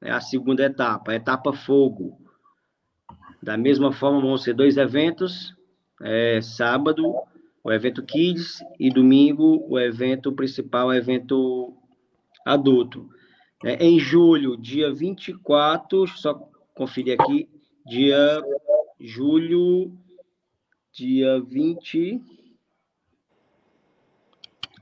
né, 0.00 0.10
a 0.10 0.20
segunda 0.20 0.64
etapa, 0.64 1.12
a 1.12 1.14
etapa 1.14 1.52
fogo. 1.52 2.21
Da 3.42 3.56
mesma 3.56 3.92
forma, 3.92 4.20
vão 4.20 4.38
ser 4.38 4.54
dois 4.54 4.76
eventos, 4.76 5.52
é, 6.00 6.40
sábado, 6.40 7.12
o 7.64 7.72
evento 7.72 8.02
Kids, 8.04 8.62
e 8.78 8.88
domingo, 8.88 9.66
o 9.68 9.78
evento 9.78 10.32
principal, 10.32 10.88
o 10.88 10.94
evento 10.94 11.74
adulto. 12.46 13.08
É, 13.64 13.84
em 13.84 13.98
julho, 13.98 14.56
dia 14.56 14.92
24, 14.92 16.06
só 16.06 16.34
conferir 16.74 17.16
aqui, 17.20 17.48
dia 17.84 18.40
julho, 19.00 19.92
dia 20.92 21.40
20. 21.40 22.20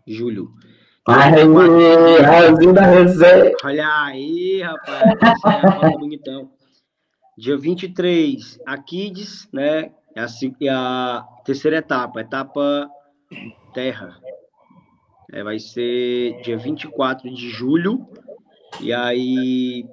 Julho. 0.07 0.53
Aí, 1.09 1.45
Olha 3.65 4.05
aí, 4.05 4.61
rapaz, 4.63 5.83
é 5.83 5.99
bonitão. 5.99 6.60
Dia 7.41 7.57
23, 7.57 8.61
a 8.67 8.77
Kids, 8.77 9.49
né? 9.51 9.93
É 10.15 10.21
a, 10.21 10.27
é 10.61 10.69
a 10.69 11.27
terceira 11.43 11.79
etapa, 11.79 12.21
etapa 12.21 12.87
terra. 13.73 14.21
É, 15.33 15.43
vai 15.43 15.59
ser 15.59 16.39
dia 16.43 16.59
24 16.59 17.33
de 17.33 17.49
julho, 17.49 18.07
e 18.79 18.93
aí 18.93 19.89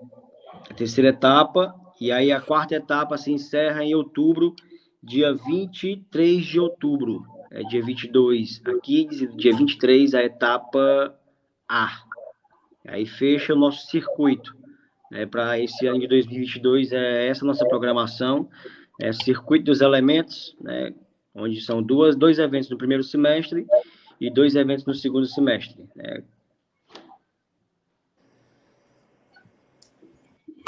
a 0.70 0.74
terceira 0.74 1.12
etapa, 1.12 1.74
e 2.02 2.12
aí 2.12 2.34
a 2.34 2.42
quarta 2.42 2.76
etapa 2.76 3.18
se 3.18 3.32
encerra 3.32 3.82
em 3.82 3.96
outubro, 3.96 4.54
dia 5.02 5.34
23 5.34 6.46
de 6.46 6.60
outubro. 6.60 7.24
É 7.50 7.64
dia 7.64 7.82
22 7.82 8.62
aqui, 8.66 9.08
dia 9.38 9.56
23 9.56 10.16
a 10.16 10.22
etapa 10.22 11.18
A. 11.66 12.04
Aí 12.86 13.06
fecha 13.06 13.54
o 13.54 13.58
nosso 13.58 13.88
circuito. 13.88 14.57
É, 15.14 15.26
Para 15.26 15.60
esse 15.60 15.88
ano 15.88 16.00
de 16.00 16.08
2022, 16.08 16.92
é 16.92 17.28
essa 17.28 17.46
nossa 17.46 17.66
programação. 17.66 18.50
É 19.00 19.14
Circuito 19.14 19.66
dos 19.66 19.82
Elementos, 19.82 20.56
né, 20.62 20.92
onde 21.36 21.62
são 21.62 21.84
duas, 21.84 22.16
dois 22.16 22.40
eventos 22.40 22.70
no 22.70 22.78
primeiro 22.78 23.04
semestre 23.04 23.66
e 24.20 24.32
dois 24.32 24.56
eventos 24.56 24.86
no 24.86 24.94
segundo 24.94 25.28
semestre. 25.28 25.84
Né. 25.96 26.24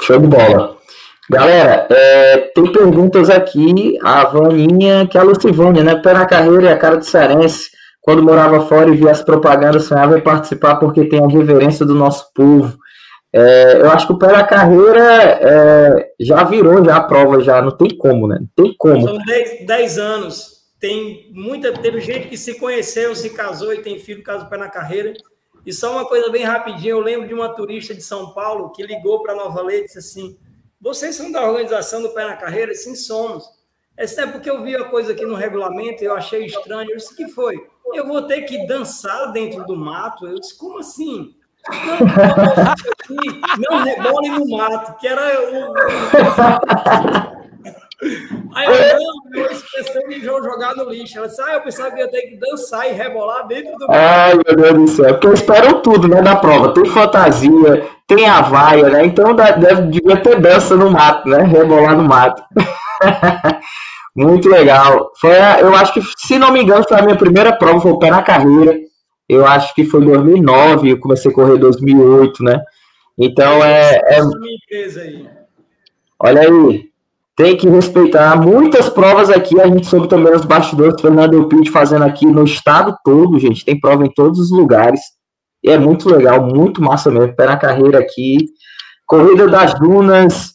Show 0.00 0.18
de 0.18 0.26
bola. 0.28 0.78
Galera, 1.30 1.86
é, 1.90 2.38
tem 2.54 2.72
perguntas 2.72 3.30
aqui. 3.30 3.98
A 4.02 4.24
Vaninha, 4.24 5.06
que 5.06 5.16
é 5.16 5.20
a 5.20 5.24
Lucivânia, 5.24 5.84
né? 5.84 5.94
Pé 5.96 6.12
carreira 6.26 6.64
e 6.64 6.68
a 6.68 6.76
cara 6.76 6.96
de 6.96 7.06
Cearense. 7.06 7.70
Quando 8.00 8.22
morava 8.22 8.66
fora 8.66 8.90
e 8.90 8.96
via 8.96 9.12
as 9.12 9.22
propagandas, 9.22 9.84
sonhava 9.84 10.18
em 10.18 10.22
participar 10.22 10.76
porque 10.76 11.04
tem 11.04 11.22
a 11.22 11.28
reverência 11.28 11.86
do 11.86 11.94
nosso 11.94 12.32
povo. 12.34 12.76
É, 13.32 13.80
eu 13.80 13.90
acho 13.90 14.06
que 14.06 14.12
o 14.12 14.18
pé 14.18 14.28
na 14.28 14.44
carreira 14.44 15.22
é, 15.40 16.12
já 16.18 16.42
virou 16.44 16.84
já 16.84 16.96
a 16.96 17.04
prova, 17.04 17.40
já 17.40 17.62
não 17.62 17.70
tem 17.70 17.96
como, 17.96 18.26
né? 18.26 18.38
Não 18.40 18.64
tem 18.64 18.74
como. 18.76 19.06
São 19.06 19.18
10 19.66 19.98
anos. 19.98 20.60
Tem 20.80 21.30
muita, 21.32 21.72
teve 21.72 22.00
gente 22.00 22.28
que 22.28 22.36
se 22.36 22.58
conheceu, 22.58 23.14
se 23.14 23.30
casou 23.30 23.72
e 23.72 23.82
tem 23.82 23.98
filho 23.98 24.22
caso 24.22 24.48
pé 24.48 24.56
na 24.56 24.68
carreira. 24.68 25.12
E 25.64 25.72
só 25.72 25.92
uma 25.92 26.06
coisa 26.06 26.30
bem 26.30 26.42
rapidinho, 26.42 26.92
eu 26.92 27.00
lembro 27.00 27.28
de 27.28 27.34
uma 27.34 27.50
turista 27.50 27.94
de 27.94 28.02
São 28.02 28.32
Paulo 28.32 28.70
que 28.72 28.82
ligou 28.82 29.22
para 29.22 29.34
Nova 29.34 29.62
Lei 29.62 29.80
e 29.80 29.84
disse 29.84 29.98
assim: 29.98 30.38
vocês 30.80 31.14
são 31.14 31.30
da 31.30 31.46
organização 31.46 32.00
do 32.00 32.08
Pé 32.08 32.24
na 32.24 32.36
Carreira? 32.36 32.74
Sim, 32.74 32.94
somos. 32.94 33.44
Esse 33.98 34.18
é 34.18 34.26
porque 34.26 34.48
eu 34.48 34.62
vi 34.62 34.74
a 34.74 34.84
coisa 34.84 35.12
aqui 35.12 35.26
no 35.26 35.34
regulamento 35.34 36.02
e 36.02 36.06
eu 36.06 36.14
achei 36.14 36.46
estranho. 36.46 36.90
Eu 36.90 36.96
disse, 36.96 37.14
que 37.14 37.28
foi? 37.28 37.54
Eu 37.92 38.06
vou 38.06 38.22
ter 38.22 38.42
que 38.42 38.66
dançar 38.66 39.30
dentro 39.30 39.62
do 39.66 39.76
mato? 39.76 40.26
Eu 40.26 40.40
disse, 40.40 40.56
como 40.56 40.78
assim? 40.78 41.34
Não, 43.08 43.78
não 43.78 43.84
rebole 43.84 44.28
no 44.30 44.56
mato, 44.56 44.98
que 44.98 45.06
era 45.06 45.22
o... 45.22 45.74
Aí 48.54 48.66
eu, 48.66 48.98
não, 48.98 49.42
eu 49.42 49.52
esqueci 49.52 50.08
de 50.08 50.20
jogar 50.24 50.74
no 50.74 50.88
lixo. 50.88 51.18
Ela 51.18 51.28
disse, 51.28 51.42
ah, 51.42 51.54
eu 51.54 51.60
pensava 51.60 51.90
que 51.90 52.00
ia 52.00 52.10
ter 52.10 52.22
que 52.22 52.38
dançar 52.38 52.88
e 52.88 52.92
rebolar 52.92 53.46
dentro 53.46 53.76
do. 53.76 53.86
Ai, 53.90 54.34
meu 54.34 54.56
Deus 54.56 54.74
do 54.74 54.88
céu. 54.88 55.18
Porque 55.18 55.34
esperam 55.34 55.82
tudo, 55.82 56.08
né, 56.08 56.22
da 56.22 56.36
prova. 56.36 56.72
Tem 56.72 56.86
fantasia, 56.86 57.86
tem 58.06 58.26
a 58.26 58.40
vaia, 58.40 58.88
né? 58.88 59.04
Então 59.04 59.34
deve, 59.34 59.82
devia 59.82 60.16
ter 60.16 60.40
dança 60.40 60.74
no 60.76 60.90
mato, 60.90 61.28
né? 61.28 61.42
Rebolar 61.42 61.94
no 61.94 62.04
mato. 62.04 62.42
Muito 64.16 64.48
legal. 64.48 65.10
Foi, 65.20 65.36
eu 65.60 65.74
acho 65.76 65.92
que, 65.92 66.00
se 66.16 66.38
não 66.38 66.52
me 66.52 66.62
engano, 66.62 66.84
foi 66.88 66.98
a 66.98 67.02
minha 67.02 67.16
primeira 67.16 67.52
prova, 67.52 67.80
foi 67.80 67.92
o 67.92 67.98
pé 67.98 68.10
na 68.10 68.22
carreira. 68.22 68.78
Eu 69.30 69.46
acho 69.46 69.72
que 69.76 69.84
foi 69.84 70.02
em 70.02 70.06
2009, 70.06 70.90
eu 70.90 70.98
comecei 70.98 71.30
a 71.30 71.34
correr 71.34 71.54
em 71.54 71.60
2008, 71.60 72.42
né? 72.42 72.60
Então 73.16 73.62
é. 73.64 73.94
é... 73.94 74.20
Olha 76.18 76.40
aí, 76.40 76.90
tem 77.36 77.56
que 77.56 77.68
respeitar 77.68 78.34
muitas 78.36 78.88
provas 78.88 79.30
aqui. 79.30 79.60
A 79.60 79.68
gente 79.68 79.86
soube 79.86 80.08
também 80.08 80.34
os 80.34 80.44
bastidores, 80.44 81.00
Fernando 81.00 81.34
Eupide 81.34 81.70
fazendo 81.70 82.04
aqui 82.04 82.26
no 82.26 82.42
estado 82.42 82.96
todo, 83.04 83.38
gente. 83.38 83.64
Tem 83.64 83.78
prova 83.78 84.04
em 84.04 84.12
todos 84.12 84.40
os 84.40 84.50
lugares. 84.50 85.00
E 85.62 85.70
é 85.70 85.78
muito 85.78 86.08
legal, 86.12 86.42
muito 86.42 86.82
massa 86.82 87.08
mesmo. 87.08 87.36
Pé 87.36 87.46
na 87.46 87.56
carreira 87.56 88.00
aqui. 88.00 88.38
Corrida 89.06 89.46
das 89.46 89.74
Dunas, 89.74 90.54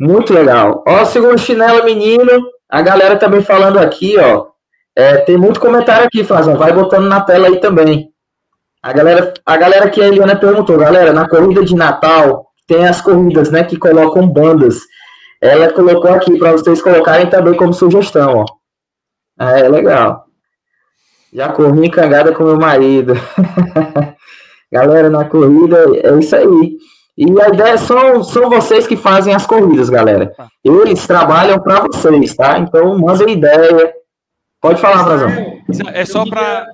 muito 0.00 0.32
legal. 0.32 0.82
Ó, 0.88 1.04
segundo 1.04 1.36
chinelo, 1.36 1.84
menino. 1.84 2.42
A 2.70 2.80
galera 2.80 3.16
também 3.16 3.42
falando 3.42 3.78
aqui, 3.78 4.16
ó. 4.18 4.46
É, 4.96 5.18
tem 5.18 5.36
muito 5.36 5.60
comentário 5.60 6.06
aqui, 6.06 6.24
Fazão. 6.24 6.56
Vai 6.56 6.72
botando 6.72 7.06
na 7.06 7.20
tela 7.20 7.48
aí 7.48 7.60
também. 7.60 8.13
A 8.84 8.92
galera, 8.92 9.34
a 9.46 9.56
galera 9.56 9.90
que 9.90 10.02
a 10.02 10.06
Eliana 10.06 10.36
perguntou, 10.36 10.76
galera, 10.76 11.12
na 11.12 11.28
corrida 11.28 11.64
de 11.64 11.74
Natal 11.74 12.46
tem 12.66 12.86
as 12.86 13.00
corridas, 13.00 13.50
né, 13.50 13.64
que 13.64 13.76
colocam 13.76 14.28
bandas 14.28 14.80
ela 15.44 15.70
colocou 15.70 16.10
aqui 16.10 16.38
para 16.38 16.52
vocês 16.52 16.80
colocarem 16.80 17.28
também 17.28 17.54
como 17.54 17.74
sugestão, 17.74 18.38
ó. 18.38 18.44
Ah, 19.38 19.58
é 19.58 19.68
legal. 19.68 20.24
Já 21.30 21.50
corri 21.50 21.86
encangada 21.86 22.32
com 22.32 22.44
meu 22.44 22.56
marido. 22.56 23.12
galera, 24.72 25.10
na 25.10 25.26
corrida 25.26 25.76
é 26.02 26.18
isso 26.18 26.34
aí. 26.34 26.78
E 27.18 27.42
a 27.42 27.48
ideia 27.48 27.76
são, 27.76 28.24
são 28.24 28.48
vocês 28.48 28.86
que 28.86 28.96
fazem 28.96 29.34
as 29.34 29.44
corridas, 29.44 29.90
galera. 29.90 30.32
Eles 30.64 31.06
trabalham 31.06 31.60
para 31.60 31.80
vocês, 31.80 32.34
tá? 32.34 32.58
Então, 32.58 32.98
mandem 32.98 33.34
ideia. 33.34 33.92
Pode 34.62 34.80
falar, 34.80 35.04
Brazão. 35.04 35.28
É 35.92 36.06
só 36.06 36.24
para 36.24 36.66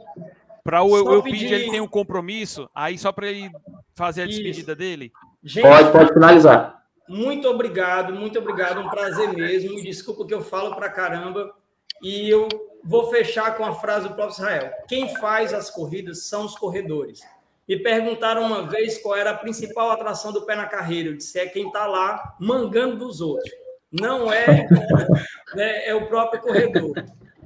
para 0.62 0.82
o 0.82 0.97
eu 0.97 1.23
pedir 1.23 1.53
ele 1.53 1.70
tem 1.70 1.81
um 1.81 1.89
compromisso, 1.89 2.69
aí 2.74 2.99
só 2.99 3.12
para 3.12 3.28
ele 3.28 3.51
fazer 3.95 4.23
a 4.23 4.27
despedida 4.27 4.73
Isso. 4.73 4.78
dele. 4.78 5.12
Gente, 5.43 5.62
pode, 5.66 5.93
pode 5.93 6.12
finalizar. 6.12 6.81
Muito 7.09 7.49
obrigado, 7.49 8.12
muito 8.15 8.39
obrigado, 8.39 8.81
um 8.81 8.89
prazer 8.89 9.32
mesmo. 9.32 9.74
Me 9.74 9.82
desculpa 9.82 10.27
que 10.27 10.35
eu 10.35 10.43
falo 10.43 10.74
para 10.77 10.89
caramba. 10.89 11.53
E 12.03 12.28
eu 12.31 12.49
vou 12.85 13.11
fechar 13.11 13.57
com 13.57 13.65
a 13.65 13.74
frase 13.74 14.09
do 14.09 14.15
próprio 14.15 14.35
Israel: 14.35 14.70
quem 14.89 15.15
faz 15.16 15.53
as 15.53 15.70
corridas 15.70 16.24
são 16.28 16.45
os 16.45 16.57
corredores. 16.57 17.20
Me 17.69 17.78
perguntaram 17.78 18.43
uma 18.43 18.66
vez 18.66 18.99
qual 18.99 19.16
era 19.16 19.31
a 19.31 19.37
principal 19.37 19.91
atração 19.91 20.32
do 20.32 20.45
pé 20.47 20.57
na 20.57 20.66
carreira. 20.66 21.09
Eu 21.09 21.16
disse: 21.16 21.39
é 21.39 21.47
quem 21.47 21.66
está 21.66 21.87
lá 21.87 22.37
mangando 22.39 22.97
dos 22.97 23.20
outros. 23.20 23.51
Não 23.91 24.32
é, 24.32 24.69
né, 25.55 25.87
é 25.87 25.95
o 25.95 26.07
próprio 26.07 26.41
corredor. 26.41 26.93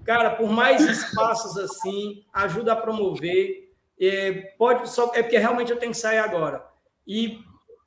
Cara, 0.04 0.30
por 0.30 0.50
mais 0.50 0.82
espaços 0.82 1.56
assim, 1.58 2.24
ajuda 2.32 2.72
a 2.72 2.76
promover. 2.76 3.64
É, 4.00 4.32
pode 4.58 4.90
só 4.90 5.12
é 5.14 5.22
porque 5.22 5.38
realmente 5.38 5.70
eu 5.70 5.78
tenho 5.78 5.92
que 5.92 5.98
sair 5.98 6.18
agora. 6.18 6.64
E 7.06 7.38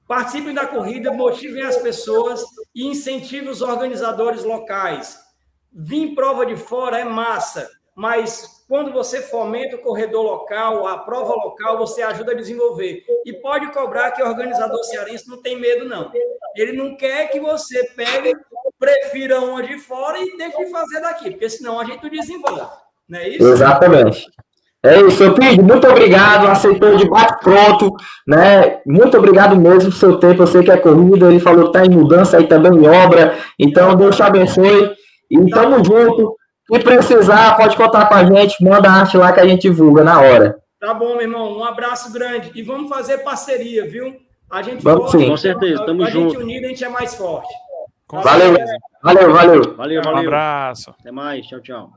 Participem 0.08 0.54
da 0.54 0.66
corrida, 0.66 1.12
motivem 1.12 1.64
as 1.64 1.76
pessoas 1.78 2.42
e 2.74 2.88
incentivem 2.88 3.50
os 3.50 3.62
organizadores 3.62 4.46
locais. 4.46 5.20
Vir 5.74 6.16
prova 6.16 6.46
de 6.46 6.56
fora 6.56 6.98
é 6.98 7.04
massa, 7.04 7.70
mas 7.94 8.64
quando 8.70 8.94
você 8.94 9.22
fomenta 9.22 9.76
o 9.76 9.82
corredor 9.82 10.24
local, 10.24 10.88
a 10.88 10.98
prova 11.00 11.34
local, 11.34 11.78
você 11.78 12.02
ajuda 12.02 12.32
a 12.32 12.36
desenvolver. 12.36 13.04
E 13.26 13.34
pode 13.34 13.70
cobrar 13.74 14.12
que 14.12 14.24
o 14.24 14.28
organizador 14.28 14.82
cearense 14.86 15.28
não 15.28 15.42
tem 15.42 15.60
medo, 15.60 15.84
não. 15.84 16.10
Ele 16.56 16.72
não 16.72 16.96
quer 16.96 17.30
que 17.30 17.40
você 17.42 17.84
pegue, 17.94 18.34
prefira 18.80 19.40
uma 19.42 19.64
de 19.64 19.78
fora 19.80 20.18
e 20.20 20.38
deixe 20.38 20.58
de 20.58 20.72
fazer 20.72 21.02
daqui, 21.02 21.32
porque 21.32 21.50
senão 21.50 21.80
a 21.80 21.86
gente 21.86 22.10
desenvolve. 22.10 22.62
Não 23.10 23.20
é 23.20 23.30
isso? 23.30 23.48
Exatamente. 23.48 24.28
É 24.84 25.02
isso, 25.02 25.18
seu 25.18 25.34
Pig, 25.34 25.62
muito 25.62 25.88
obrigado, 25.88 26.48
aceitou 26.48 26.96
de 26.96 27.10
bate-pronto, 27.10 27.92
né? 28.28 28.80
Muito 28.86 29.18
obrigado 29.18 29.56
mesmo 29.56 29.90
pelo 29.90 29.92
seu 29.92 30.20
tempo, 30.20 30.44
eu 30.44 30.48
sei 30.48 30.64
que 30.64 30.72
é 30.72 30.78
corrida, 30.78 31.28
ele 31.28 31.40
falou 31.40 31.64
que 31.64 31.78
está 31.78 31.86
em 31.86 31.90
mudança 31.90 32.38
aí 32.38 32.48
também 32.48 32.74
em 32.74 32.88
obra, 32.88 33.36
então 33.60 33.96
Deus 33.96 34.16
te 34.16 34.22
abençoe 34.22 34.92
e 35.32 35.50
tamo 35.50 35.84
junto. 35.84 36.36
Se 36.72 36.80
precisar, 36.80 37.58
pode 37.58 37.76
contar 37.76 38.06
com 38.06 38.14
a 38.14 38.24
gente, 38.24 38.64
manda 38.64 38.88
a 38.88 38.94
arte 39.02 39.18
lá 39.18 39.32
que 39.32 39.40
a 39.40 39.48
gente 39.48 39.64
divulga 39.64 40.04
na 40.04 40.22
hora. 40.22 40.58
Tá 40.80 40.94
bom, 40.94 41.14
meu 41.14 41.22
irmão, 41.22 41.58
um 41.58 41.64
abraço 41.64 42.14
grande 42.14 42.52
e 42.54 42.62
vamos 42.62 42.88
fazer 42.88 43.20
parceria, 43.20 43.90
viu? 43.90 44.16
A 44.50 44.62
gente 44.62 44.84
vamos 44.84 45.12
forte, 45.12 45.24
sim. 45.24 45.30
Com 45.30 45.38
certeza, 45.38 45.86
tamo 45.86 46.04
a 46.04 46.10
junto. 46.10 46.28
A 46.28 46.30
gente 46.30 46.44
unido, 46.44 46.66
a 46.66 46.70
gente 46.70 46.84
é 46.84 46.90
mais 46.90 47.16
forte. 47.16 47.52
Valeu, 48.10 48.56
valeu, 49.04 49.34
valeu. 49.34 49.76
Valeu, 49.76 50.02
valeu. 50.02 50.24
Um 50.24 50.28
abraço. 50.28 50.92
Até 50.98 51.12
mais, 51.12 51.46
tchau, 51.46 51.60
tchau. 51.62 51.90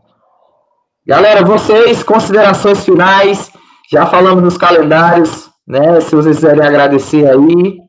Galera, 1.06 1.44
vocês, 1.44 2.02
considerações 2.02 2.84
finais, 2.84 3.50
já 3.90 4.06
falamos 4.06 4.42
nos 4.42 4.58
calendários, 4.58 5.48
né? 5.66 6.00
Se 6.00 6.14
vocês 6.14 6.36
quiserem 6.36 6.66
agradecer 6.66 7.28
aí, 7.28 7.80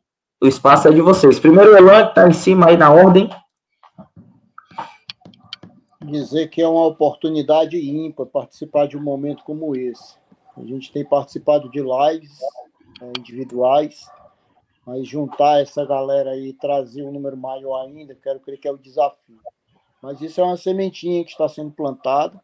o 0.42 0.48
espaço 0.48 0.88
é 0.88 0.92
de 0.92 1.02
vocês. 1.02 1.40
Primeiro 1.40 1.74
o 1.74 1.78
Elan, 1.78 2.04
que 2.04 2.10
está 2.10 2.28
em 2.28 2.34
cima 2.34 2.68
aí 2.68 2.78
na 2.78 2.92
ordem. 2.92 3.30
Dizer 6.04 6.48
que 6.50 6.62
é 6.62 6.68
uma 6.68 6.86
oportunidade 6.86 7.78
ímpar 7.78 8.26
participar 8.28 8.88
de 8.88 8.98
um 8.98 9.02
momento 9.02 9.44
como 9.44 9.76
esse. 9.76 10.16
A 10.56 10.62
gente 10.62 10.92
tem 10.92 11.04
participado 11.04 11.70
de 11.70 11.80
lives 11.80 12.38
né, 13.02 13.12
individuais, 13.18 14.08
mas 14.86 15.08
juntar 15.08 15.62
essa 15.62 15.86
galera 15.86 16.32
aí 16.32 16.50
e 16.50 16.54
trazer 16.54 17.04
um 17.04 17.12
número 17.12 17.38
maior 17.38 17.86
ainda, 17.86 18.16
quero 18.16 18.40
crer 18.40 18.60
que 18.60 18.68
é 18.68 18.72
o 18.72 18.78
desafio. 18.78 19.40
Mas 20.02 20.22
isso 20.22 20.42
é 20.42 20.44
uma 20.44 20.58
sementinha 20.58 21.24
que 21.24 21.32
está 21.32 21.48
sendo 21.48 21.72
plantada 21.72 22.42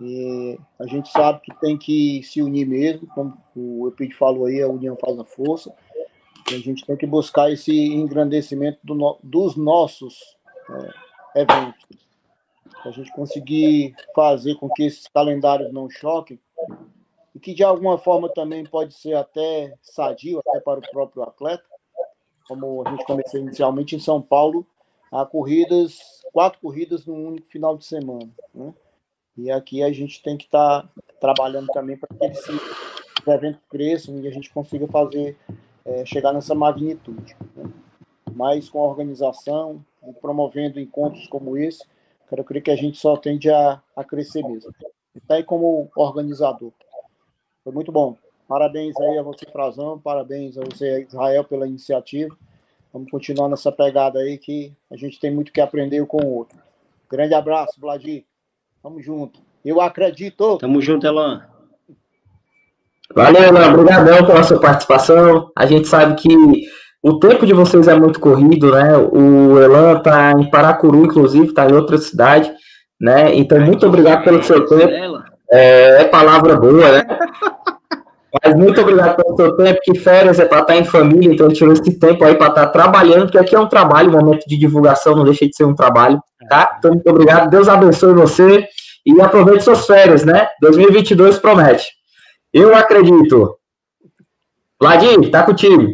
e 0.00 0.58
a 0.78 0.86
gente 0.86 1.10
sabe 1.10 1.40
que 1.40 1.54
tem 1.58 1.76
que 1.76 2.22
se 2.22 2.40
unir 2.40 2.66
mesmo, 2.66 3.08
como 3.08 3.36
o 3.56 3.86
Eupide 3.86 4.14
falou 4.14 4.46
aí, 4.46 4.62
a 4.62 4.68
união 4.68 4.96
faz 4.96 5.18
a 5.18 5.24
força. 5.24 5.74
E 6.50 6.54
a 6.54 6.58
gente 6.58 6.86
tem 6.86 6.96
que 6.96 7.06
buscar 7.06 7.50
esse 7.50 7.72
engrandecimento 7.72 8.78
do 8.82 8.94
no, 8.94 9.18
dos 9.22 9.56
nossos 9.56 10.36
é, 11.34 11.42
eventos. 11.42 11.84
a 12.84 12.90
gente 12.90 13.12
conseguir 13.12 13.94
fazer 14.14 14.54
com 14.54 14.68
que 14.70 14.84
esses 14.84 15.08
calendários 15.08 15.72
não 15.72 15.90
choquem, 15.90 16.38
e 17.38 17.40
que 17.40 17.54
de 17.54 17.62
alguma 17.62 17.96
forma 17.96 18.28
também 18.28 18.64
pode 18.64 18.92
ser 18.94 19.14
até 19.14 19.72
sadio, 19.80 20.40
até 20.40 20.58
para 20.58 20.80
o 20.80 20.90
próprio 20.90 21.22
atleta, 21.22 21.62
como 22.48 22.82
a 22.84 22.90
gente 22.90 23.04
começou 23.04 23.38
inicialmente 23.38 23.94
em 23.94 24.00
São 24.00 24.20
Paulo, 24.20 24.66
há 25.12 25.24
corridas, 25.24 26.24
quatro 26.32 26.58
corridas 26.60 27.06
num 27.06 27.28
único 27.28 27.46
final 27.46 27.78
de 27.78 27.84
semana. 27.84 28.28
Né? 28.52 28.74
E 29.36 29.52
aqui 29.52 29.84
a 29.84 29.92
gente 29.92 30.20
tem 30.20 30.36
que 30.36 30.46
estar 30.46 30.82
tá 30.82 30.88
trabalhando 31.20 31.68
também 31.68 31.96
para 31.96 32.08
que 32.08 32.26
esse 32.26 32.50
evento 33.24 33.60
cresça 33.70 34.10
e 34.10 34.26
a 34.26 34.32
gente 34.32 34.50
consiga 34.52 34.88
fazer, 34.88 35.36
é, 35.84 36.04
chegar 36.04 36.32
nessa 36.32 36.56
magnitude. 36.56 37.36
Né? 37.54 37.70
Mas 38.34 38.68
com 38.68 38.80
a 38.80 38.88
organização, 38.88 39.84
promovendo 40.20 40.80
encontros 40.80 41.28
como 41.28 41.56
esse, 41.56 41.84
eu 42.32 42.42
creio 42.42 42.64
que 42.64 42.72
a 42.72 42.76
gente 42.76 42.98
só 42.98 43.16
tende 43.16 43.48
a, 43.48 43.80
a 43.94 44.02
crescer 44.02 44.42
mesmo. 44.42 44.72
Está 45.14 45.36
aí 45.36 45.44
como 45.44 45.88
organizador. 45.94 46.72
Foi 47.68 47.74
muito 47.74 47.92
bom. 47.92 48.16
Parabéns 48.48 48.98
aí 48.98 49.18
a 49.18 49.22
você, 49.22 49.44
Frazão. 49.52 49.98
Parabéns 49.98 50.56
a 50.56 50.62
você, 50.62 51.06
Israel, 51.06 51.44
pela 51.44 51.66
iniciativa. 51.66 52.34
Vamos 52.90 53.10
continuar 53.10 53.46
nessa 53.46 53.70
pegada 53.70 54.20
aí 54.20 54.38
que 54.38 54.72
a 54.90 54.96
gente 54.96 55.20
tem 55.20 55.30
muito 55.30 55.52
que 55.52 55.60
aprender 55.60 56.02
com 56.06 56.16
o 56.16 56.34
outro. 56.34 56.58
Grande 57.10 57.34
abraço, 57.34 57.78
Vladir. 57.78 58.24
Tamo 58.82 59.02
junto. 59.02 59.38
Eu 59.62 59.82
acredito. 59.82 60.56
Tamo 60.56 60.80
junto, 60.80 61.06
Elan. 61.06 61.42
Valeu, 63.14 63.42
Elan. 63.42 63.70
Obrigadão 63.74 64.26
pela 64.26 64.42
sua 64.44 64.58
participação. 64.58 65.52
A 65.54 65.66
gente 65.66 65.86
sabe 65.86 66.14
que 66.14 66.34
o 67.02 67.18
tempo 67.18 67.44
de 67.44 67.52
vocês 67.52 67.86
é 67.86 67.94
muito 67.94 68.18
corrido, 68.18 68.72
né? 68.72 68.96
O 68.96 69.60
Elan 69.60 70.00
tá 70.00 70.32
em 70.32 70.48
Paracuru, 70.48 71.04
inclusive, 71.04 71.52
tá 71.52 71.68
em 71.68 71.74
outra 71.74 71.98
cidade, 71.98 72.50
né? 72.98 73.34
Então, 73.34 73.60
muito 73.60 73.86
obrigado 73.86 74.24
pelo 74.24 74.42
seu 74.42 74.64
tempo. 74.64 75.22
É, 75.50 76.02
é 76.02 76.04
palavra 76.04 76.56
boa, 76.56 76.92
né? 76.92 77.06
Mas 78.44 78.54
muito 78.54 78.80
obrigado 78.80 79.16
pelo 79.16 79.36
seu 79.36 79.56
tempo, 79.56 79.80
que 79.82 79.98
férias 79.98 80.38
é 80.38 80.44
para 80.44 80.60
estar 80.60 80.76
em 80.76 80.84
família, 80.84 81.32
então 81.32 81.48
tirou 81.48 81.72
esse 81.72 81.98
tempo 81.98 82.24
aí 82.24 82.34
para 82.34 82.48
estar 82.48 82.66
trabalhando, 82.66 83.22
porque 83.22 83.38
aqui 83.38 83.54
é 83.54 83.60
um 83.60 83.68
trabalho, 83.68 84.10
um 84.10 84.20
momento 84.20 84.46
de 84.46 84.58
divulgação 84.58 85.16
não 85.16 85.24
deixa 85.24 85.46
de 85.46 85.56
ser 85.56 85.64
um 85.64 85.74
trabalho, 85.74 86.22
tá? 86.48 86.76
Então, 86.78 86.92
muito 86.92 87.08
obrigado, 87.08 87.50
Deus 87.50 87.68
abençoe 87.68 88.12
você 88.12 88.68
e 89.06 89.20
aproveite 89.20 89.64
suas 89.64 89.86
férias, 89.86 90.24
né? 90.24 90.48
2022 90.60 91.38
promete. 91.38 91.86
Eu 92.52 92.74
acredito. 92.74 93.58
Vladimir, 94.80 95.30
tá 95.30 95.42
contigo. 95.42 95.86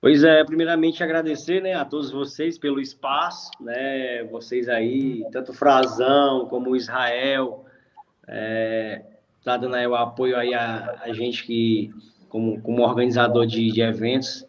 Pois 0.00 0.22
é, 0.22 0.44
primeiramente 0.44 1.02
agradecer 1.02 1.62
né, 1.62 1.72
a 1.72 1.82
todos 1.82 2.10
vocês 2.10 2.58
pelo 2.58 2.78
espaço, 2.78 3.50
né? 3.58 4.22
Vocês 4.24 4.68
aí, 4.68 5.24
tanto 5.32 5.54
Frazão 5.54 6.46
como 6.46 6.76
Israel, 6.76 7.64
é, 8.28 9.02
tá 9.44 9.58
dando 9.58 9.76
aí 9.76 9.86
o 9.86 9.94
apoio 9.94 10.36
aí 10.36 10.54
a, 10.54 10.98
a 11.02 11.12
gente 11.12 11.44
que, 11.44 11.92
como, 12.28 12.60
como 12.62 12.82
organizador 12.82 13.46
de, 13.46 13.70
de 13.70 13.82
eventos, 13.82 14.46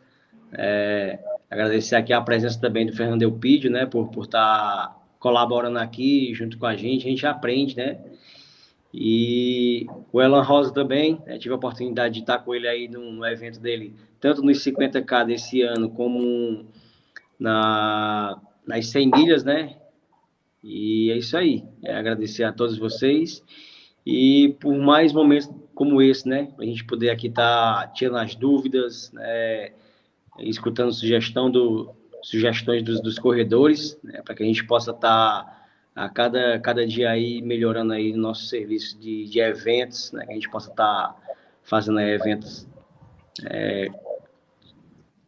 é, 0.54 1.20
agradecer 1.50 1.98
aqui 1.98 2.14
a 2.14 2.22
presença 2.22 2.60
também 2.60 2.86
do 2.86 2.96
Fernando 2.96 3.22
Elpidio, 3.22 3.70
né, 3.70 3.86
por 3.86 4.10
por 4.10 4.24
estar 4.24 4.88
tá 4.88 5.02
colaborando 5.20 5.78
aqui 5.78 6.34
junto 6.34 6.58
com 6.58 6.66
a 6.66 6.76
gente, 6.76 7.06
a 7.06 7.10
gente 7.10 7.28
aprende, 7.28 7.76
né, 7.76 8.00
e 8.94 9.86
o 10.14 10.22
Elan 10.22 10.42
Rosa 10.42 10.74
também, 10.74 11.22
né, 11.26 11.38
tive 11.38 11.54
a 11.54 11.58
oportunidade 11.58 12.14
de 12.14 12.20
estar 12.22 12.40
com 12.40 12.56
ele 12.56 12.68
aí 12.68 12.88
no, 12.88 13.12
no 13.12 13.26
evento 13.26 13.60
dele, 13.60 13.94
tanto 14.20 14.42
nos 14.42 14.64
50K 14.64 15.26
desse 15.26 15.62
ano, 15.62 15.90
como 15.90 16.66
na, 17.38 18.42
nas 18.66 18.88
100 18.88 19.12
milhas, 19.14 19.44
né, 19.44 19.76
e 20.64 21.12
é 21.12 21.18
isso 21.18 21.36
aí, 21.36 21.66
é 21.84 21.94
agradecer 21.96 22.46
a 22.46 22.54
todos 22.54 22.78
vocês, 22.78 23.44
e 24.06 24.56
por 24.60 24.78
mais 24.78 25.12
momentos 25.12 25.50
como 25.74 26.02
esse, 26.02 26.28
né? 26.28 26.54
A 26.60 26.64
gente 26.64 26.86
poder 26.86 27.10
aqui 27.10 27.28
estar 27.28 27.82
tá 27.82 27.88
tirando 27.88 28.18
as 28.18 28.36
dúvidas, 28.36 29.12
né? 29.12 29.72
escutando 30.40 30.94
sugestão 30.94 31.50
do, 31.50 31.94
sugestões 32.22 32.84
dos, 32.84 33.02
dos 33.02 33.18
corredores, 33.18 33.98
né? 34.04 34.22
para 34.22 34.36
que 34.36 34.44
a 34.44 34.46
gente 34.46 34.66
possa 34.66 34.92
estar 34.92 35.44
tá 35.44 35.66
a 35.96 36.10
cada, 36.10 36.60
cada 36.60 36.86
dia 36.86 37.10
aí 37.10 37.42
melhorando 37.42 37.94
aí 37.94 38.12
o 38.12 38.18
nosso 38.18 38.46
serviço 38.48 39.00
de, 39.00 39.26
de 39.26 39.40
eventos, 39.40 40.12
né? 40.12 40.26
Que 40.26 40.32
a 40.32 40.36
gente 40.36 40.50
possa 40.50 40.70
estar 40.70 41.10
tá 41.10 41.16
fazendo 41.64 42.00
eventos 42.00 42.68
é, 43.46 43.88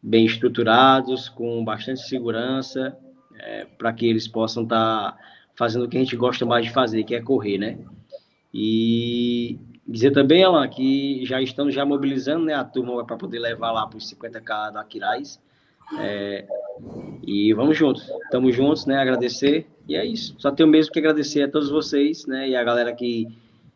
bem 0.02 0.26
estruturados, 0.26 1.30
com 1.30 1.64
bastante 1.64 2.02
segurança, 2.02 2.98
é, 3.40 3.66
para 3.78 3.92
que 3.94 4.06
eles 4.06 4.28
possam 4.28 4.64
estar 4.64 5.12
tá 5.14 5.18
fazendo 5.56 5.86
o 5.86 5.90
que 5.90 5.98
a 5.98 6.00
gente 6.00 6.16
gosta 6.16 6.46
mais 6.46 6.66
de 6.66 6.72
fazer, 6.72 7.04
que 7.04 7.16
é 7.16 7.22
correr, 7.22 7.58
né? 7.58 7.78
E 8.54 9.60
dizer 9.88 10.12
também, 10.12 10.44
Alan, 10.44 10.68
que 10.68 11.26
já 11.26 11.42
estamos 11.42 11.74
já 11.74 11.86
mobilizando 11.86 12.46
né, 12.46 12.54
a 12.54 12.64
turma 12.64 13.06
para 13.06 13.18
poder 13.18 13.40
levar 13.40 13.72
lá 13.72 13.88
para 13.88 13.98
os 13.98 14.12
50k 14.12 14.74
da 14.74 14.82
Aquiraz. 14.82 15.40
É, 16.00 16.46
e 17.26 17.54
vamos 17.54 17.78
juntos, 17.78 18.10
estamos 18.26 18.56
juntos, 18.56 18.86
né? 18.86 18.98
Agradecer. 18.98 19.66
E 19.88 19.96
é 19.96 20.06
isso. 20.06 20.36
Só 20.38 20.52
tenho 20.52 20.68
mesmo 20.68 20.92
que 20.92 21.00
agradecer 21.00 21.44
a 21.44 21.50
todos 21.50 21.70
vocês, 21.70 22.26
né? 22.26 22.50
E 22.50 22.56
a 22.56 22.64
galera 22.64 22.94
que 22.94 23.28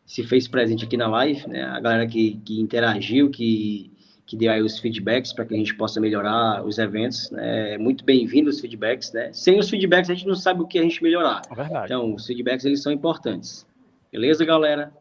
se 0.05 0.23
fez 0.23 0.47
presente 0.47 0.83
aqui 0.83 0.97
na 0.97 1.07
live, 1.07 1.47
né? 1.47 1.63
A 1.63 1.79
galera 1.79 2.05
que, 2.05 2.41
que 2.43 2.59
interagiu, 2.59 3.29
que, 3.29 3.89
que 4.25 4.35
deu 4.35 4.51
aí 4.51 4.61
os 4.61 4.77
feedbacks 4.77 5.31
para 5.31 5.45
que 5.45 5.53
a 5.53 5.57
gente 5.57 5.73
possa 5.75 6.01
melhorar 6.01 6.65
os 6.65 6.77
eventos. 6.77 7.31
Né? 7.31 7.75
É 7.75 7.77
muito 7.77 8.03
bem-vindo 8.03 8.49
os 8.49 8.59
feedbacks, 8.59 9.13
né? 9.13 9.29
Sem 9.31 9.57
os 9.57 9.69
feedbacks 9.69 10.09
a 10.09 10.13
gente 10.13 10.27
não 10.27 10.35
sabe 10.35 10.61
o 10.61 10.67
que 10.67 10.77
a 10.77 10.83
gente 10.83 11.01
melhorar. 11.01 11.41
É 11.57 11.85
então, 11.85 12.13
os 12.13 12.25
feedbacks 12.25 12.65
eles 12.65 12.81
são 12.81 12.91
importantes. 12.91 13.65
Beleza, 14.11 14.43
galera? 14.43 14.91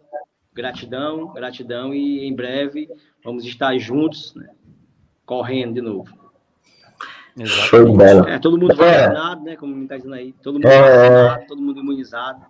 Gratidão, 0.54 1.32
gratidão 1.32 1.92
e 1.92 2.24
em 2.28 2.36
vamos 3.24 3.44
estar 3.44 3.76
juntos, 3.76 4.32
né? 4.36 4.48
correndo 5.26 5.74
de 5.74 5.80
novo. 5.80 6.08
Show 7.44 7.86
de 7.86 7.96
bola. 7.96 8.30
É, 8.30 8.38
todo 8.38 8.56
mundo 8.56 8.72
é. 8.72 9.08
vacinado, 9.08 9.44
né? 9.44 9.56
Como 9.56 9.82
está 9.82 9.96
dizendo 9.96 10.14
aí. 10.14 10.32
Todo 10.40 10.54
mundo 10.54 10.68
é... 10.68 10.80
vacinado, 10.80 11.46
todo 11.48 11.60
mundo 11.60 11.80
imunizado. 11.80 12.40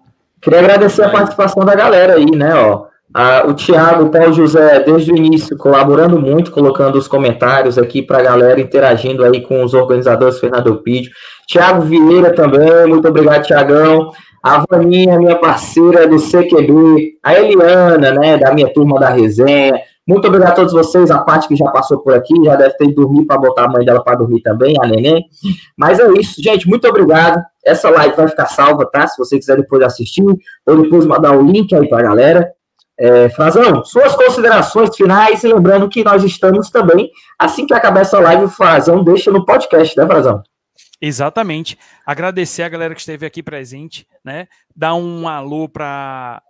Queria 0.41 0.59
agradecer 0.59 1.03
a 1.03 1.11
participação 1.11 1.65
da 1.65 1.75
galera 1.75 2.15
aí, 2.15 2.31
né? 2.31 2.55
Ó, 2.55 2.87
a, 3.13 3.47
o 3.47 3.55
Thiago, 3.55 4.05
o 4.05 4.11
Paulo 4.11 4.33
José, 4.33 4.81
desde 4.81 5.13
o 5.13 5.17
início, 5.17 5.57
colaborando 5.57 6.21
muito, 6.21 6.51
colocando 6.51 6.97
os 6.97 7.09
comentários 7.09 7.79
aqui 7.79 8.03
para 8.03 8.19
a 8.19 8.23
galera, 8.23 8.61
interagindo 8.61 9.25
aí 9.25 9.41
com 9.43 9.63
os 9.65 9.73
organizadores, 9.73 10.39
Fernando 10.39 10.77
Pídio. 10.83 11.11
Thiago 11.47 11.83
Vieira 11.83 12.35
também, 12.35 12.87
muito 12.87 13.09
obrigado, 13.09 13.45
Tiagão 13.45 14.11
a 14.43 14.65
Vaninha, 14.69 15.19
minha 15.19 15.37
parceira 15.37 16.09
do 16.09 16.17
CQB, 16.17 17.19
a 17.23 17.35
Eliana, 17.35 18.13
né, 18.13 18.39
da 18.39 18.53
minha 18.55 18.73
turma 18.73 18.99
da 18.99 19.11
resenha. 19.11 19.81
Muito 20.07 20.27
obrigado 20.27 20.53
a 20.53 20.55
todos 20.55 20.73
vocês, 20.73 21.11
a 21.11 21.19
parte 21.19 21.47
que 21.47 21.55
já 21.55 21.71
passou 21.71 21.99
por 21.99 22.15
aqui, 22.15 22.35
já 22.45 22.57
deve 22.57 22.75
ter 22.77 22.93
dormido 22.93 23.27
para 23.27 23.39
botar 23.39 23.67
a 23.67 23.69
mãe 23.69 23.85
dela 23.85 24.03
para 24.03 24.17
dormir 24.17 24.41
também, 24.41 24.75
a 24.81 24.87
neném. 24.87 25.25
Mas 25.77 26.01
é 26.01 26.11
isso, 26.15 26.43
gente, 26.43 26.69
muito 26.69 26.89
obrigado. 26.89 27.41
Essa 27.65 27.91
live 27.91 28.17
vai 28.17 28.27
ficar 28.27 28.47
salva, 28.47 28.87
tá? 28.87 29.07
Se 29.07 29.17
você 29.19 29.39
quiser 29.39 29.57
depois 29.57 29.83
assistir, 29.83 30.25
ou 30.67 30.83
depois 30.83 31.07
mandar 31.07 31.37
o 31.37 31.43
link 31.43 31.73
aí 31.75 31.89
para 31.89 31.99
a 31.99 32.03
galera. 32.03 32.51
É, 32.99 33.29
Frazão, 33.31 33.85
suas 33.85 34.15
considerações 34.15 34.95
finais, 34.97 35.45
e 35.45 35.49
lembrando 35.49 35.89
que 35.89 36.03
nós 36.03 36.25
estamos 36.25 36.71
também, 36.71 37.11
assim 37.39 37.67
que 37.67 37.73
acabar 37.73 38.01
essa 38.01 38.19
live, 38.19 38.45
o 38.45 38.49
Frazão 38.49 39.05
deixa 39.05 39.31
no 39.31 39.45
podcast, 39.47 39.97
né, 39.97 40.07
Frazão? 40.07 40.43
Exatamente. 41.01 41.79
Agradecer 42.05 42.63
a 42.63 42.69
galera 42.69 42.95
que 42.95 43.01
esteve 43.01 43.25
aqui 43.25 43.43
presente, 43.43 44.07
né? 44.25 44.49
Dar 44.77 44.95
um 44.95 45.27
alô 45.27 45.69
para 45.69 46.43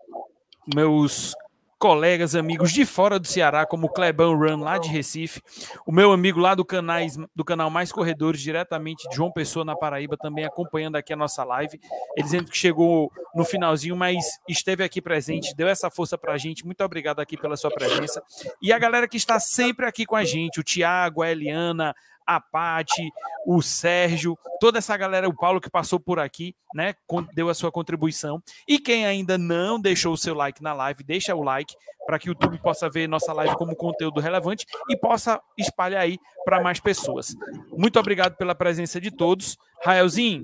meus 0.75 1.35
colegas, 1.81 2.35
amigos 2.35 2.73
de 2.73 2.85
fora 2.85 3.19
do 3.19 3.27
Ceará, 3.27 3.65
como 3.65 3.87
o 3.87 3.91
Clebão 3.91 4.39
Run, 4.39 4.61
lá 4.61 4.77
de 4.77 4.91
Recife, 4.91 5.41
o 5.87 5.91
meu 5.91 6.13
amigo 6.13 6.39
lá 6.39 6.55
do, 6.55 6.63
canais, 6.63 7.17
do 7.35 7.43
canal 7.43 7.71
Mais 7.71 7.91
Corredores, 7.91 8.43
diretamente 8.43 9.09
de 9.09 9.17
João 9.17 9.33
Pessoa, 9.33 9.65
na 9.65 9.75
Paraíba, 9.75 10.15
também 10.15 10.45
acompanhando 10.45 10.97
aqui 10.97 11.11
a 11.11 11.17
nossa 11.17 11.43
live. 11.43 11.81
Ele 12.15 12.23
dizendo 12.23 12.51
que 12.51 12.59
chegou 12.59 13.11
no 13.35 13.47
finalzinho, 13.47 13.97
mas 13.97 14.23
esteve 14.47 14.85
aqui 14.85 15.01
presente, 15.01 15.57
deu 15.57 15.69
essa 15.69 15.89
força 15.89 16.19
pra 16.19 16.37
gente. 16.37 16.67
Muito 16.67 16.85
obrigado 16.85 17.19
aqui 17.19 17.35
pela 17.35 17.57
sua 17.57 17.71
presença. 17.71 18.23
E 18.61 18.75
a 18.75 18.79
galera 18.79 19.09
que 19.09 19.17
está 19.17 19.41
sempre 19.41 19.87
aqui 19.87 20.05
com 20.05 20.17
a 20.17 20.25
gente, 20.25 20.61
o 20.61 20.63
Tiago, 20.63 21.23
a 21.23 21.31
Eliana, 21.31 21.95
a 22.31 22.41
Pati, 22.41 23.11
o 23.45 23.61
Sérgio, 23.61 24.39
toda 24.61 24.79
essa 24.79 24.97
galera, 24.97 25.29
o 25.29 25.37
Paulo 25.37 25.61
que 25.61 25.69
passou 25.69 25.99
por 25.99 26.21
aqui, 26.21 26.55
né, 26.73 26.95
deu 27.35 27.49
a 27.49 27.55
sua 27.55 27.73
contribuição. 27.73 28.41
E 28.69 28.79
quem 28.79 29.05
ainda 29.05 29.37
não 29.37 29.81
deixou 29.81 30.13
o 30.13 30.17
seu 30.17 30.33
like 30.33 30.63
na 30.63 30.73
live, 30.73 31.03
deixa 31.03 31.35
o 31.35 31.43
like 31.43 31.75
para 32.07 32.21
que 32.21 32.29
o 32.29 32.31
YouTube 32.31 32.59
possa 32.59 32.89
ver 32.89 33.09
nossa 33.09 33.33
live 33.33 33.57
como 33.57 33.75
conteúdo 33.75 34.21
relevante 34.21 34.65
e 34.89 34.97
possa 34.97 35.41
espalhar 35.59 36.03
aí 36.03 36.19
para 36.45 36.61
mais 36.61 36.79
pessoas. 36.79 37.35
Muito 37.77 37.99
obrigado 37.99 38.37
pela 38.37 38.55
presença 38.55 39.01
de 39.01 39.11
todos. 39.11 39.57
Raelzinho, 39.83 40.43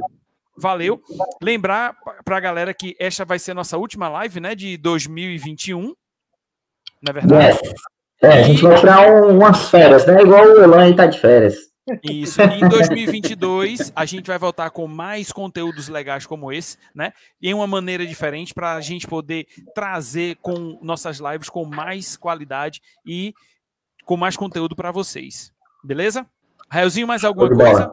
valeu. 0.56 1.00
Lembrar 1.40 1.94
para 2.24 2.36
a 2.36 2.40
galera 2.40 2.74
que 2.74 2.96
esta 2.98 3.24
vai 3.24 3.38
ser 3.38 3.54
nossa 3.54 3.78
última 3.78 4.08
live, 4.08 4.40
né, 4.40 4.56
de 4.56 4.76
2021. 4.76 5.82
Não 5.82 5.94
é 7.10 7.12
verdade? 7.12 7.58
É, 8.22 8.28
a 8.28 8.42
gente 8.42 8.62
vai 8.62 8.76
tirar 8.76 9.12
um, 9.12 9.36
umas 9.38 9.68
férias, 9.70 10.06
né? 10.06 10.22
Igual 10.22 10.44
o 10.44 10.62
Elan 10.62 10.84
aí 10.84 10.96
tá 10.96 11.06
de 11.06 11.20
férias. 11.20 11.65
Isso. 12.02 12.40
E 12.42 12.60
em 12.60 12.68
2022 12.68 13.92
a 13.94 14.04
gente 14.04 14.26
vai 14.26 14.38
voltar 14.38 14.70
com 14.70 14.86
mais 14.88 15.30
conteúdos 15.30 15.88
legais 15.88 16.26
como 16.26 16.52
esse, 16.52 16.76
né? 16.94 17.12
Em 17.40 17.54
uma 17.54 17.66
maneira 17.66 18.04
diferente 18.06 18.52
para 18.52 18.74
a 18.74 18.80
gente 18.80 19.06
poder 19.06 19.46
trazer 19.74 20.36
com 20.42 20.78
nossas 20.82 21.18
lives 21.18 21.48
com 21.48 21.64
mais 21.64 22.16
qualidade 22.16 22.80
e 23.06 23.32
com 24.04 24.16
mais 24.16 24.36
conteúdo 24.36 24.74
para 24.74 24.90
vocês. 24.90 25.52
Beleza? 25.84 26.26
Raelzinho, 26.68 27.06
mais 27.06 27.24
alguma 27.24 27.48
coisa? 27.48 27.92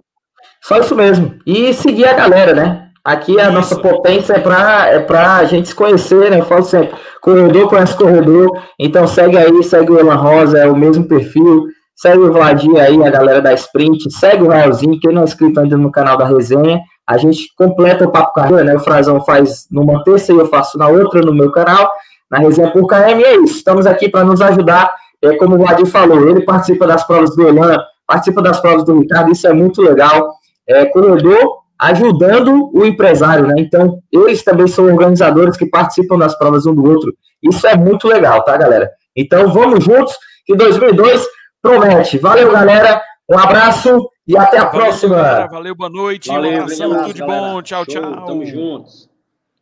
Só 0.61 0.79
isso 0.79 0.95
mesmo. 0.95 1.39
E 1.45 1.73
seguir 1.73 2.05
a 2.05 2.13
galera, 2.13 2.53
né? 2.53 2.89
Aqui 3.03 3.37
a 3.39 3.43
isso. 3.43 3.51
nossa 3.51 3.79
potência 3.79 4.33
é 4.33 4.39
para 4.39 4.87
é 4.87 4.99
pra 4.99 5.43
gente 5.43 5.67
se 5.67 5.75
conhecer, 5.75 6.31
né? 6.31 6.39
Eu 6.39 6.45
falo 6.45 6.63
sempre, 6.63 6.97
corredor 7.21 7.67
conhece 7.67 7.97
corredor, 7.97 8.63
então 8.79 9.05
segue 9.05 9.37
aí, 9.37 9.61
segue 9.63 9.91
o 9.91 9.99
Elan 9.99 10.15
Rosa, 10.15 10.57
é 10.57 10.67
o 10.67 10.75
mesmo 10.75 11.05
perfil. 11.05 11.67
Segue 11.95 12.19
o 12.19 12.33
Vladinho 12.33 12.79
aí, 12.79 13.01
a 13.03 13.09
galera 13.09 13.41
da 13.41 13.53
Sprint. 13.53 14.11
Segue 14.11 14.43
o 14.43 14.49
Raelzinho, 14.49 14.99
quem 14.99 15.13
não 15.13 15.21
é 15.21 15.25
inscrito 15.25 15.59
ainda 15.59 15.77
no 15.77 15.91
canal 15.91 16.17
da 16.17 16.25
resenha. 16.25 16.81
A 17.07 17.17
gente 17.17 17.53
completa 17.55 18.05
o 18.05 18.11
Papo 18.11 18.33
Carreira, 18.33 18.63
né? 18.63 18.75
O 18.75 18.79
Frazão 18.79 19.23
faz 19.23 19.67
numa 19.69 20.03
terça 20.03 20.31
e 20.31 20.37
eu 20.37 20.47
faço 20.47 20.77
na 20.77 20.87
outra 20.87 21.21
no 21.21 21.33
meu 21.33 21.51
canal, 21.51 21.89
na 22.29 22.39
resenha 22.39 22.71
por 22.71 22.87
KM. 22.87 23.19
E 23.19 23.23
é 23.23 23.35
isso, 23.37 23.57
estamos 23.57 23.85
aqui 23.85 24.09
para 24.09 24.23
nos 24.23 24.41
ajudar. 24.41 24.93
É 25.21 25.35
como 25.35 25.55
o 25.55 25.57
Vladinho 25.57 25.87
falou, 25.87 26.29
ele 26.29 26.41
participa 26.41 26.85
das 26.85 27.05
provas 27.05 27.35
do 27.35 27.47
Elan, 27.47 27.77
participa 28.05 28.41
das 28.41 28.59
provas 28.59 28.83
do 28.83 28.99
Ricardo, 28.99 29.31
isso 29.31 29.47
é 29.47 29.53
muito 29.53 29.81
legal. 29.81 30.33
É 30.67 30.85
corredor 30.85 31.63
ajudando 31.79 32.71
o 32.73 32.85
empresário, 32.85 33.47
né? 33.47 33.55
Então, 33.57 33.99
eles 34.11 34.43
também 34.43 34.67
são 34.67 34.85
organizadores 34.85 35.57
que 35.57 35.65
participam 35.65 36.17
das 36.17 36.37
provas 36.37 36.65
um 36.65 36.73
do 36.73 36.89
outro. 36.89 37.13
Isso 37.41 37.67
é 37.67 37.75
muito 37.75 38.07
legal, 38.07 38.41
tá, 38.43 38.55
galera? 38.55 38.89
Então, 39.15 39.51
vamos 39.51 39.83
juntos, 39.83 40.15
que 40.45 40.55
2002 40.55 41.25
promete. 41.63 42.17
Valeu, 42.19 42.51
galera. 42.51 43.01
Um 43.27 43.39
abraço 43.39 44.09
e 44.27 44.37
até 44.37 44.57
a 44.57 44.65
Valeu, 44.65 44.81
próxima. 44.81 45.15
Galera. 45.15 45.47
Valeu, 45.47 45.75
boa 45.75 45.89
noite. 45.89 46.27
Valeu, 46.27 46.51
um 46.51 46.61
abração, 46.63 46.89
tudo 46.89 47.13
de 47.13 47.19
galera. 47.21 47.41
bom. 47.41 47.61
Tchau, 47.61 47.85
Show, 47.85 48.01
tchau. 48.01 48.25
Tamo 48.25 48.45
juntos. 48.45 49.09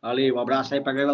Valeu, 0.02 0.34
um 0.34 0.40
abraço 0.40 0.74
aí 0.74 0.80
pra 0.80 0.92
galera. 0.92 1.08